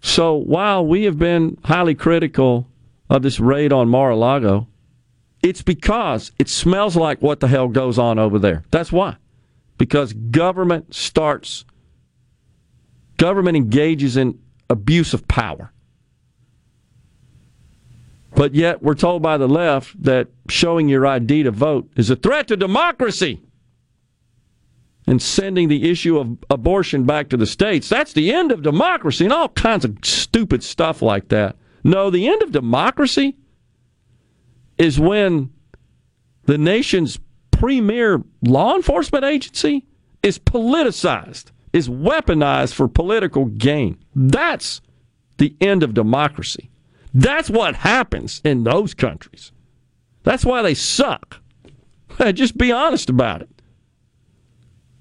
So 0.00 0.34
while 0.34 0.86
we 0.86 1.02
have 1.02 1.18
been 1.18 1.58
highly 1.64 1.96
critical 1.96 2.66
of 3.10 3.22
this 3.22 3.40
raid 3.40 3.72
on 3.72 3.88
Mar-a-Lago, 3.88 4.68
it's 5.42 5.62
because 5.62 6.30
it 6.38 6.48
smells 6.48 6.96
like 6.96 7.20
what 7.20 7.40
the 7.40 7.48
hell 7.48 7.68
goes 7.68 7.98
on 7.98 8.18
over 8.18 8.38
there. 8.38 8.64
That's 8.70 8.92
why. 8.92 9.16
Because 9.76 10.12
government 10.12 10.94
starts 10.94 11.64
government 13.18 13.56
engages 13.56 14.16
in 14.16 14.38
abuse 14.70 15.12
of 15.12 15.28
power. 15.28 15.72
But 18.34 18.54
yet 18.54 18.82
we're 18.82 18.94
told 18.94 19.22
by 19.22 19.36
the 19.36 19.48
left 19.48 20.02
that 20.02 20.28
showing 20.48 20.88
your 20.88 21.06
ID 21.06 21.42
to 21.42 21.50
vote 21.50 21.90
is 21.96 22.08
a 22.08 22.16
threat 22.16 22.48
to 22.48 22.56
democracy. 22.56 23.42
And 25.06 25.22
sending 25.22 25.68
the 25.68 25.90
issue 25.90 26.18
of 26.18 26.36
abortion 26.50 27.04
back 27.04 27.30
to 27.30 27.36
the 27.36 27.46
states, 27.46 27.88
that's 27.88 28.12
the 28.12 28.32
end 28.32 28.52
of 28.52 28.62
democracy 28.62 29.24
and 29.24 29.32
all 29.32 29.48
kinds 29.48 29.84
of 29.84 29.96
stupid 30.02 30.62
stuff 30.62 31.00
like 31.00 31.28
that. 31.28 31.56
No, 31.82 32.10
the 32.10 32.28
end 32.28 32.42
of 32.42 32.52
democracy 32.52 33.36
is 34.76 35.00
when 35.00 35.50
the 36.44 36.58
nation's 36.58 37.18
premier 37.50 38.22
law 38.42 38.76
enforcement 38.76 39.24
agency 39.24 39.86
is 40.22 40.38
politicized, 40.38 41.46
is 41.72 41.88
weaponized 41.88 42.74
for 42.74 42.88
political 42.88 43.46
gain. 43.46 43.98
That's 44.14 44.80
the 45.36 45.54
end 45.60 45.82
of 45.82 45.94
democracy. 45.94 46.70
That's 47.14 47.50
what 47.50 47.76
happens 47.76 48.40
in 48.44 48.64
those 48.64 48.94
countries. 48.94 49.52
That's 50.24 50.44
why 50.44 50.62
they 50.62 50.74
suck. 50.74 51.40
Just 52.32 52.58
be 52.58 52.72
honest 52.72 53.08
about 53.08 53.42
it. 53.42 53.62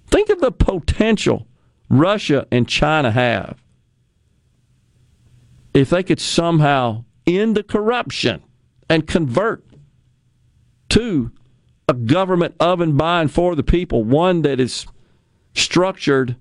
Think 0.07 0.30
of 0.30 0.39
the 0.39 0.52
potential 0.52 1.48
Russia 1.89 2.48
and 2.52 2.68
China 2.68 3.11
have 3.11 3.61
if 5.73 5.89
they 5.89 6.03
could 6.03 6.19
somehow 6.19 7.03
end 7.26 7.56
the 7.56 7.64
corruption 7.64 8.41
and 8.89 9.06
convert 9.06 9.64
to 10.89 11.31
a 11.88 11.94
government 11.94 12.56
of 12.60 12.81
and 12.81 12.98
by 12.98 13.22
and 13.22 13.31
for 13.31 13.56
the 13.56 13.64
people, 13.64 14.03
one 14.03 14.41
that 14.41 14.60
is 14.60 14.88
structured 15.53 16.35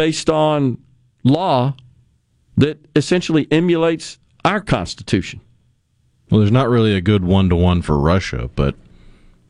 based 0.00 0.30
on 0.30 0.78
law 1.24 1.74
that 2.56 2.78
essentially 2.96 3.46
emulates 3.50 4.18
our 4.46 4.58
Constitution. 4.58 5.42
Well, 6.30 6.40
there's 6.40 6.50
not 6.50 6.70
really 6.70 6.94
a 6.94 7.02
good 7.02 7.22
one 7.22 7.50
to 7.50 7.56
one 7.56 7.82
for 7.82 7.98
Russia, 7.98 8.48
but 8.56 8.76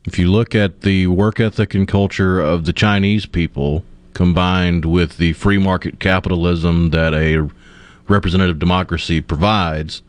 if 0.03 0.19
you 0.19 0.29
look 0.29 0.53
at 0.53 0.81
the 0.81 1.07
work 1.07 1.39
ethic 1.39 1.73
and 1.73 1.87
culture 1.87 2.41
of 2.41 2.65
the 2.65 2.73
Chinese 2.73 3.25
people 3.25 3.85
combined 4.13 4.83
with 4.83 5.15
the 5.15 5.31
free 5.31 5.57
market 5.57 6.01
capitalism 6.01 6.89
that 6.89 7.13
a 7.13 7.49
representative 8.09 8.59
democracy 8.59 9.21
provides, 9.21 10.01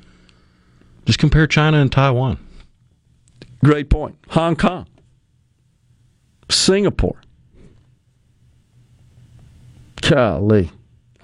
just 1.07 1.21
compare 1.21 1.47
China 1.47 1.77
and 1.77 1.93
Taiwan. 1.93 2.37
Great 3.65 3.89
point. 3.89 4.19
Hong 4.31 4.57
Kong, 4.57 4.89
Singapore. 6.51 7.21
Golly. 10.03 10.71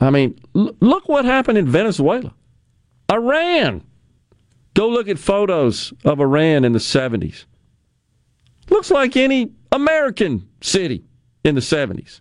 I 0.00 0.10
mean, 0.10 0.38
l- 0.54 0.74
look 0.80 1.08
what 1.08 1.24
happened 1.24 1.58
in 1.58 1.68
Venezuela. 1.68 2.34
Iran. 3.10 3.82
Go 4.74 4.88
look 4.88 5.08
at 5.08 5.18
photos 5.18 5.92
of 6.04 6.20
Iran 6.20 6.64
in 6.64 6.72
the 6.72 6.78
70s. 6.78 7.44
Looks 8.70 8.90
like 8.90 9.16
any 9.16 9.52
American 9.72 10.48
city 10.60 11.04
in 11.44 11.54
the 11.54 11.60
70s. 11.60 12.20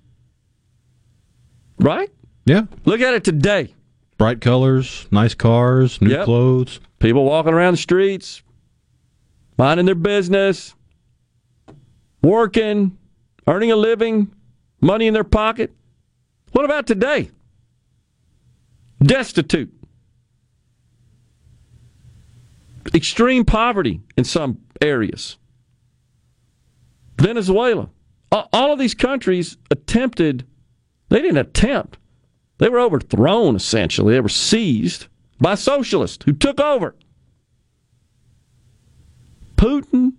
Right? 1.80 2.10
Yeah. 2.46 2.64
Look 2.86 3.02
at 3.02 3.14
it 3.14 3.24
today. 3.24 3.74
Bright 4.18 4.42
colors, 4.42 5.08
nice 5.12 5.36
cars, 5.36 6.02
new 6.02 6.10
Yep. 6.10 6.26
clothes. 6.26 6.80
People 7.00 7.26
walking 7.26 7.54
around 7.54 7.74
the 7.74 7.78
streets, 7.78 8.42
minding 9.58 9.86
their 9.86 9.94
business, 9.94 10.74
working, 12.24 12.98
earning 13.48 13.72
a 13.72 13.76
living, 13.76 14.32
money 14.82 15.06
in 15.06 15.14
their 15.14 15.24
pocket. 15.24 15.72
What 16.52 16.66
about 16.66 16.88
today? 16.88 17.30
Destitute. 19.02 19.74
Extreme 22.94 23.46
poverty 23.46 24.02
in 24.16 24.24
some 24.24 24.60
areas. 24.82 25.38
Venezuela. 27.20 27.90
All 28.32 28.74
of 28.74 28.80
these 28.80 28.94
countries 28.94 29.58
attempted, 29.72 30.46
they 31.10 31.22
didn't 31.22 31.38
attempt, 31.38 31.98
they 32.58 32.70
were 32.70 32.80
overthrown 32.80 33.56
essentially. 33.56 34.14
They 34.14 34.22
were 34.22 34.30
seized 34.30 35.08
by 35.40 35.56
socialists 35.56 36.26
who 36.26 36.34
took 36.34 36.60
over. 36.60 36.96
Putin 39.56 40.14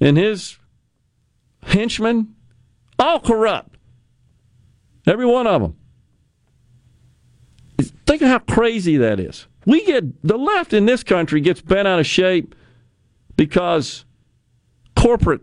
and 0.00 0.16
his 0.16 0.58
henchmen, 1.62 2.34
all 2.98 3.20
corrupt. 3.20 3.69
Every 5.10 5.26
one 5.26 5.48
of 5.48 5.60
them. 5.60 5.76
Think 8.06 8.22
of 8.22 8.28
how 8.28 8.38
crazy 8.38 8.96
that 8.98 9.18
is. 9.18 9.48
We 9.66 9.84
get 9.84 10.22
the 10.22 10.38
left 10.38 10.72
in 10.72 10.86
this 10.86 11.02
country 11.02 11.40
gets 11.40 11.60
bent 11.60 11.88
out 11.88 11.98
of 11.98 12.06
shape 12.06 12.54
because 13.36 14.04
corporate 14.94 15.40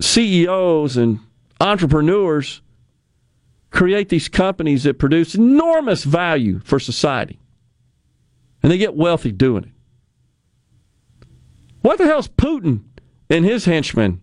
CEOs 0.00 0.96
and 0.96 1.20
entrepreneurs 1.60 2.62
create 3.70 4.08
these 4.08 4.30
companies 4.30 4.84
that 4.84 4.98
produce 4.98 5.34
enormous 5.34 6.04
value 6.04 6.60
for 6.60 6.80
society. 6.80 7.38
And 8.62 8.72
they 8.72 8.78
get 8.78 8.96
wealthy 8.96 9.32
doing 9.32 9.64
it. 9.64 11.26
What 11.82 11.98
the 11.98 12.06
hell's 12.06 12.28
Putin 12.28 12.84
and 13.28 13.44
his 13.44 13.66
henchmen, 13.66 14.22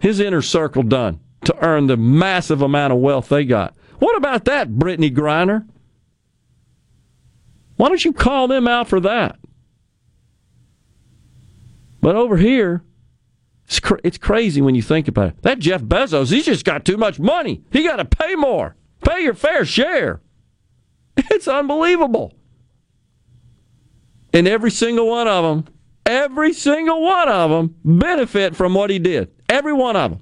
his 0.00 0.18
inner 0.18 0.40
circle 0.40 0.82
done 0.82 1.20
to 1.44 1.64
earn 1.64 1.86
the 1.86 1.96
massive 1.96 2.62
amount 2.62 2.92
of 2.92 2.98
wealth 2.98 3.28
they 3.28 3.44
got? 3.44 3.74
What 3.98 4.16
about 4.16 4.44
that, 4.46 4.70
Brittney 4.70 5.14
Griner? 5.14 5.66
Why 7.76 7.88
don't 7.88 8.04
you 8.04 8.12
call 8.12 8.48
them 8.48 8.68
out 8.68 8.88
for 8.88 9.00
that? 9.00 9.38
But 12.00 12.16
over 12.16 12.36
here, 12.36 12.84
it's, 13.66 13.80
cr- 13.80 14.00
it's 14.04 14.18
crazy 14.18 14.60
when 14.60 14.74
you 14.74 14.82
think 14.82 15.08
about 15.08 15.28
it. 15.28 15.42
That 15.42 15.58
Jeff 15.58 15.82
Bezos, 15.82 16.30
he's 16.30 16.44
just 16.44 16.64
got 16.64 16.84
too 16.84 16.96
much 16.96 17.18
money. 17.18 17.64
He 17.70 17.82
got 17.82 17.96
to 17.96 18.04
pay 18.04 18.34
more. 18.34 18.76
Pay 19.02 19.22
your 19.22 19.34
fair 19.34 19.64
share. 19.64 20.20
It's 21.30 21.46
unbelievable. 21.46 22.34
And 24.32 24.48
every 24.48 24.72
single 24.72 25.08
one 25.08 25.28
of 25.28 25.44
them, 25.44 25.74
every 26.04 26.52
single 26.52 27.00
one 27.02 27.28
of 27.28 27.50
them 27.50 27.76
benefit 27.84 28.56
from 28.56 28.74
what 28.74 28.90
he 28.90 28.98
did. 28.98 29.30
Every 29.48 29.72
one 29.72 29.94
of 29.94 30.10
them. 30.10 30.20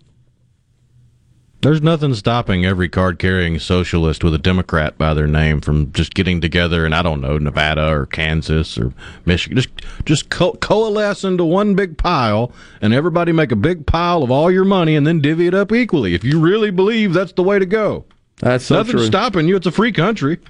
There's 1.62 1.80
nothing 1.80 2.12
stopping 2.14 2.64
every 2.64 2.88
card 2.88 3.20
carrying 3.20 3.56
socialist 3.60 4.24
with 4.24 4.34
a 4.34 4.38
Democrat 4.38 4.98
by 4.98 5.14
their 5.14 5.28
name 5.28 5.60
from 5.60 5.92
just 5.92 6.12
getting 6.12 6.40
together 6.40 6.84
in, 6.84 6.92
I 6.92 7.02
don't 7.02 7.20
know, 7.20 7.38
Nevada 7.38 7.88
or 7.88 8.06
Kansas 8.06 8.76
or 8.76 8.92
Michigan. 9.24 9.56
Just, 9.58 9.68
just 10.04 10.28
co- 10.28 10.54
coalesce 10.54 11.22
into 11.22 11.44
one 11.44 11.76
big 11.76 11.96
pile 11.96 12.50
and 12.80 12.92
everybody 12.92 13.30
make 13.30 13.52
a 13.52 13.56
big 13.56 13.86
pile 13.86 14.24
of 14.24 14.30
all 14.32 14.50
your 14.50 14.64
money 14.64 14.96
and 14.96 15.06
then 15.06 15.20
divvy 15.20 15.46
it 15.46 15.54
up 15.54 15.70
equally 15.70 16.14
if 16.14 16.24
you 16.24 16.40
really 16.40 16.72
believe 16.72 17.12
that's 17.12 17.32
the 17.32 17.44
way 17.44 17.60
to 17.60 17.66
go. 17.66 18.04
That's 18.38 18.64
so 18.64 18.78
Nothing's 18.78 18.92
true. 19.02 19.06
stopping 19.06 19.46
you. 19.46 19.54
It's 19.54 19.66
a 19.66 19.70
free 19.70 19.92
country. 19.92 20.40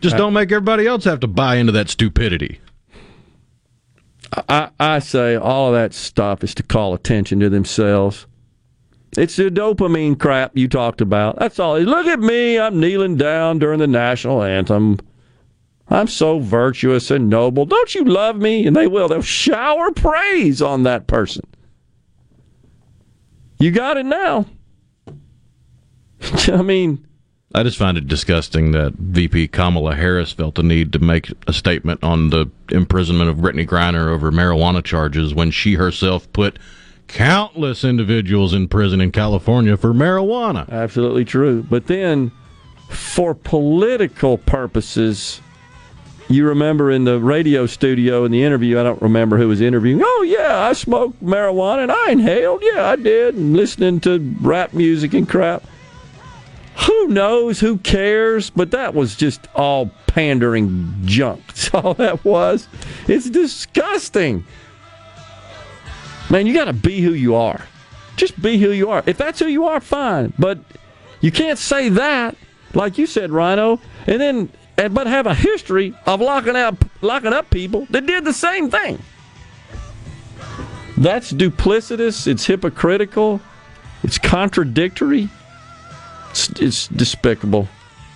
Just 0.00 0.16
Uh, 0.16 0.18
don't 0.18 0.32
make 0.32 0.50
everybody 0.50 0.88
else 0.88 1.04
have 1.04 1.20
to 1.20 1.28
buy 1.28 1.54
into 1.54 1.70
that 1.70 1.88
stupidity. 1.88 2.58
I, 4.48 4.70
I 4.80 4.98
say 4.98 5.36
all 5.36 5.68
of 5.68 5.74
that 5.74 5.94
stuff 5.94 6.42
is 6.42 6.52
to 6.56 6.64
call 6.64 6.94
attention 6.94 7.38
to 7.40 7.48
themselves. 7.48 8.26
It's 9.16 9.36
the 9.36 9.50
dopamine 9.50 10.18
crap 10.18 10.56
you 10.56 10.68
talked 10.68 11.00
about. 11.00 11.38
That's 11.38 11.58
all. 11.58 11.78
Look 11.78 12.06
at 12.06 12.20
me. 12.20 12.58
I'm 12.58 12.78
kneeling 12.78 13.16
down 13.16 13.58
during 13.58 13.78
the 13.78 13.86
national 13.86 14.42
anthem. 14.42 14.98
I'm 15.88 16.08
so 16.08 16.38
virtuous 16.38 17.10
and 17.10 17.30
noble. 17.30 17.64
Don't 17.64 17.94
you 17.94 18.04
love 18.04 18.36
me? 18.36 18.66
And 18.66 18.76
they 18.76 18.86
will. 18.86 19.08
They'll 19.08 19.22
shower 19.22 19.90
praise 19.92 20.60
on 20.60 20.82
that 20.82 21.06
person. 21.06 21.44
You 23.58 23.70
got 23.70 23.96
it 23.96 24.06
now. 24.06 24.46
I 26.48 26.62
mean, 26.62 27.06
I 27.54 27.62
just 27.62 27.78
find 27.78 27.96
it 27.96 28.06
disgusting 28.06 28.72
that 28.72 28.92
VP 28.92 29.48
Kamala 29.48 29.94
Harris 29.94 30.32
felt 30.32 30.56
the 30.56 30.62
need 30.62 30.92
to 30.92 30.98
make 30.98 31.32
a 31.46 31.52
statement 31.52 32.04
on 32.04 32.28
the 32.28 32.50
imprisonment 32.70 33.30
of 33.30 33.36
Brittney 33.36 33.66
Griner 33.66 34.08
over 34.08 34.30
marijuana 34.30 34.84
charges 34.84 35.34
when 35.34 35.50
she 35.50 35.74
herself 35.74 36.30
put 36.34 36.58
countless 37.08 37.84
individuals 37.84 38.54
in 38.54 38.68
prison 38.68 39.00
in 39.00 39.10
California 39.10 39.76
for 39.76 39.92
marijuana. 39.92 40.68
Absolutely 40.68 41.24
true. 41.24 41.64
But 41.68 41.86
then, 41.86 42.30
for 42.88 43.34
political 43.34 44.38
purposes, 44.38 45.40
you 46.28 46.46
remember 46.46 46.90
in 46.90 47.04
the 47.04 47.18
radio 47.18 47.66
studio 47.66 48.24
in 48.24 48.32
the 48.32 48.44
interview, 48.44 48.78
I 48.78 48.82
don't 48.82 49.00
remember 49.00 49.38
who 49.38 49.48
was 49.48 49.60
interviewing. 49.60 50.02
Oh, 50.04 50.22
yeah, 50.28 50.58
I 50.60 50.74
smoked 50.74 51.22
marijuana 51.24 51.84
and 51.84 51.92
I 51.92 52.10
inhaled. 52.12 52.62
Yeah, 52.62 52.86
I 52.86 52.96
did. 52.96 53.34
And 53.34 53.56
listening 53.56 54.00
to 54.00 54.18
rap 54.40 54.74
music 54.74 55.14
and 55.14 55.28
crap. 55.28 55.64
Who 56.86 57.08
knows? 57.08 57.60
Who 57.60 57.78
cares? 57.78 58.50
But 58.50 58.70
that 58.70 58.94
was 58.94 59.16
just 59.16 59.48
all 59.54 59.90
pandering 60.06 60.94
junk. 61.04 61.46
That's 61.46 61.74
all 61.74 61.94
that 61.94 62.24
was. 62.24 62.68
It's 63.08 63.28
disgusting. 63.30 64.44
Man, 66.30 66.46
you 66.46 66.54
got 66.54 66.66
to 66.66 66.72
be 66.72 67.00
who 67.00 67.12
you 67.12 67.34
are. 67.34 67.62
Just 68.16 68.40
be 68.40 68.58
who 68.58 68.70
you 68.70 68.90
are. 68.90 69.02
If 69.06 69.16
that's 69.16 69.38
who 69.38 69.46
you 69.46 69.64
are, 69.66 69.80
fine. 69.80 70.32
But 70.38 70.58
you 71.20 71.30
can't 71.30 71.58
say 71.58 71.88
that, 71.90 72.36
like 72.74 72.98
you 72.98 73.06
said, 73.06 73.30
Rhino, 73.30 73.80
and 74.06 74.20
then 74.20 74.50
and- 74.76 74.94
but 74.94 75.06
have 75.06 75.26
a 75.26 75.34
history 75.34 75.94
of 76.06 76.20
locking 76.20 76.56
out 76.56 76.76
locking 77.00 77.32
up 77.32 77.50
people 77.50 77.86
that 77.90 78.06
did 78.06 78.24
the 78.24 78.32
same 78.32 78.70
thing. 78.70 78.98
That's 80.96 81.32
duplicitous. 81.32 82.26
It's 82.26 82.44
hypocritical. 82.46 83.40
It's 84.02 84.18
contradictory. 84.18 85.28
It's, 86.30 86.48
it's 86.60 86.88
despicable. 86.88 87.68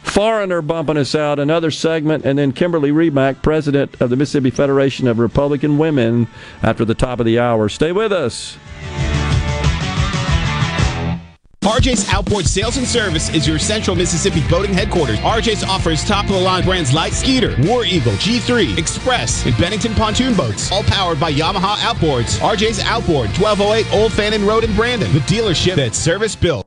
Foreigner 0.03 0.61
bumping 0.61 0.97
us 0.97 1.15
out, 1.15 1.39
another 1.39 1.71
segment, 1.71 2.25
and 2.25 2.39
then 2.39 2.53
Kimberly 2.53 2.91
Reback, 2.91 3.43
president 3.43 3.99
of 4.01 4.11
the 4.11 4.17
Mississippi 4.17 4.51
Federation 4.51 5.07
of 5.09 5.19
Republican 5.19 5.79
Women, 5.79 6.29
after 6.63 6.85
the 6.85 6.95
top 6.95 7.19
of 7.21 7.27
the 7.27 7.39
hour. 7.39 7.69
Stay 7.69 7.93
with 7.93 8.13
us. 8.13 8.59
RJ's 11.63 12.09
Outboard 12.09 12.45
Sales 12.47 12.77
and 12.77 12.87
Service 12.87 13.33
is 13.33 13.47
your 13.47 13.59
central 13.59 13.95
Mississippi 13.95 14.43
boating 14.51 14.75
headquarters. 14.75 15.19
RJ's 15.21 15.63
offers 15.63 16.05
top 16.05 16.25
of 16.25 16.33
the 16.33 16.41
line 16.41 16.65
brands 16.65 16.93
like 16.93 17.13
Skeeter, 17.13 17.55
War 17.61 17.85
Eagle, 17.85 18.13
G3, 18.15 18.77
Express, 18.77 19.47
and 19.47 19.57
Bennington 19.57 19.95
pontoon 19.95 20.35
boats, 20.35 20.73
all 20.73 20.83
powered 20.83 21.21
by 21.21 21.33
Yamaha 21.33 21.77
Outboards. 21.77 22.39
RJ's 22.41 22.81
Outboard, 22.81 23.29
1208 23.39 23.95
Old 23.95 24.13
Fannin 24.13 24.45
Road 24.45 24.65
in 24.65 24.75
Brandon, 24.75 25.11
the 25.13 25.21
dealership 25.21 25.77
that's 25.77 25.97
service 25.97 26.35
built. 26.35 26.67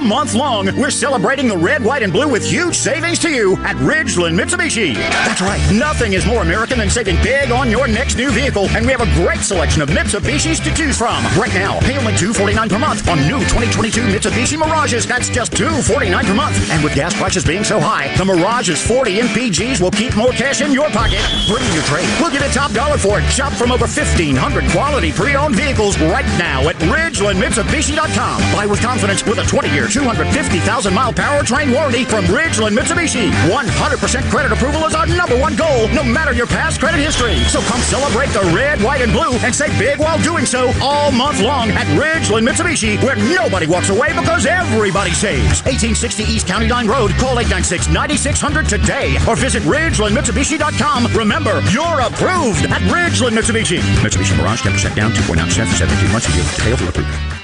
All 0.00 0.06
month 0.06 0.34
long, 0.34 0.64
we're 0.78 0.90
celebrating 0.90 1.46
the 1.46 1.56
red, 1.58 1.84
white, 1.84 2.02
and 2.02 2.10
blue 2.10 2.26
with 2.26 2.42
huge 2.42 2.74
savings 2.74 3.18
to 3.18 3.28
you 3.28 3.56
at 3.64 3.76
Ridgeland 3.76 4.32
Mitsubishi. 4.34 4.94
That's 4.94 5.42
right, 5.42 5.60
nothing 5.74 6.14
is 6.14 6.24
more 6.24 6.40
American 6.40 6.78
than 6.78 6.88
saving 6.88 7.16
big 7.22 7.50
on 7.50 7.70
your 7.70 7.86
next 7.86 8.16
new 8.16 8.30
vehicle, 8.30 8.66
and 8.70 8.86
we 8.86 8.92
have 8.92 9.02
a 9.02 9.14
great 9.22 9.40
selection 9.40 9.82
of 9.82 9.90
Mitsubishis 9.90 10.64
to 10.64 10.72
choose 10.72 10.96
from. 10.96 11.22
Right 11.38 11.52
now, 11.52 11.78
pay 11.80 11.98
only 11.98 12.14
$249 12.14 12.70
per 12.70 12.78
month 12.78 13.06
on 13.10 13.18
new 13.28 13.40
2022 13.52 14.00
Mitsubishi 14.08 14.58
Mirages. 14.58 15.06
That's 15.06 15.28
just 15.28 15.52
249 15.52 16.24
per 16.24 16.34
month. 16.34 16.70
And 16.70 16.82
with 16.82 16.94
gas 16.94 17.14
prices 17.14 17.44
being 17.44 17.64
so 17.64 17.78
high, 17.78 18.08
the 18.16 18.24
Mirage's 18.24 18.80
40 18.80 19.18
MPGs 19.20 19.82
will 19.82 19.90
keep 19.90 20.16
more 20.16 20.32
cash 20.32 20.62
in 20.62 20.72
your 20.72 20.88
pocket. 20.90 21.20
Bring 21.46 21.66
your 21.74 21.84
trade. 21.84 22.08
We'll 22.18 22.30
give 22.30 22.42
you 22.42 22.48
top 22.48 22.72
dollar 22.72 22.96
for 22.96 23.20
it. 23.20 23.28
Shop 23.28 23.52
from 23.52 23.70
over 23.70 23.84
1,500 23.84 24.70
quality 24.70 25.12
pre-owned 25.12 25.56
vehicles 25.56 25.98
right 26.00 26.26
now 26.38 26.66
at 26.70 26.76
RidgelandMitsubishi.com. 26.88 28.40
Buy 28.56 28.64
with 28.64 28.80
confidence 28.80 29.26
with 29.26 29.38
a 29.38 29.42
20-year, 29.42 29.89
250,000 29.90 30.94
mile 30.94 31.12
powertrain 31.12 31.74
warranty 31.74 32.04
from 32.04 32.24
Ridgeland 32.26 32.78
Mitsubishi. 32.78 33.30
100% 33.50 34.30
credit 34.30 34.52
approval 34.52 34.86
is 34.86 34.94
our 34.94 35.06
number 35.06 35.38
one 35.38 35.56
goal, 35.56 35.88
no 35.88 36.04
matter 36.04 36.32
your 36.32 36.46
past 36.46 36.78
credit 36.78 36.98
history. 36.98 37.42
So 37.44 37.60
come 37.62 37.80
celebrate 37.80 38.30
the 38.30 38.40
red, 38.54 38.80
white, 38.80 39.02
and 39.02 39.12
blue 39.12 39.32
and 39.42 39.54
save 39.54 39.76
big 39.78 39.98
while 39.98 40.22
doing 40.22 40.46
so 40.46 40.72
all 40.80 41.10
month 41.10 41.40
long 41.40 41.70
at 41.70 41.86
Ridgeland 41.98 42.48
Mitsubishi, 42.48 43.02
where 43.02 43.16
nobody 43.16 43.66
walks 43.66 43.90
away 43.90 44.08
because 44.14 44.46
everybody 44.46 45.10
saves. 45.10 45.62
1860 45.66 46.22
East 46.24 46.46
County 46.46 46.68
Line 46.68 46.86
Road. 46.86 47.10
Call 47.18 47.36
896-9600 47.36 48.68
today 48.68 49.16
or 49.28 49.34
visit 49.34 49.62
RidgelandMitsubishi.com. 49.64 51.06
Remember, 51.16 51.60
you're 51.70 52.00
approved 52.00 52.64
at 52.70 52.80
Ridgeland 52.86 53.34
Mitsubishi. 53.36 53.80
Mitsubishi 53.98 54.36
Mirage 54.38 54.62
10% 54.62 54.94
down, 54.94 55.10
2.9% 55.10 55.66
for 55.66 55.76
72 55.76 56.12
months. 56.12 56.28
You 56.28 56.42
details 56.42 56.82
are 56.82 56.88
approved. 56.88 57.39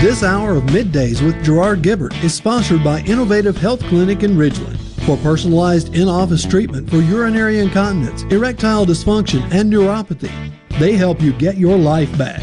This 0.00 0.22
hour 0.22 0.56
of 0.56 0.62
middays 0.64 1.22
with 1.22 1.44
Gerard 1.44 1.82
Gibbert 1.82 2.14
is 2.24 2.32
sponsored 2.32 2.82
by 2.82 3.00
Innovative 3.00 3.58
Health 3.58 3.80
Clinic 3.80 4.22
in 4.22 4.34
Ridgeland. 4.34 4.78
For 5.04 5.18
personalized 5.18 5.94
in 5.94 6.08
office 6.08 6.42
treatment 6.42 6.88
for 6.88 7.02
urinary 7.02 7.58
incontinence, 7.58 8.22
erectile 8.32 8.86
dysfunction, 8.86 9.42
and 9.52 9.70
neuropathy, 9.70 10.32
they 10.78 10.94
help 10.94 11.20
you 11.20 11.34
get 11.34 11.58
your 11.58 11.76
life 11.76 12.16
back. 12.16 12.40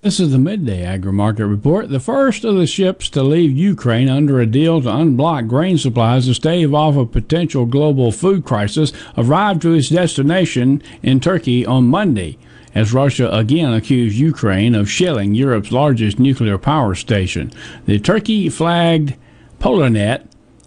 This 0.00 0.20
is 0.20 0.30
the 0.30 0.38
Midday 0.38 0.84
Agri 0.84 1.12
Market 1.12 1.48
Report. 1.48 1.88
The 1.88 1.98
first 1.98 2.44
of 2.44 2.54
the 2.54 2.68
ships 2.68 3.10
to 3.10 3.24
leave 3.24 3.50
Ukraine 3.50 4.08
under 4.08 4.38
a 4.38 4.46
deal 4.46 4.80
to 4.80 4.88
unblock 4.88 5.48
grain 5.48 5.78
supplies 5.78 6.26
to 6.26 6.34
stave 6.34 6.72
off 6.72 6.94
a 6.94 7.06
potential 7.06 7.66
global 7.66 8.12
food 8.12 8.44
crisis 8.44 8.92
arrived 9.16 9.62
to 9.62 9.74
its 9.74 9.88
destination 9.88 10.80
in 11.02 11.18
Turkey 11.18 11.66
on 11.66 11.88
Monday, 11.88 12.38
as 12.74 12.92
Russia 12.92 13.30
again 13.30 13.72
accused 13.72 14.16
Ukraine 14.16 14.74
of 14.74 14.90
shelling 14.90 15.34
Europe's 15.34 15.72
largest 15.72 16.18
nuclear 16.18 16.58
power 16.58 16.94
station. 16.94 17.52
The 17.86 17.98
Turkey 17.98 18.48
flagged 18.48 19.14
Polarnet 19.58 20.26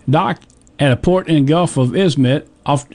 docked 0.10 0.48
at 0.80 0.92
a 0.92 0.98
port 0.98 1.28
in 1.28 1.46
Gulf 1.46 1.78
of 1.78 1.90
Izmit 1.90 2.48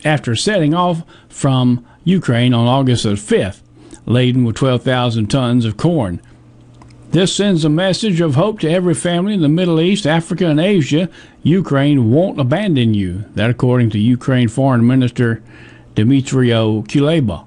after 0.04 0.36
setting 0.36 0.74
off 0.74 1.02
from 1.28 1.84
Ukraine 2.04 2.54
on 2.54 2.66
August 2.66 3.04
the 3.04 3.10
5th, 3.10 3.60
laden 4.06 4.44
with 4.44 4.56
12,000 4.56 5.28
tons 5.28 5.64
of 5.64 5.76
corn. 5.76 6.20
This 7.10 7.34
sends 7.34 7.64
a 7.64 7.70
message 7.70 8.20
of 8.20 8.34
hope 8.34 8.60
to 8.60 8.70
every 8.70 8.94
family 8.94 9.32
in 9.32 9.40
the 9.40 9.48
Middle 9.48 9.80
East, 9.80 10.06
Africa, 10.06 10.46
and 10.46 10.60
Asia. 10.60 11.08
Ukraine 11.42 12.10
won't 12.10 12.40
abandon 12.40 12.94
you. 12.94 13.24
That, 13.34 13.48
according 13.48 13.90
to 13.90 13.98
Ukraine 13.98 14.48
Foreign 14.48 14.86
Minister 14.86 15.42
Dmytro 15.94 16.86
Kuleba. 16.86 17.45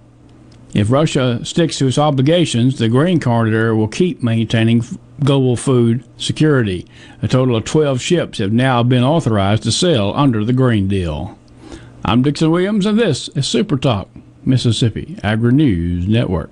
If 0.73 0.91
Russia 0.91 1.43
sticks 1.43 1.77
to 1.79 1.87
its 1.87 1.97
obligations, 1.97 2.77
the 2.77 2.89
grain 2.89 3.19
corridor 3.19 3.75
will 3.75 3.87
keep 3.87 4.21
maintaining 4.21 4.83
global 5.23 5.55
food 5.55 6.03
security. 6.17 6.85
A 7.21 7.27
total 7.27 7.55
of 7.55 7.65
12 7.65 7.99
ships 7.99 8.37
have 8.37 8.53
now 8.53 8.83
been 8.83 9.03
authorized 9.03 9.63
to 9.63 9.71
sail 9.71 10.13
under 10.15 10.45
the 10.45 10.53
grain 10.53 10.87
deal. 10.87 11.37
I'm 12.05 12.21
Dixon 12.21 12.51
Williams, 12.51 12.85
and 12.85 12.99
this 12.99 13.29
is 13.29 13.47
Super 13.47 13.77
Talk, 13.77 14.09
Mississippi 14.45 15.17
Agri 15.23 15.53
News 15.53 16.07
Network. 16.07 16.51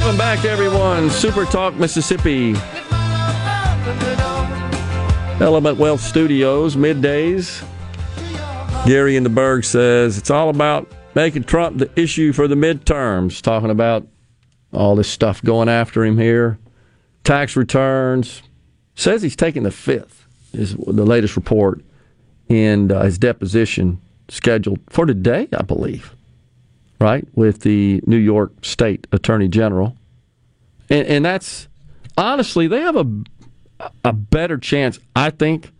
Welcome 0.00 0.16
back, 0.16 0.46
everyone. 0.46 1.10
Super 1.10 1.44
Talk 1.44 1.74
Mississippi. 1.74 2.54
Element 5.38 5.76
Wealth 5.76 6.00
Studios, 6.00 6.74
middays. 6.74 7.62
Gary 8.86 9.16
in 9.16 9.24
the 9.24 9.28
Berg 9.28 9.62
says 9.62 10.16
it's 10.16 10.30
all 10.30 10.48
about 10.48 10.90
making 11.14 11.44
Trump 11.44 11.76
the 11.76 11.90
issue 12.00 12.32
for 12.32 12.48
the 12.48 12.54
midterms, 12.54 13.42
talking 13.42 13.68
about 13.68 14.08
all 14.72 14.96
this 14.96 15.06
stuff 15.06 15.42
going 15.42 15.68
after 15.68 16.02
him 16.02 16.16
here. 16.16 16.58
Tax 17.22 17.54
returns. 17.54 18.42
Says 18.94 19.20
he's 19.20 19.36
taking 19.36 19.64
the 19.64 19.70
fifth, 19.70 20.26
is 20.54 20.74
the 20.76 21.04
latest 21.04 21.36
report 21.36 21.82
in 22.48 22.90
uh, 22.90 23.02
his 23.02 23.18
deposition 23.18 24.00
scheduled 24.30 24.80
for 24.88 25.04
today, 25.04 25.46
I 25.52 25.62
believe, 25.62 26.16
right? 27.00 27.26
With 27.34 27.60
the 27.60 28.00
New 28.06 28.18
York 28.18 28.64
State 28.64 29.06
Attorney 29.10 29.48
General. 29.48 29.96
And, 30.88 31.06
and 31.06 31.24
that's 31.24 31.68
honestly, 32.16 32.66
they 32.66 32.80
have 32.80 32.96
a 32.96 33.06
a 34.04 34.12
better 34.12 34.58
chance, 34.58 34.98
I 35.16 35.30
think, 35.30 35.72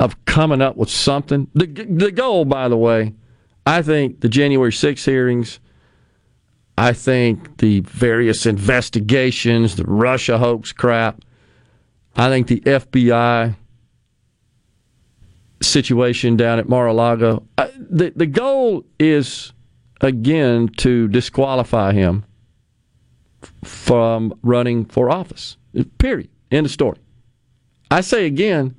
of 0.00 0.24
coming 0.24 0.60
up 0.60 0.76
with 0.76 0.90
something. 0.90 1.48
The 1.54 1.66
the 1.66 2.10
goal, 2.10 2.44
by 2.44 2.68
the 2.68 2.76
way, 2.76 3.14
I 3.66 3.82
think 3.82 4.20
the 4.20 4.28
January 4.28 4.72
6 4.72 5.04
hearings, 5.04 5.60
I 6.76 6.92
think 6.92 7.58
the 7.58 7.80
various 7.80 8.46
investigations, 8.46 9.76
the 9.76 9.84
Russia 9.84 10.38
hoax 10.38 10.72
crap, 10.72 11.22
I 12.16 12.28
think 12.28 12.48
the 12.48 12.60
FBI 12.60 13.54
situation 15.60 16.36
down 16.36 16.58
at 16.58 16.68
Mar-a-Lago, 16.68 17.44
the 17.56 18.12
the 18.14 18.26
goal 18.26 18.84
is 18.98 19.52
again 20.00 20.68
to 20.78 21.08
disqualify 21.08 21.92
him 21.92 22.24
from 23.64 24.34
running 24.42 24.84
for 24.84 25.10
office. 25.10 25.56
Period. 25.98 26.28
End 26.50 26.66
of 26.66 26.72
story. 26.72 26.98
I 27.90 28.00
say 28.00 28.26
again, 28.26 28.74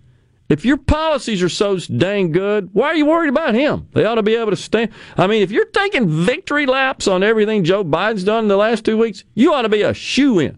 if 0.49 0.65
your 0.65 0.77
policies 0.77 1.43
are 1.43 1.49
so 1.49 1.77
dang 1.77 2.31
good, 2.31 2.69
why 2.73 2.87
are 2.87 2.95
you 2.95 3.05
worried 3.05 3.29
about 3.29 3.53
him? 3.53 3.87
They 3.93 4.03
ought 4.03 4.15
to 4.15 4.23
be 4.23 4.35
able 4.35 4.49
to 4.49 4.57
stand. 4.57 4.91
I 5.15 5.27
mean, 5.27 5.43
if 5.43 5.51
you're 5.51 5.65
taking 5.65 6.09
victory 6.09 6.65
laps 6.65 7.07
on 7.07 7.21
everything 7.21 7.63
Joe 7.63 7.83
Biden's 7.83 8.23
done 8.23 8.45
in 8.45 8.47
the 8.47 8.57
last 8.57 8.83
two 8.83 8.97
weeks, 8.97 9.23
you 9.35 9.53
ought 9.53 9.61
to 9.61 9.69
be 9.69 9.83
a 9.83 9.93
shoe 9.93 10.39
in 10.39 10.57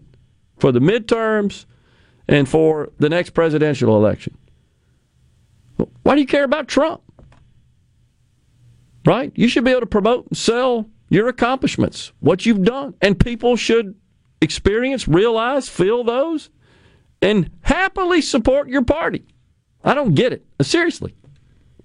for 0.58 0.72
the 0.72 0.80
midterms 0.80 1.66
and 2.26 2.48
for 2.48 2.90
the 2.98 3.10
next 3.10 3.30
presidential 3.30 3.96
election. 3.96 4.36
Why 6.02 6.14
do 6.14 6.20
you 6.20 6.26
care 6.26 6.44
about 6.44 6.68
Trump? 6.68 7.02
Right? 9.04 9.32
You 9.34 9.48
should 9.48 9.64
be 9.64 9.70
able 9.70 9.80
to 9.80 9.86
promote 9.86 10.28
and 10.28 10.36
sell 10.36 10.88
your 11.08 11.28
accomplishments, 11.28 12.12
what 12.20 12.46
you've 12.46 12.62
done, 12.62 12.94
and 13.02 13.18
people 13.18 13.56
should 13.56 13.94
experience, 14.40 15.06
realize, 15.06 15.68
feel 15.68 16.04
those, 16.04 16.50
and 17.20 17.50
happily 17.62 18.20
support 18.20 18.68
your 18.68 18.82
party. 18.82 19.24
I 19.84 19.94
don't 19.94 20.14
get 20.14 20.32
it. 20.32 20.44
Uh, 20.58 20.64
seriously. 20.64 21.14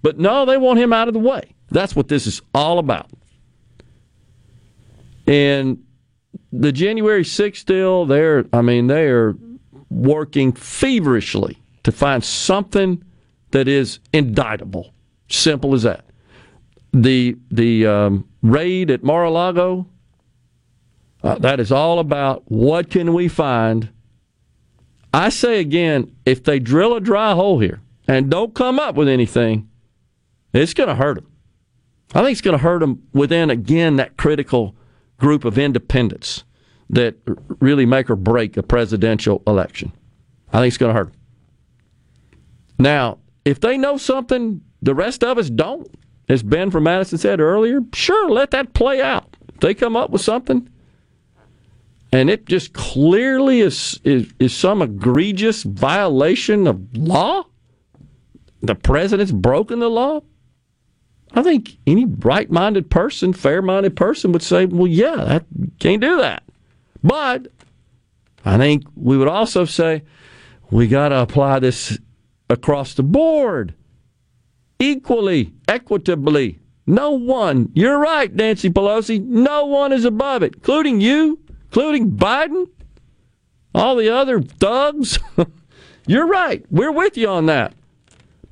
But 0.02 0.20
no, 0.20 0.46
they 0.46 0.58
want 0.58 0.80
him 0.80 0.94
out 0.94 1.08
of 1.08 1.14
the 1.14 1.20
way. 1.20 1.56
That's 1.70 1.96
what 1.96 2.08
this 2.08 2.28
is 2.28 2.42
all 2.54 2.80
about. 2.80 3.10
And 5.28 5.84
the 6.52 6.72
January 6.72 7.24
6th 7.24 7.66
deal, 7.66 8.06
they're, 8.06 8.46
I 8.54 8.62
mean, 8.62 8.88
they 8.88 9.08
are 9.08 9.36
working 9.90 10.54
feverishly 10.54 11.58
to 11.84 11.92
find 11.92 12.24
something 12.24 13.04
that 13.52 13.68
is 13.68 14.00
indictable. 14.14 14.94
Simple 15.30 15.74
as 15.74 15.84
that. 15.84 16.06
The 17.02 17.38
the 17.52 17.86
um, 17.86 18.28
raid 18.42 18.90
at 18.90 19.04
Mar-a-Lago, 19.04 19.86
uh, 21.24 21.36
that 21.36 21.60
is 21.60 21.72
all 21.72 22.00
about 22.00 22.44
what 22.48 22.90
can 22.90 23.14
we 23.14 23.28
find. 23.28 23.90
I 25.14 25.30
say 25.30 25.60
again, 25.60 26.16
if 26.26 26.44
they 26.44 26.60
drill 26.60 26.96
a 26.96 27.00
dry 27.00 27.34
hole 27.34 27.60
here 27.60 27.82
and 28.08 28.32
don't 28.32 28.56
come 28.56 28.80
up 28.80 28.96
with 28.96 29.08
anything, 29.08 29.70
it's 30.54 30.74
going 30.74 30.90
to 30.90 30.96
hurt 30.96 31.16
them. 31.16 31.32
I 32.16 32.24
think 32.24 32.32
it's 32.32 32.42
going 32.42 32.58
to 32.58 32.64
hurt 32.64 32.80
them 32.80 33.04
within 33.14 33.52
again 33.52 33.98
that 33.98 34.18
critical 34.18 34.76
group 35.18 35.46
of 35.46 35.58
independents 35.58 36.46
that 36.90 37.16
really 37.60 37.86
make 37.86 38.10
or 38.10 38.16
break 38.16 38.58
a 38.58 38.64
presidential 38.64 39.44
election. 39.46 39.92
I 40.52 40.60
think 40.60 40.70
it's 40.70 40.78
going 40.78 40.96
to 40.96 41.00
hurt 41.00 41.12
them. 41.12 41.22
Now, 42.80 43.20
if 43.46 43.60
they 43.60 43.78
know 43.78 43.98
something 43.98 44.62
the 44.82 44.96
rest 44.96 45.24
of 45.24 45.38
us 45.38 45.50
don't, 45.50 45.88
as 46.30 46.44
Ben 46.44 46.72
from 46.72 46.84
Madison 46.84 47.18
said 47.18 47.40
earlier, 47.40 47.82
sure, 47.94 48.30
let 48.30 48.52
that 48.52 48.74
play 48.74 49.02
out. 49.02 49.36
If 49.50 49.60
they 49.60 49.74
come 49.74 49.96
up 49.96 50.10
with 50.10 50.22
something, 50.22 50.70
and 52.12 52.30
it 52.30 52.46
just 52.46 52.74
clearly 52.74 53.62
is, 53.62 54.00
is, 54.04 54.34
is 54.40 54.56
some 54.56 54.82
egregious 54.82 55.64
violation 55.64 56.68
of 56.68 56.96
law, 56.98 57.46
the 58.62 58.76
president's 58.76 59.32
broken 59.32 59.80
the 59.80 59.90
law, 59.90 60.22
I 61.34 61.44
think 61.44 61.78
any 61.86 62.06
right 62.06 62.50
minded 62.50 62.90
person, 62.90 63.34
fair 63.34 63.62
minded 63.62 63.96
person 63.96 64.32
would 64.32 64.42
say, 64.42 64.66
well, 64.66 64.88
yeah, 64.88 65.16
that, 65.16 65.46
can't 65.80 66.02
do 66.02 66.18
that. 66.18 66.44
But 67.04 67.48
I 68.46 68.58
think 68.58 68.86
we 68.96 69.18
would 69.18 69.28
also 69.28 69.66
say 69.66 70.04
we 70.72 70.88
got 70.88 71.10
to 71.10 71.22
apply 71.22 71.60
this 71.60 72.00
across 72.50 72.94
the 72.94 73.04
board, 73.04 73.74
equally, 74.80 75.54
equitably. 75.68 76.60
No 76.86 77.12
one, 77.12 77.70
you're 77.74 78.00
right, 78.00 78.34
Nancy 78.34 78.70
Pelosi, 78.70 79.22
no 79.22 79.66
one 79.66 79.92
is 79.92 80.06
above 80.06 80.42
it, 80.42 80.56
including 80.56 81.02
you, 81.02 81.40
including 81.66 82.12
Biden, 82.12 82.70
all 83.76 83.98
the 83.98 84.10
other 84.10 84.42
thugs. 84.42 85.20
you're 86.08 86.28
right, 86.28 86.66
we're 86.72 86.92
with 86.92 87.18
you 87.18 87.28
on 87.28 87.48
that. 87.48 87.74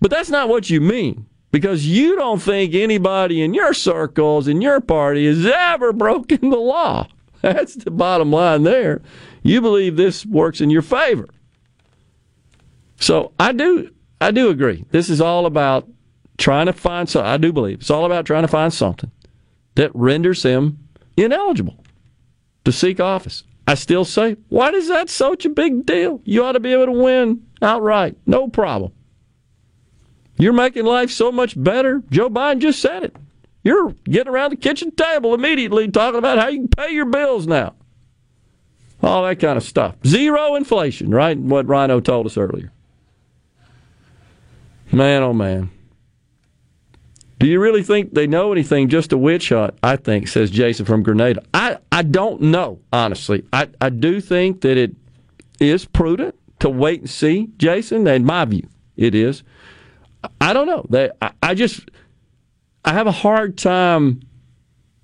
But 0.01 0.11
that's 0.11 0.29
not 0.29 0.49
what 0.49 0.69
you 0.69 0.81
mean 0.81 1.25
because 1.51 1.87
you 1.87 2.17
don't 2.17 2.41
think 2.41 2.75
anybody 2.75 3.41
in 3.41 3.53
your 3.53 3.73
circles, 3.73 4.49
in 4.49 4.61
your 4.61 4.81
party, 4.81 5.25
has 5.25 5.45
ever 5.45 5.93
broken 5.93 6.49
the 6.49 6.57
law. 6.57 7.07
That's 7.41 7.75
the 7.75 7.91
bottom 7.91 8.29
line 8.29 8.63
there. 8.63 9.01
You 9.41 9.61
believe 9.61 9.95
this 9.95 10.25
works 10.25 10.59
in 10.59 10.69
your 10.69 10.81
favor. 10.81 11.29
So 12.99 13.31
I 13.39 13.53
do 13.53 13.89
I 14.19 14.31
do 14.31 14.49
agree. 14.49 14.83
This 14.91 15.09
is 15.09 15.21
all 15.21 15.45
about 15.45 15.87
trying 16.37 16.65
to 16.65 16.73
find 16.73 17.09
so 17.09 17.21
I 17.21 17.37
do 17.37 17.53
believe 17.53 17.79
it's 17.79 17.91
all 17.91 18.05
about 18.05 18.25
trying 18.25 18.43
to 18.43 18.47
find 18.47 18.73
something 18.73 19.11
that 19.75 19.91
renders 19.93 20.43
him 20.43 20.79
ineligible 21.17 21.83
to 22.65 22.71
seek 22.71 22.99
office. 22.99 23.43
I 23.67 23.75
still 23.75 24.05
say, 24.05 24.37
why 24.49 24.69
is 24.69 24.87
that 24.89 25.09
such 25.09 25.45
a 25.45 25.49
big 25.49 25.85
deal? 25.85 26.21
You 26.23 26.43
ought 26.43 26.51
to 26.53 26.59
be 26.59 26.73
able 26.73 26.85
to 26.87 26.91
win 26.91 27.45
outright. 27.61 28.15
No 28.25 28.47
problem. 28.47 28.91
You're 30.37 30.53
making 30.53 30.85
life 30.85 31.09
so 31.11 31.31
much 31.31 31.61
better. 31.61 32.03
Joe 32.11 32.29
Biden 32.29 32.59
just 32.59 32.81
said 32.81 33.03
it. 33.03 33.15
You're 33.63 33.95
getting 34.03 34.31
around 34.31 34.51
the 34.51 34.57
kitchen 34.57 34.91
table 34.91 35.33
immediately 35.33 35.89
talking 35.89 36.19
about 36.19 36.37
how 36.37 36.47
you 36.47 36.59
can 36.59 36.67
pay 36.67 36.91
your 36.91 37.05
bills 37.05 37.47
now. 37.47 37.73
All 39.01 39.23
that 39.23 39.39
kind 39.39 39.57
of 39.57 39.63
stuff. 39.63 39.95
Zero 40.05 40.55
inflation, 40.55 41.09
right? 41.09 41.37
What 41.37 41.67
Rhino 41.67 41.99
told 41.99 42.25
us 42.25 42.37
earlier. 42.37 42.71
Man, 44.91 45.23
oh 45.23 45.33
man. 45.33 45.71
Do 47.45 47.51
you 47.51 47.59
really 47.59 47.83
think 47.83 48.15
they 48.15 48.25
know 48.25 48.51
anything? 48.51 48.89
Just 48.89 49.13
a 49.13 49.17
witch 49.19 49.49
hunt, 49.49 49.77
I 49.83 49.97
think, 49.97 50.27
says 50.27 50.49
Jason 50.49 50.83
from 50.83 51.03
Grenada. 51.03 51.43
I, 51.53 51.77
I 51.91 52.01
don't 52.01 52.41
know, 52.41 52.79
honestly. 52.91 53.45
I, 53.53 53.69
I 53.79 53.89
do 53.89 54.19
think 54.19 54.61
that 54.61 54.77
it 54.77 54.95
is 55.59 55.85
prudent 55.85 56.33
to 56.61 56.71
wait 56.71 57.01
and 57.01 57.09
see, 57.09 57.49
Jason. 57.57 58.07
In 58.07 58.25
my 58.25 58.45
view, 58.45 58.67
it 58.97 59.13
is. 59.13 59.43
I 60.41 60.53
don't 60.53 60.65
know. 60.65 60.87
They, 60.89 61.11
I, 61.21 61.33
I 61.43 61.53
just, 61.53 61.91
I 62.83 62.93
have 62.93 63.05
a 63.05 63.11
hard 63.11 63.59
time 63.59 64.21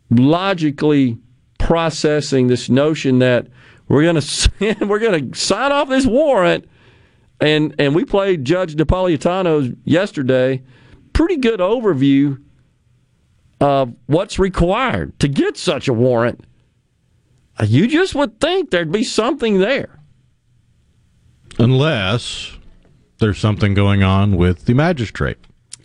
logically 0.10 1.20
processing 1.60 2.48
this 2.48 2.70
notion 2.70 3.20
that 3.20 3.50
we're 3.88 4.02
going 4.02 4.16
to 4.20 4.78
we're 4.88 4.98
going 4.98 5.32
to 5.32 5.40
sign 5.40 5.72
off 5.72 5.90
this 5.90 6.08
warrant 6.08 6.68
and 7.40 7.76
and 7.78 7.94
we 7.94 8.04
played 8.04 8.46
Judge 8.46 8.76
Napolitano's 8.76 9.76
yesterday. 9.84 10.64
Pretty 11.22 11.40
good 11.40 11.60
overview 11.60 12.42
of 13.60 13.94
what's 14.08 14.40
required 14.40 15.20
to 15.20 15.28
get 15.28 15.56
such 15.56 15.88
a 15.88 15.94
warrant. 15.94 16.44
Uh, 17.60 17.66
you 17.70 17.86
just 17.86 18.16
would 18.16 18.42
think 18.42 18.72
there'd 18.72 18.92
be 18.92 19.04
something 19.04 19.60
there. 19.60 20.00
Unless 21.60 22.58
there's 23.20 23.38
something 23.38 23.76
going 23.76 24.02
on 24.02 24.36
with 24.36 24.66
the 24.66 24.74
magistrate. 24.74 25.38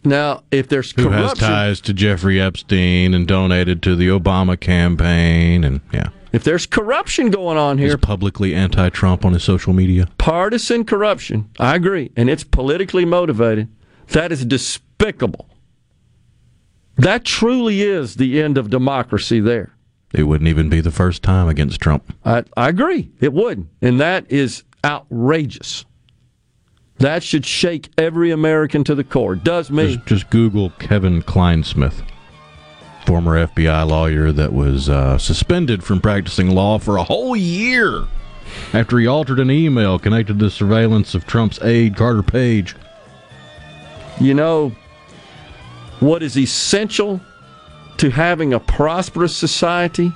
Now, 0.06 0.42
if 0.50 0.68
there's 0.68 0.92
who 0.92 1.10
has 1.10 1.34
ties 1.34 1.82
to 1.82 1.92
Jeffrey 1.92 2.40
Epstein 2.40 3.12
and 3.12 3.28
donated 3.28 3.82
to 3.82 3.94
the 3.94 4.08
Obama 4.08 4.58
campaign, 4.58 5.64
and 5.64 5.82
yeah, 5.92 6.08
if 6.32 6.44
there's 6.44 6.64
corruption 6.64 7.28
going 7.28 7.58
on 7.58 7.76
here, 7.76 7.88
is 7.88 7.96
publicly 7.96 8.54
anti-Trump 8.54 9.22
on 9.22 9.34
his 9.34 9.44
social 9.44 9.74
media. 9.74 10.08
partisan 10.16 10.86
corruption, 10.86 11.50
I 11.60 11.74
agree, 11.74 12.10
and 12.16 12.30
it's 12.30 12.42
politically 12.42 13.04
motivated. 13.04 13.68
That 14.12 14.32
is 14.32 14.46
despicable. 14.98 15.48
That 16.96 17.24
truly 17.24 17.82
is 17.82 18.16
the 18.16 18.42
end 18.42 18.56
of 18.56 18.70
democracy 18.70 19.40
there. 19.40 19.72
It 20.14 20.24
wouldn't 20.24 20.48
even 20.48 20.68
be 20.68 20.80
the 20.80 20.90
first 20.90 21.22
time 21.22 21.48
against 21.48 21.80
Trump. 21.80 22.14
I, 22.24 22.44
I 22.56 22.70
agree. 22.70 23.10
It 23.20 23.32
wouldn't, 23.32 23.68
And 23.82 24.00
that 24.00 24.30
is 24.30 24.64
outrageous. 24.84 25.84
That 26.98 27.22
should 27.22 27.44
shake 27.44 27.90
every 27.98 28.30
American 28.30 28.82
to 28.84 28.94
the 28.94 29.04
core. 29.04 29.34
Does 29.34 29.70
me. 29.70 29.96
Just, 29.96 30.06
just 30.06 30.30
Google 30.30 30.70
Kevin 30.78 31.20
Clinesmith, 31.22 32.02
former 33.04 33.46
FBI 33.46 33.86
lawyer 33.86 34.32
that 34.32 34.54
was 34.54 34.88
uh, 34.88 35.18
suspended 35.18 35.84
from 35.84 36.00
practicing 36.00 36.50
law 36.50 36.78
for 36.78 36.96
a 36.96 37.04
whole 37.04 37.36
year 37.36 38.04
after 38.72 38.98
he 38.98 39.06
altered 39.06 39.40
an 39.40 39.50
email 39.50 39.98
connected 39.98 40.38
to 40.38 40.44
the 40.46 40.50
surveillance 40.50 41.14
of 41.14 41.26
Trump's 41.26 41.60
aide, 41.60 41.96
Carter 41.96 42.22
Page. 42.22 42.74
You 44.18 44.32
know 44.32 44.72
what 46.00 46.22
is 46.22 46.36
essential 46.36 47.20
to 47.98 48.10
having 48.10 48.52
a 48.52 48.60
prosperous 48.60 49.34
society 49.34 50.12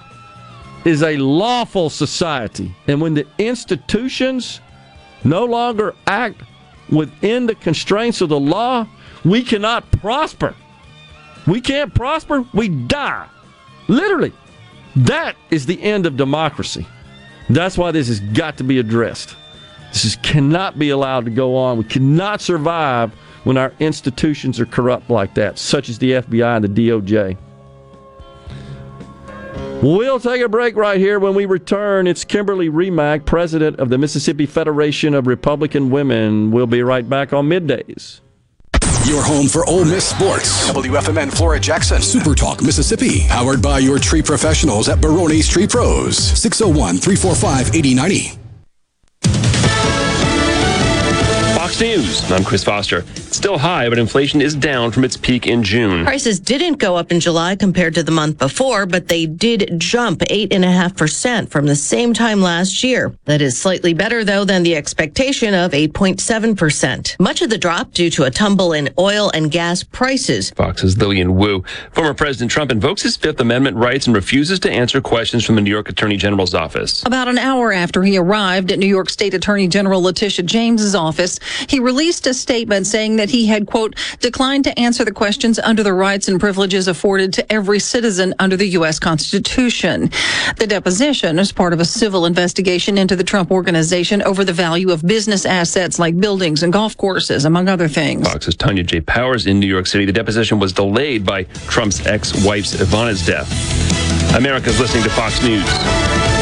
is 0.85 1.03
a 1.03 1.17
lawful 1.17 1.91
society. 1.91 2.75
And 2.87 3.01
when 3.01 3.15
the 3.15 3.27
institutions 3.39 4.61
no 5.25 5.45
longer 5.45 5.95
act 6.07 6.43
within 6.91 7.47
the 7.47 7.55
constraints 7.55 8.21
of 8.21 8.29
the 8.29 8.41
law, 8.41 8.87
we 9.25 9.43
cannot 9.43 9.91
prosper. 9.93 10.55
We 11.47 11.61
can't 11.61 11.95
prosper, 11.95 12.45
we 12.53 12.69
die. 12.69 13.29
Literally. 13.89 14.33
That 14.97 15.37
is 15.51 15.67
the 15.67 15.81
end 15.83 16.07
of 16.07 16.17
democracy. 16.17 16.87
That's 17.49 17.79
why 17.79 17.91
this 17.91 18.09
has 18.09 18.21
got 18.21 18.57
to 18.59 18.65
be 18.65 18.79
addressed. 18.79 19.37
This 19.93 20.05
is, 20.05 20.17
cannot 20.17 20.79
be 20.79 20.91
allowed 20.91 21.25
to 21.25 21.31
go 21.31 21.57
on. 21.57 21.79
We 21.79 21.85
cannot 21.85 22.41
survive 22.41 23.13
when 23.45 23.57
our 23.57 23.73
institutions 23.81 24.61
are 24.61 24.67
corrupt 24.67 25.11
like 25.11 25.35
that, 25.35 25.59
such 25.59 25.89
as 25.89 25.99
the 25.99 26.13
FBI 26.13 26.57
and 26.57 26.65
the 26.65 26.89
DOJ. 26.89 27.37
We'll 29.83 30.21
take 30.21 30.43
a 30.43 30.49
break 30.49 30.77
right 30.77 30.99
here. 30.99 31.19
When 31.19 31.35
we 31.35 31.47
return, 31.47 32.07
it's 32.07 32.23
Kimberly 32.23 32.69
Remack, 32.69 33.25
president 33.25 33.79
of 33.81 33.89
the 33.89 33.97
Mississippi 33.97 34.45
Federation 34.45 35.15
of 35.15 35.27
Republican 35.27 35.89
Women. 35.89 36.51
We'll 36.51 36.67
be 36.67 36.83
right 36.83 37.09
back 37.09 37.33
on 37.33 37.49
middays. 37.49 38.21
Your 39.07 39.23
home 39.23 39.49
for 39.49 39.67
Ole 39.67 39.87
Miss 39.87 40.05
sports. 40.05 40.71
WFMN 40.71 41.35
Flora 41.35 41.59
Jackson. 41.59 42.03
Super 42.03 42.35
Talk 42.35 42.63
Mississippi. 42.63 43.27
Powered 43.29 43.63
by 43.63 43.79
your 43.79 43.99
tree 43.99 44.21
professionals 44.21 44.91
at 44.91 45.01
Baroni's 45.01 45.49
Tree 45.49 45.67
Pros. 45.67 46.19
601 46.19 46.99
345 46.99 47.75
8090. 47.75 48.40
Fox 51.71 51.83
News. 51.83 52.33
I'm 52.33 52.43
Chris 52.43 52.65
Foster. 52.65 53.05
It's 53.15 53.37
still 53.37 53.57
high, 53.57 53.89
but 53.89 53.97
inflation 53.97 54.43
is 54.43 54.57
down 54.57 54.91
from 54.91 55.05
its 55.05 55.17
peak 55.17 55.47
in 55.47 55.63
June. 55.63 56.05
Prices 56.05 56.41
didn't 56.41 56.79
go 56.79 56.97
up 56.97 57.13
in 57.13 57.21
July 57.21 57.55
compared 57.55 57.95
to 57.95 58.03
the 58.03 58.11
month 58.11 58.39
before, 58.39 58.87
but 58.87 59.07
they 59.07 59.25
did 59.25 59.79
jump 59.79 60.19
8.5% 60.19 61.49
from 61.49 61.67
the 61.67 61.77
same 61.77 62.13
time 62.13 62.43
last 62.43 62.83
year. 62.83 63.15
That 63.27 63.41
is 63.41 63.57
slightly 63.57 63.95
better, 63.95 64.25
though, 64.25 64.45
than 64.45 64.65
the 64.65 64.75
expectation 64.75 65.55
of 65.55 65.71
8.7%. 65.71 67.21
Much 67.21 67.41
of 67.41 67.51
the 67.51 67.59
drop 67.59 67.93
due 67.93 68.11
to 68.11 68.25
a 68.25 68.33
tumble 68.33 68.73
in 68.73 68.89
oil 68.99 69.31
and 69.33 69.49
gas 69.49 69.85
prices. 69.85 70.51
Fox's 70.51 70.99
Lillian 70.99 71.37
Wu. 71.37 71.63
Former 71.93 72.15
President 72.15 72.51
Trump 72.51 72.73
invokes 72.73 73.03
his 73.03 73.17
Fifth 73.17 73.41
Amendment 73.41 73.77
rights 73.77 74.09
and 74.09 74.17
refuses 74.17 74.59
to 74.61 74.73
answer 74.73 75.01
questions 75.01 75.45
from 75.45 75.55
the 75.55 75.63
New 75.63 75.71
York 75.71 75.89
Attorney 75.89 76.17
General's 76.17 76.53
office. 76.53 77.05
About 77.07 77.29
an 77.29 77.39
hour 77.39 77.73
after 77.73 78.03
he 78.03 78.19
arrived 78.19 78.73
at 78.73 78.81
New 78.81 78.89
York 78.89 79.09
State 79.09 79.35
Attorney 79.35 79.69
General 79.69 80.03
Letitia 80.03 80.45
James's 80.45 80.97
office, 80.97 81.39
he 81.69 81.81
released 81.81 82.27
a 82.27 82.35
statement 82.35 82.87
saying 82.87 83.17
that 83.17 83.31
he 83.31 83.47
had, 83.47 83.67
quote, 83.67 83.97
declined 84.21 84.65
to 84.65 84.79
answer 84.79 85.05
the 85.05 85.13
questions 85.13 85.59
under 85.59 85.83
the 85.83 85.93
rights 85.93 86.29
and 86.29 86.41
privileges 86.41 86.89
afforded 86.89 87.33
to 87.35 87.53
every 87.53 87.79
citizen 87.79 88.35
under 88.39 88.57
the 88.57 88.67
U.S. 88.69 88.99
Constitution. 88.99 90.11
The 90.57 90.67
deposition 90.67 91.39
is 91.39 91.53
part 91.53 91.73
of 91.73 91.81
a 91.81 91.85
civil 91.85 92.27
investigation 92.27 92.99
into 92.99 93.17
the 93.17 93.25
Trump 93.25 93.51
organization 93.51 94.23
over 94.23 94.45
the 94.45 94.53
value 94.53 94.91
of 94.91 95.07
business 95.07 95.47
assets 95.47 95.99
like 95.99 96.19
buildings 96.19 96.63
and 96.63 96.73
golf 96.73 96.97
courses, 96.97 97.45
among 97.45 97.69
other 97.69 97.89
things. 97.89 98.27
Fox's 98.29 98.57
Tanya 98.57 98.83
J. 98.83 99.01
Powers 99.01 99.47
in 99.47 99.61
New 99.61 99.67
York 99.67 99.87
City. 99.87 100.05
The 100.05 100.13
deposition 100.13 100.59
was 100.59 100.73
delayed 100.73 101.25
by 101.25 101.45
Trump's 101.69 102.07
ex-wife's 102.07 102.75
Ivana's 102.81 103.25
death. 103.25 103.51
America's 104.35 104.79
listening 104.79 105.03
to 105.05 105.11
Fox 105.11 105.43
News. 105.43 106.40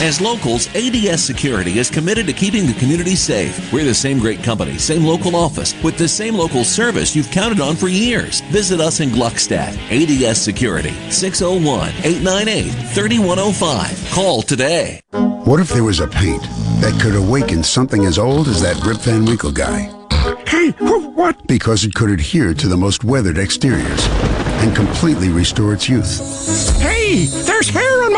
As 0.00 0.20
locals, 0.20 0.68
ADS 0.76 1.24
Security 1.24 1.80
is 1.80 1.90
committed 1.90 2.24
to 2.28 2.32
keeping 2.32 2.66
the 2.66 2.74
community 2.74 3.16
safe. 3.16 3.72
We're 3.72 3.84
the 3.84 3.92
same 3.92 4.20
great 4.20 4.44
company, 4.44 4.78
same 4.78 5.02
local 5.02 5.34
office, 5.34 5.74
with 5.82 5.98
the 5.98 6.06
same 6.06 6.36
local 6.36 6.62
service 6.62 7.16
you've 7.16 7.32
counted 7.32 7.60
on 7.60 7.74
for 7.74 7.88
years. 7.88 8.40
Visit 8.42 8.78
us 8.78 9.00
in 9.00 9.08
Gluckstadt. 9.08 9.76
ADS 9.90 10.40
Security, 10.40 10.92
601 11.10 11.88
898 12.04 12.70
3105. 12.94 14.10
Call 14.12 14.42
today. 14.42 15.00
What 15.10 15.58
if 15.58 15.70
there 15.70 15.82
was 15.82 15.98
a 15.98 16.06
paint 16.06 16.42
that 16.80 16.96
could 17.02 17.16
awaken 17.16 17.64
something 17.64 18.04
as 18.04 18.20
old 18.20 18.46
as 18.46 18.62
that 18.62 18.80
Rip 18.86 18.98
Van 18.98 19.24
Winkle 19.24 19.50
guy? 19.50 19.92
Hey, 20.46 20.70
what? 20.78 21.44
Because 21.48 21.84
it 21.84 21.94
could 21.94 22.10
adhere 22.10 22.54
to 22.54 22.68
the 22.68 22.76
most 22.76 23.02
weathered 23.02 23.38
exteriors 23.38 24.06
and 24.62 24.76
completely 24.76 25.28
restore 25.28 25.72
its 25.72 25.88
youth. 25.88 26.20
Hey, 26.80 27.26
there's 27.26 27.68
hair 27.68 27.87
on 27.87 27.87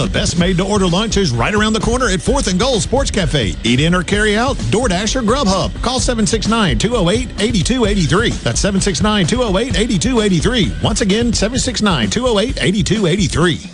The 0.00 0.08
best 0.12 0.38
made 0.38 0.56
to 0.58 0.64
order 0.64 0.86
lunch 0.86 1.16
is 1.16 1.32
right 1.32 1.52
around 1.52 1.72
the 1.72 1.80
corner 1.80 2.08
at 2.08 2.20
4th 2.20 2.48
and 2.48 2.60
Gold 2.60 2.80
Sports 2.80 3.10
Cafe. 3.10 3.54
Eat 3.64 3.80
in 3.80 3.92
or 3.92 4.04
carry 4.04 4.36
out, 4.36 4.56
DoorDash 4.70 5.16
or 5.16 5.22
Grubhub. 5.22 5.82
Call 5.82 5.98
769 5.98 6.78
208 6.78 7.28
8283. 7.40 8.30
That's 8.30 8.60
769 8.60 9.26
208 9.26 9.76
8283. 9.76 10.72
Once 10.82 11.00
again, 11.00 11.32
769 11.32 12.08
208 12.08 12.62
8283. 12.62 13.70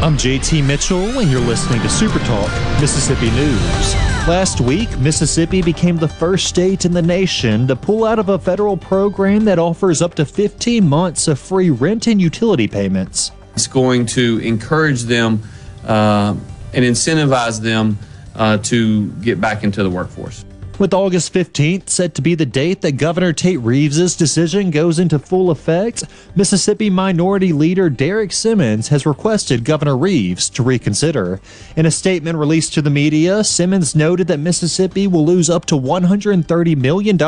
I'm 0.00 0.16
JT 0.16 0.64
Mitchell, 0.64 1.18
and 1.18 1.28
you're 1.28 1.40
listening 1.40 1.82
to 1.82 1.88
Super 1.88 2.20
Talk 2.20 2.48
Mississippi 2.80 3.32
News. 3.32 3.94
Last 4.28 4.60
week, 4.60 4.96
Mississippi 5.00 5.62
became 5.62 5.96
the 5.96 6.06
first 6.06 6.46
state 6.46 6.84
in 6.84 6.92
the 6.92 7.02
nation 7.02 7.66
to 7.66 7.74
pull 7.74 8.04
out 8.04 8.20
of 8.20 8.28
a 8.28 8.38
federal 8.38 8.76
program 8.76 9.44
that 9.46 9.58
offers 9.58 10.00
up 10.00 10.14
to 10.14 10.24
15 10.24 10.88
months 10.88 11.26
of 11.26 11.40
free 11.40 11.70
rent 11.70 12.06
and 12.06 12.20
utility 12.20 12.68
payments. 12.68 13.32
It's 13.58 13.66
going 13.66 14.06
to 14.06 14.38
encourage 14.38 15.02
them 15.02 15.42
uh, 15.84 16.36
and 16.72 16.84
incentivize 16.84 17.60
them 17.60 17.98
uh, 18.36 18.58
to 18.58 19.08
get 19.14 19.40
back 19.40 19.64
into 19.64 19.82
the 19.82 19.90
workforce. 19.90 20.44
With 20.78 20.94
August 20.94 21.34
15th 21.34 21.88
set 21.88 22.14
to 22.14 22.22
be 22.22 22.36
the 22.36 22.46
date 22.46 22.82
that 22.82 22.98
Governor 22.98 23.32
Tate 23.32 23.58
Reeves' 23.58 24.14
decision 24.14 24.70
goes 24.70 25.00
into 25.00 25.18
full 25.18 25.50
effect, 25.50 26.04
Mississippi 26.36 26.88
Minority 26.88 27.52
Leader 27.52 27.90
Derrick 27.90 28.32
Simmons 28.32 28.86
has 28.86 29.04
requested 29.04 29.64
Governor 29.64 29.96
Reeves 29.96 30.48
to 30.50 30.62
reconsider. 30.62 31.40
In 31.74 31.84
a 31.84 31.90
statement 31.90 32.38
released 32.38 32.74
to 32.74 32.82
the 32.82 32.90
media, 32.90 33.42
Simmons 33.42 33.96
noted 33.96 34.28
that 34.28 34.38
Mississippi 34.38 35.08
will 35.08 35.26
lose 35.26 35.50
up 35.50 35.66
to 35.66 35.74
$130 35.74 36.76
million 36.76 37.18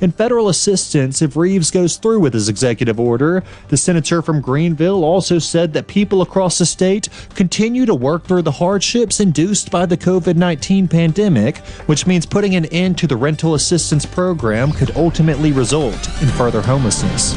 in 0.00 0.12
federal 0.12 0.48
assistance 0.48 1.20
if 1.20 1.34
Reeves 1.34 1.72
goes 1.72 1.96
through 1.96 2.20
with 2.20 2.32
his 2.32 2.48
executive 2.48 3.00
order. 3.00 3.42
The 3.70 3.76
senator 3.76 4.22
from 4.22 4.40
Greenville 4.40 5.02
also 5.02 5.40
said 5.40 5.72
that 5.72 5.88
people 5.88 6.22
across 6.22 6.58
the 6.58 6.66
state 6.66 7.08
continue 7.34 7.86
to 7.86 7.94
work 7.96 8.28
through 8.28 8.42
the 8.42 8.52
hardships 8.52 9.18
induced 9.18 9.72
by 9.72 9.84
the 9.84 9.96
COVID 9.96 10.36
19 10.36 10.86
pandemic, 10.86 11.58
which 11.86 12.06
means 12.06 12.24
putting 12.24 12.54
an 12.54 12.67
end 12.72 12.98
to 12.98 13.06
the 13.06 13.16
rental 13.16 13.54
assistance 13.54 14.06
program 14.06 14.72
could 14.72 14.96
ultimately 14.96 15.52
result 15.52 16.08
in 16.22 16.28
further 16.28 16.62
homelessness. 16.62 17.34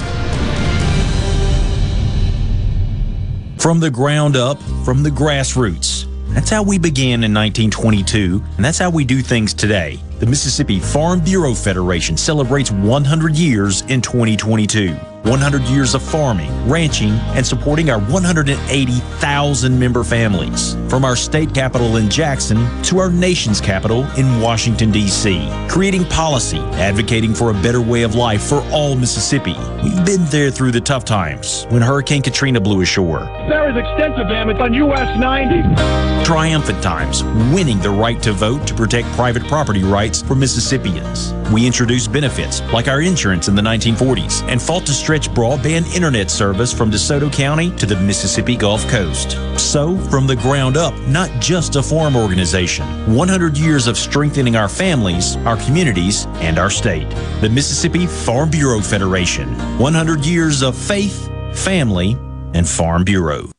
From 3.62 3.80
the 3.80 3.92
ground 3.92 4.36
up, 4.36 4.62
from 4.84 5.04
the 5.04 5.10
grassroots. 5.10 6.08
That's 6.34 6.50
how 6.50 6.64
we 6.64 6.80
began 6.80 7.24
in 7.24 7.34
1922, 7.34 8.42
and 8.56 8.66
that's 8.66 8.80
how 8.80 8.90
we 8.90 9.04
do 9.04 9.22
things 9.22 9.54
today. 9.54 10.00
The 10.20 10.26
Mississippi 10.26 10.80
Farm 10.80 11.20
Bureau 11.20 11.54
Federation 11.54 12.16
celebrates 12.16 12.72
100 12.72 13.36
years 13.36 13.82
in 13.82 14.02
2022. 14.02 14.98
100 15.24 15.62
years 15.64 15.94
of 15.94 16.02
farming, 16.02 16.52
ranching, 16.68 17.12
and 17.36 17.46
supporting 17.46 17.90
our 17.90 18.00
180,000 18.00 19.80
member 19.80 20.04
families. 20.04 20.76
From 20.90 21.06
our 21.06 21.16
state 21.16 21.54
capital 21.54 21.98
in 21.98 22.10
Jackson 22.10 22.58
to 22.84 23.00
our 23.00 23.12
nation's 23.12 23.62
capital 23.62 24.06
in 24.18 24.42
Washington, 24.42 24.92
D.C. 24.92 25.48
Creating 25.70 26.06
policy, 26.06 26.60
advocating 26.74 27.34
for 27.36 27.52
a 27.52 27.54
better 27.54 27.82
way 27.82 28.02
of 28.02 28.16
life 28.16 28.42
for 28.42 28.62
all 28.72 28.96
Mississippi. 28.96 29.56
We've 29.84 30.06
been 30.06 30.26
there 30.26 30.50
through 30.50 30.72
the 30.72 30.82
tough 30.82 31.06
times 31.06 31.66
when 31.70 31.82
Hurricane 31.82 32.22
Katrina 32.24 32.60
blew 32.60 32.82
ashore. 32.82 33.22
There 33.48 33.70
is 33.70 33.78
extensive 33.78 34.28
damage 34.28 34.60
on 34.60 34.74
US 34.74 35.20
90. 35.20 36.26
Triumphant 36.26 36.82
times, 36.82 37.24
winning 37.54 37.80
the 37.80 37.90
right 37.90 38.22
to 38.24 38.32
vote 38.32 38.66
to 38.68 38.74
protect 38.74 39.08
private 39.10 39.44
property 39.48 39.84
rights 39.84 40.22
for 40.22 40.36
Mississippians. 40.36 41.34
We 41.52 41.66
introduced 41.66 42.12
benefits 42.12 42.62
like 42.72 42.88
our 42.88 43.02
insurance 43.02 43.48
in 43.48 43.56
the 43.56 43.62
1940s 43.62 44.44
and 44.48 44.62
fought 44.62 44.86
to 44.86 44.94
stretch 45.12 45.30
broadband 45.36 45.94
internet 45.94 46.32
service 46.32 46.72
from 46.72 46.90
DeSoto 46.90 47.30
County 47.34 47.70
to 47.72 47.86
the 47.86 47.98
Mississippi 47.98 48.56
Gulf 48.56 48.88
Coast. 48.88 49.32
So, 49.60 49.98
from 49.98 50.26
the 50.26 50.38
ground 50.38 50.78
up, 50.78 50.98
not 51.00 51.30
just 51.42 51.76
a 51.76 51.84
farm 51.84 52.16
organization, 52.16 52.86
100 53.14 53.58
years 53.58 53.88
of 53.88 53.98
strengthening 53.98 54.56
our 54.56 54.70
families, 54.70 55.36
our 55.46 55.58
communities, 55.58 56.28
and 56.36 56.58
our 56.58 56.70
state. 56.70 57.10
The 57.42 57.50
Mississippi 57.50 58.06
Farm 58.06 58.52
Bureau 58.52 58.80
Federation. 58.80 59.50
100 59.80 60.26
years 60.26 60.62
of 60.62 60.78
faith, 60.78 61.30
family, 61.54 62.14
and 62.54 62.66
Farm 62.66 63.04
Bureau. 63.04 63.52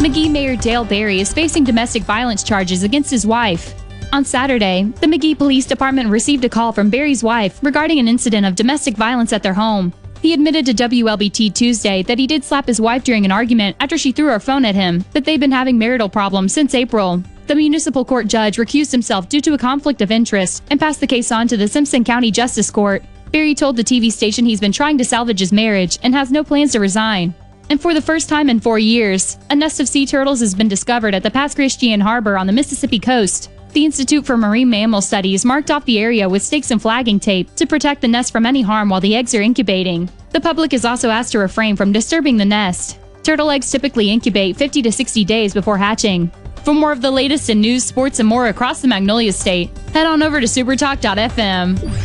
Magee 0.00 0.28
Mayor 0.28 0.56
Dale 0.56 0.84
Berry 0.84 1.20
is 1.20 1.32
facing 1.32 1.62
domestic 1.62 2.02
violence 2.02 2.42
charges 2.42 2.82
against 2.82 3.08
his 3.08 3.24
wife. 3.24 3.72
On 4.12 4.24
Saturday, 4.24 4.82
the 5.00 5.06
Magee 5.06 5.36
Police 5.36 5.66
Department 5.66 6.10
received 6.10 6.44
a 6.44 6.48
call 6.48 6.72
from 6.72 6.90
Berry's 6.90 7.22
wife 7.22 7.60
regarding 7.62 8.00
an 8.00 8.08
incident 8.08 8.44
of 8.44 8.56
domestic 8.56 8.96
violence 8.96 9.32
at 9.32 9.44
their 9.44 9.54
home. 9.54 9.92
He 10.24 10.32
admitted 10.32 10.64
to 10.64 10.72
WLBT 10.72 11.52
Tuesday 11.52 12.02
that 12.04 12.18
he 12.18 12.26
did 12.26 12.44
slap 12.44 12.66
his 12.66 12.80
wife 12.80 13.04
during 13.04 13.26
an 13.26 13.30
argument 13.30 13.76
after 13.78 13.98
she 13.98 14.10
threw 14.10 14.28
her 14.28 14.40
phone 14.40 14.64
at 14.64 14.74
him, 14.74 15.04
that 15.12 15.26
they've 15.26 15.38
been 15.38 15.52
having 15.52 15.76
marital 15.76 16.08
problems 16.08 16.54
since 16.54 16.74
April. 16.74 17.22
The 17.46 17.54
municipal 17.54 18.06
court 18.06 18.26
judge 18.26 18.56
recused 18.56 18.90
himself 18.90 19.28
due 19.28 19.42
to 19.42 19.52
a 19.52 19.58
conflict 19.58 20.00
of 20.00 20.10
interest 20.10 20.62
and 20.70 20.80
passed 20.80 21.00
the 21.00 21.06
case 21.06 21.30
on 21.30 21.46
to 21.48 21.58
the 21.58 21.68
Simpson 21.68 22.04
County 22.04 22.30
Justice 22.30 22.70
Court. 22.70 23.04
Barry 23.32 23.54
told 23.54 23.76
the 23.76 23.84
TV 23.84 24.10
station 24.10 24.46
he's 24.46 24.60
been 24.60 24.72
trying 24.72 24.96
to 24.96 25.04
salvage 25.04 25.40
his 25.40 25.52
marriage 25.52 25.98
and 26.02 26.14
has 26.14 26.32
no 26.32 26.42
plans 26.42 26.72
to 26.72 26.80
resign. 26.80 27.34
And 27.68 27.78
for 27.78 27.92
the 27.92 28.00
first 28.00 28.30
time 28.30 28.48
in 28.48 28.60
four 28.60 28.78
years, 28.78 29.36
a 29.50 29.54
nest 29.54 29.78
of 29.78 29.88
sea 29.88 30.06
turtles 30.06 30.40
has 30.40 30.54
been 30.54 30.68
discovered 30.68 31.14
at 31.14 31.22
the 31.22 31.30
Pass 31.30 31.54
Christian 31.54 32.00
Harbor 32.00 32.38
on 32.38 32.46
the 32.46 32.52
Mississippi 32.54 32.98
coast. 32.98 33.50
The 33.74 33.84
Institute 33.84 34.24
for 34.24 34.36
Marine 34.36 34.70
Mammal 34.70 35.00
Studies 35.00 35.44
marked 35.44 35.68
off 35.68 35.84
the 35.84 35.98
area 35.98 36.28
with 36.28 36.42
stakes 36.42 36.70
and 36.70 36.80
flagging 36.80 37.18
tape 37.18 37.52
to 37.56 37.66
protect 37.66 38.02
the 38.02 38.08
nest 38.08 38.30
from 38.30 38.46
any 38.46 38.62
harm 38.62 38.88
while 38.88 39.00
the 39.00 39.16
eggs 39.16 39.34
are 39.34 39.42
incubating. 39.42 40.08
The 40.30 40.40
public 40.40 40.72
is 40.72 40.84
also 40.84 41.10
asked 41.10 41.32
to 41.32 41.40
refrain 41.40 41.74
from 41.74 41.90
disturbing 41.90 42.36
the 42.36 42.44
nest. 42.44 43.00
Turtle 43.24 43.50
eggs 43.50 43.72
typically 43.72 44.12
incubate 44.12 44.56
50 44.56 44.80
to 44.82 44.92
60 44.92 45.24
days 45.24 45.52
before 45.54 45.76
hatching. 45.76 46.30
For 46.62 46.72
more 46.72 46.92
of 46.92 47.02
the 47.02 47.10
latest 47.10 47.50
in 47.50 47.60
news, 47.60 47.82
sports, 47.82 48.20
and 48.20 48.28
more 48.28 48.46
across 48.46 48.80
the 48.80 48.86
Magnolia 48.86 49.32
State, 49.32 49.76
head 49.92 50.06
on 50.06 50.22
over 50.22 50.40
to 50.40 50.46
supertalk.fm. 50.46 52.04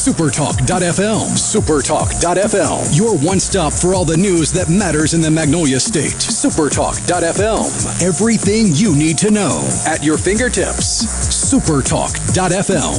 Supertalk.fm. 0.00 1.36
Supertalk.fm. 1.36 2.96
Your 2.96 3.18
one 3.18 3.38
stop 3.38 3.70
for 3.70 3.94
all 3.94 4.06
the 4.06 4.16
news 4.16 4.50
that 4.52 4.70
matters 4.70 5.12
in 5.12 5.20
the 5.20 5.30
Magnolia 5.30 5.78
State. 5.78 6.14
Supertalk.fm. 6.14 8.02
Everything 8.02 8.68
you 8.72 8.96
need 8.96 9.18
to 9.18 9.30
know 9.30 9.60
at 9.86 10.02
your 10.02 10.16
fingertips. 10.16 11.04
Supertalk.fm. 11.52 12.96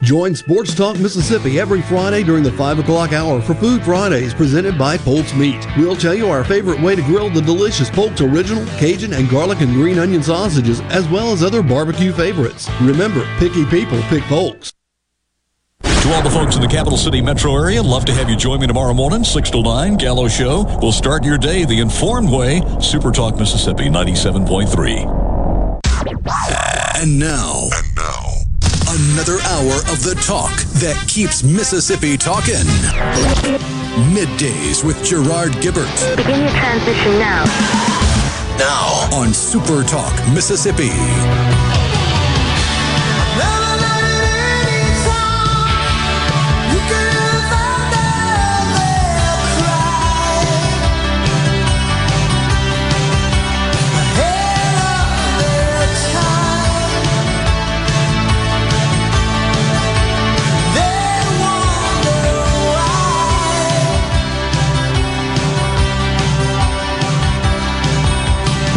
Join 0.00 0.34
Sports 0.34 0.74
Talk 0.74 0.98
Mississippi 0.98 1.60
every 1.60 1.82
Friday 1.82 2.22
during 2.22 2.42
the 2.42 2.52
5 2.52 2.78
o'clock 2.78 3.12
hour 3.12 3.42
for 3.42 3.52
Food 3.52 3.84
Fridays 3.84 4.32
presented 4.32 4.78
by 4.78 4.96
Polk's 4.96 5.34
Meat. 5.34 5.66
We'll 5.76 5.96
tell 5.96 6.14
you 6.14 6.30
our 6.30 6.44
favorite 6.44 6.80
way 6.80 6.96
to 6.96 7.02
grill 7.02 7.28
the 7.28 7.42
delicious 7.42 7.90
Polk's 7.90 8.22
Original, 8.22 8.64
Cajun, 8.78 9.12
and 9.12 9.28
garlic 9.28 9.60
and 9.60 9.74
green 9.74 9.98
onion 9.98 10.22
sausages, 10.22 10.80
as 10.88 11.06
well 11.10 11.30
as 11.30 11.42
other 11.42 11.62
barbecue 11.62 12.14
favorites. 12.14 12.70
Remember, 12.80 13.26
picky 13.36 13.66
people 13.66 14.00
pick 14.04 14.22
Polk's. 14.22 14.72
To 16.10 16.16
all 16.16 16.22
the 16.22 16.30
folks 16.30 16.56
in 16.56 16.60
the 16.62 16.66
capital 16.66 16.98
city 16.98 17.20
metro 17.20 17.54
area, 17.54 17.80
love 17.80 18.04
to 18.06 18.12
have 18.12 18.28
you 18.28 18.34
join 18.34 18.58
me 18.58 18.66
tomorrow 18.66 18.92
morning, 18.92 19.22
6 19.22 19.50
to 19.50 19.62
9, 19.62 19.96
Gallo 19.96 20.26
Show. 20.26 20.64
We'll 20.82 20.90
start 20.90 21.24
your 21.24 21.38
day 21.38 21.64
the 21.64 21.78
informed 21.78 22.28
way. 22.28 22.62
Super 22.80 23.12
Talk 23.12 23.38
Mississippi 23.38 23.84
97.3. 23.84 25.04
And 27.00 27.16
now. 27.16 27.68
And 27.72 27.94
now. 27.94 28.26
Another 28.88 29.38
hour 29.40 29.76
of 29.86 30.02
the 30.02 30.20
talk 30.26 30.50
that 30.80 31.00
keeps 31.06 31.44
Mississippi 31.44 32.16
talking. 32.16 32.66
Middays 34.10 34.82
with 34.82 35.00
Gerard 35.04 35.52
Gibbert. 35.62 36.16
Begin 36.16 36.40
your 36.40 36.50
transition 36.50 37.20
now. 37.20 37.44
Now 38.58 39.08
on 39.12 39.32
Super 39.32 39.84
Talk 39.84 40.12
Mississippi. 40.34 40.90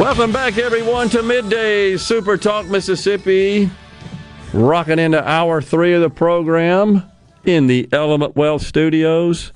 Welcome 0.04 0.34
back, 0.34 0.58
everyone, 0.58 1.08
to 1.12 1.24
Midday 1.24 1.96
Super 1.96 2.36
Talk 2.36 2.66
Mississippi. 2.66 3.70
Rocking 4.52 5.00
into 5.00 5.26
hour 5.26 5.62
three 5.62 5.94
of 5.94 6.02
the 6.02 6.10
program 6.10 7.10
in 7.46 7.68
the 7.68 7.88
Element 7.94 8.36
Wealth 8.36 8.64
Studios. 8.64 9.54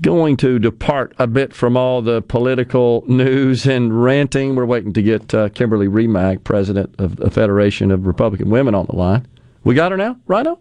Going 0.00 0.36
to 0.36 0.60
depart 0.60 1.16
a 1.18 1.26
bit 1.26 1.52
from 1.52 1.76
all 1.76 2.00
the 2.00 2.22
political 2.22 3.02
news 3.08 3.66
and 3.66 4.04
ranting. 4.04 4.54
We're 4.54 4.66
waiting 4.66 4.92
to 4.92 5.02
get 5.02 5.34
uh, 5.34 5.48
Kimberly 5.48 5.88
Remack, 5.88 6.44
president 6.44 6.94
of 6.98 7.16
the 7.16 7.28
Federation 7.28 7.90
of 7.90 8.06
Republican 8.06 8.50
Women, 8.50 8.76
on 8.76 8.86
the 8.86 8.94
line. 8.94 9.26
We 9.64 9.74
got 9.74 9.90
her 9.90 9.98
now, 9.98 10.16
Rhino? 10.28 10.60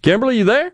Kimberly, 0.00 0.38
you 0.38 0.44
there? 0.44 0.72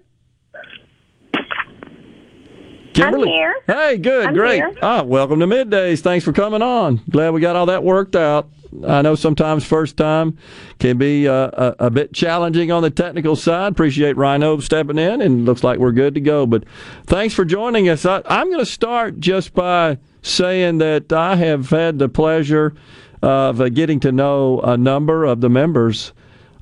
Kimberly. 2.97 3.29
I'm 3.29 3.35
here. 3.35 3.55
Hey, 3.67 3.99
good, 3.99 4.27
I'm 4.27 4.35
great. 4.35 4.57
here. 4.57 4.73
Ah, 4.83 5.03
welcome 5.03 5.41
to 5.41 5.47
Middays. 5.47 6.01
Thanks 6.01 6.25
for 6.25 6.33
coming 6.33 6.63
on. 6.63 7.03
Glad 7.11 7.31
we 7.31 7.41
got 7.41 7.57
all 7.57 7.67
that 7.67 7.85
worked 7.85 8.17
out. 8.17 8.49
I 8.87 9.03
know 9.03 9.15
sometimes 9.15 9.65
first 9.65 9.97
time 9.97 10.37
can 10.79 10.99
be 10.99 11.29
uh, 11.29 11.51
a, 11.53 11.87
a 11.87 11.91
bit 11.91 12.13
challenging 12.13 12.73
on 12.73 12.83
the 12.83 12.91
technical 12.91 13.37
side. 13.37 13.73
Appreciate 13.73 14.17
Rhino 14.17 14.59
stepping 14.61 14.99
in, 14.99 15.21
and 15.21 15.45
looks 15.45 15.63
like 15.63 15.79
we're 15.79 15.93
good 15.93 16.15
to 16.15 16.21
go. 16.21 16.47
But 16.47 16.65
thanks 17.07 17.35
for 17.35 17.45
joining 17.45 17.89
us. 17.89 18.05
I, 18.05 18.23
I'm 18.27 18.49
going 18.49 18.59
to 18.59 18.67
start 18.67 19.21
just 19.21 19.55
by 19.55 19.99
saying 20.23 20.79
that 20.79 21.13
I 21.13 21.37
have 21.37 21.71
had 21.71 21.99
the 21.99 22.09
pleasure 22.09 22.75
of 23.23 23.61
uh, 23.61 23.69
getting 23.69 24.01
to 24.01 24.13
know 24.13 24.61
a 24.61 24.77
number 24.77 25.25
of 25.25 25.41
the 25.41 25.49
members 25.49 26.13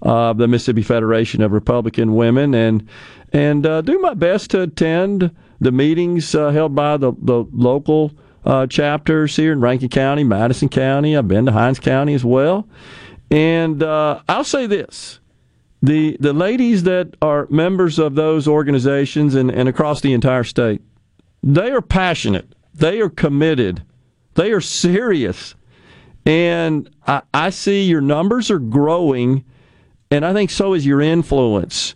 of 0.03 0.37
the 0.37 0.47
Mississippi 0.47 0.83
Federation 0.83 1.43
of 1.43 1.53
Republican 1.53 2.15
Women, 2.15 2.55
and 2.55 2.87
and 3.33 3.67
uh, 3.67 3.81
do 3.81 3.99
my 3.99 4.15
best 4.15 4.51
to 4.51 4.63
attend 4.63 5.35
the 5.65 5.73
meetings 5.73 6.35
uh, 6.35 6.51
held 6.51 6.75
by 6.75 6.97
the, 6.97 7.13
the 7.23 7.45
local 7.53 8.13
uh, 8.45 8.67
chapters 8.67 9.35
here 9.35 9.53
in 9.53 9.61
Rankin 9.61 9.89
County, 9.89 10.23
Madison 10.23 10.69
County. 10.69 11.17
I've 11.17 11.27
been 11.27 11.47
to 11.47 11.53
Hinds 11.53 11.81
County 11.81 12.15
as 12.15 12.25
well. 12.25 12.69
And 13.31 13.83
uh, 13.83 14.21
I'll 14.29 14.45
say 14.45 14.67
this 14.67 15.21
the, 15.83 16.17
the 16.21 16.33
ladies 16.33 16.85
that 16.85 17.17
are 17.21 17.47
members 17.51 17.99
of 17.99 18.15
those 18.15 18.47
organizations 18.47 19.35
and, 19.35 19.51
and 19.51 19.69
across 19.69 20.03
the 20.03 20.13
entire 20.13 20.45
state, 20.45 20.83
they 21.43 21.71
are 21.71 21.83
passionate, 21.83 22.55
they 22.75 23.01
are 23.01 23.11
committed, 23.11 23.83
they 24.35 24.53
are 24.53 24.61
serious. 24.61 25.55
And 26.27 26.89
I, 27.07 27.23
I 27.33 27.51
see 27.51 27.85
your 27.85 28.01
numbers 28.01 28.51
are 28.51 28.59
growing, 28.59 29.45
and 30.11 30.25
I 30.25 30.33
think 30.33 30.51
so 30.51 30.75
is 30.75 30.87
your 30.87 31.01
influence 31.01 31.95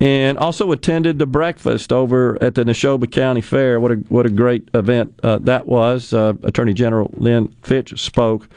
and 0.00 0.38
also 0.38 0.72
attended 0.72 1.18
the 1.18 1.26
breakfast 1.26 1.92
over 1.92 2.42
at 2.42 2.54
the 2.54 2.64
Neshoba 2.64 3.10
County 3.10 3.40
Fair. 3.40 3.78
What 3.80 3.92
a 3.92 3.94
what 4.08 4.26
a 4.26 4.30
great 4.30 4.68
event 4.74 5.18
uh, 5.22 5.38
that 5.42 5.66
was. 5.66 6.12
Uh, 6.12 6.34
Attorney 6.42 6.74
General 6.74 7.10
Lynn 7.16 7.54
Fitch 7.62 8.00
spoke, 8.00 8.48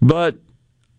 but 0.00 0.36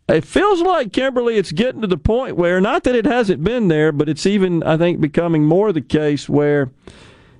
it 0.09 0.25
feels 0.25 0.61
like 0.61 0.93
Kimberly, 0.93 1.35
it's 1.35 1.51
getting 1.51 1.81
to 1.81 1.87
the 1.87 1.97
point 1.97 2.37
where 2.37 2.61
not 2.61 2.83
that 2.85 2.95
it 2.95 3.05
hasn't 3.05 3.43
been 3.43 3.67
there, 3.67 3.91
but 3.91 4.09
it's 4.09 4.25
even 4.25 4.63
I 4.63 4.77
think 4.77 4.99
becoming 4.99 5.43
more 5.43 5.71
the 5.71 5.81
case 5.81 6.27
where 6.29 6.71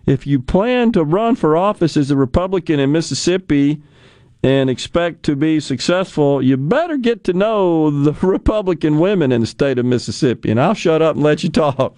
if 0.06 0.26
you 0.26 0.40
plan 0.40 0.92
to 0.94 1.04
run 1.04 1.36
for 1.36 1.58
office 1.58 1.98
as 1.98 2.12
a 2.12 2.18
Republican 2.18 2.80
in 2.80 2.92
Mississippi 2.92 3.82
and 4.44 4.70
expect 4.70 5.24
to 5.24 5.36
be 5.36 5.60
successful, 5.60 6.42
you 6.42 6.56
better 6.56 6.98
get 6.98 7.24
to 7.26 7.34
know 7.34 7.90
the 7.90 8.14
Republican 8.26 9.00
women 9.00 9.32
in 9.32 9.42
the 9.42 9.48
state 9.48 9.78
of 9.78 9.86
Mississippi. 9.86 10.52
And 10.52 10.62
I'll 10.62 10.74
shut 10.74 11.02
up 11.02 11.16
and 11.16 11.24
let 11.24 11.44
you 11.44 11.50
talk. 11.50 11.98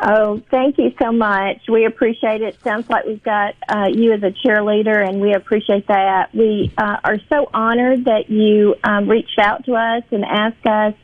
Oh, 0.00 0.40
thank 0.50 0.78
you 0.78 0.92
so 1.00 1.10
much. 1.10 1.62
We 1.68 1.84
appreciate 1.84 2.40
it. 2.40 2.56
Sounds 2.62 2.88
like 2.88 3.04
we've 3.04 3.22
got 3.22 3.54
uh, 3.68 3.86
you 3.92 4.12
as 4.12 4.22
a 4.22 4.30
cheerleader, 4.30 5.06
and 5.06 5.20
we 5.20 5.34
appreciate 5.34 5.88
that. 5.88 6.32
We 6.32 6.72
uh, 6.78 6.98
are 7.02 7.18
so 7.28 7.50
honored 7.52 8.04
that 8.04 8.30
you 8.30 8.76
um, 8.84 9.08
reached 9.08 9.38
out 9.40 9.64
to 9.64 9.74
us 9.74 10.04
and 10.12 10.24
asked 10.24 10.64
us 10.66 10.94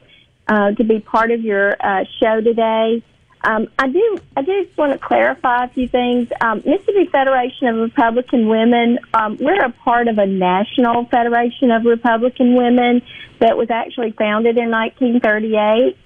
uh, 0.47 0.73
to 0.73 0.85
be 0.85 1.01
part 1.01 1.33
of 1.33 1.41
your 1.41 1.75
uh, 1.81 2.05
show 2.21 2.41
today. 2.41 3.03
Um, 3.43 3.66
I 3.79 3.89
do. 3.89 4.19
I 4.37 4.43
do 4.43 4.65
just 4.65 4.79
want 4.79 4.93
to 4.93 4.99
clarify 4.99 5.65
a 5.65 5.69
few 5.69 5.89
things. 5.89 6.29
Um, 6.41 6.62
Mississippi 6.65 7.09
Federation 7.11 7.66
of 7.66 7.77
Republican 7.77 8.49
Women. 8.49 8.99
Um, 9.12 9.37
we're 9.39 9.62
a 9.62 9.71
part 9.71 10.07
of 10.07 10.19
a 10.19 10.27
national 10.27 11.07
federation 11.07 11.73
of 11.73 11.85
Republican 11.85 12.55
women 12.55 13.03
that 13.41 13.57
was 13.57 13.71
actually 13.71 14.12
founded 14.12 14.57
in 14.57 14.71
1938. 14.71 15.97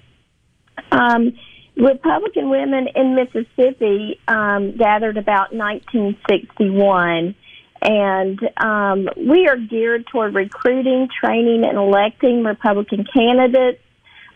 Republican 1.79 2.49
women 2.49 2.87
in 2.93 3.15
Mississippi 3.15 4.19
um, 4.27 4.75
gathered 4.77 5.17
about 5.17 5.53
1961, 5.53 7.35
and 7.81 8.39
um, 8.57 9.07
we 9.17 9.47
are 9.47 9.57
geared 9.57 10.05
toward 10.07 10.35
recruiting, 10.35 11.07
training, 11.19 11.63
and 11.63 11.77
electing 11.77 12.43
Republican 12.43 13.05
candidates 13.13 13.81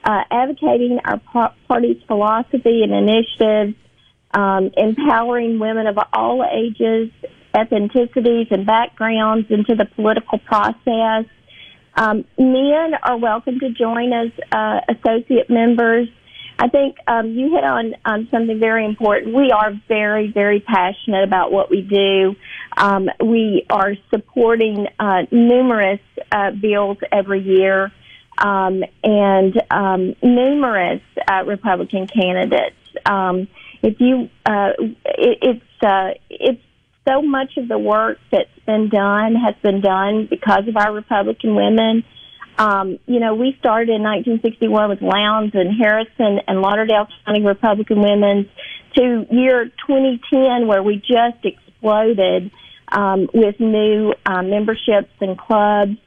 uh, 0.04 0.24
advocating 0.30 1.00
our 1.06 1.22
party's 1.68 2.02
philosophy 2.08 2.84
and 2.84 2.92
initiatives, 2.94 3.76
um, 4.34 4.72
empowering 4.76 5.60
women 5.60 5.88
of 5.88 5.98
all 6.12 6.44
ages, 6.44 7.10
ethnicities, 7.56 8.52
and 8.52 8.66
backgrounds 8.66 9.48
into 9.50 9.76
the 9.76 9.86
political 9.96 10.40
process. 10.40 11.26
Um, 11.96 12.26
men 12.38 12.94
are 13.02 13.18
welcome 13.18 13.60
to 13.60 13.70
join 13.70 14.12
as 14.12 14.32
uh, 14.52 14.80
associate 14.90 15.50
members. 15.50 16.08
I 16.60 16.70
think 16.70 16.98
um, 17.08 17.32
you 17.32 17.52
hit 17.54 17.64
on 17.64 17.96
um, 18.06 18.28
something 18.32 18.60
very 18.60 18.86
important. 18.86 19.36
We 19.36 19.52
are 19.52 19.74
very, 19.88 20.32
very 20.32 20.60
passionate 20.60 21.24
about 21.24 21.52
what 21.52 21.70
we 21.70 21.82
do. 21.82 22.36
Um, 22.78 23.10
we 23.24 23.66
are 23.70 23.96
supporting 24.10 24.88
uh, 25.00 25.24
numerous 25.32 26.00
uh, 26.32 26.52
bills 26.52 26.98
every 27.12 27.42
year 27.42 27.92
um, 28.38 28.84
and 29.04 29.62
um, 29.72 30.16
numerous 30.22 31.02
uh, 31.28 31.44
Republican 31.46 32.08
candidates. 32.08 32.76
Um, 33.06 33.48
if 33.82 34.00
you, 34.00 34.30
uh, 34.46 34.72
it, 35.06 35.38
it's 35.42 35.84
uh, 35.84 36.14
it's 36.30 36.62
so 37.08 37.22
much 37.22 37.58
of 37.58 37.68
the 37.68 37.78
work 37.78 38.18
that's 38.32 38.50
been 38.66 38.90
done 38.90 39.36
has 39.36 39.56
been 39.62 39.82
done 39.82 40.28
because 40.30 40.68
of 40.68 40.78
our 40.78 40.94
Republican 40.94 41.56
women. 41.56 42.04
Um, 42.58 43.00
you 43.08 43.20
know, 43.20 43.36
we 43.36 43.56
started 43.60 43.90
in 43.90 44.04
1961 44.04 44.90
with 44.90 45.02
Lowndes 45.02 45.56
and 45.56 45.76
Harrison 45.76 46.40
and 46.48 46.62
Lauderdale 46.62 47.08
County 47.26 47.42
Republican 47.42 48.02
women 48.02 48.50
to 48.96 49.26
year 49.32 49.66
2010 49.88 50.68
where 50.68 50.84
we 50.84 50.98
just 50.98 51.44
exploded 51.44 52.52
um, 52.90 53.28
with 53.34 53.60
new 53.60 54.14
uh, 54.26 54.44
memberships 54.44 55.12
and 55.20 55.38
clubs. 55.38 55.98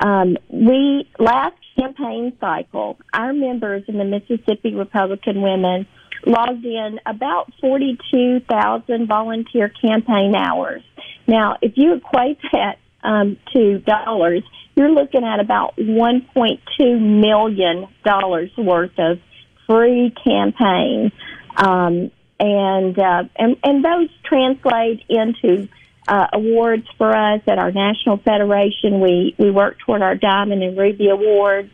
Um, 0.00 0.38
we 0.48 1.06
last 1.18 1.56
campaign 1.78 2.36
cycle, 2.40 2.98
our 3.12 3.32
members 3.32 3.84
in 3.86 3.98
the 3.98 4.04
Mississippi 4.04 4.74
Republican 4.74 5.42
Women 5.42 5.86
logged 6.26 6.64
in 6.64 7.00
about 7.06 7.52
42,000 7.60 9.06
volunteer 9.06 9.68
campaign 9.68 10.34
hours. 10.34 10.82
Now, 11.26 11.56
if 11.62 11.72
you 11.76 11.94
equate 11.94 12.38
that 12.52 12.78
um, 13.02 13.38
to 13.54 13.78
dollars, 13.78 14.42
you're 14.80 14.90
looking 14.90 15.24
at 15.24 15.40
about 15.40 15.76
1.2 15.76 17.20
million 17.20 17.86
dollars 18.02 18.50
worth 18.56 18.98
of 18.98 19.18
free 19.66 20.10
campaign, 20.24 21.12
um, 21.58 22.10
and, 22.38 22.98
uh, 22.98 23.24
and 23.36 23.56
and 23.62 23.84
those 23.84 24.08
translate 24.24 25.04
into 25.10 25.68
uh, 26.08 26.28
awards 26.32 26.86
for 26.96 27.14
us 27.14 27.42
at 27.46 27.58
our 27.58 27.70
national 27.70 28.16
federation. 28.16 29.02
We 29.02 29.34
we 29.38 29.50
work 29.50 29.76
toward 29.84 30.00
our 30.00 30.14
Diamond 30.14 30.62
and 30.62 30.78
Ruby 30.78 31.10
awards. 31.10 31.70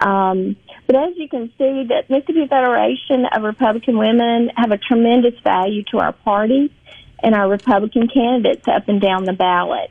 Um, 0.00 0.56
but 0.86 0.96
as 0.96 1.12
you 1.16 1.28
can 1.28 1.48
see, 1.58 1.84
that 1.90 2.08
Mississippi 2.08 2.46
Federation 2.48 3.26
of 3.30 3.42
Republican 3.42 3.98
Women 3.98 4.50
have 4.56 4.72
a 4.72 4.78
tremendous 4.78 5.38
value 5.44 5.82
to 5.90 5.98
our 5.98 6.12
party 6.12 6.72
and 7.22 7.34
our 7.34 7.48
Republican 7.48 8.08
candidates 8.08 8.66
up 8.66 8.88
and 8.88 9.02
down 9.02 9.24
the 9.24 9.34
ballot. 9.34 9.90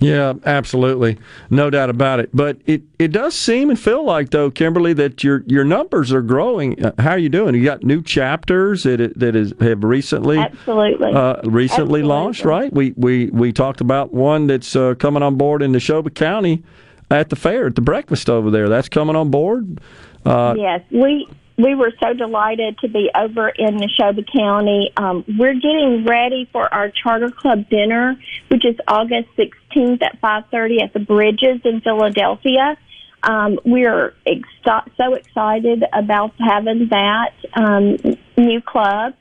Yeah, 0.00 0.34
absolutely, 0.44 1.18
no 1.50 1.70
doubt 1.70 1.90
about 1.90 2.20
it. 2.20 2.30
But 2.32 2.58
it, 2.66 2.82
it 2.98 3.08
does 3.08 3.34
seem 3.34 3.68
and 3.70 3.78
feel 3.78 4.04
like 4.04 4.30
though, 4.30 4.50
Kimberly, 4.50 4.92
that 4.94 5.24
your 5.24 5.42
your 5.46 5.64
numbers 5.64 6.12
are 6.12 6.22
growing. 6.22 6.84
Uh, 6.84 6.92
How 6.98 7.10
are 7.10 7.18
you 7.18 7.28
doing? 7.28 7.54
You 7.54 7.64
got 7.64 7.82
new 7.82 8.02
chapters 8.02 8.84
that 8.84 9.18
that 9.18 9.34
is 9.34 9.52
have 9.60 9.82
recently 9.82 10.38
Absolutely. 10.38 11.12
uh, 11.12 11.40
recently 11.42 12.00
Absolutely. 12.00 12.02
launched, 12.02 12.44
right? 12.44 12.72
We 12.72 12.94
we 12.96 13.26
we 13.30 13.52
talked 13.52 13.80
about 13.80 14.12
one 14.14 14.46
that's 14.46 14.76
uh, 14.76 14.94
coming 14.94 15.22
on 15.22 15.36
board 15.36 15.62
in 15.62 15.72
Neshoba 15.72 16.14
County 16.14 16.62
at 17.10 17.30
the 17.30 17.36
fair 17.36 17.66
at 17.66 17.74
the 17.74 17.80
breakfast 17.80 18.30
over 18.30 18.50
there. 18.50 18.68
That's 18.68 18.88
coming 18.88 19.16
on 19.16 19.30
board. 19.30 19.80
Uh, 20.24 20.54
yes, 20.56 20.82
we 20.90 21.26
we 21.58 21.74
were 21.74 21.92
so 22.00 22.14
delighted 22.14 22.78
to 22.78 22.88
be 22.88 23.10
over 23.14 23.48
in 23.48 23.78
Neshoba 23.78 24.24
County. 24.32 24.92
Um, 24.96 25.24
we're 25.38 25.54
getting 25.54 26.06
ready 26.06 26.48
for 26.52 26.72
our 26.72 26.90
charter 26.90 27.30
club 27.30 27.68
dinner, 27.68 28.16
which 28.46 28.64
is 28.64 28.76
August 28.86 29.28
16th 29.36 30.00
at 30.02 30.20
5:30 30.20 30.82
at 30.82 30.92
the 30.92 31.00
Bridges 31.00 31.60
in 31.64 31.80
Philadelphia. 31.80 32.76
Um, 33.24 33.58
we're 33.64 34.14
ex- 34.24 34.48
so 34.96 35.14
excited 35.14 35.82
about 35.92 36.32
having 36.38 36.88
that 36.90 37.32
um, 37.54 37.96
new 38.36 38.60
club. 38.62 39.14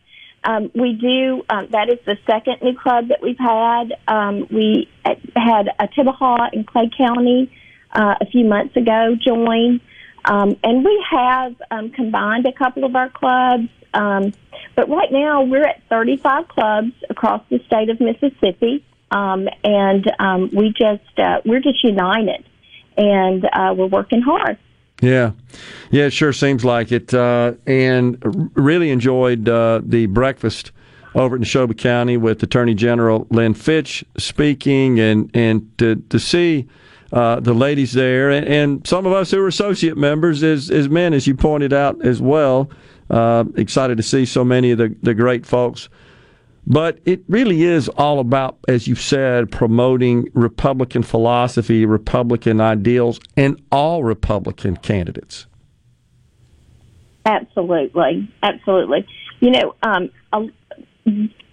Um, 0.43 0.69
we 0.76 0.93
do. 0.93 1.43
Um, 1.49 1.68
that 1.72 1.89
is 1.89 1.97
the 2.05 2.18
second 2.27 2.61
new 2.61 2.77
club 2.77 3.07
that 3.07 3.23
we've 3.23 3.39
had. 3.39 3.93
Um, 4.07 4.47
we 4.51 4.88
had 5.35 5.69
a 5.80 5.88
Tibahaw 5.88 6.49
in 6.53 6.64
Clay 6.65 6.91
County 6.95 7.51
uh, 7.91 8.15
a 8.22 8.26
few 8.27 8.45
months 8.45 8.77
ago 8.77 9.15
join. 9.19 9.81
Um, 10.28 10.58
and 10.64 10.84
we 10.84 11.06
have 11.10 11.56
um, 11.72 11.90
combined 11.90 12.45
a 12.45 12.52
couple 12.52 12.84
of 12.84 12.95
our 12.95 13.10
clubs. 13.10 13.70
Um, 13.94 14.34
but 14.76 14.90
right 14.90 15.12
now 15.12 15.44
we're 15.44 15.66
at 15.66 15.82
35 15.90 16.48
clubs 16.49 16.91
across 17.10 17.41
the 17.49 17.60
state 17.66 17.90
of 17.90 17.99
Mississippi. 17.99 18.86
Um, 19.10 19.48
and 19.64 20.12
um, 20.20 20.49
we 20.54 20.74
just, 20.78 21.18
uh, 21.18 21.41
we're 21.45 21.62
just 21.62 21.84
united 21.84 22.44
and 22.98 23.45
uh, 23.45 23.74
we're 23.78 23.88
working 23.88 24.22
hard. 24.22 24.58
Yeah, 25.02 25.32
yeah, 25.91 26.06
it 26.06 26.14
sure 26.14 26.34
seems 26.34 26.66
like 26.66 26.91
it. 26.91 27.14
Uh, 27.14 27.54
and 27.68 28.52
really 28.56 28.90
enjoyed 28.90 29.48
uh, 29.48 29.82
the 29.84 30.08
breakfast 30.08 30.72
over 31.14 31.36
in 31.36 31.44
Neshoba 31.44 31.78
County 31.78 32.18
with 32.18 32.41
Attorney 32.41 32.74
General 32.74 33.28
Lynn 33.30 33.54
Fitch 33.54 34.04
speaking, 34.18 34.99
and 34.99 35.30
and 35.36 35.78
to 35.78 35.98
to 36.10 36.20
see. 36.20 36.68
Uh, 37.13 37.39
the 37.39 37.53
ladies 37.53 37.93
there, 37.93 38.29
and, 38.31 38.45
and 38.45 38.85
some 38.85 39.05
of 39.05 39.13
us 39.13 39.31
who 39.31 39.39
are 39.41 39.47
associate 39.47 39.95
members 39.95 40.43
as, 40.43 40.69
as 40.69 40.89
men, 40.89 41.13
as 41.13 41.25
you 41.25 41.34
pointed 41.34 41.71
out 41.71 42.05
as 42.05 42.21
well. 42.21 42.69
Uh, 43.09 43.45
excited 43.55 43.95
to 43.95 44.03
see 44.03 44.25
so 44.25 44.43
many 44.43 44.71
of 44.71 44.77
the, 44.77 44.93
the 45.01 45.13
great 45.13 45.45
folks. 45.45 45.88
But 46.65 46.99
it 47.05 47.21
really 47.29 47.63
is 47.63 47.88
all 47.88 48.19
about, 48.19 48.57
as 48.67 48.89
you've 48.89 48.99
said, 48.99 49.49
promoting 49.49 50.27
Republican 50.34 51.01
philosophy, 51.01 51.85
Republican 51.85 52.59
ideals, 52.59 53.21
and 53.38 53.61
all 53.71 54.03
Republican 54.03 54.75
candidates. 54.75 55.45
Absolutely, 57.25 58.29
absolutely. 58.43 59.07
You 59.39 59.51
know, 59.51 59.75
um, 59.81 60.09
a, 60.34 60.45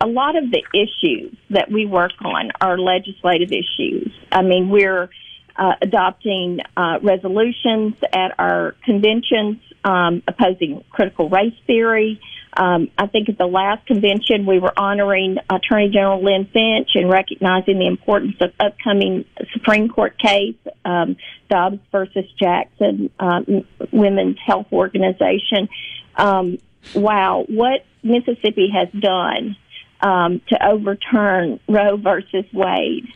a 0.00 0.06
lot 0.08 0.34
of 0.34 0.50
the 0.50 0.64
issues 0.74 1.36
that 1.50 1.70
we 1.70 1.86
work 1.86 2.12
on 2.24 2.50
are 2.60 2.76
legislative 2.76 3.52
issues. 3.52 4.12
I 4.32 4.42
mean, 4.42 4.68
we're 4.68 5.10
uh, 5.56 5.72
adopting 5.82 6.60
uh, 6.76 6.98
resolutions 7.02 7.94
at 8.12 8.34
our 8.38 8.74
conventions 8.84 9.58
um, 9.84 10.22
opposing 10.26 10.82
critical 10.90 11.28
race 11.28 11.54
theory. 11.66 12.20
Um, 12.56 12.90
I 12.96 13.06
think 13.06 13.28
at 13.28 13.36
the 13.36 13.46
last 13.46 13.86
convention 13.86 14.46
we 14.46 14.58
were 14.58 14.72
honoring 14.76 15.36
Attorney 15.50 15.90
General 15.90 16.22
Lynn 16.22 16.46
Fitch 16.46 16.90
and 16.94 17.10
recognizing 17.10 17.78
the 17.78 17.86
importance 17.86 18.36
of 18.40 18.52
upcoming 18.60 19.24
Supreme 19.52 19.88
Court 19.88 20.16
case, 20.18 20.56
um, 20.84 21.16
Dobbs 21.50 21.80
versus 21.90 22.24
Jackson, 22.38 23.10
um, 23.18 23.66
Women's 23.92 24.38
Health 24.44 24.68
Organization. 24.72 25.68
Um, 26.14 26.58
wow, 26.94 27.44
what 27.48 27.84
Mississippi 28.02 28.70
has 28.72 28.88
done 28.98 29.56
um, 30.00 30.40
to 30.48 30.66
overturn 30.66 31.58
Roe 31.68 31.96
versus 31.96 32.44
Wade 32.52 33.08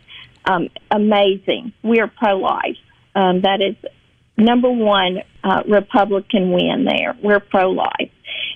um, 0.45 0.69
amazing. 0.91 1.73
We 1.83 2.01
are 2.01 2.09
pro 2.09 2.37
life. 2.37 2.77
Um, 3.15 3.43
that 3.43 3.61
is 3.61 3.77
number 4.37 4.71
one 4.71 5.19
uh, 5.43 5.63
Republican 5.69 6.53
win 6.53 6.85
there. 6.85 7.17
We're 7.23 7.41
pro 7.41 7.71
life. 7.71 8.11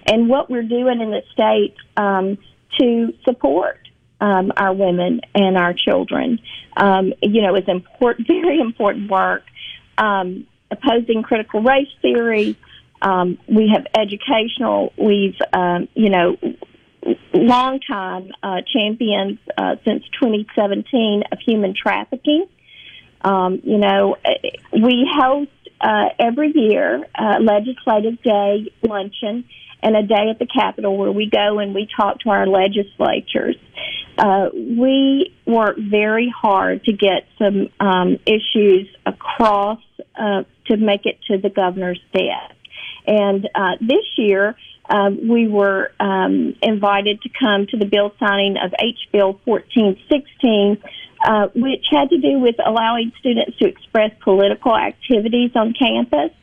And 0.07 0.29
what 0.29 0.51
we're 0.51 0.63
doing 0.63 1.01
in 1.01 1.11
the 1.11 1.23
state 1.33 1.75
um, 1.97 2.39
to 2.79 3.13
support 3.25 3.79
um, 4.21 4.53
our 4.57 4.73
women 4.73 5.21
and 5.35 5.57
our 5.57 5.75
children, 5.75 6.39
um, 6.77 7.13
you 7.23 7.43
know, 7.43 7.55
is 7.57 7.65
important, 7.67 8.27
very 8.29 8.61
important 8.61 9.11
work. 9.11 9.43
Um, 9.99 10.47
opposing 10.73 11.23
critical 11.23 11.63
race 11.63 11.89
theory. 12.01 12.57
Um, 13.03 13.39
we 13.47 13.71
have 13.75 13.87
educational. 13.95 14.93
We've, 14.97 15.37
um, 15.53 15.89
you 15.95 16.09
know, 16.09 16.37
long 17.35 17.81
time 17.81 18.31
uh, 18.43 18.63
champions 18.73 19.39
uh, 19.57 19.77
since 19.85 20.05
2017 20.21 21.25
of 21.33 21.39
human 21.41 21.75
trafficking. 21.75 22.47
Um, 23.23 23.61
you 23.63 23.79
know, 23.79 24.17
we 24.73 25.09
host 25.13 25.51
uh, 25.81 26.09
every 26.19 26.53
year 26.55 27.05
uh, 27.15 27.39
Legislative 27.41 28.23
Day 28.23 28.73
luncheon, 28.83 29.45
and 29.83 29.97
a 29.97 30.03
day 30.03 30.31
at 30.31 30.39
the 30.39 30.47
Capitol 30.47 30.97
where 30.97 31.11
we 31.11 31.29
go 31.29 31.59
and 31.59 31.75
we 31.75 31.89
talk 31.97 32.21
to 32.21 32.31
our 32.31 32.47
legislatures. 32.47 33.57
Uh, 34.17 34.49
we 34.55 35.35
work 35.47 35.77
very 35.77 36.33
hard 36.35 36.85
to 36.85 36.93
get 36.93 37.27
some 37.39 37.69
um, 37.81 38.19
issues 38.25 38.89
across 39.05 39.81
uh, 40.15 40.45
to 40.67 40.77
make 40.77 41.07
it 41.07 41.19
to 41.27 41.39
the 41.39 41.49
governor's 41.49 42.01
desk. 42.13 42.55
And 43.07 43.49
uh, 43.55 43.77
this 43.81 44.05
year, 44.17 44.55
um, 44.89 45.29
we 45.29 45.49
were 45.49 45.93
um, 46.01 46.55
invited 46.63 47.23
to 47.23 47.29
come 47.39 47.67
to 47.69 47.77
the 47.77 47.87
bill 47.87 48.13
signing 48.19 48.57
of 48.63 48.73
H. 48.79 48.99
Bill 49.13 49.39
1416, 49.45 50.83
uh, 51.25 51.49
which 51.55 51.85
had 51.91 52.11
to 52.11 52.19
do 52.19 52.39
with 52.39 52.57
allowing 52.65 53.13
students 53.21 53.57
to 53.59 53.69
express 53.69 54.11
political 54.23 54.77
activities 54.77 55.53
on 55.55 55.73
campus. 55.73 56.37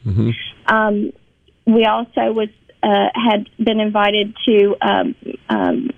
Um, 0.65 1.11
we 1.65 1.85
also 1.85 2.31
was 2.31 2.49
uh, 2.81 3.09
had 3.13 3.49
been 3.63 3.81
invited 3.81 4.33
to 4.45 4.75
um, 4.81 5.15
um, 5.49 5.89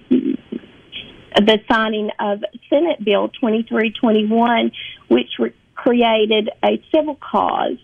the 1.36 1.60
signing 1.70 2.10
of 2.20 2.44
Senate 2.70 3.04
Bill 3.04 3.30
2321, 3.30 4.72
which 5.08 5.28
re- 5.38 5.54
created 5.76 6.50
a 6.64 6.84
civil 6.94 7.16
cause 7.16 7.78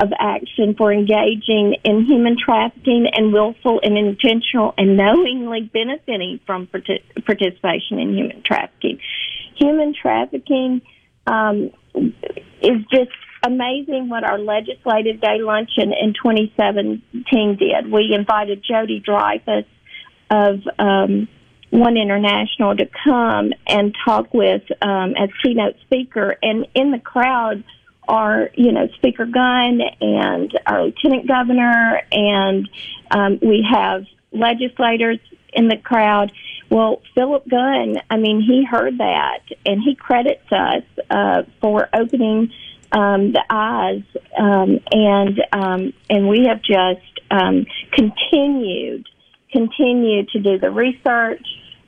of 0.00 0.12
action 0.18 0.74
for 0.76 0.92
engaging 0.92 1.76
in 1.84 2.04
human 2.04 2.36
trafficking 2.38 3.06
and 3.12 3.32
willful 3.32 3.80
and 3.82 3.98
intentional 3.98 4.74
and 4.78 4.96
knowingly 4.96 5.70
benefiting 5.72 6.40
from 6.46 6.66
parti- 6.66 7.02
participation 7.26 7.98
in 7.98 8.14
human 8.14 8.42
trafficking. 8.42 9.00
Human 9.56 9.94
trafficking 10.00 10.82
um, 11.26 11.70
is 12.62 12.80
just 12.92 13.10
amazing 13.44 14.08
what 14.08 14.24
our 14.24 14.38
legislative 14.38 15.20
day 15.20 15.38
luncheon 15.40 15.92
in 15.92 16.14
2017 16.14 17.56
did. 17.56 17.90
We 17.90 18.12
invited 18.14 18.64
Jody 18.64 19.00
Dreyfus 19.00 19.64
of 20.30 20.60
um, 20.78 21.28
One 21.70 21.96
International 21.96 22.76
to 22.76 22.88
come 23.04 23.52
and 23.66 23.94
talk 24.04 24.32
with 24.34 24.62
um, 24.82 25.14
as 25.16 25.30
keynote 25.42 25.76
speaker, 25.82 26.36
and 26.42 26.66
in 26.74 26.90
the 26.90 26.98
crowd 26.98 27.64
are 28.08 28.50
you 28.54 28.72
know 28.72 28.88
Speaker 28.96 29.26
Gunn 29.26 29.80
and 30.00 30.58
our 30.66 30.84
Lieutenant 30.84 31.28
Governor, 31.28 32.02
and 32.10 32.68
um, 33.10 33.38
we 33.40 33.66
have 33.70 34.04
legislators 34.32 35.18
in 35.52 35.68
the 35.68 35.76
crowd. 35.76 36.32
Well, 36.70 37.00
Philip 37.14 37.48
Gunn, 37.48 37.96
I 38.10 38.16
mean, 38.16 38.42
he 38.42 38.64
heard 38.64 38.98
that 38.98 39.40
and 39.64 39.82
he 39.82 39.94
credits 39.94 40.50
us 40.52 40.82
uh, 41.10 41.42
for 41.60 41.88
opening 41.94 42.52
um, 42.92 43.32
the 43.32 43.44
eyes, 43.50 44.02
um, 44.38 44.80
and 44.90 45.42
um, 45.52 45.92
and 46.08 46.28
we 46.28 46.46
have 46.48 46.62
just 46.62 47.20
um, 47.30 47.66
continued 47.92 49.06
continued 49.52 50.28
to 50.30 50.40
do 50.40 50.58
the 50.58 50.70
research 50.70 51.44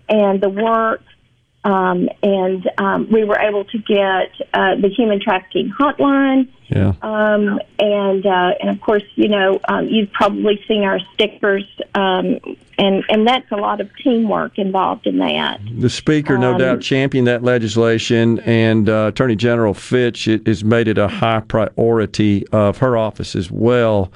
and 0.09 0.41
the 0.41 0.49
work. 0.49 1.03
Um, 1.63 2.09
and 2.23 2.71
um, 2.79 3.09
we 3.11 3.25
were 3.25 3.39
able 3.39 3.65
to 3.67 3.79
get 3.79 4.33
uh, 4.55 4.77
the 4.77 4.89
human 4.89 5.21
trafficking 5.21 5.71
hotline, 5.79 6.49
Yeah. 6.69 6.95
um, 7.03 7.61
and 7.79 8.25
uh, 8.25 8.55
and 8.61 8.71
of 8.71 8.81
course, 8.81 9.03
you 9.15 9.29
know, 9.29 9.61
um, 9.69 9.87
you've 9.87 10.11
probably 10.11 10.65
seen 10.67 10.85
our 10.85 10.99
stickers, 11.13 11.67
um, 11.95 12.39
and 12.79 13.05
and 13.11 13.27
that's 13.29 13.53
a 13.53 13.57
lot 13.57 13.83
of 13.83 13.91
teamwork 14.03 14.59
involved 14.59 15.07
in 15.07 15.19
that. 15.19 15.61
The 15.79 15.91
speaker, 15.91 16.39
no 16.39 16.53
Um, 16.53 16.59
doubt, 16.59 16.81
championed 16.81 17.27
that 17.27 17.43
legislation, 17.45 18.41
and 18.47 18.89
uh, 18.89 19.09
Attorney 19.09 19.37
General 19.37 19.75
Fitch 19.75 20.25
has 20.25 20.65
made 20.65 20.89
it 20.89 20.97
a 20.97 21.09
high 21.09 21.41
priority 21.41 22.47
of 22.53 22.79
her 22.79 22.97
office 22.97 23.37
as 23.37 23.51
well. 23.51 24.11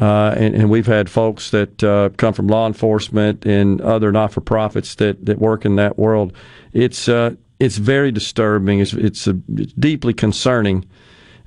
Uh, 0.00 0.34
and, 0.36 0.56
and 0.56 0.70
we've 0.70 0.88
had 0.88 1.08
folks 1.08 1.50
that 1.50 1.82
uh, 1.84 2.08
come 2.16 2.32
from 2.34 2.48
law 2.48 2.66
enforcement 2.66 3.46
and 3.46 3.80
other 3.80 4.10
not-for-profits 4.10 4.96
that, 4.96 5.24
that 5.24 5.38
work 5.38 5.64
in 5.64 5.76
that 5.76 5.96
world. 5.96 6.32
It's 6.74 7.08
uh, 7.08 7.36
it's 7.58 7.78
very 7.78 8.12
disturbing. 8.12 8.80
It's 8.80 8.92
it's, 8.92 9.26
uh 9.28 9.34
it's 9.56 9.72
deeply 9.74 10.12
concerning, 10.12 10.84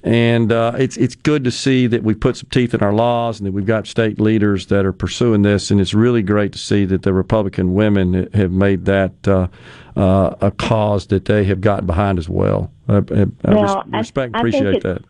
and 0.03 0.51
uh, 0.51 0.71
it's 0.79 0.97
it's 0.97 1.15
good 1.15 1.43
to 1.43 1.51
see 1.51 1.85
that 1.87 2.01
we 2.01 2.15
put 2.15 2.37
some 2.37 2.49
teeth 2.49 2.73
in 2.73 2.81
our 2.81 2.93
laws 2.93 3.39
and 3.39 3.45
that 3.45 3.51
we've 3.51 3.65
got 3.65 3.85
state 3.87 4.19
leaders 4.19 4.67
that 4.67 4.85
are 4.85 4.93
pursuing 4.93 5.41
this. 5.41 5.69
And 5.69 5.79
it's 5.81 5.93
really 5.93 6.23
great 6.23 6.53
to 6.53 6.57
see 6.57 6.85
that 6.85 7.03
the 7.03 7.13
Republican 7.13 7.73
women 7.73 8.29
have 8.33 8.51
made 8.51 8.85
that 8.85 9.27
uh, 9.27 9.47
uh, 9.97 10.33
a 10.41 10.49
cause 10.51 11.07
that 11.07 11.25
they 11.25 11.43
have 11.43 11.59
gotten 11.61 11.85
behind 11.85 12.17
as 12.19 12.29
well. 12.29 12.71
I, 12.87 12.97
I, 12.97 13.25
Well, 13.53 13.83
I- 13.93 13.97
respect, 13.97 14.33
I 14.35 14.39
appreciate 14.39 14.81
that. 14.83 15.03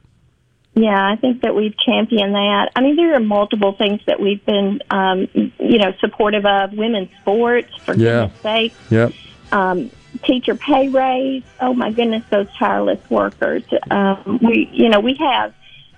Yeah, 0.74 1.12
I 1.12 1.16
think 1.16 1.42
that 1.42 1.56
we've 1.56 1.76
championed 1.80 2.36
that. 2.36 2.70
I 2.76 2.82
mean, 2.82 2.98
there 2.98 3.16
are 3.16 3.20
multiple 3.20 3.74
things 3.74 4.00
that 4.06 4.20
we've 4.20 4.46
been, 4.46 4.80
um, 4.92 5.28
you 5.34 5.80
know, 5.80 5.92
supportive 6.00 6.46
of. 6.46 6.74
Women's 6.74 7.10
sports, 7.22 7.70
for 7.84 7.96
Yeah. 7.96 8.26
goodness 8.28 8.42
sake. 8.42 8.74
Yep. 8.92 9.14
Um, 9.52 9.90
teacher 10.24 10.56
pay 10.56 10.90
raise. 10.90 11.44
Oh 11.60 11.74
my 11.74 11.92
goodness, 11.92 12.24
those 12.30 12.48
tireless 12.58 13.00
workers. 13.10 13.64
Um, 13.92 14.40
we, 14.42 14.70
you 14.72 14.90
know, 14.90 15.00
we 15.00 15.16
have 15.16 15.54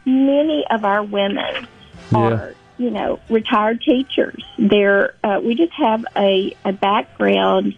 many 0.06 0.65
of 0.69 0.84
our 0.86 1.03
women 1.03 1.68
are, 2.14 2.53
you 2.77 2.91
know, 2.91 3.19
retired 3.30 3.81
teachers. 3.81 4.44
They're, 4.57 5.14
uh, 5.23 5.40
we 5.44 5.56
just 5.56 5.73
have 5.73 6.06
a, 6.15 6.56
a 6.65 6.73
background 6.73 7.76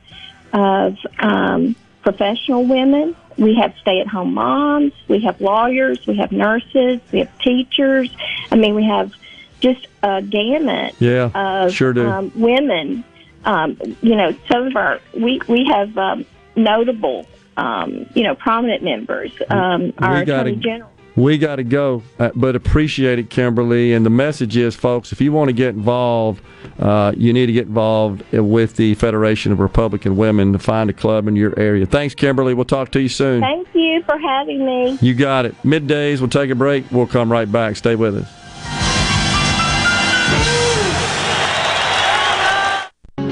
of 0.53 0.97
um, 1.19 1.75
professional 2.01 2.65
women. 2.65 3.15
We 3.37 3.55
have 3.55 3.73
stay-at-home 3.81 4.33
moms. 4.33 4.93
We 5.07 5.21
have 5.21 5.39
lawyers. 5.41 6.05
We 6.05 6.17
have 6.17 6.31
nurses. 6.31 6.99
We 7.11 7.19
have 7.19 7.39
teachers. 7.39 8.09
I 8.51 8.55
mean, 8.55 8.75
we 8.75 8.85
have 8.85 9.11
just 9.59 9.87
a 10.03 10.21
gamut 10.21 10.95
Yeah, 10.99 11.29
of 11.33 11.73
sure 11.73 11.93
do. 11.93 12.07
um, 12.07 12.31
women. 12.35 13.03
Um, 13.45 13.77
you 14.01 14.15
know, 14.15 14.35
some 14.51 14.67
of 14.67 14.75
our 14.75 14.99
we 15.13 15.41
we 15.47 15.65
have 15.65 15.97
um, 15.97 16.25
notable, 16.55 17.25
um, 17.57 18.05
you 18.13 18.23
know, 18.23 18.35
prominent 18.35 18.83
members. 18.83 19.31
Um, 19.49 19.93
our 19.99 20.19
we 20.19 20.25
gotta- 20.25 20.49
attorney 20.49 20.55
general. 20.57 20.91
We 21.13 21.37
got 21.37 21.57
to 21.57 21.65
go, 21.65 22.03
uh, 22.19 22.29
but 22.35 22.55
appreciate 22.55 23.19
it, 23.19 23.29
Kimberly. 23.29 23.91
And 23.93 24.05
the 24.05 24.09
message 24.09 24.55
is, 24.55 24.75
folks, 24.75 25.11
if 25.11 25.19
you 25.19 25.33
want 25.33 25.49
to 25.49 25.53
get 25.53 25.75
involved, 25.75 26.41
uh, 26.79 27.11
you 27.17 27.33
need 27.33 27.47
to 27.47 27.51
get 27.51 27.67
involved 27.67 28.23
with 28.31 28.77
the 28.77 28.93
Federation 28.95 29.51
of 29.51 29.59
Republican 29.59 30.15
Women 30.15 30.53
to 30.53 30.57
find 30.59 30.89
a 30.89 30.93
club 30.93 31.27
in 31.27 31.35
your 31.35 31.53
area. 31.59 31.85
Thanks, 31.85 32.15
Kimberly. 32.15 32.53
We'll 32.53 32.63
talk 32.63 32.91
to 32.91 33.01
you 33.01 33.09
soon. 33.09 33.41
Thank 33.41 33.67
you 33.73 34.01
for 34.03 34.17
having 34.17 34.65
me. 34.65 34.97
You 35.01 35.13
got 35.13 35.45
it. 35.45 35.53
Middays, 35.63 36.21
we'll 36.21 36.29
take 36.29 36.49
a 36.49 36.55
break. 36.55 36.89
We'll 36.91 37.07
come 37.07 37.29
right 37.29 37.51
back. 37.51 37.75
Stay 37.75 37.97
with 37.97 38.15
us. 38.15 38.40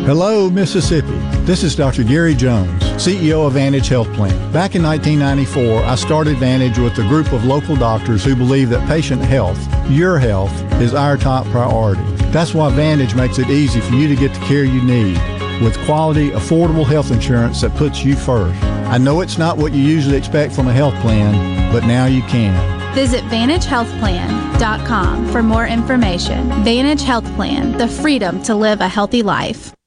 Hello, 0.09 0.49
Mississippi. 0.49 1.13
This 1.45 1.61
is 1.63 1.75
Dr. 1.75 2.03
Gary 2.03 2.33
Jones, 2.33 2.81
CEO 2.95 3.45
of 3.45 3.53
Vantage 3.53 3.89
Health 3.89 4.11
Plan. 4.13 4.33
Back 4.51 4.73
in 4.73 4.81
1994, 4.81 5.83
I 5.83 5.93
started 5.93 6.37
Vantage 6.37 6.79
with 6.79 6.97
a 6.97 7.07
group 7.07 7.31
of 7.31 7.45
local 7.45 7.75
doctors 7.75 8.23
who 8.23 8.35
believe 8.35 8.71
that 8.71 8.87
patient 8.87 9.21
health, 9.21 9.59
your 9.87 10.17
health, 10.17 10.51
is 10.81 10.95
our 10.95 11.15
top 11.15 11.45
priority. 11.49 12.01
That's 12.31 12.55
why 12.55 12.71
Vantage 12.71 13.13
makes 13.13 13.37
it 13.37 13.51
easy 13.51 13.81
for 13.81 13.93
you 13.93 14.07
to 14.07 14.15
get 14.15 14.33
the 14.33 14.39
care 14.47 14.63
you 14.63 14.81
need 14.81 15.19
with 15.61 15.77
quality, 15.85 16.31
affordable 16.31 16.87
health 16.87 17.11
insurance 17.11 17.61
that 17.61 17.75
puts 17.75 18.03
you 18.03 18.15
first. 18.15 18.59
I 18.63 18.97
know 18.97 19.21
it's 19.21 19.37
not 19.37 19.59
what 19.59 19.73
you 19.73 19.83
usually 19.83 20.17
expect 20.17 20.53
from 20.53 20.67
a 20.67 20.73
health 20.73 20.95
plan, 21.01 21.71
but 21.71 21.85
now 21.85 22.07
you 22.07 22.23
can. 22.23 22.95
Visit 22.95 23.23
VantageHealthPlan.com 23.25 25.31
for 25.31 25.43
more 25.43 25.67
information. 25.67 26.49
Vantage 26.63 27.03
Health 27.03 27.31
Plan, 27.35 27.77
the 27.77 27.87
freedom 27.87 28.41
to 28.41 28.55
live 28.55 28.81
a 28.81 28.87
healthy 28.87 29.21
life. 29.21 29.71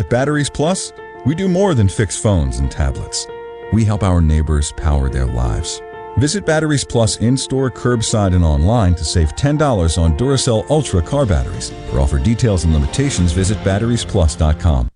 At 0.00 0.08
Batteries 0.08 0.48
Plus, 0.48 0.94
we 1.26 1.34
do 1.34 1.46
more 1.46 1.74
than 1.74 1.86
fix 1.86 2.16
phones 2.16 2.58
and 2.58 2.70
tablets. 2.70 3.26
We 3.70 3.84
help 3.84 4.02
our 4.02 4.22
neighbors 4.22 4.72
power 4.72 5.10
their 5.10 5.26
lives. 5.26 5.82
Visit 6.16 6.46
Batteries 6.46 6.84
Plus 6.84 7.18
in 7.18 7.36
store, 7.36 7.70
curbside, 7.70 8.34
and 8.34 8.42
online 8.42 8.94
to 8.94 9.04
save 9.04 9.36
$10 9.36 9.98
on 9.98 10.16
Duracell 10.16 10.64
Ultra 10.70 11.02
car 11.02 11.26
batteries. 11.26 11.68
For 11.90 12.00
offer 12.00 12.18
details 12.18 12.64
and 12.64 12.72
limitations, 12.72 13.32
visit 13.32 13.58
batteriesplus.com. 13.58 14.88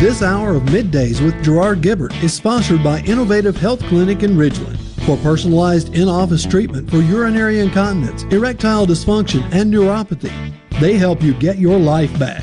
This 0.00 0.20
hour 0.20 0.56
of 0.56 0.64
middays 0.64 1.24
with 1.24 1.40
Gerard 1.44 1.80
Gibbert 1.80 2.20
is 2.20 2.34
sponsored 2.34 2.82
by 2.82 3.02
Innovative 3.02 3.56
Health 3.56 3.84
Clinic 3.84 4.24
in 4.24 4.32
Ridgeland. 4.32 4.80
For 5.06 5.16
personalized 5.18 5.94
in 5.94 6.08
office 6.08 6.44
treatment 6.44 6.90
for 6.90 6.98
urinary 6.98 7.60
incontinence, 7.60 8.24
erectile 8.34 8.84
dysfunction, 8.84 9.42
and 9.52 9.72
neuropathy, 9.72 10.52
they 10.80 10.98
help 10.98 11.22
you 11.22 11.34
get 11.34 11.58
your 11.58 11.78
life 11.78 12.18
back. 12.18 12.42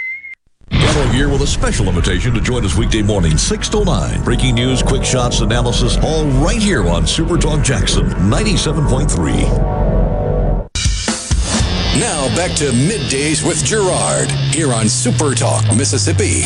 Gallo 0.71 1.05
here 1.07 1.29
with 1.29 1.41
a 1.41 1.47
special 1.47 1.87
invitation 1.87 2.33
to 2.33 2.41
join 2.41 2.63
us 2.65 2.75
weekday 2.77 3.01
morning, 3.01 3.37
6 3.37 3.69
to 3.69 3.83
9. 3.83 4.23
Breaking 4.23 4.55
news, 4.55 4.81
quick 4.81 5.03
shots, 5.03 5.41
analysis, 5.41 5.97
all 5.97 6.25
right 6.43 6.61
here 6.61 6.87
on 6.87 7.05
Super 7.05 7.37
Talk 7.37 7.61
Jackson 7.63 8.05
97.3. 8.05 9.43
Now 11.99 12.33
back 12.35 12.55
to 12.57 12.71
middays 12.71 13.45
with 13.45 13.63
Gerard 13.65 14.31
here 14.31 14.71
on 14.73 14.87
Super 14.87 15.35
Talk, 15.35 15.65
Mississippi. 15.75 16.43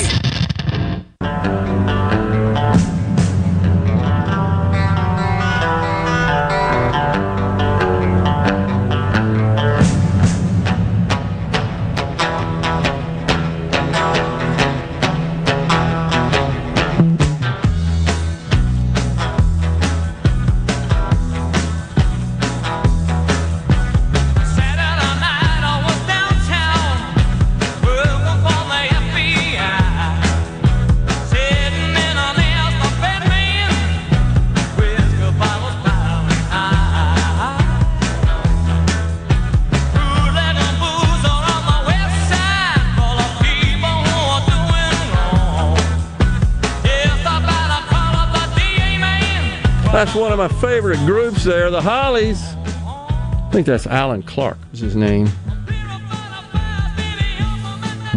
My 50.46 50.62
favorite 50.62 51.00
groups 51.08 51.44
there, 51.44 51.72
the 51.72 51.82
Hollies. 51.82 52.40
I 52.46 53.50
think 53.52 53.66
that's 53.66 53.88
Allan 53.88 54.22
Clarke 54.22 54.60
is 54.74 54.80
his 54.80 54.96
name. 54.96 55.26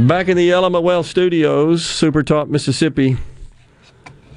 Back 0.06 0.28
in 0.28 0.36
the 0.36 0.50
Well 0.82 1.02
Studios, 1.02 1.86
Super 1.86 2.22
Talk, 2.22 2.48
Mississippi. 2.48 3.16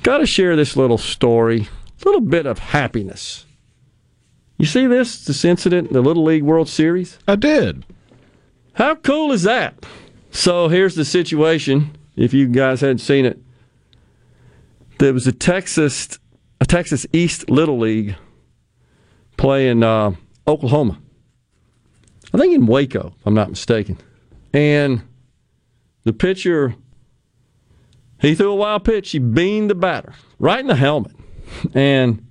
Got 0.04 0.20
to 0.20 0.26
share 0.26 0.56
this 0.56 0.78
little 0.78 0.98
story, 0.98 1.68
a 2.02 2.06
little 2.06 2.22
bit 2.22 2.46
of 2.46 2.60
happiness. 2.60 3.46
You 4.58 4.68
see 4.68 4.88
this, 4.88 5.26
this 5.26 5.44
incident 5.44 5.90
in 5.90 5.94
the 5.94 6.02
Little 6.02 6.24
League 6.24 6.44
World 6.44 6.70
Series? 6.70 7.20
I 7.28 7.36
did. 7.36 7.84
How 8.72 8.96
cool 8.96 9.34
is 9.34 9.44
that? 9.44 9.86
So 10.32 10.70
here's 10.70 10.96
the 10.96 11.04
situation. 11.04 11.98
If 12.16 12.34
you 12.34 12.48
guys 12.48 12.80
hadn't 12.80 13.00
seen 13.00 13.26
it, 13.26 13.38
there 15.00 15.14
was 15.14 15.28
a 15.28 15.34
Texas, 15.34 16.18
Texas 16.72 17.06
East 17.12 17.50
Little 17.50 17.78
League 17.78 18.16
playing 19.36 19.84
uh, 19.84 20.14
Oklahoma. 20.48 21.02
I 22.34 22.38
think 22.38 22.56
in 22.56 22.66
Waco, 22.66 23.14
if 23.20 23.28
I'm 23.28 23.34
not 23.34 23.50
mistaken. 23.50 23.98
And 24.54 25.02
the 26.06 26.14
pitcher, 26.14 26.74
he 28.22 28.36
threw 28.36 28.54
a 28.54 28.56
wild 28.56 28.86
pitch. 28.86 29.12
He 29.12 29.20
beamed 29.20 29.70
the 29.70 29.76
batter 29.76 30.14
right 30.40 30.62
in 30.62 30.68
the 30.68 30.78
helmet, 30.78 31.14
and 31.74 32.26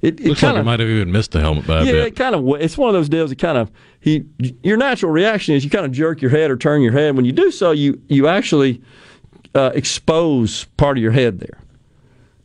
it, 0.00 0.20
it 0.20 0.26
Looks 0.28 0.40
kind 0.42 0.54
like 0.54 0.60
of 0.60 0.64
he 0.64 0.70
might 0.70 0.78
have 0.78 0.88
even 0.88 1.10
missed 1.10 1.32
the 1.32 1.40
helmet 1.40 1.66
by 1.66 1.80
a 1.80 1.84
yeah, 1.84 1.92
bit. 1.92 2.06
it 2.06 2.16
kind 2.16 2.36
of. 2.36 2.46
It's 2.60 2.78
one 2.78 2.90
of 2.90 2.94
those 2.94 3.08
deals. 3.08 3.30
That 3.30 3.40
kind 3.40 3.58
of 3.58 3.72
he. 3.98 4.26
Your 4.62 4.76
natural 4.76 5.10
reaction 5.10 5.56
is 5.56 5.64
you 5.64 5.70
kind 5.70 5.84
of 5.84 5.90
jerk 5.90 6.22
your 6.22 6.30
head 6.30 6.52
or 6.52 6.56
turn 6.56 6.82
your 6.82 6.92
head. 6.92 7.16
When 7.16 7.24
you 7.24 7.32
do 7.32 7.50
so, 7.50 7.72
you 7.72 8.00
you 8.08 8.28
actually 8.28 8.80
uh, 9.56 9.72
expose 9.74 10.66
part 10.76 10.98
of 10.98 11.02
your 11.02 11.10
head 11.10 11.40
there. 11.40 11.58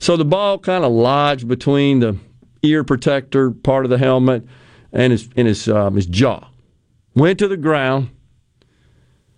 So 0.06 0.16
the 0.16 0.24
ball 0.24 0.60
kind 0.60 0.86
of 0.86 0.92
lodged 0.92 1.48
between 1.48 2.00
the 2.00 2.16
ear 2.62 2.84
protector 2.84 3.50
part 3.50 3.86
of 3.86 3.90
the 3.90 3.98
helmet 3.98 4.46
and 4.94 5.12
his 5.12 5.28
in 5.36 5.48
his 5.48 5.68
um, 5.68 5.96
his 5.96 6.06
jaw. 6.06 6.48
Went 7.16 7.40
to 7.40 7.48
the 7.48 7.58
ground. 7.58 8.12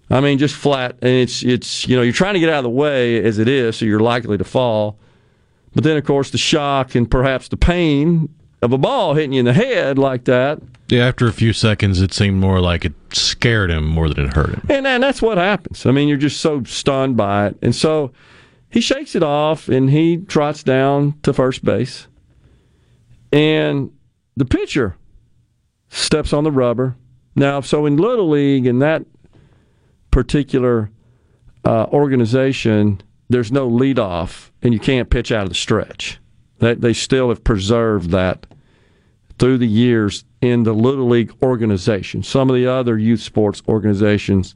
I 0.09 0.19
mean, 0.19 0.37
just 0.37 0.55
flat, 0.55 0.97
and 1.01 1.09
it's 1.09 1.41
it's 1.41 1.87
you 1.87 1.95
know 1.95 2.01
you're 2.01 2.11
trying 2.11 2.33
to 2.33 2.41
get 2.41 2.49
out 2.49 2.57
of 2.57 2.63
the 2.65 2.69
way 2.69 3.23
as 3.23 3.39
it 3.39 3.47
is, 3.47 3.77
so 3.77 3.85
you're 3.85 4.01
likely 4.01 4.37
to 4.37 4.43
fall. 4.43 4.99
But 5.73 5.85
then, 5.85 5.95
of 5.95 6.03
course, 6.03 6.31
the 6.31 6.37
shock 6.37 6.95
and 6.95 7.09
perhaps 7.09 7.47
the 7.47 7.55
pain 7.55 8.27
of 8.61 8.73
a 8.73 8.77
ball 8.77 9.13
hitting 9.13 9.31
you 9.31 9.39
in 9.39 9.45
the 9.45 9.53
head 9.53 9.97
like 9.97 10.25
that, 10.25 10.59
Yeah, 10.89 11.07
after 11.07 11.27
a 11.27 11.31
few 11.31 11.53
seconds, 11.53 12.01
it 12.01 12.13
seemed 12.13 12.41
more 12.41 12.59
like 12.59 12.83
it 12.83 12.93
scared 13.13 13.71
him 13.71 13.85
more 13.85 14.09
than 14.09 14.25
it 14.25 14.33
hurt 14.33 14.49
him. 14.49 14.65
and, 14.67 14.85
and 14.85 15.01
that's 15.01 15.21
what 15.21 15.37
happens. 15.37 15.85
I 15.85 15.91
mean, 15.91 16.09
you're 16.09 16.17
just 16.17 16.41
so 16.41 16.61
stunned 16.65 17.15
by 17.15 17.47
it, 17.47 17.57
and 17.61 17.73
so 17.73 18.11
he 18.69 18.81
shakes 18.81 19.15
it 19.15 19.23
off 19.23 19.69
and 19.69 19.89
he 19.89 20.17
trots 20.17 20.63
down 20.63 21.19
to 21.23 21.33
first 21.33 21.63
base, 21.63 22.07
and 23.31 23.91
the 24.35 24.45
pitcher 24.45 24.95
steps 25.89 26.33
on 26.33 26.43
the 26.43 26.51
rubber. 26.51 26.95
Now, 27.35 27.61
so 27.61 27.85
in 27.85 27.97
little 27.97 28.29
league, 28.29 28.65
in 28.65 28.79
that 28.79 29.05
particular 30.11 30.89
uh, 31.65 31.85
organization, 31.87 33.01
there's 33.29 33.51
no 33.51 33.69
leadoff, 33.69 34.51
and 34.61 34.73
you 34.73 34.79
can't 34.79 35.09
pitch 35.09 35.31
out 35.31 35.43
of 35.43 35.49
the 35.49 35.55
stretch. 35.55 36.19
That 36.59 36.81
they 36.81 36.93
still 36.93 37.29
have 37.29 37.43
preserved 37.43 38.09
that 38.11 38.47
through 39.37 39.59
the 39.59 39.67
years 39.67 40.23
in 40.41 40.63
the 40.63 40.73
little 40.73 41.07
league 41.07 41.33
organization. 41.43 42.23
Some 42.23 42.49
of 42.49 42.55
the 42.55 42.65
other 42.65 42.97
youth 42.97 43.21
sports 43.21 43.61
organizations 43.67 44.55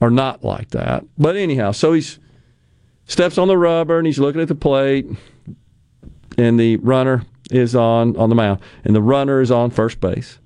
are 0.00 0.10
not 0.10 0.44
like 0.44 0.70
that. 0.70 1.04
But 1.16 1.36
anyhow, 1.36 1.72
so 1.72 1.94
he's 1.94 2.18
steps 3.06 3.38
on 3.38 3.48
the 3.48 3.58
rubber 3.58 3.98
and 3.98 4.06
he's 4.06 4.18
looking 4.18 4.40
at 4.40 4.48
the 4.48 4.54
plate, 4.54 5.06
and 6.38 6.58
the 6.58 6.76
runner 6.78 7.24
is 7.50 7.74
on 7.74 8.16
on 8.16 8.28
the 8.28 8.34
mound, 8.34 8.60
and 8.84 8.94
the 8.94 9.02
runner 9.02 9.40
is 9.40 9.50
on 9.50 9.70
first 9.70 10.00
base, 10.00 10.38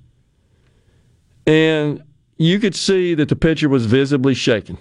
and 1.47 2.03
you 2.37 2.59
could 2.59 2.75
see 2.75 3.15
that 3.15 3.28
the 3.28 3.37
pitcher 3.37 3.69
was 3.69 3.87
visibly 3.87 4.35
shaking, 4.35 4.78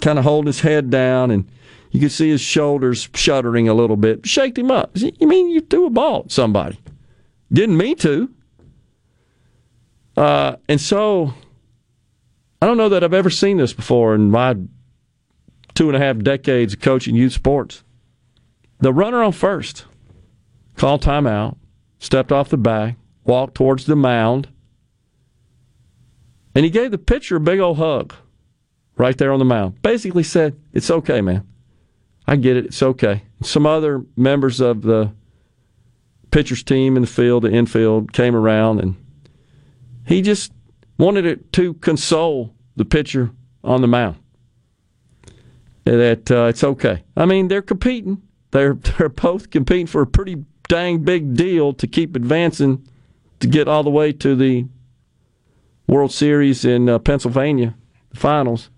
kind 0.00 0.18
of 0.18 0.24
holding 0.24 0.46
his 0.46 0.60
head 0.60 0.90
down, 0.90 1.30
and 1.30 1.50
you 1.90 2.00
could 2.00 2.12
see 2.12 2.30
his 2.30 2.40
shoulders 2.40 3.08
shuddering 3.14 3.68
a 3.68 3.74
little 3.74 3.96
bit. 3.96 4.26
Shaked 4.26 4.58
him 4.58 4.70
up. 4.70 4.90
You 4.94 5.26
mean 5.26 5.50
you 5.50 5.60
threw 5.60 5.86
a 5.86 5.90
ball 5.90 6.22
at 6.24 6.32
somebody? 6.32 6.78
Didn't 7.52 7.76
mean 7.76 7.96
to. 7.98 8.30
Uh, 10.16 10.56
and 10.68 10.80
so 10.80 11.34
I 12.60 12.66
don't 12.66 12.76
know 12.76 12.88
that 12.88 13.02
I've 13.04 13.12
ever 13.12 13.30
seen 13.30 13.58
this 13.58 13.72
before 13.72 14.14
in 14.14 14.30
my 14.30 14.56
two 15.82 15.88
and 15.88 15.96
a 15.96 15.98
half 15.98 16.16
decades 16.18 16.74
of 16.74 16.80
coaching 16.80 17.16
youth 17.16 17.32
sports. 17.32 17.82
The 18.78 18.92
runner 18.92 19.20
on 19.20 19.32
first 19.32 19.84
called 20.76 21.02
timeout, 21.02 21.56
stepped 21.98 22.30
off 22.30 22.50
the 22.50 22.56
bag, 22.56 22.94
walked 23.24 23.56
towards 23.56 23.86
the 23.86 23.96
mound, 23.96 24.48
and 26.54 26.64
he 26.64 26.70
gave 26.70 26.92
the 26.92 26.98
pitcher 26.98 27.34
a 27.34 27.40
big 27.40 27.58
old 27.58 27.78
hug 27.78 28.14
right 28.96 29.18
there 29.18 29.32
on 29.32 29.40
the 29.40 29.44
mound. 29.44 29.82
Basically 29.82 30.22
said, 30.22 30.56
It's 30.72 30.88
okay, 30.88 31.20
man. 31.20 31.44
I 32.28 32.36
get 32.36 32.56
it. 32.56 32.66
It's 32.66 32.82
okay. 32.82 33.24
Some 33.42 33.66
other 33.66 34.04
members 34.16 34.60
of 34.60 34.82
the 34.82 35.10
pitcher's 36.30 36.62
team 36.62 36.94
in 36.94 37.02
the 37.02 37.08
field, 37.08 37.42
the 37.42 37.50
infield, 37.50 38.12
came 38.12 38.36
around 38.36 38.78
and 38.78 38.94
he 40.06 40.22
just 40.22 40.52
wanted 40.96 41.26
it 41.26 41.52
to 41.54 41.74
console 41.74 42.54
the 42.76 42.84
pitcher 42.84 43.32
on 43.64 43.80
the 43.80 43.88
mound. 43.88 44.21
That 45.84 46.30
uh, 46.30 46.44
it's 46.44 46.62
okay. 46.62 47.02
I 47.16 47.26
mean, 47.26 47.48
they're 47.48 47.62
competing. 47.62 48.22
They're 48.52 48.74
they're 48.98 49.08
both 49.08 49.50
competing 49.50 49.86
for 49.86 50.02
a 50.02 50.06
pretty 50.06 50.44
dang 50.68 51.00
big 51.00 51.34
deal 51.34 51.72
to 51.74 51.86
keep 51.86 52.16
advancing 52.16 52.86
to 53.40 53.46
get 53.46 53.68
all 53.68 53.82
the 53.82 53.90
way 53.90 54.12
to 54.12 54.36
the 54.36 54.66
World 55.86 56.12
Series 56.12 56.64
in 56.64 56.88
uh, 56.88 56.98
Pennsylvania, 56.98 57.74
the 58.10 58.16
finals. 58.16 58.70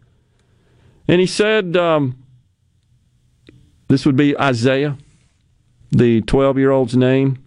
And 1.07 1.21
he 1.21 1.27
said 1.27 1.77
um, 1.77 2.25
this 3.89 4.07
would 4.07 4.17
be 4.17 4.37
Isaiah, 4.39 4.97
the 5.91 6.23
12 6.23 6.59
year 6.59 6.71
old's 6.71 6.97
name 6.97 7.45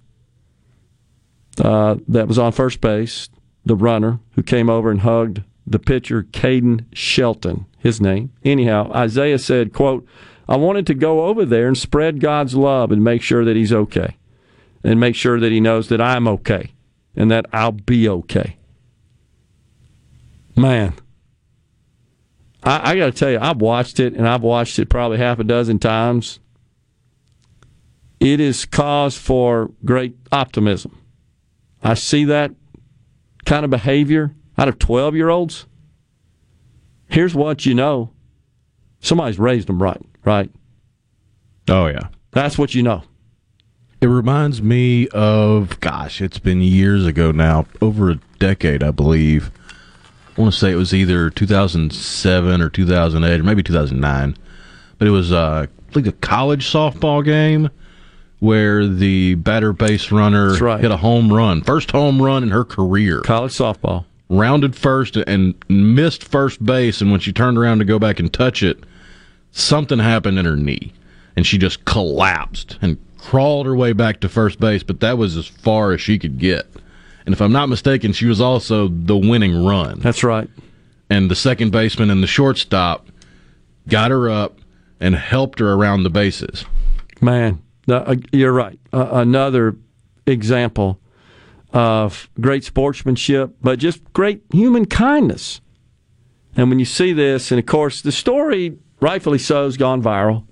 uh, 1.59 1.95
that 2.07 2.27
was 2.27 2.37
on 2.37 2.51
first 2.51 2.81
base, 2.81 3.29
the 3.65 3.75
runner 3.75 4.19
who 4.35 4.43
came 4.43 4.69
over 4.69 4.91
and 4.91 5.01
hugged 5.01 5.43
the 5.65 5.79
pitcher, 5.79 6.23
Kaden 6.23 6.85
Shelton, 6.93 7.65
his 7.87 8.01
name. 8.01 8.31
Anyhow, 8.43 8.91
Isaiah 8.93 9.39
said, 9.39 9.73
quote, 9.73 10.05
I 10.47 10.57
wanted 10.57 10.85
to 10.87 10.93
go 10.93 11.25
over 11.25 11.45
there 11.45 11.67
and 11.67 11.77
spread 11.77 12.19
God's 12.19 12.55
love 12.55 12.91
and 12.91 13.03
make 13.03 13.21
sure 13.21 13.43
that 13.43 13.55
he's 13.55 13.73
okay. 13.73 14.17
And 14.83 14.99
make 14.99 15.15
sure 15.15 15.39
that 15.39 15.51
he 15.51 15.59
knows 15.59 15.89
that 15.89 15.99
I'm 15.99 16.27
okay 16.27 16.73
and 17.15 17.31
that 17.31 17.45
I'll 17.51 17.71
be 17.71 18.07
okay. 18.07 18.57
Man, 20.55 20.93
I, 22.63 22.91
I 22.91 22.95
got 22.95 23.05
to 23.05 23.11
tell 23.11 23.31
you, 23.31 23.39
I've 23.39 23.61
watched 23.61 23.99
it 23.99 24.13
and 24.13 24.27
I've 24.27 24.43
watched 24.43 24.77
it 24.79 24.89
probably 24.89 25.17
half 25.17 25.39
a 25.39 25.43
dozen 25.43 25.79
times. 25.79 26.39
It 28.19 28.39
is 28.39 28.65
cause 28.65 29.17
for 29.17 29.71
great 29.85 30.15
optimism. 30.31 30.97
I 31.83 31.93
see 31.93 32.25
that 32.25 32.51
kind 33.45 33.63
of 33.63 33.71
behavior 33.71 34.35
out 34.57 34.67
of 34.67 34.79
12 34.79 35.15
year 35.15 35.29
olds. 35.29 35.65
Here's 37.09 37.33
what 37.35 37.65
you 37.65 37.73
know 37.73 38.11
somebody's 38.99 39.39
raised 39.39 39.67
them 39.67 39.81
right, 39.81 40.01
right? 40.25 40.51
Oh, 41.69 41.87
yeah. 41.87 42.07
That's 42.31 42.57
what 42.57 42.75
you 42.75 42.83
know. 42.83 43.03
It 43.99 44.07
reminds 44.07 44.61
me 44.61 45.07
of, 45.09 45.79
gosh, 45.79 46.21
it's 46.21 46.39
been 46.39 46.61
years 46.61 47.05
ago 47.05 47.31
now, 47.31 47.65
over 47.81 48.11
a 48.11 48.19
decade, 48.37 48.83
I 48.83 48.91
believe. 48.91 49.51
I 50.37 50.41
want 50.41 50.53
to 50.53 50.59
say 50.59 50.71
it 50.71 50.75
was 50.75 50.93
either 50.93 51.31
2007 51.31 52.61
or 52.61 52.69
2008 52.69 53.39
or 53.39 53.43
maybe 53.43 53.63
2009. 53.63 54.37
But 54.99 55.07
it 55.07 55.11
was 55.11 55.31
uh, 55.31 55.65
like 55.95 56.05
a 56.05 56.11
college 56.11 56.71
softball 56.71 57.25
game 57.25 57.69
where 58.39 58.85
the 58.85 59.33
batter 59.35 59.73
base 59.73 60.11
runner 60.11 60.53
right. 60.57 60.79
hit 60.79 60.91
a 60.91 60.97
home 60.97 61.33
run, 61.33 61.63
first 61.63 61.89
home 61.89 62.21
run 62.21 62.43
in 62.43 62.49
her 62.49 62.63
career. 62.63 63.21
College 63.21 63.53
softball. 63.53 64.05
Rounded 64.29 64.75
first 64.75 65.15
and 65.15 65.55
missed 65.69 66.23
first 66.23 66.63
base, 66.65 66.99
and 67.01 67.11
when 67.11 67.19
she 67.21 67.31
turned 67.31 67.57
around 67.57 67.79
to 67.79 67.85
go 67.85 67.97
back 67.97 68.19
and 68.19 68.31
touch 68.31 68.61
it, 68.61 68.83
something 69.51 69.99
happened 69.99 70.37
in 70.37 70.45
her 70.45 70.57
knee, 70.57 70.91
and 71.35 71.47
she 71.47 71.57
just 71.57 71.85
collapsed 71.85 72.77
and 72.81 72.97
crawled 73.17 73.65
her 73.65 73.75
way 73.75 73.93
back 73.93 74.19
to 74.19 74.29
first 74.29 74.59
base. 74.59 74.83
But 74.83 74.99
that 74.99 75.17
was 75.17 75.37
as 75.37 75.47
far 75.47 75.93
as 75.93 76.01
she 76.01 76.19
could 76.19 76.39
get. 76.39 76.67
And 77.25 77.33
if 77.33 77.41
I'm 77.41 77.51
not 77.51 77.67
mistaken, 77.67 78.13
she 78.13 78.25
was 78.25 78.41
also 78.41 78.87
the 78.87 79.17
winning 79.17 79.65
run. 79.65 79.99
That's 79.99 80.23
right. 80.23 80.49
And 81.09 81.31
the 81.31 81.35
second 81.35 81.71
baseman 81.71 82.09
and 82.09 82.21
the 82.21 82.27
shortstop 82.27 83.07
got 83.87 84.11
her 84.11 84.29
up 84.29 84.59
and 84.99 85.15
helped 85.15 85.59
her 85.59 85.73
around 85.73 86.03
the 86.03 86.09
bases. 86.09 86.65
Man, 87.21 87.61
uh, 87.89 88.15
you're 88.31 88.53
right. 88.53 88.79
Uh, 88.91 89.07
another 89.11 89.75
example 90.25 90.99
of 91.77 92.27
great 92.41 92.63
sportsmanship, 92.63 93.55
but 93.61 93.77
just 93.77 94.03
great 94.11 94.41
human 94.51 94.87
kindness. 94.87 95.61
And 96.55 96.69
when 96.69 96.79
you 96.79 96.85
see 96.85 97.13
this, 97.13 97.51
and 97.51 97.59
of 97.59 97.67
course, 97.67 98.01
the 98.01 98.11
story, 98.11 98.79
rightfully 98.99 99.37
so, 99.37 99.65
has 99.65 99.77
gone 99.77 100.01
viral. 100.01 100.47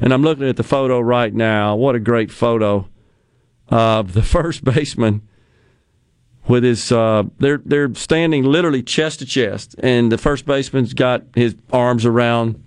And 0.00 0.12
I'm 0.12 0.22
looking 0.22 0.48
at 0.48 0.56
the 0.56 0.64
photo 0.64 0.98
right 0.98 1.32
now. 1.32 1.76
What 1.76 1.94
a 1.94 2.00
great 2.00 2.32
photo 2.32 2.88
of 3.68 4.12
the 4.12 4.22
first 4.34 4.64
baseman 4.64 5.22
with 6.48 6.64
his. 6.64 6.90
Uh, 6.90 7.22
they're 7.38 7.62
they're 7.64 7.94
standing 7.94 8.42
literally 8.42 8.82
chest 8.82 9.20
to 9.20 9.24
chest, 9.24 9.76
and 9.78 10.10
the 10.10 10.18
first 10.18 10.46
baseman's 10.46 10.94
got 10.94 11.22
his 11.36 11.54
arms 11.72 12.04
around 12.04 12.60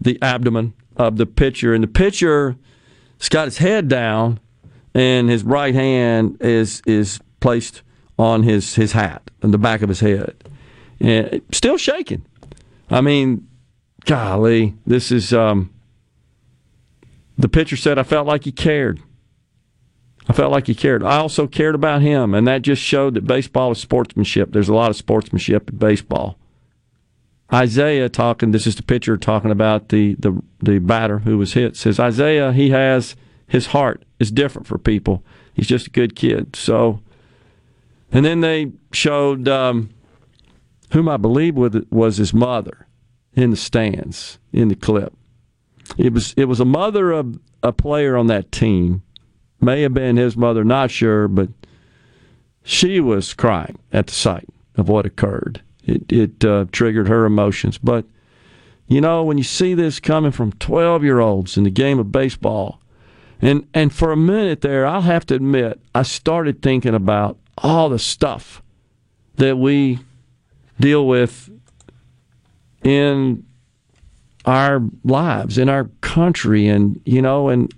the 0.00 0.16
abdomen 0.22 0.74
of 0.96 1.16
the 1.16 1.26
pitcher, 1.26 1.74
and 1.74 1.82
the 1.82 1.88
pitcher 1.88 2.54
has 3.18 3.28
got 3.28 3.46
his 3.46 3.58
head 3.58 3.88
down, 3.88 4.38
and 4.94 5.28
his 5.28 5.42
right 5.42 5.74
hand 5.74 6.40
is 6.40 6.82
is 6.86 7.18
placed 7.42 7.82
on 8.18 8.44
his 8.44 8.76
his 8.76 8.92
hat 8.92 9.30
on 9.42 9.50
the 9.50 9.58
back 9.58 9.82
of 9.82 9.90
his 9.90 10.00
head, 10.00 10.34
and 11.00 11.42
still 11.52 11.76
shaking. 11.76 12.24
I 12.88 13.02
mean, 13.02 13.46
golly, 14.06 14.74
this 14.86 15.12
is. 15.12 15.34
Um, 15.34 15.70
the 17.36 17.48
pitcher 17.48 17.76
said, 17.76 17.98
"I 17.98 18.04
felt 18.04 18.26
like 18.26 18.44
he 18.44 18.52
cared." 18.52 19.00
I 20.28 20.32
felt 20.32 20.52
like 20.52 20.68
he 20.68 20.74
cared. 20.74 21.02
I 21.02 21.16
also 21.16 21.48
cared 21.48 21.74
about 21.74 22.00
him, 22.00 22.32
and 22.32 22.46
that 22.46 22.62
just 22.62 22.80
showed 22.80 23.14
that 23.14 23.26
baseball 23.26 23.72
is 23.72 23.78
sportsmanship. 23.78 24.52
There's 24.52 24.68
a 24.68 24.74
lot 24.74 24.88
of 24.88 24.96
sportsmanship 24.96 25.68
in 25.68 25.78
baseball. 25.78 26.38
Isaiah 27.52 28.08
talking, 28.08 28.52
this 28.52 28.66
is 28.66 28.76
the 28.76 28.84
pitcher 28.84 29.16
talking 29.16 29.50
about 29.50 29.88
the, 29.88 30.14
the, 30.14 30.40
the 30.60 30.78
batter 30.78 31.18
who 31.18 31.38
was 31.38 31.54
hit, 31.54 31.76
says, 31.76 31.98
Isaiah, 31.98 32.52
he 32.52 32.70
has 32.70 33.16
his 33.46 33.66
heart 33.66 34.04
is 34.18 34.30
different 34.30 34.66
for 34.66 34.78
people. 34.78 35.22
He's 35.52 35.66
just 35.66 35.88
a 35.88 35.90
good 35.90 36.16
kid. 36.16 36.56
So, 36.56 37.00
and 38.12 38.24
then 38.24 38.40
they 38.40 38.70
showed 38.92 39.48
um, 39.48 39.90
whom 40.92 41.08
I 41.08 41.16
believe 41.16 41.56
was 41.56 42.18
his 42.18 42.32
mother 42.32 42.86
in 43.34 43.50
the 43.50 43.56
stands 43.56 44.38
in 44.52 44.68
the 44.68 44.76
clip. 44.76 45.12
It 45.98 46.12
was 46.12 46.34
it 46.36 46.44
was 46.44 46.60
a 46.60 46.64
mother 46.64 47.10
of 47.10 47.38
a 47.62 47.72
player 47.72 48.16
on 48.16 48.28
that 48.28 48.52
team 48.52 49.02
may 49.60 49.82
have 49.82 49.94
been 49.94 50.16
his 50.16 50.36
mother, 50.36 50.64
not 50.64 50.90
sure, 50.90 51.28
but 51.28 51.48
she 52.62 53.00
was 53.00 53.32
crying 53.32 53.78
at 53.92 54.08
the 54.08 54.12
sight 54.12 54.48
of 54.76 54.88
what 54.88 55.06
occurred. 55.06 55.62
It, 55.84 56.10
it 56.12 56.44
uh, 56.44 56.66
triggered 56.72 57.08
her 57.08 57.24
emotions. 57.24 57.78
But, 57.78 58.04
you 58.86 59.00
know, 59.00 59.22
when 59.22 59.38
you 59.38 59.44
see 59.44 59.74
this 59.74 60.00
coming 60.00 60.32
from 60.32 60.52
12 60.52 61.04
year 61.04 61.20
olds 61.20 61.56
in 61.56 61.64
the 61.64 61.70
game 61.70 61.98
of 61.98 62.12
baseball, 62.12 62.80
and, 63.40 63.66
and 63.74 63.92
for 63.92 64.12
a 64.12 64.16
minute 64.16 64.60
there, 64.60 64.86
I'll 64.86 65.02
have 65.02 65.26
to 65.26 65.34
admit, 65.34 65.80
I 65.94 66.02
started 66.02 66.62
thinking 66.62 66.94
about 66.94 67.38
all 67.58 67.88
the 67.88 67.98
stuff 67.98 68.62
that 69.36 69.56
we 69.56 69.98
deal 70.80 71.06
with 71.06 71.50
in 72.82 73.44
our 74.44 74.82
lives, 75.04 75.58
in 75.58 75.68
our 75.68 75.84
country, 76.00 76.68
and, 76.68 77.00
you 77.04 77.22
know, 77.22 77.48
and 77.48 77.72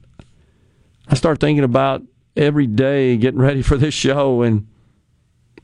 I 1.08 1.14
start 1.14 1.40
thinking 1.40 1.64
about 1.64 2.02
every 2.36 2.66
day 2.66 3.16
getting 3.16 3.40
ready 3.40 3.62
for 3.62 3.76
this 3.76 3.94
show, 3.94 4.42
and 4.42 4.66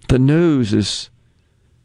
the 0.09 0.19
news 0.19 0.75
is 0.75 1.11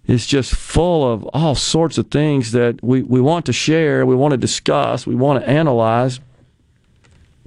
is 0.07 0.27
just 0.27 0.53
full 0.53 1.11
of 1.11 1.23
all 1.33 1.55
sorts 1.55 1.97
of 1.97 2.11
things 2.11 2.51
that 2.51 2.83
we, 2.83 3.01
we 3.01 3.19
want 3.19 3.45
to 3.47 3.53
share, 3.53 4.05
we 4.05 4.15
want 4.15 4.31
to 4.31 4.37
discuss, 4.37 5.07
we 5.07 5.15
want 5.15 5.43
to 5.43 5.49
analyze 5.49 6.19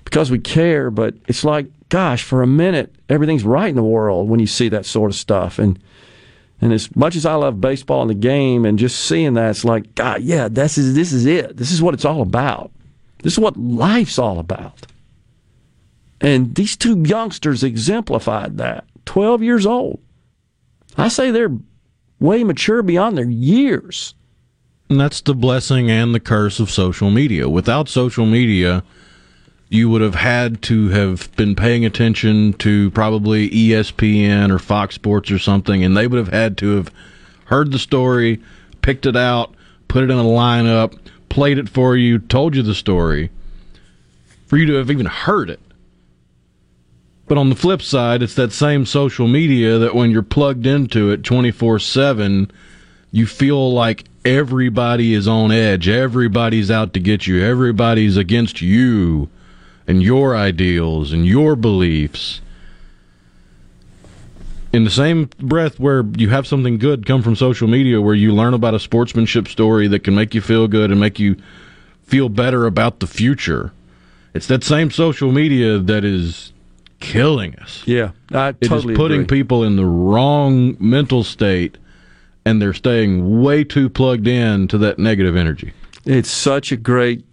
because 0.04 0.28
we 0.28 0.40
care. 0.40 0.90
But 0.90 1.14
it's 1.28 1.44
like, 1.44 1.66
gosh, 1.88 2.22
for 2.22 2.42
a 2.42 2.46
minute, 2.46 2.94
everything's 3.08 3.44
right 3.44 3.68
in 3.68 3.76
the 3.76 3.82
world 3.82 4.28
when 4.28 4.40
you 4.40 4.46
see 4.46 4.68
that 4.68 4.86
sort 4.86 5.10
of 5.10 5.16
stuff. 5.16 5.58
And 5.58 5.78
and 6.60 6.72
as 6.72 6.94
much 6.96 7.14
as 7.14 7.24
I 7.24 7.34
love 7.34 7.60
baseball 7.60 8.02
and 8.02 8.10
the 8.10 8.14
game, 8.14 8.64
and 8.64 8.78
just 8.78 9.06
seeing 9.06 9.34
that, 9.34 9.50
it's 9.50 9.64
like, 9.64 9.94
God, 9.94 10.22
yeah, 10.22 10.48
this 10.48 10.76
is 10.76 10.94
this 10.94 11.12
is 11.12 11.26
it. 11.26 11.56
This 11.56 11.70
is 11.70 11.80
what 11.80 11.94
it's 11.94 12.04
all 12.04 12.22
about. 12.22 12.72
This 13.22 13.34
is 13.34 13.38
what 13.38 13.56
life's 13.56 14.18
all 14.18 14.38
about. 14.38 14.86
And 16.20 16.54
these 16.54 16.76
two 16.76 17.02
youngsters 17.02 17.62
exemplified 17.62 18.58
that. 18.58 18.84
12 19.06 19.42
years 19.42 19.66
old. 19.66 20.00
I 20.96 21.08
say 21.08 21.30
they're 21.30 21.56
way 22.18 22.42
mature 22.42 22.82
beyond 22.82 23.16
their 23.16 23.30
years. 23.30 24.14
And 24.90 25.00
that's 25.00 25.20
the 25.20 25.34
blessing 25.34 25.90
and 25.90 26.14
the 26.14 26.20
curse 26.20 26.60
of 26.60 26.70
social 26.70 27.10
media. 27.10 27.48
Without 27.48 27.88
social 27.88 28.26
media, 28.26 28.82
you 29.70 29.90
would 29.90 30.00
have 30.00 30.14
had 30.14 30.62
to 30.62 30.88
have 30.88 31.34
been 31.36 31.54
paying 31.54 31.84
attention 31.84 32.54
to 32.54 32.90
probably 32.92 33.50
ESPN 33.50 34.50
or 34.50 34.58
Fox 34.58 34.94
Sports 34.94 35.30
or 35.30 35.38
something, 35.38 35.84
and 35.84 35.96
they 35.96 36.06
would 36.06 36.18
have 36.18 36.32
had 36.32 36.56
to 36.58 36.76
have 36.76 36.90
heard 37.46 37.70
the 37.70 37.78
story, 37.78 38.40
picked 38.80 39.04
it 39.04 39.16
out, 39.16 39.54
put 39.86 40.04
it 40.04 40.10
in 40.10 40.18
a 40.18 40.22
lineup, 40.22 40.98
played 41.28 41.58
it 41.58 41.68
for 41.68 41.96
you, 41.96 42.18
told 42.18 42.56
you 42.56 42.62
the 42.62 42.74
story, 42.74 43.30
for 44.46 44.56
you 44.56 44.66
to 44.66 44.74
have 44.74 44.90
even 44.90 45.06
heard 45.06 45.50
it. 45.50 45.60
But 47.26 47.36
on 47.36 47.50
the 47.50 47.56
flip 47.56 47.82
side, 47.82 48.22
it's 48.22 48.34
that 48.36 48.52
same 48.52 48.86
social 48.86 49.28
media 49.28 49.78
that 49.78 49.94
when 49.94 50.10
you're 50.10 50.22
plugged 50.22 50.64
into 50.64 51.10
it 51.10 51.24
24 51.24 51.78
7, 51.78 52.50
you 53.12 53.26
feel 53.26 53.70
like 53.70 54.04
everybody 54.24 55.12
is 55.12 55.28
on 55.28 55.52
edge. 55.52 55.88
Everybody's 55.88 56.70
out 56.70 56.94
to 56.94 57.00
get 57.00 57.26
you. 57.26 57.44
Everybody's 57.44 58.16
against 58.16 58.62
you 58.62 59.28
and 59.88 60.02
your 60.02 60.36
ideals 60.36 61.12
and 61.12 61.26
your 61.26 61.56
beliefs. 61.56 62.40
In 64.70 64.84
the 64.84 64.90
same 64.90 65.30
breath, 65.40 65.80
where 65.80 66.04
you 66.16 66.28
have 66.28 66.46
something 66.46 66.76
good 66.76 67.06
come 67.06 67.22
from 67.22 67.34
social 67.34 67.66
media, 67.66 68.00
where 68.02 68.14
you 68.14 68.32
learn 68.32 68.52
about 68.52 68.74
a 68.74 68.78
sportsmanship 68.78 69.48
story 69.48 69.88
that 69.88 70.04
can 70.04 70.14
make 70.14 70.34
you 70.34 70.42
feel 70.42 70.68
good 70.68 70.90
and 70.90 71.00
make 71.00 71.18
you 71.18 71.36
feel 72.04 72.28
better 72.28 72.66
about 72.66 73.00
the 73.00 73.06
future, 73.06 73.72
it's 74.34 74.46
that 74.48 74.62
same 74.62 74.90
social 74.90 75.32
media 75.32 75.78
that 75.78 76.04
is 76.04 76.52
killing 77.00 77.56
us. 77.56 77.82
Yeah, 77.86 78.10
I 78.30 78.50
It 78.50 78.56
is 78.60 78.68
totally 78.68 78.94
putting 78.94 79.22
agree. 79.22 79.38
people 79.38 79.64
in 79.64 79.76
the 79.76 79.86
wrong 79.86 80.76
mental 80.78 81.24
state, 81.24 81.78
and 82.44 82.60
they're 82.60 82.74
staying 82.74 83.40
way 83.42 83.64
too 83.64 83.88
plugged 83.88 84.28
in 84.28 84.68
to 84.68 84.76
that 84.78 84.98
negative 84.98 85.34
energy. 85.34 85.72
It's 86.04 86.30
such 86.30 86.72
a 86.72 86.76
great, 86.76 87.24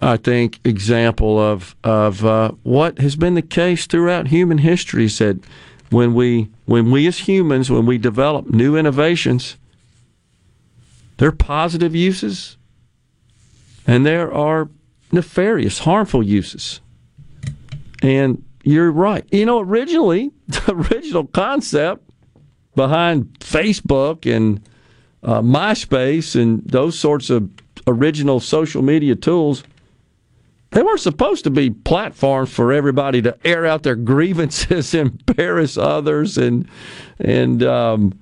I 0.00 0.16
think, 0.16 0.60
example 0.64 1.38
of 1.38 1.76
of 1.84 2.24
uh, 2.24 2.52
what 2.62 2.98
has 2.98 3.16
been 3.16 3.34
the 3.34 3.42
case 3.42 3.86
throughout 3.86 4.28
human 4.28 4.58
history. 4.58 5.04
Is 5.04 5.18
that 5.18 5.38
when 5.90 6.14
we 6.14 6.48
when 6.66 6.90
we 6.90 7.06
as 7.06 7.18
humans 7.18 7.70
when 7.70 7.86
we 7.86 7.98
develop 7.98 8.48
new 8.48 8.76
innovations, 8.76 9.56
there 11.18 11.28
are 11.28 11.32
positive 11.32 11.94
uses, 11.94 12.56
and 13.86 14.06
there 14.06 14.32
are 14.32 14.70
nefarious, 15.12 15.80
harmful 15.80 16.22
uses. 16.22 16.80
And 18.02 18.42
you're 18.62 18.90
right. 18.90 19.24
You 19.30 19.46
know, 19.46 19.60
originally 19.60 20.30
the 20.48 20.72
original 20.72 21.26
concept 21.26 22.02
behind 22.74 23.38
Facebook 23.40 24.24
and 24.24 24.66
uh, 25.22 25.42
MySpace 25.42 26.40
and 26.40 26.62
those 26.64 26.98
sorts 26.98 27.30
of 27.30 27.50
original 27.86 28.40
social 28.40 28.82
media 28.82 29.14
tools, 29.14 29.64
they 30.72 30.82
weren't 30.82 31.00
supposed 31.00 31.44
to 31.44 31.50
be 31.50 31.70
platforms 31.70 32.52
for 32.52 32.72
everybody 32.72 33.20
to 33.22 33.36
air 33.44 33.66
out 33.66 33.82
their 33.82 33.96
grievances, 33.96 34.94
embarrass 34.94 35.76
others, 35.76 36.38
and 36.38 36.68
and 37.18 37.62
um, 37.62 38.18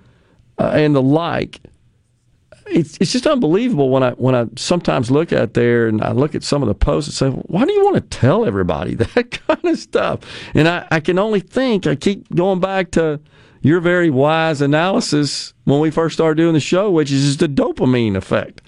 uh, 0.58 0.70
and 0.74 0.94
the 0.94 1.02
like. 1.02 1.60
It's 2.66 2.98
it's 3.00 3.12
just 3.12 3.26
unbelievable 3.26 3.90
when 3.90 4.02
I 4.02 4.10
when 4.12 4.34
I 4.34 4.46
sometimes 4.56 5.10
look 5.10 5.32
out 5.32 5.54
there 5.54 5.88
and 5.88 6.02
I 6.02 6.12
look 6.12 6.34
at 6.34 6.42
some 6.42 6.62
of 6.62 6.68
the 6.68 6.74
posts 6.74 7.20
and 7.20 7.34
say, 7.34 7.38
why 7.46 7.64
do 7.64 7.72
you 7.72 7.84
want 7.84 7.96
to 7.96 8.18
tell 8.18 8.44
everybody 8.44 8.94
that 8.94 9.30
kind 9.46 9.64
of 9.64 9.78
stuff? 9.78 10.20
And 10.54 10.68
I, 10.68 10.86
I 10.90 11.00
can 11.00 11.18
only 11.18 11.40
think. 11.40 11.86
I 11.86 11.96
keep 11.96 12.34
going 12.34 12.60
back 12.60 12.90
to 12.92 13.20
your 13.62 13.80
very 13.80 14.10
wise 14.10 14.60
analysis 14.60 15.54
when 15.64 15.80
we 15.80 15.90
first 15.90 16.14
started 16.14 16.36
doing 16.36 16.54
the 16.54 16.60
show, 16.60 16.90
which 16.90 17.10
is 17.10 17.38
the 17.38 17.48
dopamine 17.48 18.16
effect, 18.16 18.62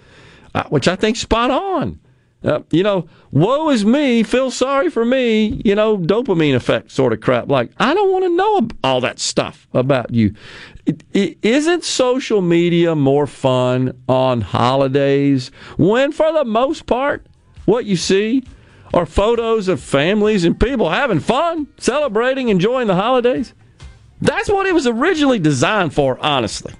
uh, 0.54 0.64
which 0.64 0.88
I 0.88 0.96
think 0.96 1.16
spot 1.16 1.50
on. 1.50 2.00
Uh, 2.42 2.60
you 2.70 2.82
know, 2.82 3.06
woe 3.32 3.68
is 3.68 3.84
me, 3.84 4.22
feel 4.22 4.50
sorry 4.50 4.88
for 4.88 5.04
me, 5.04 5.60
you 5.62 5.74
know, 5.74 5.98
dopamine 5.98 6.54
effect 6.54 6.90
sort 6.90 7.12
of 7.12 7.20
crap. 7.20 7.50
Like, 7.50 7.70
I 7.78 7.92
don't 7.92 8.10
want 8.10 8.24
to 8.24 8.34
know 8.34 8.68
all 8.82 9.02
that 9.02 9.18
stuff 9.18 9.68
about 9.74 10.14
you. 10.14 10.34
It, 10.86 11.04
it, 11.12 11.38
isn't 11.42 11.84
social 11.84 12.40
media 12.40 12.94
more 12.94 13.26
fun 13.26 13.92
on 14.08 14.40
holidays 14.40 15.50
when, 15.76 16.12
for 16.12 16.32
the 16.32 16.44
most 16.46 16.86
part, 16.86 17.26
what 17.66 17.84
you 17.84 17.96
see 17.96 18.44
are 18.94 19.04
photos 19.04 19.68
of 19.68 19.80
families 19.80 20.44
and 20.44 20.58
people 20.58 20.88
having 20.88 21.20
fun, 21.20 21.68
celebrating, 21.76 22.48
enjoying 22.48 22.86
the 22.86 22.94
holidays? 22.94 23.52
That's 24.22 24.48
what 24.48 24.66
it 24.66 24.72
was 24.72 24.86
originally 24.86 25.38
designed 25.38 25.92
for, 25.92 26.18
honestly. 26.20 26.72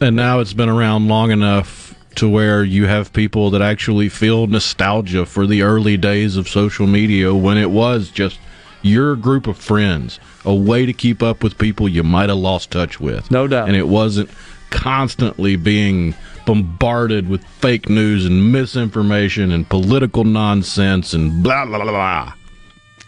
And 0.00 0.16
now 0.16 0.40
it's 0.40 0.52
been 0.52 0.68
around 0.68 1.06
long 1.08 1.30
enough 1.30 1.89
to 2.16 2.28
where 2.28 2.64
you 2.64 2.86
have 2.86 3.12
people 3.12 3.50
that 3.50 3.62
actually 3.62 4.08
feel 4.08 4.46
nostalgia 4.46 5.24
for 5.26 5.46
the 5.46 5.62
early 5.62 5.96
days 5.96 6.36
of 6.36 6.48
social 6.48 6.86
media 6.86 7.34
when 7.34 7.56
it 7.56 7.70
was 7.70 8.10
just 8.10 8.38
your 8.82 9.16
group 9.16 9.46
of 9.46 9.56
friends, 9.56 10.18
a 10.44 10.54
way 10.54 10.86
to 10.86 10.92
keep 10.92 11.22
up 11.22 11.42
with 11.42 11.58
people 11.58 11.88
you 11.88 12.02
might 12.02 12.28
have 12.28 12.38
lost 12.38 12.70
touch 12.70 12.98
with. 12.98 13.30
No 13.30 13.46
doubt. 13.46 13.68
And 13.68 13.76
it 13.76 13.88
wasn't 13.88 14.30
constantly 14.70 15.56
being 15.56 16.14
bombarded 16.46 17.28
with 17.28 17.44
fake 17.44 17.88
news 17.88 18.24
and 18.24 18.52
misinformation 18.52 19.52
and 19.52 19.68
political 19.68 20.24
nonsense 20.24 21.12
and 21.12 21.42
blah, 21.42 21.66
blah, 21.66 21.82
blah, 21.82 21.92
blah. 21.92 22.32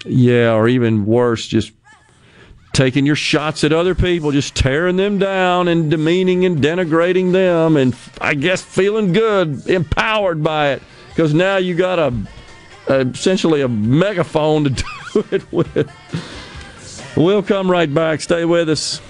Yeah, 0.05 0.53
or 0.53 0.69
even 0.69 1.07
worse, 1.07 1.47
just 1.47 1.73
taking 2.73 3.05
your 3.05 3.17
shots 3.17 3.65
at 3.65 3.73
other 3.73 3.94
people, 3.94 4.31
just 4.33 4.55
tearing 4.55 4.97
them 4.97 5.18
down 5.18 5.68
and 5.68 5.91
demeaning 5.91 6.44
and 6.44 6.59
denigrating 6.59 7.33
them, 7.33 7.76
and 7.76 7.94
I 8.20 8.34
guess 8.34 8.62
feeling 8.62 9.12
good, 9.12 9.67
empowered 9.68 10.42
by 10.42 10.73
it, 10.73 10.83
because 11.09 11.34
now 11.34 11.59
you 11.59 11.75
got 11.75 11.99
a, 11.99 12.15
a 12.89 13.01
essentially 13.01 13.60
a 13.60 13.68
megaphone 13.68 14.65
to 14.65 14.70
do 15.12 15.25
it 15.31 15.52
with. 15.52 15.91
We'll 17.17 17.42
come 17.42 17.70
right 17.70 17.92
back. 17.92 18.23
Stay 18.23 18.44
with 18.44 18.70
us. 18.70 19.01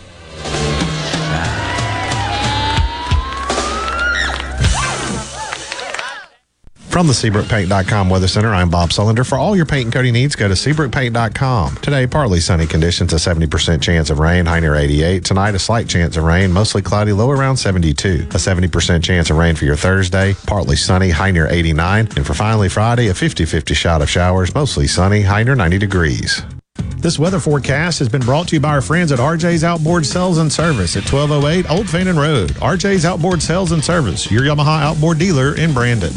From 6.93 7.07
the 7.07 7.15
SeabrookPaint.com 7.15 8.11
Weather 8.11 8.29
Center, 8.29 8.53
I'm 8.53 8.69
Bob 8.69 8.91
Sullender. 8.91 9.27
For 9.27 9.39
all 9.39 9.57
your 9.57 9.65
paint 9.65 9.87
and 9.87 9.93
coating 9.95 10.12
needs, 10.12 10.37
go 10.37 10.47
to 10.47 10.53
SeabrookPaint.com. 10.53 11.77
Today, 11.77 12.07
partly 12.07 12.39
sunny 12.39 12.67
conditions, 12.67 13.15
a 13.15 13.17
70% 13.17 13.81
chance 13.81 14.11
of 14.11 14.19
rain, 14.19 14.45
high 14.45 14.61
near 14.61 14.75
88. 14.75 15.25
Tonight, 15.25 15.55
a 15.55 15.59
slight 15.59 15.89
chance 15.89 16.19
of 16.19 16.25
rain, 16.25 16.53
mostly 16.53 16.83
cloudy, 16.83 17.15
low 17.15 17.31
around 17.31 17.57
72. 17.57 18.27
A 18.29 18.35
70% 18.35 19.03
chance 19.03 19.31
of 19.31 19.39
rain 19.39 19.57
for 19.57 19.65
your 19.65 19.75
Thursday, 19.75 20.35
partly 20.47 20.77
sunny, 20.77 21.09
high 21.09 21.31
near 21.31 21.49
89. 21.49 22.09
And 22.15 22.27
for 22.27 22.35
finally 22.35 22.69
Friday, 22.69 23.09
a 23.09 23.15
50 23.15 23.47
50 23.47 23.73
shot 23.73 24.03
of 24.03 24.11
showers, 24.11 24.55
mostly 24.55 24.87
sunny, 24.87 25.23
high 25.23 25.45
near 25.45 25.55
90 25.55 25.79
degrees. 25.79 26.43
This 26.99 27.19
weather 27.19 27.41
forecast 27.41 28.01
has 28.01 28.11
been 28.11 28.21
brought 28.21 28.49
to 28.49 28.57
you 28.57 28.61
by 28.61 28.69
our 28.69 28.83
friends 28.83 29.12
at 29.12 29.19
RJ's 29.19 29.65
Outboard 29.65 30.05
Sales 30.05 30.37
and 30.37 30.53
Service 30.53 30.95
at 30.95 31.11
1208 31.11 31.71
Old 31.71 31.89
Fannin 31.89 32.19
Road. 32.19 32.51
RJ's 32.51 33.07
Outboard 33.07 33.41
Sales 33.41 33.73
and 33.73 33.83
Service, 33.83 34.31
your 34.31 34.43
Yamaha 34.43 34.83
outboard 34.83 35.19
dealer 35.19 35.57
in 35.57 35.73
Brandon. 35.73 36.12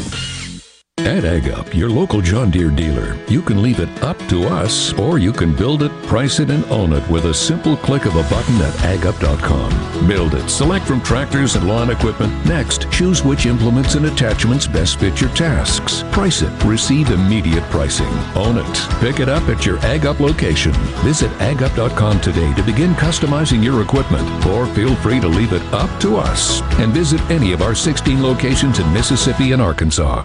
At 1.00 1.24
AgUp, 1.24 1.74
your 1.74 1.90
local 1.90 2.22
John 2.22 2.50
Deere 2.50 2.70
dealer, 2.70 3.18
you 3.28 3.42
can 3.42 3.62
leave 3.62 3.80
it 3.80 4.02
up 4.02 4.18
to 4.28 4.44
us, 4.44 4.94
or 4.94 5.18
you 5.18 5.30
can 5.30 5.54
build 5.54 5.82
it, 5.82 5.92
price 6.04 6.40
it, 6.40 6.50
and 6.50 6.64
own 6.66 6.94
it 6.94 7.06
with 7.10 7.26
a 7.26 7.34
simple 7.34 7.76
click 7.76 8.06
of 8.06 8.16
a 8.16 8.22
button 8.30 8.56
at 8.56 8.72
agup.com. 8.80 10.08
Build 10.08 10.34
it, 10.34 10.48
select 10.48 10.86
from 10.86 11.02
tractors 11.02 11.54
and 11.54 11.68
lawn 11.68 11.90
equipment. 11.90 12.32
Next, 12.46 12.90
choose 12.90 13.22
which 13.22 13.44
implements 13.44 13.94
and 13.94 14.06
attachments 14.06 14.66
best 14.66 14.98
fit 14.98 15.20
your 15.20 15.28
tasks. 15.34 16.02
Price 16.12 16.40
it, 16.40 16.64
receive 16.64 17.10
immediate 17.10 17.64
pricing. 17.64 18.12
Own 18.34 18.56
it, 18.56 18.88
pick 18.98 19.20
it 19.20 19.28
up 19.28 19.46
at 19.50 19.66
your 19.66 19.76
AgUp 19.78 20.18
location. 20.18 20.72
Visit 21.04 21.30
agup.com 21.32 22.22
today 22.22 22.54
to 22.54 22.62
begin 22.62 22.94
customizing 22.94 23.62
your 23.62 23.82
equipment, 23.82 24.26
or 24.46 24.66
feel 24.68 24.96
free 24.96 25.20
to 25.20 25.28
leave 25.28 25.52
it 25.52 25.62
up 25.74 26.00
to 26.00 26.16
us 26.16 26.62
and 26.80 26.92
visit 26.92 27.20
any 27.30 27.52
of 27.52 27.60
our 27.60 27.74
16 27.74 28.22
locations 28.22 28.78
in 28.78 28.92
Mississippi 28.94 29.52
and 29.52 29.60
Arkansas. 29.60 30.24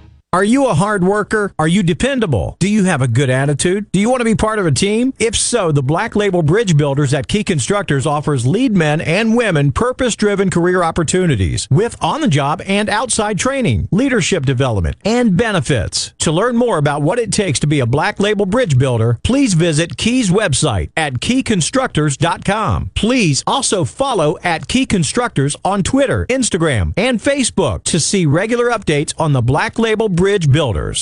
Are 0.33 0.45
you 0.45 0.67
a 0.67 0.73
hard 0.73 1.03
worker? 1.03 1.53
Are 1.59 1.67
you 1.67 1.83
dependable? 1.83 2.55
Do 2.59 2.69
you 2.69 2.85
have 2.85 3.01
a 3.01 3.07
good 3.09 3.29
attitude? 3.29 3.91
Do 3.91 3.99
you 3.99 4.09
want 4.09 4.21
to 4.21 4.25
be 4.25 4.33
part 4.33 4.59
of 4.59 4.65
a 4.65 4.71
team? 4.71 5.13
If 5.19 5.35
so, 5.35 5.73
the 5.73 5.83
Black 5.83 6.15
Label 6.15 6.41
Bridge 6.41 6.77
Builders 6.77 7.13
at 7.13 7.27
Key 7.27 7.43
Constructors 7.43 8.05
offers 8.05 8.47
lead 8.47 8.73
men 8.73 9.01
and 9.01 9.35
women 9.35 9.73
purpose 9.73 10.15
driven 10.15 10.49
career 10.49 10.83
opportunities 10.83 11.67
with 11.69 12.01
on 12.01 12.21
the 12.21 12.29
job 12.29 12.61
and 12.65 12.87
outside 12.87 13.39
training, 13.39 13.89
leadership 13.91 14.45
development, 14.45 14.95
and 15.03 15.35
benefits. 15.35 16.13
To 16.21 16.31
learn 16.31 16.55
more 16.55 16.77
about 16.77 17.01
what 17.01 17.17
it 17.17 17.33
takes 17.33 17.57
to 17.61 17.67
be 17.67 17.79
a 17.79 17.87
black 17.87 18.19
label 18.19 18.45
bridge 18.45 18.77
builder, 18.77 19.17
please 19.23 19.55
visit 19.55 19.97
Key's 19.97 20.29
website 20.29 20.91
at 20.95 21.13
keyconstructors.com. 21.13 22.91
Please 22.93 23.43
also 23.47 23.83
follow 23.83 24.37
at 24.43 24.67
Key 24.67 24.85
Constructors 24.85 25.55
on 25.65 25.81
Twitter, 25.81 26.27
Instagram, 26.27 26.93
and 26.95 27.19
Facebook 27.19 27.83
to 27.85 27.99
see 27.99 28.27
regular 28.27 28.65
updates 28.65 29.15
on 29.17 29.33
the 29.33 29.41
black 29.41 29.79
label 29.79 30.09
bridge 30.09 30.51
builders. 30.51 31.01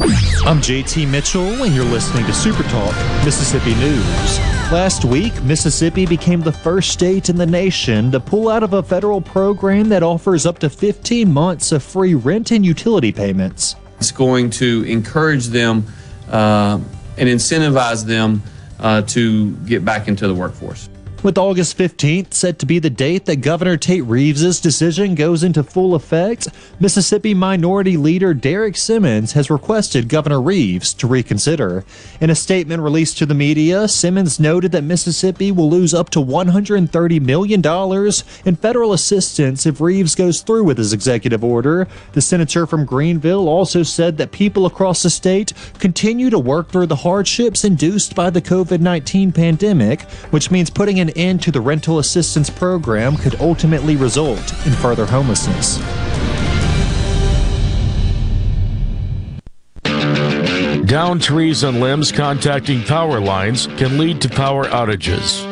I'm 0.00 0.58
JT 0.60 1.08
Mitchell, 1.08 1.62
and 1.62 1.74
you're 1.74 1.84
listening 1.84 2.24
to 2.26 2.32
Super 2.32 2.62
Talk 2.64 2.94
Mississippi 3.24 3.74
News. 3.74 4.38
Last 4.72 5.04
week, 5.04 5.40
Mississippi 5.42 6.06
became 6.06 6.40
the 6.40 6.52
first 6.52 6.90
state 6.90 7.28
in 7.28 7.36
the 7.36 7.46
nation 7.46 8.10
to 8.10 8.20
pull 8.20 8.48
out 8.48 8.62
of 8.62 8.72
a 8.72 8.82
federal 8.82 9.20
program 9.20 9.88
that 9.90 10.02
offers 10.02 10.46
up 10.46 10.58
to 10.60 10.70
15 10.70 11.30
months 11.32 11.72
of 11.72 11.82
free 11.82 12.14
rent 12.14 12.50
and 12.50 12.64
utility 12.64 13.12
payments. 13.12 13.76
It's 13.98 14.10
going 14.10 14.50
to 14.50 14.84
encourage 14.84 15.46
them 15.46 15.84
uh, 16.28 16.80
and 17.18 17.28
incentivize 17.28 18.04
them 18.04 18.42
uh, 18.80 19.02
to 19.02 19.52
get 19.66 19.84
back 19.84 20.08
into 20.08 20.26
the 20.26 20.34
workforce. 20.34 20.88
With 21.22 21.38
August 21.38 21.78
15th 21.78 22.34
set 22.34 22.58
to 22.58 22.66
be 22.66 22.80
the 22.80 22.90
date 22.90 23.26
that 23.26 23.42
Governor 23.42 23.76
Tate 23.76 24.02
Reeves' 24.02 24.60
decision 24.60 25.14
goes 25.14 25.44
into 25.44 25.62
full 25.62 25.94
effect, 25.94 26.48
Mississippi 26.80 27.32
Minority 27.32 27.96
Leader 27.96 28.34
Derrick 28.34 28.76
Simmons 28.76 29.34
has 29.34 29.48
requested 29.48 30.08
Governor 30.08 30.42
Reeves 30.42 30.92
to 30.94 31.06
reconsider. 31.06 31.84
In 32.20 32.28
a 32.28 32.34
statement 32.34 32.82
released 32.82 33.18
to 33.18 33.26
the 33.26 33.34
media, 33.34 33.86
Simmons 33.86 34.40
noted 34.40 34.72
that 34.72 34.82
Mississippi 34.82 35.52
will 35.52 35.70
lose 35.70 35.94
up 35.94 36.10
to 36.10 36.18
$130 36.18 37.20
million 37.20 37.62
in 38.44 38.56
federal 38.56 38.92
assistance 38.92 39.64
if 39.64 39.80
Reeves 39.80 40.16
goes 40.16 40.40
through 40.40 40.64
with 40.64 40.78
his 40.78 40.92
executive 40.92 41.44
order. 41.44 41.86
The 42.14 42.20
senator 42.20 42.66
from 42.66 42.84
Greenville 42.84 43.48
also 43.48 43.84
said 43.84 44.16
that 44.16 44.32
people 44.32 44.66
across 44.66 45.04
the 45.04 45.10
state 45.10 45.52
continue 45.78 46.30
to 46.30 46.38
work 46.40 46.72
through 46.72 46.86
the 46.86 46.96
hardships 46.96 47.64
induced 47.64 48.16
by 48.16 48.28
the 48.28 48.42
COVID 48.42 48.80
19 48.80 49.30
pandemic, 49.30 50.02
which 50.32 50.50
means 50.50 50.68
putting 50.68 50.98
an 50.98 51.11
end 51.16 51.42
to 51.42 51.50
the 51.50 51.60
rental 51.60 51.98
assistance 51.98 52.50
program 52.50 53.16
could 53.16 53.40
ultimately 53.40 53.96
result 53.96 54.52
in 54.66 54.72
further 54.72 55.06
homelessness. 55.06 55.78
Down 60.86 61.18
trees 61.20 61.62
and 61.62 61.80
limbs 61.80 62.12
contacting 62.12 62.82
power 62.82 63.18
lines 63.18 63.66
can 63.66 63.98
lead 63.98 64.20
to 64.22 64.28
power 64.28 64.64
outages. 64.66 65.51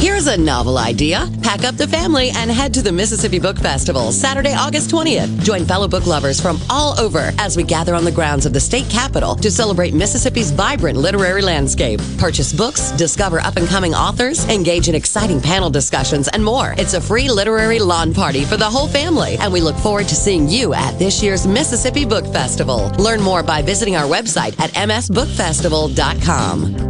Here's 0.00 0.28
a 0.28 0.36
novel 0.38 0.78
idea. 0.78 1.28
Pack 1.42 1.64
up 1.64 1.76
the 1.76 1.86
family 1.86 2.30
and 2.34 2.50
head 2.50 2.72
to 2.72 2.80
the 2.80 2.90
Mississippi 2.90 3.38
Book 3.38 3.58
Festival 3.58 4.12
Saturday, 4.12 4.54
August 4.54 4.90
20th. 4.90 5.44
Join 5.44 5.66
fellow 5.66 5.88
book 5.88 6.06
lovers 6.06 6.40
from 6.40 6.58
all 6.70 6.98
over 6.98 7.32
as 7.36 7.54
we 7.54 7.64
gather 7.64 7.94
on 7.94 8.06
the 8.06 8.10
grounds 8.10 8.46
of 8.46 8.54
the 8.54 8.60
state 8.60 8.88
capitol 8.88 9.36
to 9.36 9.50
celebrate 9.50 9.92
Mississippi's 9.92 10.52
vibrant 10.52 10.96
literary 10.96 11.42
landscape. 11.42 12.00
Purchase 12.16 12.50
books, 12.50 12.92
discover 12.92 13.40
up 13.40 13.56
and 13.56 13.68
coming 13.68 13.94
authors, 13.94 14.48
engage 14.48 14.88
in 14.88 14.94
exciting 14.94 15.38
panel 15.38 15.68
discussions, 15.68 16.28
and 16.28 16.42
more. 16.42 16.74
It's 16.78 16.94
a 16.94 17.00
free 17.00 17.28
literary 17.28 17.78
lawn 17.78 18.14
party 18.14 18.46
for 18.46 18.56
the 18.56 18.70
whole 18.70 18.88
family, 18.88 19.36
and 19.36 19.52
we 19.52 19.60
look 19.60 19.76
forward 19.76 20.08
to 20.08 20.14
seeing 20.14 20.48
you 20.48 20.72
at 20.72 20.98
this 20.98 21.22
year's 21.22 21.46
Mississippi 21.46 22.06
Book 22.06 22.24
Festival. 22.32 22.88
Learn 22.98 23.20
more 23.20 23.42
by 23.42 23.60
visiting 23.60 23.96
our 23.96 24.06
website 24.06 24.58
at 24.58 24.70
msbookfestival.com. 24.70 26.89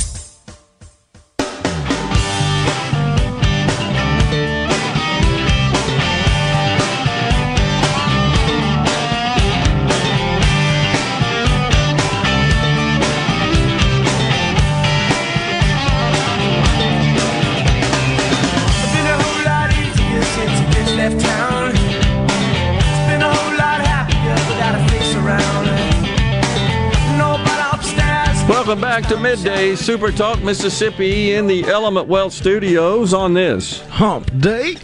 To 29.11 29.17
Midday 29.17 29.75
Super 29.75 30.09
Talk 30.09 30.41
Mississippi 30.41 31.33
in 31.33 31.45
the 31.45 31.65
Element 31.65 32.07
Wealth 32.07 32.31
Studios 32.31 33.13
on 33.13 33.33
this 33.33 33.81
Hump 33.87 34.39
Day. 34.39 34.77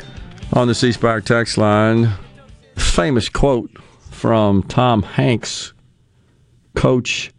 On 0.52 0.68
the 0.68 0.76
C 0.76 0.92
Spire 0.92 1.22
text 1.22 1.58
line, 1.58 2.10
famous 2.76 3.30
quote 3.30 3.72
from 4.12 4.64
Tom 4.64 5.02
Hanks, 5.02 5.72
coach 6.76 7.32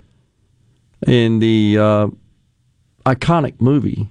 in 1.07 1.41
the 1.41 1.77
uh, 1.79 2.07
iconic 3.05 3.61
movie 3.61 4.09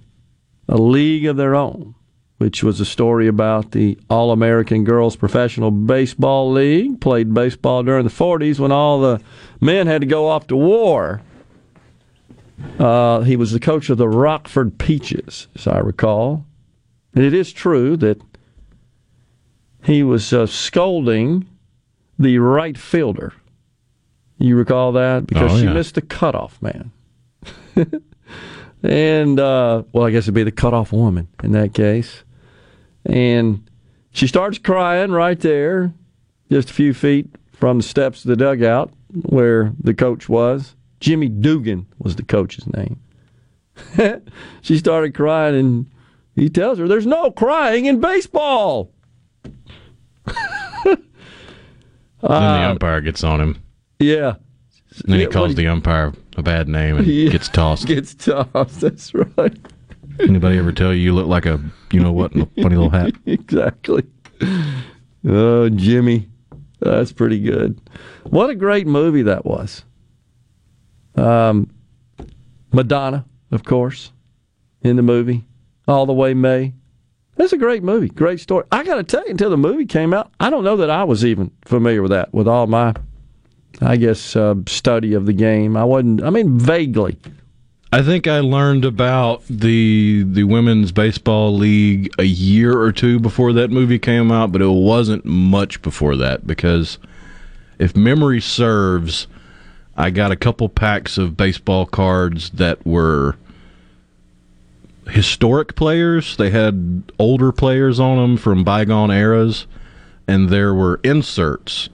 A 0.69 0.77
League 0.77 1.25
of 1.25 1.35
Their 1.35 1.55
Own, 1.55 1.95
which 2.37 2.63
was 2.63 2.79
a 2.79 2.85
story 2.85 3.27
about 3.27 3.71
the 3.71 3.97
All 4.07 4.31
American 4.31 4.83
Girls 4.83 5.15
Professional 5.15 5.71
Baseball 5.71 6.51
League, 6.51 7.01
played 7.01 7.33
baseball 7.33 7.81
during 7.81 8.03
the 8.03 8.13
40s 8.13 8.59
when 8.59 8.71
all 8.71 9.01
the 9.01 9.19
men 9.61 9.87
had 9.87 10.01
to 10.01 10.07
go 10.07 10.27
off 10.27 10.45
to 10.45 10.55
war. 10.55 11.23
Uh, 12.79 13.21
he 13.21 13.35
was 13.35 13.51
the 13.51 13.59
coach 13.59 13.89
of 13.89 13.97
the 13.97 14.07
Rockford 14.09 14.77
Peaches, 14.77 15.47
as 15.55 15.67
I 15.67 15.79
recall. 15.79 16.45
And 17.13 17.23
it 17.23 17.33
is 17.33 17.51
true 17.53 17.95
that 17.97 18.21
he 19.83 20.03
was 20.03 20.33
uh, 20.33 20.45
scolding 20.47 21.47
the 22.19 22.39
right 22.39 22.77
fielder. 22.77 23.33
You 24.39 24.55
recall 24.55 24.91
that 24.93 25.27
because 25.27 25.53
Oh, 25.53 25.57
she 25.59 25.67
missed 25.67 25.95
the 25.95 26.01
cutoff 26.01 26.61
man. 26.61 26.91
and 28.83 29.39
uh, 29.39 29.83
well, 29.91 30.05
I 30.05 30.11
guess 30.11 30.25
it'd 30.25 30.33
be 30.33 30.43
the 30.43 30.51
cutoff 30.51 30.91
woman 30.91 31.27
in 31.43 31.51
that 31.53 31.73
case. 31.73 32.23
And 33.05 33.69
she 34.11 34.27
starts 34.27 34.57
crying 34.57 35.11
right 35.11 35.39
there, 35.39 35.93
just 36.51 36.69
a 36.69 36.73
few 36.73 36.93
feet 36.93 37.29
from 37.53 37.77
the 37.77 37.83
steps 37.83 38.25
of 38.25 38.29
the 38.29 38.35
dugout 38.35 38.91
where 39.13 39.73
the 39.81 39.93
coach 39.93 40.27
was. 40.27 40.75
Jimmy 40.99 41.29
Dugan 41.29 41.85
was 41.99 42.15
the 42.15 42.23
coach's 42.23 42.65
name. 42.67 42.99
she 44.61 44.77
started 44.77 45.13
crying, 45.13 45.55
and 45.55 45.89
he 46.35 46.49
tells 46.49 46.79
her, 46.79 46.87
"There's 46.87 47.05
no 47.05 47.31
crying 47.31 47.85
in 47.85 47.99
baseball." 47.99 48.91
then 50.83 50.97
the 52.21 52.27
Uh, 52.33 52.69
umpire 52.71 53.01
gets 53.01 53.23
on 53.23 53.39
him. 53.41 53.57
yeah. 53.99 54.35
And 55.03 55.13
then 55.13 55.19
he 55.19 55.27
calls 55.27 55.53
the 55.53 55.67
umpire 55.67 56.11
a 56.37 56.41
bad 56.41 56.67
name 56.67 56.97
and 56.97 57.05
Yeah. 57.07 57.29
gets 57.29 57.49
tossed. 57.49 57.85
Gets 57.85 58.15
tossed. 58.15 58.81
That's 58.81 59.13
right. 59.13 59.55
Anybody 60.19 60.57
ever 60.57 60.71
tell 60.71 60.91
you 60.91 60.99
you 61.01 61.13
look 61.13 61.27
like 61.27 61.45
a 61.45 61.61
you 61.91 61.99
know 61.99 62.11
what 62.11 62.31
in 62.33 62.41
a 62.41 62.45
funny 62.63 62.75
little 62.75 62.89
hat? 62.89 63.13
exactly. 63.27 64.03
Oh, 65.27 65.69
Jimmy, 65.69 66.29
that's 66.79 67.11
pretty 67.11 67.39
good. 67.39 67.79
What 68.23 68.49
a 68.49 68.55
great 68.55 68.87
movie 68.87 69.21
that 69.21 69.45
was. 69.45 69.83
Um, 71.17 71.69
Madonna, 72.71 73.25
of 73.51 73.63
course, 73.63 74.11
in 74.81 74.95
the 74.95 75.01
movie, 75.01 75.45
all 75.87 76.05
the 76.05 76.13
way 76.13 76.33
Mae. 76.33 76.73
That's 77.35 77.53
a 77.53 77.57
great 77.57 77.83
movie, 77.83 78.09
great 78.09 78.39
story. 78.39 78.65
I 78.71 78.83
got 78.83 78.95
to 78.95 79.03
tell 79.03 79.23
you, 79.23 79.31
until 79.31 79.49
the 79.49 79.57
movie 79.57 79.85
came 79.85 80.13
out, 80.13 80.31
I 80.39 80.49
don't 80.49 80.63
know 80.63 80.77
that 80.77 80.89
I 80.89 81.03
was 81.03 81.23
even 81.23 81.51
familiar 81.65 82.01
with 82.01 82.11
that. 82.11 82.33
With 82.33 82.47
all 82.47 82.65
my, 82.67 82.93
I 83.79 83.95
guess, 83.97 84.35
uh, 84.35 84.55
study 84.67 85.13
of 85.13 85.25
the 85.25 85.33
game, 85.33 85.77
I 85.77 85.83
wasn't. 85.83 86.23
I 86.23 86.29
mean, 86.29 86.57
vaguely. 86.57 87.17
I 87.91 88.01
think 88.01 88.27
I 88.27 88.39
learned 88.39 88.83
about 88.83 89.43
the 89.49 90.23
the 90.23 90.43
women's 90.43 90.91
baseball 90.91 91.55
league 91.55 92.11
a 92.19 92.25
year 92.25 92.77
or 92.77 92.91
two 92.91 93.19
before 93.19 93.53
that 93.53 93.71
movie 93.71 93.99
came 93.99 94.31
out, 94.31 94.51
but 94.51 94.61
it 94.61 94.67
wasn't 94.67 95.23
much 95.23 95.81
before 95.81 96.17
that 96.17 96.45
because 96.45 96.97
if 97.79 97.95
memory 97.95 98.41
serves, 98.41 99.27
I 99.97 100.11
got 100.11 100.31
a 100.31 100.35
couple 100.35 100.69
packs 100.69 101.17
of 101.17 101.35
baseball 101.35 101.87
cards 101.87 102.51
that 102.51 102.85
were 102.85 103.35
historic 105.09 105.75
players. 105.75 106.37
They 106.37 106.51
had 106.51 107.03
older 107.17 107.51
players 107.51 107.99
on 107.99 108.17
them 108.17 108.37
from 108.37 108.63
bygone 108.63 109.09
eras, 109.09 109.65
and 110.27 110.49
there 110.49 110.73
were 110.73 110.99
inserts 111.03 111.89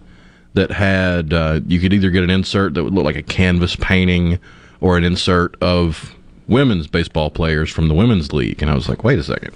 that 0.53 0.72
had 0.72 1.33
uh, 1.33 1.61
you 1.65 1.80
could 1.80 1.93
either 1.93 2.09
get 2.09 2.23
an 2.23 2.30
insert 2.30 2.73
that 2.73 2.83
would 2.83 2.93
look 2.93 3.06
like 3.06 3.15
a 3.15 3.23
canvas 3.23 3.75
painting 3.75 4.38
or 4.82 4.98
an 4.98 5.03
insert 5.03 5.56
of 5.61 6.14
women's 6.48 6.88
baseball 6.88 7.30
players 7.32 7.72
from 7.72 7.88
the 7.88 7.93
women's 7.93 8.33
league. 8.33 8.61
And 8.61 8.69
i 8.69 8.75
was 8.75 8.90
like 8.90 9.03
wait 9.03 9.17
a 9.19 9.23
second. 9.23 9.56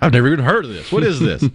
I've 0.00 0.12
never 0.12 0.26
even 0.26 0.44
heard 0.44 0.64
of 0.64 0.72
this. 0.72 0.90
What 0.90 1.04
is 1.04 1.20
this? 1.20 1.42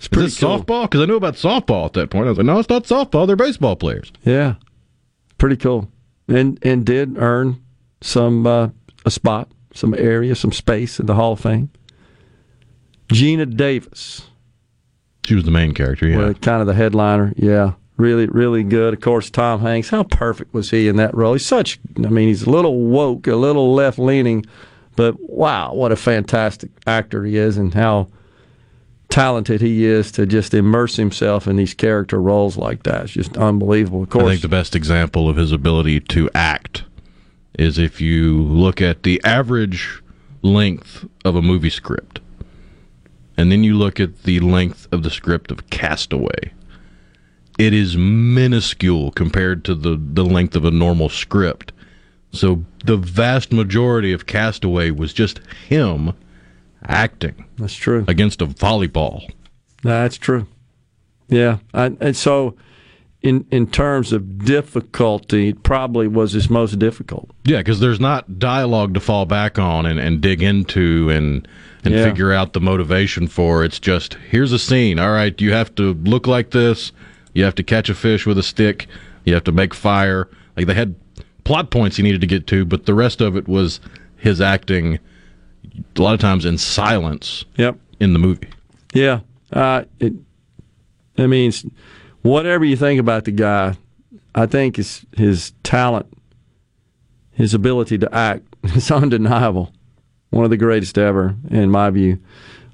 Is 0.00 0.08
pretty 0.08 0.28
this 0.28 0.40
cool. 0.40 0.60
softball? 0.60 0.84
Because 0.84 1.02
i 1.02 1.04
knew 1.04 1.16
about 1.16 1.34
softball 1.34 1.84
at 1.84 1.92
that 1.92 2.08
point. 2.08 2.24
I 2.24 2.30
was 2.30 2.38
like 2.38 2.46
no 2.46 2.58
it's 2.58 2.70
not 2.70 2.84
softball. 2.84 3.26
They're 3.26 3.36
baseball 3.36 3.76
players. 3.76 4.10
Yeah, 4.24 4.54
pretty 5.40 5.56
cool, 5.56 5.90
and 6.28 6.56
and 6.62 6.86
did 6.86 7.18
earn 7.18 7.60
some 8.00 8.46
uh, 8.46 8.68
a 9.04 9.10
spot, 9.10 9.50
some 9.74 9.94
area, 9.94 10.36
some 10.36 10.52
space 10.52 11.00
in 11.00 11.06
the 11.06 11.16
Hall 11.16 11.32
of 11.32 11.40
Fame. 11.40 11.70
Geena 13.08 13.56
Davis, 13.56 14.28
she 15.24 15.34
was 15.34 15.44
the 15.44 15.50
main 15.50 15.74
character 15.74 16.06
yeah 16.06 16.18
well, 16.18 16.34
kind 16.34 16.60
of 16.60 16.68
the 16.68 16.74
headliner. 16.74 17.32
Yeah, 17.36 17.72
really, 17.96 18.26
really 18.26 18.62
good. 18.62 18.94
Of 18.94 19.00
course, 19.00 19.30
Tom 19.30 19.60
Hanks. 19.60 19.90
How 19.90 20.04
perfect 20.04 20.54
was 20.54 20.70
he 20.70 20.86
in 20.86 20.94
that 20.96 21.14
role? 21.16 21.32
He's 21.32 21.46
such. 21.46 21.80
I 21.96 22.08
mean, 22.08 22.28
he's 22.28 22.44
a 22.44 22.50
little 22.50 22.78
woke, 22.78 23.26
a 23.26 23.34
little 23.34 23.74
left 23.74 23.98
leaning, 23.98 24.46
but 24.94 25.16
wow, 25.18 25.74
what 25.74 25.90
a 25.90 25.96
fantastic 25.96 26.70
actor 26.86 27.24
he 27.24 27.36
is, 27.36 27.56
and 27.56 27.74
how 27.74 28.08
talented 29.10 29.60
he 29.60 29.84
is 29.84 30.12
to 30.12 30.26
just 30.26 30.54
immerse 30.54 30.96
himself 30.96 31.46
in 31.46 31.56
these 31.56 31.74
character 31.74 32.20
roles 32.20 32.56
like 32.56 32.84
that. 32.84 33.04
It's 33.04 33.12
just 33.12 33.36
unbelievable. 33.36 34.04
Of 34.04 34.10
course, 34.10 34.24
i 34.24 34.28
think 34.30 34.42
the 34.42 34.48
best 34.48 34.74
example 34.74 35.28
of 35.28 35.36
his 35.36 35.52
ability 35.52 36.00
to 36.00 36.30
act 36.34 36.84
is 37.58 37.78
if 37.78 38.00
you 38.00 38.42
look 38.42 38.80
at 38.80 39.02
the 39.02 39.20
average 39.24 40.02
length 40.42 41.04
of 41.24 41.36
a 41.36 41.42
movie 41.42 41.70
script 41.70 42.20
and 43.36 43.52
then 43.52 43.62
you 43.64 43.76
look 43.76 44.00
at 44.00 44.22
the 44.22 44.40
length 44.40 44.88
of 44.92 45.02
the 45.02 45.10
script 45.10 45.50
of 45.50 45.68
castaway 45.68 46.52
it 47.60 47.74
is 47.74 47.94
minuscule 47.94 49.10
compared 49.10 49.66
to 49.66 49.74
the, 49.74 50.00
the 50.00 50.24
length 50.24 50.56
of 50.56 50.64
a 50.64 50.70
normal 50.70 51.10
script. 51.10 51.72
So 52.32 52.64
the 52.86 52.96
vast 52.96 53.52
majority 53.52 54.14
of 54.14 54.24
Castaway 54.24 54.90
was 54.90 55.12
just 55.12 55.40
him 55.68 56.14
acting. 56.86 57.44
That's 57.58 57.74
true. 57.74 58.04
Against 58.08 58.40
a 58.42 58.46
volleyball. 58.46 59.30
That's 59.82 60.16
true. 60.16 60.46
Yeah, 61.28 61.58
I, 61.72 61.92
and 62.00 62.16
so 62.16 62.56
in 63.22 63.46
in 63.50 63.66
terms 63.68 64.12
of 64.12 64.44
difficulty, 64.44 65.48
it 65.48 65.62
probably 65.62 66.08
was 66.08 66.32
his 66.32 66.50
most 66.50 66.78
difficult. 66.78 67.30
Yeah, 67.44 67.58
because 67.58 67.80
there's 67.80 68.00
not 68.00 68.38
dialogue 68.38 68.94
to 68.94 69.00
fall 69.00 69.26
back 69.26 69.58
on 69.58 69.86
and, 69.86 69.98
and 70.00 70.20
dig 70.20 70.42
into 70.42 71.08
and 71.10 71.46
and 71.84 71.94
Yeah. 71.94 72.04
figure 72.04 72.32
out 72.32 72.52
the 72.52 72.60
motivation 72.60 73.26
for. 73.26 73.64
It's 73.64 73.78
just 73.78 74.14
here's 74.30 74.52
a 74.52 74.58
scene. 74.58 74.98
All 74.98 75.12
right, 75.12 75.38
you 75.40 75.52
have 75.52 75.74
to 75.76 75.94
look 75.94 76.26
like 76.26 76.50
this. 76.50 76.92
You 77.32 77.44
have 77.44 77.54
to 77.56 77.62
catch 77.62 77.88
a 77.88 77.94
fish 77.94 78.26
with 78.26 78.38
a 78.38 78.42
stick. 78.42 78.86
You 79.24 79.34
have 79.34 79.44
to 79.44 79.52
make 79.52 79.72
fire. 79.72 80.28
Like 80.56 80.66
they 80.66 80.74
had 80.74 80.94
plot 81.44 81.70
points 81.70 81.96
he 81.96 82.02
needed 82.02 82.20
to 82.22 82.26
get 82.26 82.46
to, 82.48 82.64
but 82.64 82.86
the 82.86 82.94
rest 82.94 83.20
of 83.20 83.36
it 83.36 83.46
was 83.46 83.80
his 84.16 84.40
acting. 84.40 84.98
A 85.96 86.02
lot 86.02 86.14
of 86.14 86.20
times 86.20 86.44
in 86.44 86.58
silence. 86.58 87.44
Yep. 87.56 87.78
In 88.00 88.12
the 88.12 88.18
movie. 88.18 88.48
Yeah, 88.92 89.20
uh, 89.52 89.84
it. 89.98 90.12
I 91.18 91.26
mean, 91.26 91.52
whatever 92.22 92.64
you 92.64 92.76
think 92.76 92.98
about 92.98 93.24
the 93.24 93.30
guy, 93.30 93.76
I 94.34 94.46
think 94.46 94.76
his 94.76 95.04
his 95.16 95.52
talent, 95.62 96.06
his 97.32 97.54
ability 97.54 97.98
to 97.98 98.14
act, 98.14 98.42
is 98.64 98.90
undeniable. 98.90 99.72
One 100.30 100.44
of 100.44 100.50
the 100.50 100.56
greatest 100.56 100.96
ever, 100.96 101.36
in 101.50 101.70
my 101.70 101.90
view. 101.90 102.18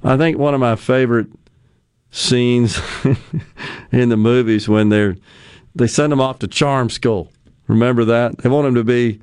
I 0.04 0.16
think 0.16 0.38
one 0.38 0.54
of 0.54 0.60
my 0.60 0.76
favorite 0.76 1.28
scenes 2.10 2.80
in 3.92 4.08
the 4.08 4.16
movies 4.16 4.68
when 4.68 4.88
they're 4.88 5.16
they 5.74 5.86
send 5.86 6.12
him 6.12 6.20
off 6.20 6.38
to 6.40 6.48
charm 6.48 6.88
school. 6.88 7.30
Remember 7.66 8.04
that 8.04 8.38
they 8.38 8.48
want 8.48 8.66
him 8.66 8.74
to 8.76 8.84
be, 8.84 9.20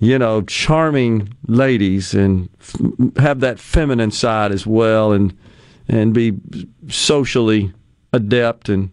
you 0.00 0.18
know, 0.18 0.40
charming 0.42 1.34
ladies 1.46 2.14
and 2.14 2.48
f- 2.58 2.74
have 3.18 3.40
that 3.40 3.60
feminine 3.60 4.10
side 4.10 4.50
as 4.50 4.66
well, 4.66 5.12
and 5.12 5.36
and 5.88 6.14
be 6.14 6.38
socially 6.88 7.72
adept 8.12 8.68
and 8.68 8.90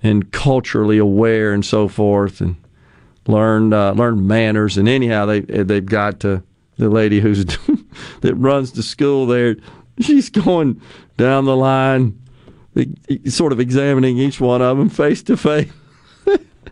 and 0.00 0.30
culturally 0.30 0.96
aware 0.96 1.52
and 1.52 1.66
so 1.66 1.88
forth, 1.88 2.40
and 2.40 2.54
learn 3.26 3.72
uh, 3.72 3.92
learn 3.92 4.28
manners. 4.28 4.78
And 4.78 4.88
anyhow, 4.88 5.26
they 5.26 5.40
they've 5.40 5.84
got 5.84 6.20
to 6.20 6.44
the 6.76 6.88
lady 6.88 7.18
who's 7.18 7.44
that 8.20 8.34
runs 8.36 8.72
the 8.72 8.84
school 8.84 9.26
there. 9.26 9.56
She's 9.98 10.30
going 10.30 10.80
down 11.16 11.46
the 11.46 11.56
line, 11.56 12.16
sort 13.26 13.52
of 13.52 13.58
examining 13.58 14.18
each 14.18 14.40
one 14.40 14.62
of 14.62 14.78
them 14.78 14.88
face 14.88 15.24
to 15.24 15.36
face. 15.36 15.72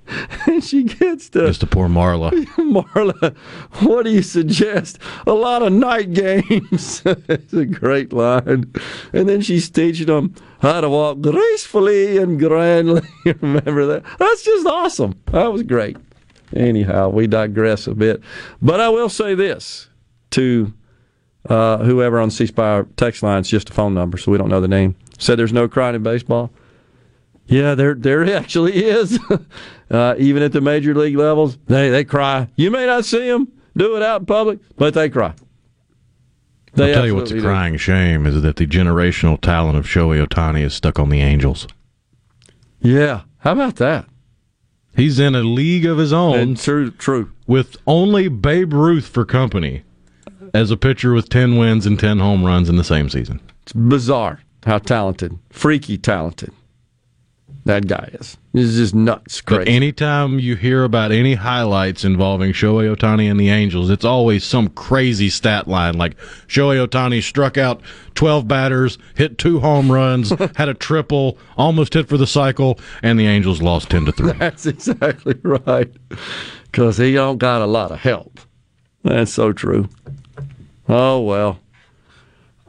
And 0.47 0.63
she 0.63 0.85
gets 0.85 1.29
to 1.31 1.47
Just 1.47 1.61
to 1.61 1.67
poor 1.67 1.89
Marla. 1.89 2.31
Marla, 2.57 3.37
what 3.85 4.05
do 4.05 4.11
you 4.11 4.23
suggest? 4.23 4.99
A 5.27 5.33
lot 5.33 5.63
of 5.63 5.73
night 5.73 6.13
games. 6.13 7.03
it's 7.05 7.53
a 7.53 7.65
great 7.67 8.13
line. 8.13 8.73
And 9.13 9.29
then 9.29 9.41
she's 9.41 9.69
teaching 9.69 10.07
them 10.07 10.35
how 10.61 10.81
to 10.81 10.89
walk 10.89 11.21
gracefully 11.21 12.17
and 12.19 12.39
grandly. 12.39 13.03
Remember 13.25 13.87
that? 13.87 14.05
That's 14.19 14.45
just 14.45 14.67
awesome. 14.67 15.21
That 15.33 15.53
was 15.53 15.63
great. 15.63 15.97
Anyhow, 16.55 17.09
we 17.09 17.27
digress 17.27 17.87
a 17.87 17.95
bit. 17.95 18.23
But 18.63 18.81
I 18.81 18.89
will 18.89 19.09
say 19.09 19.35
this 19.35 19.89
to 20.31 20.73
uh, 21.49 21.79
whoever 21.79 22.21
on 22.21 22.29
the 22.29 22.35
C 22.35 22.47
Spire 22.47 22.87
text 22.97 23.23
line, 23.23 23.41
it's 23.41 23.49
just 23.49 23.71
a 23.71 23.73
phone 23.73 23.95
number, 23.95 24.17
so 24.17 24.31
we 24.31 24.39
don't 24.39 24.49
know 24.49 24.61
the 24.61 24.69
name. 24.69 24.97
Said 25.19 25.39
there's 25.39 25.53
no 25.53 25.69
crying 25.69 25.95
in 25.95 26.03
baseball. 26.03 26.51
Yeah, 27.47 27.75
there 27.75 27.95
there 27.95 28.25
actually 28.35 28.85
is. 28.85 29.19
Uh, 29.91 30.15
even 30.19 30.43
at 30.43 30.53
the 30.53 30.61
major 30.61 30.95
league 30.95 31.17
levels, 31.17 31.59
they 31.67 31.91
they 31.91 32.05
cry. 32.05 32.49
You 32.57 32.71
may 32.71 32.87
not 32.87 33.05
see 33.05 33.29
them 33.29 33.53
do 33.77 33.97
it 33.97 34.03
out 34.03 34.21
in 34.23 34.27
public, 34.27 34.59
but 34.77 34.95
they 34.95 35.09
cry. 35.09 35.35
They 36.75 36.89
I'll 36.89 36.95
tell 36.95 37.07
you 37.07 37.15
what's 37.15 37.31
a 37.31 37.35
absolutely 37.35 37.41
do. 37.41 37.47
crying 37.47 37.77
shame 37.77 38.27
is 38.27 38.43
that 38.43 38.57
the 38.57 38.67
generational 38.67 39.41
talent 39.41 39.79
of 39.79 39.87
Shohei 39.87 40.27
Ohtani 40.27 40.63
is 40.63 40.75
stuck 40.75 40.99
on 40.99 41.09
the 41.09 41.21
Angels. 41.21 41.67
Yeah, 42.81 43.23
how 43.39 43.53
about 43.53 43.77
that? 43.77 44.07
He's 44.95 45.19
in 45.19 45.35
a 45.35 45.41
league 45.43 45.87
of 45.87 45.99
his 45.99 46.13
own. 46.13 46.55
true, 46.57 46.91
true. 46.91 47.31
With 47.47 47.77
only 47.87 48.29
Babe 48.29 48.73
Ruth 48.73 49.07
for 49.07 49.25
company 49.25 49.85
as 50.53 50.71
a 50.71 50.77
pitcher 50.77 51.13
with 51.13 51.29
10 51.29 51.57
wins 51.57 51.87
and 51.87 51.99
10 51.99 52.19
home 52.19 52.45
runs 52.45 52.69
in 52.69 52.77
the 52.77 52.85
same 52.85 53.09
season. 53.09 53.41
It's 53.63 53.73
bizarre. 53.73 54.41
how 54.65 54.79
talented, 54.79 55.39
freaky 55.51 55.97
talented 55.99 56.53
that 57.67 57.89
guy 57.89 58.11
is. 58.13 58.37
He's 58.53 58.77
just 58.77 58.95
nuts, 58.95 59.41
Crazy. 59.41 59.59
But 59.59 59.69
anytime 59.69 60.39
you 60.39 60.55
hear 60.55 60.85
about 60.85 61.11
any 61.11 61.35
highlights 61.35 62.05
involving 62.05 62.53
Shohei 62.53 62.95
Ohtani 62.95 63.29
and 63.31 63.39
the 63.41 63.51
Angels, 63.51 63.91
it's 63.91 64.05
always 64.05 64.45
some 64.45 64.69
crazy 64.69 65.29
stat 65.29 65.67
line 65.67 65.99
like 65.99 66.17
Shohei 66.47 66.87
Ohtani 66.87 67.23
struck 67.23 67.59
out 67.59 67.83
12 68.15 68.47
batters, 68.47 68.99
hit 69.17 69.37
two 69.37 69.59
home 69.59 69.91
runs, 69.91 70.31
had 70.57 70.69
a 70.69 70.75
triple, 70.75 71.39
almost 71.57 71.95
hit 71.95 72.09
for 72.09 72.17
the 72.17 72.27
cycle, 72.27 72.79
and 73.03 73.19
the 73.19 73.27
Angels 73.27 73.61
lost 73.61 73.91
10 73.91 74.07
to 74.07 74.13
3. 74.13 74.33
That's 74.39 74.67
exactly 74.67 75.35
right. 75.43 75.93
Because 76.65 76.99
he 76.99 77.15
don't 77.15 77.39
got 77.39 77.63
a 77.63 77.67
lot 77.67 77.91
of 77.91 77.99
help. 77.99 78.39
That's 79.03 79.33
so 79.33 79.53
true. 79.53 79.89
Oh 80.89 81.21
well. 81.21 81.59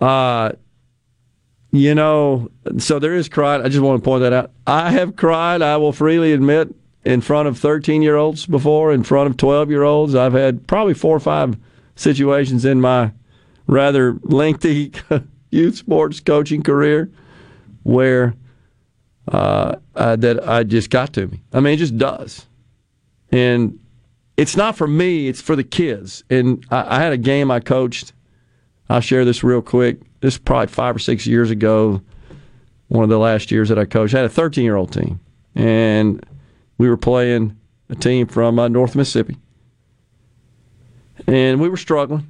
Uh 0.01 0.53
you 1.79 1.95
know, 1.95 2.49
so 2.77 2.99
there 2.99 3.13
is 3.13 3.29
crying. 3.29 3.61
I 3.61 3.69
just 3.69 3.81
want 3.81 4.01
to 4.01 4.05
point 4.05 4.21
that 4.21 4.33
out. 4.33 4.51
I 4.65 4.91
have 4.91 5.15
cried, 5.15 5.61
I 5.61 5.77
will 5.77 5.93
freely 5.93 6.33
admit, 6.33 6.73
in 7.03 7.21
front 7.21 7.47
of 7.47 7.57
13 7.57 8.01
year 8.01 8.15
olds 8.15 8.45
before, 8.45 8.91
in 8.91 9.03
front 9.03 9.29
of 9.29 9.37
12 9.37 9.69
year 9.69 9.83
olds. 9.83 10.15
I've 10.15 10.33
had 10.33 10.67
probably 10.67 10.93
four 10.93 11.15
or 11.15 11.19
five 11.19 11.57
situations 11.95 12.65
in 12.65 12.81
my 12.81 13.11
rather 13.65 14.19
lengthy 14.23 14.91
youth 15.51 15.77
sports 15.77 16.19
coaching 16.19 16.63
career 16.63 17.11
where 17.83 18.35
uh, 19.29 19.75
uh, 19.95 20.15
that 20.17 20.47
I 20.47 20.63
just 20.63 20.89
got 20.89 21.13
to 21.13 21.27
me. 21.27 21.41
I 21.53 21.59
mean, 21.59 21.73
it 21.73 21.77
just 21.77 21.97
does. 21.97 22.45
And 23.31 23.79
it's 24.37 24.55
not 24.55 24.77
for 24.77 24.87
me, 24.87 25.27
it's 25.27 25.41
for 25.41 25.55
the 25.55 25.63
kids. 25.63 26.23
And 26.29 26.65
I, 26.69 26.97
I 26.97 26.99
had 26.99 27.13
a 27.13 27.17
game 27.17 27.51
I 27.51 27.59
coached. 27.59 28.13
I'll 28.89 29.01
share 29.01 29.25
this 29.25 29.43
real 29.43 29.61
quick. 29.61 29.99
This 30.19 30.35
is 30.35 30.37
probably 30.39 30.67
five 30.67 30.95
or 30.95 30.99
six 30.99 31.27
years 31.27 31.51
ago, 31.51 32.01
one 32.87 33.03
of 33.03 33.09
the 33.09 33.19
last 33.19 33.51
years 33.51 33.69
that 33.69 33.77
I 33.77 33.85
coached. 33.85 34.15
I 34.15 34.17
had 34.17 34.25
a 34.25 34.29
13 34.29 34.63
year 34.63 34.75
old 34.75 34.91
team, 34.91 35.19
and 35.55 36.25
we 36.77 36.89
were 36.89 36.97
playing 36.97 37.57
a 37.89 37.95
team 37.95 38.27
from 38.27 38.59
uh, 38.59 38.67
North 38.67 38.95
Mississippi. 38.95 39.37
And 41.27 41.59
we 41.59 41.69
were 41.69 41.77
struggling. 41.77 42.27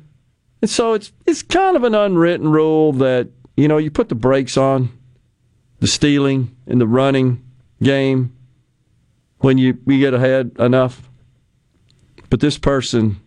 And 0.62 0.70
so 0.70 0.94
it's 0.94 1.12
it's 1.26 1.44
kind 1.44 1.76
of 1.76 1.84
an 1.84 1.94
unwritten 1.94 2.50
rule 2.50 2.94
that, 2.94 3.30
you 3.56 3.68
know, 3.68 3.78
you 3.78 3.92
put 3.92 4.10
the 4.10 4.16
brakes 4.16 4.58
on 4.58 4.90
the 5.80 5.88
stealing 5.88 6.56
and 6.66 6.82
the 6.82 6.88
running 6.88 7.44
game 7.82 8.34
when 9.40 9.58
you, 9.58 9.78
you 9.86 10.00
get 10.00 10.14
ahead 10.14 10.52
enough. 10.58 11.10
But 12.30 12.40
this 12.40 12.58
person 12.58 13.18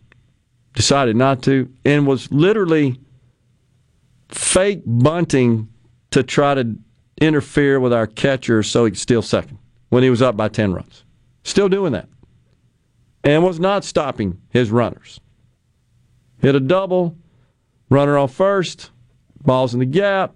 decided 0.74 1.16
not 1.16 1.42
to 1.42 1.72
and 1.84 2.06
was 2.06 2.30
literally 2.32 2.98
fake 4.30 4.82
bunting 4.86 5.68
to 6.10 6.22
try 6.22 6.54
to 6.54 6.76
interfere 7.20 7.78
with 7.78 7.92
our 7.92 8.06
catcher 8.06 8.62
so 8.62 8.84
he 8.84 8.92
could 8.92 8.98
steal 8.98 9.22
second 9.22 9.58
when 9.90 10.02
he 10.02 10.10
was 10.10 10.22
up 10.22 10.36
by 10.36 10.48
10 10.48 10.72
runs. 10.72 11.04
Still 11.44 11.68
doing 11.68 11.92
that. 11.92 12.08
And 13.22 13.44
was 13.44 13.60
not 13.60 13.84
stopping 13.84 14.40
his 14.48 14.70
runners. 14.70 15.20
Hit 16.38 16.54
a 16.54 16.60
double, 16.60 17.18
runner 17.90 18.16
on 18.16 18.28
first, 18.28 18.90
balls 19.42 19.74
in 19.74 19.80
the 19.80 19.86
gap, 19.86 20.34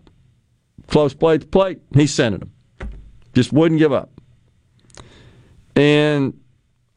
close 0.86 1.14
plate 1.14 1.42
to 1.42 1.46
plate, 1.46 1.80
he 1.94 2.06
sent 2.06 2.38
them. 2.38 2.52
Just 3.32 3.52
wouldn't 3.52 3.78
give 3.78 3.92
up. 3.92 4.10
And 5.74 6.38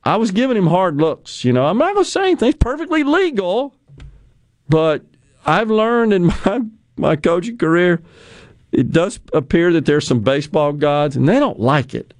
I 0.03 0.17
was 0.17 0.31
giving 0.31 0.57
him 0.57 0.67
hard 0.67 0.97
looks. 0.97 1.43
You 1.43 1.53
know, 1.53 1.65
I'm 1.65 1.77
not 1.77 1.93
going 1.93 2.05
to 2.05 2.11
say 2.11 2.23
anything. 2.23 2.49
It's 2.49 2.57
perfectly 2.57 3.03
legal, 3.03 3.75
but 4.69 5.03
I've 5.45 5.69
learned 5.69 6.13
in 6.13 6.25
my, 6.45 6.61
my 6.97 7.15
coaching 7.15 7.57
career, 7.57 8.01
it 8.71 8.91
does 8.91 9.19
appear 9.33 9.71
that 9.73 9.85
there's 9.85 10.07
some 10.07 10.21
baseball 10.21 10.73
gods, 10.73 11.15
and 11.15 11.27
they 11.27 11.39
don't 11.39 11.59
like 11.59 11.93
it 11.93 12.13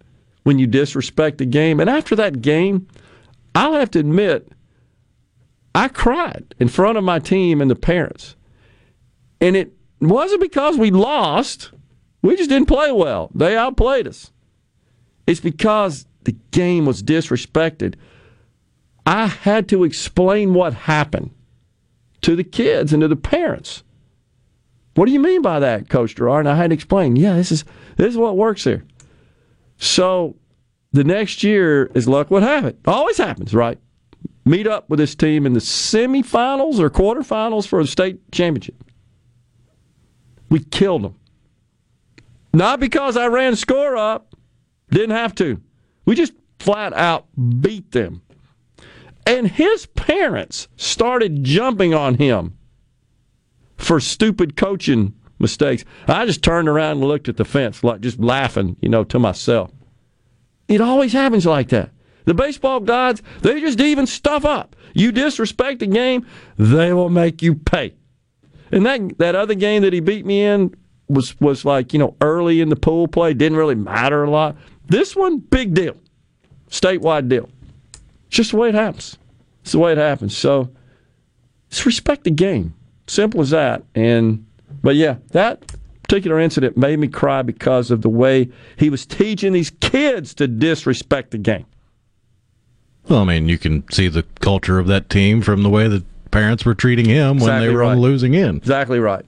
when 0.44 0.60
you 0.60 0.68
disrespect 0.68 1.38
the 1.38 1.46
game. 1.46 1.80
And 1.80 1.90
after 1.90 2.16
that 2.16 2.42
game, 2.42 2.88
I'll 3.54 3.74
have 3.74 3.92
to 3.92 4.00
admit, 4.00 4.52
I 5.76 5.88
cried 5.90 6.56
in 6.60 6.70
front 6.70 6.98
of 6.98 7.04
my 7.04 7.20
team 7.20 7.62
and 7.62 7.70
the 7.70 7.76
parents. 7.76 8.36
And 9.42 9.56
it 9.56 9.74
wasn't 10.00 10.42
because 10.42 10.78
we 10.78 10.90
lost. 10.90 11.72
We 12.22 12.36
just 12.36 12.50
didn't 12.50 12.68
play 12.68 12.92
well. 12.92 13.30
They 13.36 13.58
outplayed 13.58 14.08
us. 14.08 14.32
It's 15.28 15.40
because 15.40 16.06
the 16.24 16.36
game 16.52 16.86
was 16.86 17.04
disrespected. 17.04 17.96
I 19.06 19.28
had 19.28 19.70
to 19.70 19.84
explain 19.84 20.54
what 20.54 20.74
happened 20.74 21.32
to 22.22 22.36
the 22.36 22.44
kids 22.44 22.94
and 22.94 23.02
to 23.02 23.08
the 23.08 23.16
parents. 23.16 23.84
What 24.98 25.06
do 25.06 25.12
you 25.12 25.20
mean 25.20 25.44
by 25.44 25.60
that, 25.60 25.90
Coach 25.90 26.16
Gerard? 26.16 26.48
And 26.48 26.50
I 26.50 26.56
had 26.56 26.72
to 26.72 26.74
explain. 26.74 27.16
Yeah, 27.16 27.36
this 27.36 27.52
is 27.52 27.64
this 27.98 28.08
is 28.08 28.18
what 28.18 28.36
works 28.36 28.64
here. 28.64 28.84
So 29.78 30.36
the 30.92 31.04
next 31.04 31.44
year, 31.44 31.92
as 31.94 32.08
luck 32.08 32.30
have 32.30 32.66
it, 32.66 32.80
always 32.88 33.20
happens, 33.20 33.54
right? 33.54 33.78
Meet 34.44 34.66
up 34.66 34.90
with 34.90 34.98
this 34.98 35.14
team 35.14 35.46
in 35.46 35.54
the 35.54 35.60
semifinals 35.60 36.80
or 36.80 36.90
quarterfinals 36.90 37.68
for 37.68 37.84
the 37.84 37.88
state 37.88 38.32
championship. 38.32 38.84
We 40.50 40.62
killed 40.62 41.04
them. 41.04 41.16
Not 42.52 42.80
because 42.80 43.18
I 43.18 43.28
ran 43.28 43.56
score 43.56 43.96
up, 43.96 44.34
didn't 44.90 45.16
have 45.16 45.36
to. 45.36 45.62
We 46.06 46.16
just 46.16 46.34
flat 46.58 46.94
out 46.94 47.28
beat 47.62 47.92
them. 47.92 48.24
And 49.28 49.48
his 49.48 49.86
parents 49.86 50.68
started 50.76 51.44
jumping 51.44 51.94
on 51.94 52.16
him 52.16 52.57
for 53.78 54.00
stupid 54.00 54.56
coaching 54.56 55.14
mistakes. 55.40 55.86
I 56.08 56.26
just 56.26 56.44
turned 56.44 56.68
around 56.68 56.98
and 56.98 57.02
looked 57.02 57.30
at 57.30 57.38
the 57.38 57.46
fence, 57.46 57.84
like 57.84 58.02
just 58.02 58.20
laughing, 58.20 58.76
you 58.82 58.90
know, 58.90 59.04
to 59.06 59.20
myself. 59.20 59.72
It 60.68 60.82
always 60.82 61.14
happens 61.14 61.46
like 61.46 61.70
that. 61.70 61.92
The 62.26 62.34
baseball 62.34 62.82
gods, 62.82 63.22
they 63.42 63.62
just 63.62 63.80
even 63.80 64.06
stuff 64.06 64.44
up. 64.44 64.76
You 64.94 65.12
disrespect 65.12 65.80
the 65.80 65.88
game, 65.88 66.26
they 66.58 66.92
will 66.92 67.10
make 67.10 67.42
you 67.42 67.56
pay. 67.56 67.94
And 68.72 68.86
that 68.86 69.18
that 69.20 69.36
other 69.36 69.56
game 69.56 69.84
that 69.84 69.94
he 69.94 70.02
beat 70.02 70.26
me 70.26 70.44
in 70.44 70.76
was 71.08 71.40
was 71.40 71.64
like, 71.64 71.94
you 71.94 72.00
know, 72.00 72.18
early 72.20 72.60
in 72.60 72.68
the 72.70 72.76
pool 72.76 73.08
play, 73.08 73.34
didn't 73.34 73.58
really 73.58 73.76
matter 73.76 74.24
a 74.24 74.30
lot. 74.30 74.58
This 74.88 75.16
one, 75.16 75.40
big 75.40 75.74
deal. 75.74 75.96
Statewide 76.70 77.30
deal. 77.30 77.50
It's 78.28 78.36
just 78.36 78.52
the 78.52 78.58
way 78.58 78.70
it 78.70 78.76
happens. 78.76 79.18
It's 79.62 79.72
the 79.72 79.80
way 79.80 79.94
it 79.94 79.98
happens. 79.98 80.36
So 80.36 80.70
just 81.70 81.86
respect 81.86 82.26
the 82.26 82.32
game. 82.32 82.74
Simple 83.08 83.42
as 83.42 83.50
that. 83.52 83.84
And 83.96 84.46
but 84.82 84.96
yeah, 84.96 85.18
that 85.32 85.66
particular 86.04 86.40
incident 86.40 86.78
made 86.78 87.00
me 87.00 87.08
cry 87.08 87.42
because 87.42 87.92
of 87.92 88.02
the 88.02 88.10
way 88.10 88.50
he 88.78 88.90
was 88.90 89.06
teaching 89.06 89.54
these 89.54 89.70
kids 89.70 90.34
to 90.36 90.48
disrespect 90.48 91.32
the 91.32 91.38
game. 91.38 91.66
Well, 93.10 93.20
I 93.20 93.24
mean, 93.24 93.48
you 93.48 93.58
can 93.58 93.90
see 93.92 94.08
the 94.08 94.24
culture 94.42 94.80
of 94.80 94.88
that 94.88 95.10
team 95.10 95.42
from 95.42 95.64
the 95.64 95.70
way 95.70 95.88
the 95.88 96.04
parents 96.32 96.66
were 96.66 96.76
treating 96.76 97.06
him 97.06 97.40
when 97.40 97.62
they 97.62 97.70
were 97.70 97.84
on 97.84 97.96
the 97.96 98.02
losing 98.02 98.36
end. 98.36 98.58
Exactly 98.58 99.00
right. 99.00 99.26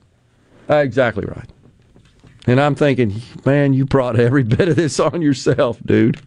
Exactly 0.68 1.26
right. 1.26 1.50
And 2.46 2.60
I'm 2.60 2.76
thinking, 2.76 3.22
man, 3.46 3.74
you 3.74 3.86
brought 3.86 4.20
every 4.20 4.44
bit 4.58 4.70
of 4.70 4.76
this 4.76 5.00
on 5.00 5.22
yourself, 5.22 5.80
dude. 5.86 6.20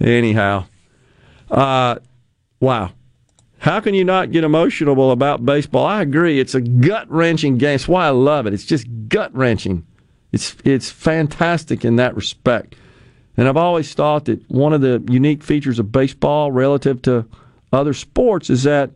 Anyhow, 0.00 0.66
uh, 1.50 1.96
wow. 2.60 2.92
How 3.58 3.80
can 3.80 3.94
you 3.94 4.04
not 4.04 4.30
get 4.32 4.44
emotional 4.44 5.10
about 5.10 5.44
baseball? 5.44 5.86
I 5.86 6.02
agree. 6.02 6.38
It's 6.38 6.54
a 6.54 6.60
gut 6.60 7.10
wrenching 7.10 7.58
game. 7.58 7.74
That's 7.74 7.88
why 7.88 8.06
I 8.06 8.10
love 8.10 8.46
it. 8.46 8.54
It's 8.54 8.64
just 8.64 8.86
gut 9.08 9.34
wrenching. 9.34 9.86
It's 10.32 10.56
it's 10.64 10.90
fantastic 10.90 11.84
in 11.84 11.96
that 11.96 12.14
respect. 12.14 12.74
And 13.36 13.48
I've 13.48 13.56
always 13.56 13.92
thought 13.92 14.26
that 14.26 14.48
one 14.50 14.72
of 14.72 14.80
the 14.80 15.02
unique 15.10 15.42
features 15.42 15.78
of 15.78 15.92
baseball 15.92 16.52
relative 16.52 17.02
to 17.02 17.26
other 17.72 17.92
sports 17.92 18.50
is 18.50 18.62
that 18.62 18.90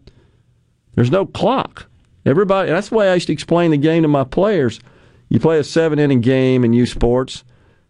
there's 0.95 1.11
no 1.11 1.27
clock. 1.27 1.87
Everybody, 2.25 2.71
that's 2.71 2.89
the 2.89 2.97
way 2.97 3.11
I 3.11 3.15
used 3.15 3.27
to 3.29 3.33
explain 3.33 3.71
the 3.71 3.77
game 3.77 4.03
to 4.03 4.09
my 4.09 4.25
players. 4.25 4.81
You 5.29 5.41
play 5.41 5.59
a 5.59 5.65
seven 5.65 5.99
inning 5.99 6.21
game 6.21 6.65
in 6.65 6.73
youth 6.73 6.89
sports. 6.91 7.45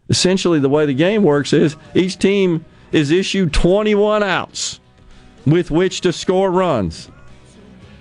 Essentially, 0.09 0.59
the 0.59 0.69
way 0.69 0.85
the 0.85 0.93
game 0.93 1.23
works 1.23 1.53
is 1.53 1.75
each 1.95 2.17
team 2.17 2.65
is 2.91 3.11
issued 3.11 3.53
21 3.53 4.23
outs 4.23 4.80
with 5.45 5.71
which 5.71 6.01
to 6.01 6.13
score 6.13 6.51
runs. 6.51 7.09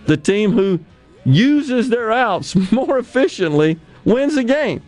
The 0.07 0.17
team 0.17 0.53
who 0.53 0.81
uses 1.25 1.89
their 1.89 2.13
outs 2.13 2.55
more 2.73 2.99
efficiently 2.99 3.79
wins 4.05 4.35
the 4.35 4.45
game. 4.45 4.83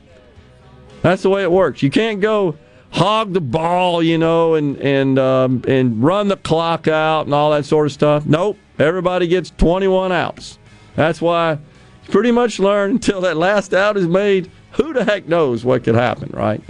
That's 1.02 1.22
the 1.22 1.30
way 1.30 1.42
it 1.42 1.50
works. 1.50 1.82
You 1.82 1.90
can't 1.90 2.20
go 2.20 2.56
hog 2.90 3.32
the 3.32 3.40
ball, 3.40 4.02
you 4.02 4.18
know, 4.18 4.54
and 4.54 4.76
and 4.78 5.18
um, 5.18 5.62
and 5.66 6.02
run 6.02 6.28
the 6.28 6.36
clock 6.36 6.86
out 6.88 7.26
and 7.26 7.34
all 7.34 7.50
that 7.50 7.64
sort 7.64 7.86
of 7.86 7.92
stuff. 7.92 8.24
Nope. 8.26 8.58
Everybody 8.78 9.26
gets 9.26 9.50
21 9.50 10.12
outs. 10.12 10.58
That's 10.96 11.20
why 11.20 11.52
you 11.52 11.58
pretty 12.10 12.30
much 12.30 12.58
learn 12.58 12.90
until 12.92 13.20
that 13.22 13.36
last 13.36 13.74
out 13.74 13.96
is 13.96 14.06
made. 14.06 14.50
Who 14.72 14.92
the 14.92 15.04
heck 15.04 15.28
knows 15.28 15.64
what 15.64 15.84
could 15.84 15.94
happen, 15.94 16.30
right? 16.32 16.62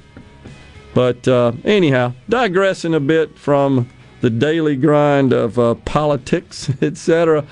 But 0.94 1.26
uh, 1.28 1.52
anyhow, 1.64 2.14
digressing 2.28 2.94
a 2.94 3.00
bit 3.00 3.38
from 3.38 3.88
the 4.22 4.30
daily 4.30 4.76
grind 4.76 5.32
of 5.32 5.58
uh, 5.58 5.74
politics, 5.74 6.70
etc. 6.82 7.44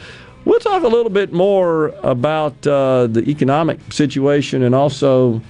We'll 0.46 0.60
talk 0.60 0.84
a 0.84 0.88
little 0.88 1.10
bit 1.10 1.32
more 1.32 1.88
about 2.02 2.66
uh, 2.66 3.08
the 3.08 3.28
economic 3.28 3.92
situation 3.92 4.62
and 4.62 4.74
also 4.74 5.42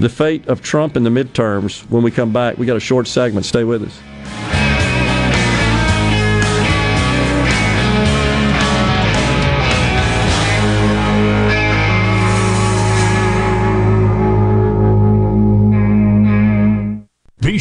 the 0.00 0.08
fate 0.08 0.48
of 0.48 0.60
Trump 0.60 0.96
in 0.96 1.04
the 1.04 1.10
midterms 1.10 1.88
when 1.88 2.02
we 2.02 2.10
come 2.10 2.32
back. 2.32 2.58
We 2.58 2.66
got 2.66 2.76
a 2.76 2.80
short 2.80 3.06
segment. 3.06 3.46
Stay 3.46 3.62
with 3.62 3.84
us. 3.84 4.53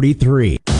4443. 0.00 0.79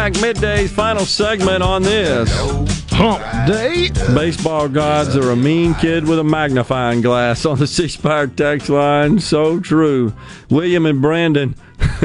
Back, 0.00 0.18
Midday's 0.22 0.72
final 0.72 1.04
segment 1.04 1.62
on 1.62 1.82
this 1.82 2.30
Hump 2.92 3.20
day. 3.46 3.90
Baseball 4.14 4.66
gods 4.66 5.14
are 5.14 5.30
a 5.30 5.36
mean 5.36 5.74
kid 5.74 6.08
with 6.08 6.18
a 6.18 6.24
magnifying 6.24 7.02
glass 7.02 7.44
on 7.44 7.58
the 7.58 7.66
C 7.66 7.86
Spire 7.86 8.26
text 8.26 8.70
line. 8.70 9.18
So 9.18 9.60
true. 9.60 10.14
William 10.48 10.86
and 10.86 11.02
Brandon 11.02 11.54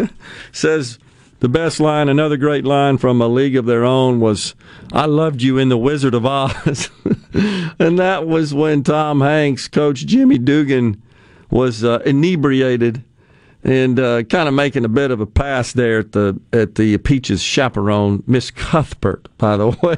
says 0.51 0.99
the 1.39 1.47
best 1.47 1.79
line, 1.79 2.09
another 2.09 2.35
great 2.35 2.65
line 2.65 2.97
from 2.97 3.21
A 3.21 3.29
League 3.29 3.55
of 3.55 3.65
Their 3.65 3.85
Own 3.85 4.19
was, 4.19 4.55
I 4.91 5.05
loved 5.05 5.41
you 5.41 5.57
in 5.57 5.69
The 5.69 5.77
Wizard 5.77 6.15
of 6.15 6.25
Oz. 6.25 6.89
and 7.79 7.97
that 7.97 8.27
was 8.27 8.53
when 8.53 8.83
Tom 8.83 9.21
Hanks, 9.21 9.69
Coach 9.69 10.05
Jimmy 10.05 10.37
Dugan, 10.37 11.01
was 11.49 11.81
uh, 11.85 11.99
inebriated 12.05 13.05
and 13.65 13.99
uh, 13.99 14.23
kind 14.23 14.47
of 14.47 14.53
making 14.53 14.85
a 14.85 14.89
bit 14.89 15.11
of 15.11 15.19
a 15.19 15.25
pass 15.25 15.73
there 15.73 15.99
at 15.99 16.11
the 16.13 16.39
at 16.53 16.75
the 16.75 16.97
Peaches 16.99 17.41
chaperone, 17.41 18.23
Miss 18.27 18.51
Cuthbert, 18.51 19.27
by 19.37 19.57
the 19.57 19.69
way. 19.83 19.97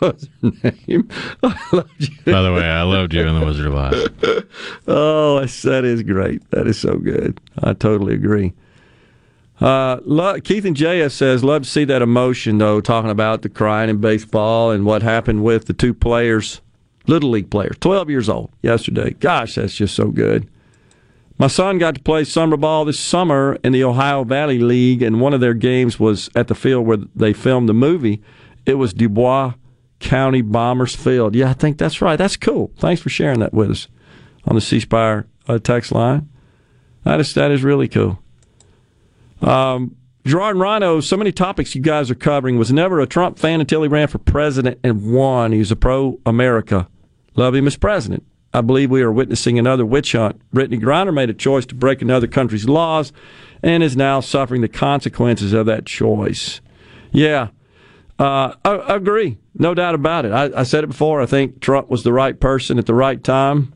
was 0.00 0.28
her 0.40 0.52
name? 0.86 1.08
I 1.42 1.58
loved 1.72 2.08
you. 2.08 2.32
By 2.32 2.42
the 2.42 2.52
way, 2.54 2.64
I 2.64 2.82
loved 2.82 3.12
you 3.12 3.26
in 3.26 3.38
The 3.38 3.44
Wizard 3.44 3.66
of 3.66 3.74
Oz. 3.74 4.08
oh, 4.86 5.40
that's- 5.40 6.02
great. 6.02 6.48
That 6.50 6.68
is 6.68 6.78
so 6.78 6.96
good. 6.98 7.40
I 7.62 7.72
totally 7.72 8.14
agree. 8.14 8.54
Uh, 9.60 9.96
Keith 10.44 10.64
and 10.64 10.76
JS 10.76 11.10
says, 11.10 11.42
love 11.42 11.64
to 11.64 11.68
see 11.68 11.84
that 11.86 12.00
emotion, 12.00 12.58
though, 12.58 12.80
talking 12.80 13.10
about 13.10 13.42
the 13.42 13.48
crying 13.48 13.90
in 13.90 14.00
baseball 14.00 14.70
and 14.70 14.84
what 14.86 15.02
happened 15.02 15.42
with 15.42 15.64
the 15.66 15.72
two 15.72 15.92
players, 15.92 16.60
Little 17.08 17.30
League 17.30 17.50
players, 17.50 17.76
12 17.80 18.08
years 18.08 18.28
old 18.28 18.52
yesterday. 18.62 19.14
Gosh, 19.18 19.56
that's 19.56 19.74
just 19.74 19.96
so 19.96 20.12
good. 20.12 20.48
My 21.38 21.46
son 21.46 21.78
got 21.78 21.94
to 21.94 22.02
play 22.02 22.24
summer 22.24 22.56
ball 22.56 22.84
this 22.84 22.98
summer 22.98 23.58
in 23.62 23.72
the 23.72 23.84
Ohio 23.84 24.24
Valley 24.24 24.58
League, 24.58 25.02
and 25.02 25.20
one 25.20 25.32
of 25.32 25.40
their 25.40 25.54
games 25.54 26.00
was 26.00 26.28
at 26.34 26.48
the 26.48 26.54
field 26.54 26.84
where 26.84 26.98
they 27.14 27.32
filmed 27.32 27.68
the 27.68 27.74
movie. 27.74 28.20
It 28.66 28.74
was 28.74 28.92
Dubois 28.92 29.54
County 30.00 30.42
Bombers 30.42 30.96
Field. 30.96 31.36
Yeah, 31.36 31.50
I 31.50 31.52
think 31.52 31.78
that's 31.78 32.02
right. 32.02 32.16
That's 32.16 32.36
cool. 32.36 32.72
Thanks 32.78 33.00
for 33.00 33.08
sharing 33.08 33.38
that 33.38 33.54
with 33.54 33.70
us 33.70 33.88
on 34.46 34.56
the 34.56 34.60
C 34.60 34.80
Spire 34.80 35.26
uh, 35.46 35.58
text 35.58 35.92
line. 35.92 36.28
That 37.04 37.20
is 37.20 37.32
that 37.34 37.52
is 37.52 37.62
really 37.62 37.88
cool. 37.88 38.18
Um, 39.40 39.94
Gerard 40.26 40.56
Rhino, 40.56 41.00
so 41.00 41.16
many 41.16 41.30
topics 41.30 41.74
you 41.74 41.80
guys 41.80 42.10
are 42.10 42.16
covering. 42.16 42.58
Was 42.58 42.72
never 42.72 43.00
a 43.00 43.06
Trump 43.06 43.38
fan 43.38 43.60
until 43.60 43.82
he 43.82 43.88
ran 43.88 44.08
for 44.08 44.18
president 44.18 44.80
and 44.82 45.12
won. 45.12 45.52
He's 45.52 45.70
a 45.70 45.76
pro 45.76 46.18
America. 46.26 46.88
Love 47.36 47.54
him 47.54 47.68
as 47.68 47.76
president. 47.76 48.26
I 48.52 48.60
believe 48.62 48.90
we 48.90 49.02
are 49.02 49.12
witnessing 49.12 49.58
another 49.58 49.84
witch 49.84 50.12
hunt. 50.12 50.40
Brittney 50.52 50.80
Griner 50.80 51.12
made 51.12 51.30
a 51.30 51.34
choice 51.34 51.66
to 51.66 51.74
break 51.74 52.00
another 52.00 52.26
country's 52.26 52.68
laws 52.68 53.12
and 53.62 53.82
is 53.82 53.96
now 53.96 54.20
suffering 54.20 54.62
the 54.62 54.68
consequences 54.68 55.52
of 55.52 55.66
that 55.66 55.84
choice. 55.84 56.60
Yeah, 57.12 57.48
uh, 58.18 58.54
I, 58.64 58.70
I 58.70 58.96
agree. 58.96 59.38
No 59.54 59.74
doubt 59.74 59.94
about 59.94 60.24
it. 60.24 60.32
I, 60.32 60.60
I 60.60 60.62
said 60.62 60.84
it 60.84 60.88
before. 60.88 61.20
I 61.20 61.26
think 61.26 61.60
Trump 61.60 61.88
was 61.88 62.02
the 62.02 62.12
right 62.12 62.38
person 62.38 62.78
at 62.78 62.86
the 62.86 62.94
right 62.94 63.22
time. 63.22 63.74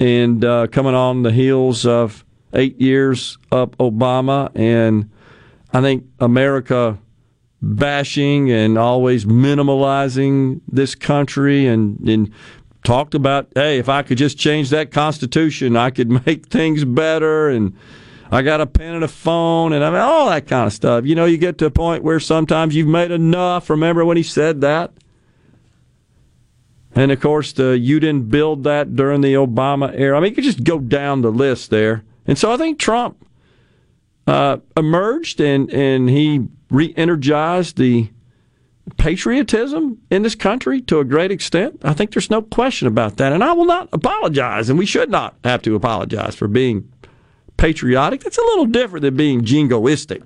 And 0.00 0.44
uh, 0.44 0.68
coming 0.68 0.94
on 0.94 1.22
the 1.22 1.32
heels 1.32 1.86
of 1.86 2.24
eight 2.52 2.80
years 2.80 3.36
of 3.50 3.72
Obama, 3.78 4.50
and 4.54 5.10
I 5.72 5.80
think 5.80 6.04
America 6.20 6.98
bashing 7.60 8.50
and 8.50 8.78
always 8.78 9.24
minimalizing 9.24 10.60
this 10.68 10.94
country 10.94 11.66
and, 11.66 11.98
and 12.08 12.32
talked 12.88 13.14
about, 13.14 13.48
hey, 13.54 13.78
if 13.78 13.90
I 13.90 14.02
could 14.02 14.16
just 14.16 14.38
change 14.38 14.70
that 14.70 14.90
Constitution, 14.90 15.76
I 15.76 15.90
could 15.90 16.08
make 16.26 16.46
things 16.46 16.86
better. 16.86 17.50
And 17.50 17.76
I 18.30 18.40
got 18.40 18.62
a 18.62 18.66
pen 18.66 18.94
and 18.94 19.04
a 19.04 19.08
phone 19.08 19.74
and 19.74 19.84
I 19.84 19.90
mean, 19.90 20.00
all 20.00 20.30
that 20.30 20.46
kind 20.46 20.66
of 20.66 20.72
stuff. 20.72 21.04
You 21.04 21.14
know, 21.14 21.26
you 21.26 21.36
get 21.36 21.58
to 21.58 21.66
a 21.66 21.70
point 21.70 22.02
where 22.02 22.18
sometimes 22.18 22.74
you've 22.74 22.88
made 22.88 23.10
enough. 23.10 23.68
Remember 23.68 24.06
when 24.06 24.16
he 24.16 24.22
said 24.22 24.62
that? 24.62 24.92
And 26.94 27.12
of 27.12 27.20
course, 27.20 27.52
the, 27.52 27.78
you 27.78 28.00
didn't 28.00 28.30
build 28.30 28.64
that 28.64 28.96
during 28.96 29.20
the 29.20 29.34
Obama 29.34 29.92
era. 29.94 30.16
I 30.16 30.20
mean, 30.20 30.30
you 30.30 30.34
could 30.34 30.44
just 30.44 30.64
go 30.64 30.78
down 30.78 31.20
the 31.20 31.30
list 31.30 31.68
there. 31.68 32.04
And 32.26 32.38
so 32.38 32.50
I 32.50 32.56
think 32.56 32.78
Trump 32.78 33.22
uh, 34.26 34.58
emerged 34.78 35.42
and, 35.42 35.70
and 35.70 36.08
he 36.08 36.46
re 36.70 36.94
energized 36.96 37.76
the 37.76 38.08
patriotism 38.96 39.98
in 40.10 40.22
this 40.22 40.34
country 40.34 40.80
to 40.82 41.00
a 41.00 41.04
great 41.04 41.30
extent. 41.30 41.78
I 41.82 41.92
think 41.92 42.12
there's 42.12 42.30
no 42.30 42.42
question 42.42 42.88
about 42.88 43.16
that. 43.18 43.32
And 43.32 43.44
I 43.44 43.52
will 43.52 43.64
not 43.64 43.88
apologize, 43.92 44.70
and 44.70 44.78
we 44.78 44.86
should 44.86 45.10
not 45.10 45.36
have 45.44 45.62
to 45.62 45.74
apologize 45.74 46.34
for 46.34 46.48
being 46.48 46.90
patriotic. 47.56 48.22
That's 48.22 48.38
a 48.38 48.42
little 48.42 48.66
different 48.66 49.02
than 49.02 49.16
being 49.16 49.42
jingoistic. 49.42 50.22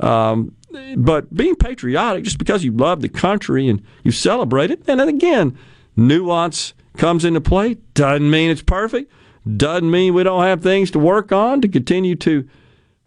Um, 0.00 0.54
but 0.96 1.34
being 1.34 1.56
patriotic, 1.56 2.24
just 2.24 2.38
because 2.38 2.62
you 2.62 2.72
love 2.72 3.00
the 3.00 3.08
country 3.08 3.68
and 3.68 3.82
you 4.04 4.12
celebrate 4.12 4.70
it, 4.70 4.82
and 4.86 5.00
then 5.00 5.08
again, 5.08 5.56
nuance 5.96 6.74
comes 6.96 7.24
into 7.24 7.40
play. 7.40 7.74
Doesn't 7.94 8.30
mean 8.30 8.50
it's 8.50 8.62
perfect. 8.62 9.10
Doesn't 9.56 9.90
mean 9.90 10.14
we 10.14 10.24
don't 10.24 10.42
have 10.42 10.62
things 10.62 10.90
to 10.90 10.98
work 10.98 11.32
on 11.32 11.60
to 11.62 11.68
continue 11.68 12.16
to 12.16 12.46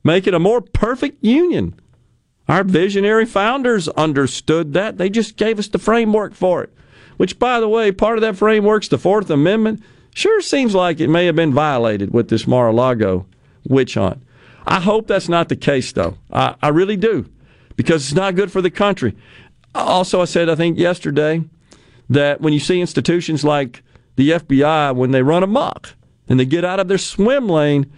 make 0.03 0.25
it 0.25 0.33
a 0.33 0.39
more 0.39 0.61
perfect 0.61 1.23
union. 1.23 1.75
Our 2.51 2.65
visionary 2.65 3.25
founders 3.25 3.87
understood 3.87 4.73
that. 4.73 4.97
They 4.97 5.09
just 5.09 5.37
gave 5.37 5.57
us 5.57 5.69
the 5.69 5.79
framework 5.79 6.33
for 6.33 6.61
it. 6.61 6.69
Which, 7.15 7.39
by 7.39 7.61
the 7.61 7.69
way, 7.69 7.93
part 7.93 8.17
of 8.17 8.23
that 8.23 8.35
framework's 8.35 8.89
the 8.89 8.97
Fourth 8.97 9.29
Amendment. 9.29 9.81
Sure 10.13 10.41
seems 10.41 10.75
like 10.75 10.99
it 10.99 11.07
may 11.07 11.27
have 11.27 11.35
been 11.37 11.53
violated 11.53 12.13
with 12.13 12.27
this 12.27 12.45
Mar-a-Lago 12.45 13.25
witch 13.69 13.93
hunt. 13.93 14.21
I 14.67 14.81
hope 14.81 15.07
that's 15.07 15.29
not 15.29 15.47
the 15.47 15.55
case, 15.55 15.93
though. 15.93 16.17
I, 16.29 16.55
I 16.61 16.67
really 16.67 16.97
do, 16.97 17.29
because 17.77 18.03
it's 18.03 18.15
not 18.15 18.35
good 18.35 18.51
for 18.51 18.61
the 18.61 18.69
country. 18.69 19.15
Also, 19.73 20.21
I 20.21 20.25
said, 20.25 20.49
I 20.49 20.55
think 20.55 20.77
yesterday, 20.77 21.45
that 22.09 22.41
when 22.41 22.51
you 22.51 22.59
see 22.59 22.81
institutions 22.81 23.45
like 23.45 23.81
the 24.17 24.31
FBI, 24.31 24.93
when 24.93 25.11
they 25.11 25.23
run 25.23 25.43
amok 25.43 25.93
and 26.27 26.37
they 26.37 26.45
get 26.45 26.65
out 26.65 26.81
of 26.81 26.89
their 26.89 26.97
swim 26.97 27.47
lane, 27.47 27.89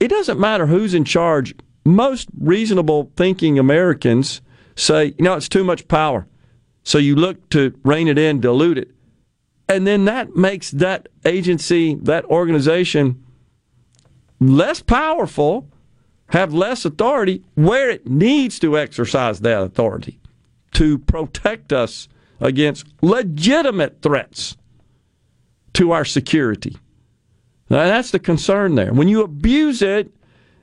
it 0.00 0.08
doesn't 0.08 0.40
matter 0.40 0.66
who's 0.66 0.94
in 0.94 1.04
charge. 1.04 1.54
Most 1.88 2.28
reasonable 2.38 3.10
thinking 3.16 3.58
Americans 3.58 4.42
say, 4.76 5.14
you 5.18 5.24
know, 5.24 5.34
it's 5.34 5.48
too 5.48 5.64
much 5.64 5.88
power. 5.88 6.26
So 6.82 6.98
you 6.98 7.16
look 7.16 7.48
to 7.50 7.74
rein 7.82 8.08
it 8.08 8.18
in, 8.18 8.40
dilute 8.40 8.78
it. 8.78 8.90
And 9.68 9.86
then 9.86 10.04
that 10.04 10.36
makes 10.36 10.70
that 10.72 11.08
agency, 11.24 11.94
that 11.96 12.24
organization, 12.26 13.24
less 14.38 14.80
powerful, 14.82 15.68
have 16.28 16.52
less 16.52 16.84
authority 16.84 17.42
where 17.54 17.88
it 17.88 18.06
needs 18.06 18.58
to 18.58 18.78
exercise 18.78 19.40
that 19.40 19.62
authority 19.62 20.20
to 20.72 20.98
protect 20.98 21.72
us 21.72 22.06
against 22.38 22.86
legitimate 23.00 24.02
threats 24.02 24.56
to 25.72 25.92
our 25.92 26.04
security. 26.04 26.76
Now, 27.70 27.84
that's 27.84 28.10
the 28.10 28.18
concern 28.18 28.74
there. 28.74 28.92
When 28.92 29.08
you 29.08 29.22
abuse 29.22 29.82
it 29.82 30.12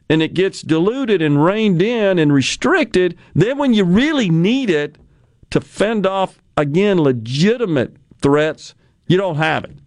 and 0.09 0.22
it 0.22 0.34
gets 0.34 0.61
diluted 0.61 1.22
and 1.22 1.43
reined 1.43 1.82
in 1.82 2.19
and 2.19 2.32
restricted, 2.32 3.17
then 3.34 3.58
when 3.58 3.74
you 3.74 3.84
really 3.84 4.30
need 4.30 4.69
it 4.69 4.98
to 5.50 5.61
fend 5.61 6.06
off, 6.06 6.40
again, 6.58 7.01
legitimate 7.01 7.95
threats, 8.19 8.75
you 9.08 9.17
don't 9.17 9.38
have 9.38 9.64
it. 9.64 9.77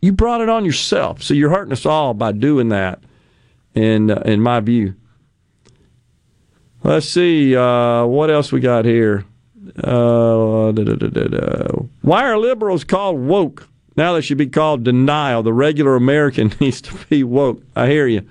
You 0.00 0.12
brought 0.12 0.40
it 0.40 0.48
on 0.48 0.64
yourself. 0.64 1.22
So 1.22 1.34
you're 1.34 1.50
hurting 1.50 1.72
us 1.72 1.86
all 1.86 2.12
by 2.12 2.32
doing 2.32 2.68
that, 2.70 3.02
in, 3.74 4.10
uh, 4.10 4.22
in 4.24 4.40
my 4.40 4.60
view. 4.60 4.94
Let's 6.82 7.08
see, 7.08 7.56
uh, 7.56 8.04
what 8.06 8.30
else 8.30 8.50
we 8.50 8.60
got 8.60 8.84
here? 8.84 9.24
Uh, 9.78 10.72
da, 10.72 10.84
da, 10.84 10.96
da. 10.96 11.66
Why 12.02 12.24
are 12.24 12.36
liberals 12.36 12.82
called 12.82 13.20
woke? 13.20 13.68
Now 13.96 14.14
they 14.14 14.20
should 14.20 14.38
be 14.38 14.48
called 14.48 14.82
denial. 14.82 15.42
The 15.42 15.52
regular 15.52 15.94
American 15.94 16.52
needs 16.60 16.80
to 16.82 16.94
be 17.08 17.22
woke. 17.22 17.62
I 17.76 17.86
hear 17.88 18.06
you. 18.06 18.26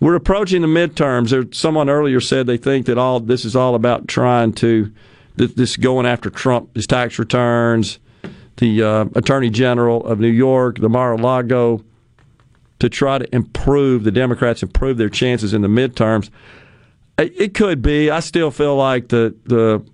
We're 0.00 0.14
approaching 0.14 0.62
the 0.62 0.68
midterms. 0.68 1.30
There, 1.30 1.44
someone 1.52 1.90
earlier 1.90 2.20
said 2.20 2.46
they 2.46 2.56
think 2.56 2.86
that 2.86 2.96
all 2.96 3.20
this 3.20 3.44
is 3.44 3.54
all 3.54 3.74
about 3.74 4.08
trying 4.08 4.54
to 4.54 4.90
th- 5.36 5.54
this 5.54 5.76
going 5.76 6.06
after 6.06 6.30
Trump, 6.30 6.74
his 6.74 6.86
tax 6.86 7.18
returns, 7.18 7.98
the 8.56 8.82
uh, 8.82 9.04
Attorney 9.14 9.50
General 9.50 10.04
of 10.06 10.18
New 10.18 10.28
York, 10.28 10.78
the 10.78 10.88
Mar-a-Lago, 10.88 11.84
to 12.78 12.88
try 12.88 13.18
to 13.18 13.34
improve 13.34 14.04
the 14.04 14.10
Democrats 14.10 14.62
improve 14.62 14.96
their 14.96 15.10
chances 15.10 15.52
in 15.52 15.60
the 15.60 15.68
midterms. 15.68 16.30
It, 17.18 17.38
it 17.38 17.54
could 17.54 17.82
be. 17.82 18.10
I 18.10 18.20
still 18.20 18.50
feel 18.50 18.76
like 18.76 19.08
the 19.08 19.34
the 19.44 19.84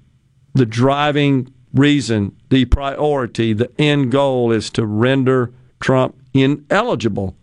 the 0.54 0.66
driving 0.66 1.52
reason, 1.74 2.34
the 2.48 2.64
priority, 2.66 3.52
the 3.52 3.70
end 3.78 4.12
goal 4.12 4.52
is 4.52 4.70
to 4.70 4.86
render 4.86 5.52
Trump 5.80 6.16
ineligible 6.32 7.36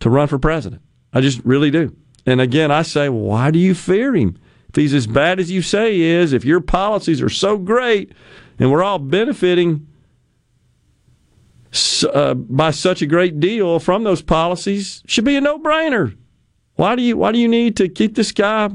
to 0.00 0.10
run 0.10 0.28
for 0.28 0.38
president. 0.38 0.82
I 1.12 1.20
just 1.20 1.40
really 1.44 1.70
do. 1.70 1.94
And 2.26 2.40
again, 2.40 2.70
I 2.70 2.82
say, 2.82 3.08
why 3.08 3.50
do 3.50 3.58
you 3.58 3.74
fear 3.74 4.14
him? 4.14 4.38
If 4.68 4.76
he's 4.76 4.94
as 4.94 5.06
bad 5.06 5.40
as 5.40 5.50
you 5.50 5.62
say 5.62 5.94
he 5.94 6.04
is, 6.04 6.32
if 6.32 6.44
your 6.44 6.60
policies 6.60 7.20
are 7.20 7.28
so 7.28 7.56
great 7.58 8.12
and 8.58 8.70
we're 8.70 8.84
all 8.84 8.98
benefiting 8.98 9.88
uh, 12.12 12.34
by 12.34 12.70
such 12.70 13.02
a 13.02 13.06
great 13.06 13.40
deal 13.40 13.78
from 13.80 14.04
those 14.04 14.22
policies, 14.22 15.02
should 15.06 15.24
be 15.24 15.36
a 15.36 15.40
no-brainer. 15.40 16.16
Why 16.76 16.94
do 16.94 17.02
you 17.02 17.16
why 17.16 17.32
do 17.32 17.38
you 17.38 17.48
need 17.48 17.76
to 17.76 17.88
keep 17.88 18.14
this 18.14 18.32
guy 18.32 18.70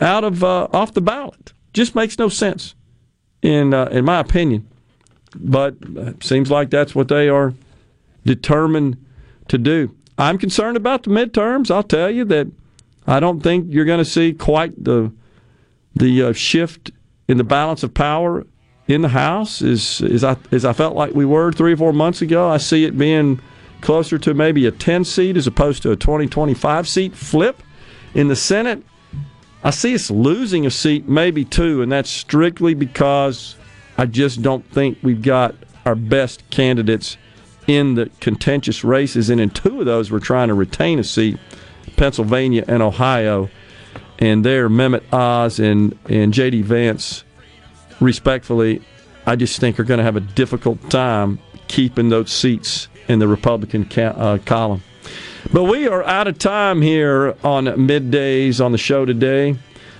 out 0.00 0.24
of 0.24 0.44
uh, 0.44 0.68
off 0.72 0.92
the 0.92 1.00
ballot? 1.00 1.52
Just 1.72 1.94
makes 1.94 2.18
no 2.18 2.28
sense 2.28 2.74
in 3.42 3.74
uh, 3.74 3.86
in 3.86 4.04
my 4.04 4.20
opinion. 4.20 4.68
but 5.34 5.76
it 5.80 6.22
seems 6.22 6.50
like 6.50 6.70
that's 6.70 6.94
what 6.94 7.08
they 7.08 7.28
are 7.28 7.54
determined 8.24 8.96
to 9.48 9.58
do. 9.58 9.94
I'm 10.18 10.38
concerned 10.38 10.76
about 10.76 11.02
the 11.02 11.10
midterms. 11.10 11.70
I'll 11.70 11.82
tell 11.82 12.10
you 12.10 12.24
that 12.26 12.48
I 13.06 13.20
don't 13.20 13.40
think 13.40 13.66
you're 13.68 13.84
going 13.84 13.98
to 13.98 14.04
see 14.04 14.32
quite 14.32 14.82
the 14.82 15.12
the 15.96 16.22
uh, 16.22 16.32
shift 16.32 16.90
in 17.28 17.36
the 17.36 17.44
balance 17.44 17.82
of 17.82 17.94
power 17.94 18.44
in 18.86 19.02
the 19.02 19.08
House 19.08 19.62
as 19.62 20.00
as 20.00 20.24
I 20.24 20.36
as 20.52 20.64
I 20.64 20.72
felt 20.72 20.94
like 20.94 21.14
we 21.14 21.24
were 21.24 21.52
three 21.52 21.72
or 21.72 21.76
four 21.76 21.92
months 21.92 22.22
ago. 22.22 22.48
I 22.48 22.58
see 22.58 22.84
it 22.84 22.96
being 22.96 23.40
closer 23.80 24.18
to 24.18 24.32
maybe 24.34 24.66
a 24.66 24.70
10 24.70 25.04
seat 25.04 25.36
as 25.36 25.46
opposed 25.46 25.82
to 25.82 25.92
a 25.92 25.96
2025 25.96 26.88
seat 26.88 27.14
flip 27.14 27.62
in 28.14 28.28
the 28.28 28.36
Senate. 28.36 28.82
I 29.62 29.70
see 29.70 29.94
us 29.94 30.10
losing 30.10 30.66
a 30.66 30.70
seat, 30.70 31.08
maybe 31.08 31.44
two, 31.44 31.82
and 31.82 31.90
that's 31.90 32.10
strictly 32.10 32.74
because 32.74 33.56
I 33.96 34.06
just 34.06 34.42
don't 34.42 34.68
think 34.70 34.98
we've 35.02 35.22
got 35.22 35.54
our 35.86 35.94
best 35.94 36.48
candidates 36.50 37.16
in 37.66 37.94
the 37.94 38.10
contentious 38.20 38.84
races. 38.84 39.30
And 39.30 39.40
in 39.40 39.50
two 39.50 39.80
of 39.80 39.86
those, 39.86 40.10
we're 40.10 40.20
trying 40.20 40.48
to 40.48 40.54
retain 40.54 40.98
a 40.98 41.04
seat 41.04 41.38
Pennsylvania 41.96 42.64
and 42.66 42.82
Ohio. 42.82 43.48
And 44.18 44.44
there, 44.44 44.68
Mehmet 44.68 45.12
Oz 45.12 45.58
and, 45.58 45.98
and 46.08 46.32
J.D. 46.32 46.62
Vance, 46.62 47.24
respectfully, 48.00 48.82
I 49.26 49.36
just 49.36 49.60
think 49.60 49.80
are 49.80 49.84
going 49.84 49.98
to 49.98 50.04
have 50.04 50.16
a 50.16 50.20
difficult 50.20 50.90
time 50.90 51.38
keeping 51.68 52.10
those 52.10 52.30
seats 52.30 52.88
in 53.08 53.18
the 53.18 53.28
Republican 53.28 53.84
ca- 53.86 54.14
uh, 54.16 54.38
column. 54.38 54.82
But 55.52 55.64
we 55.64 55.86
are 55.88 56.02
out 56.04 56.26
of 56.26 56.38
time 56.38 56.80
here 56.80 57.36
on 57.44 57.64
middays 57.66 58.64
on 58.64 58.72
the 58.72 58.78
show 58.78 59.04
today. 59.04 59.56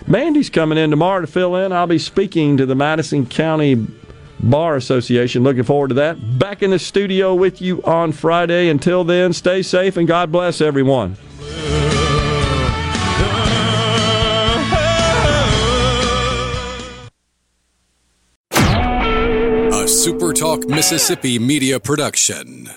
Mandy's 0.06 0.50
coming 0.50 0.78
in 0.78 0.90
tomorrow 0.90 1.20
to 1.20 1.26
fill 1.26 1.56
in. 1.56 1.72
I'll 1.72 1.86
be 1.86 1.98
speaking 1.98 2.56
to 2.58 2.66
the 2.66 2.74
Madison 2.74 3.26
County 3.26 3.86
Bar 4.50 4.76
Association. 4.76 5.42
Looking 5.42 5.62
forward 5.64 5.88
to 5.88 5.94
that. 5.94 6.38
Back 6.38 6.62
in 6.62 6.70
the 6.70 6.78
studio 6.78 7.34
with 7.34 7.60
you 7.60 7.82
on 7.82 8.12
Friday. 8.12 8.68
Until 8.68 9.04
then, 9.04 9.32
stay 9.32 9.62
safe 9.62 9.96
and 9.96 10.06
God 10.06 10.30
bless 10.30 10.60
everyone. 10.60 11.16
A 19.70 19.86
SuperTalk 19.86 20.68
Mississippi 20.68 21.38
media 21.38 21.80
production. 21.80 22.70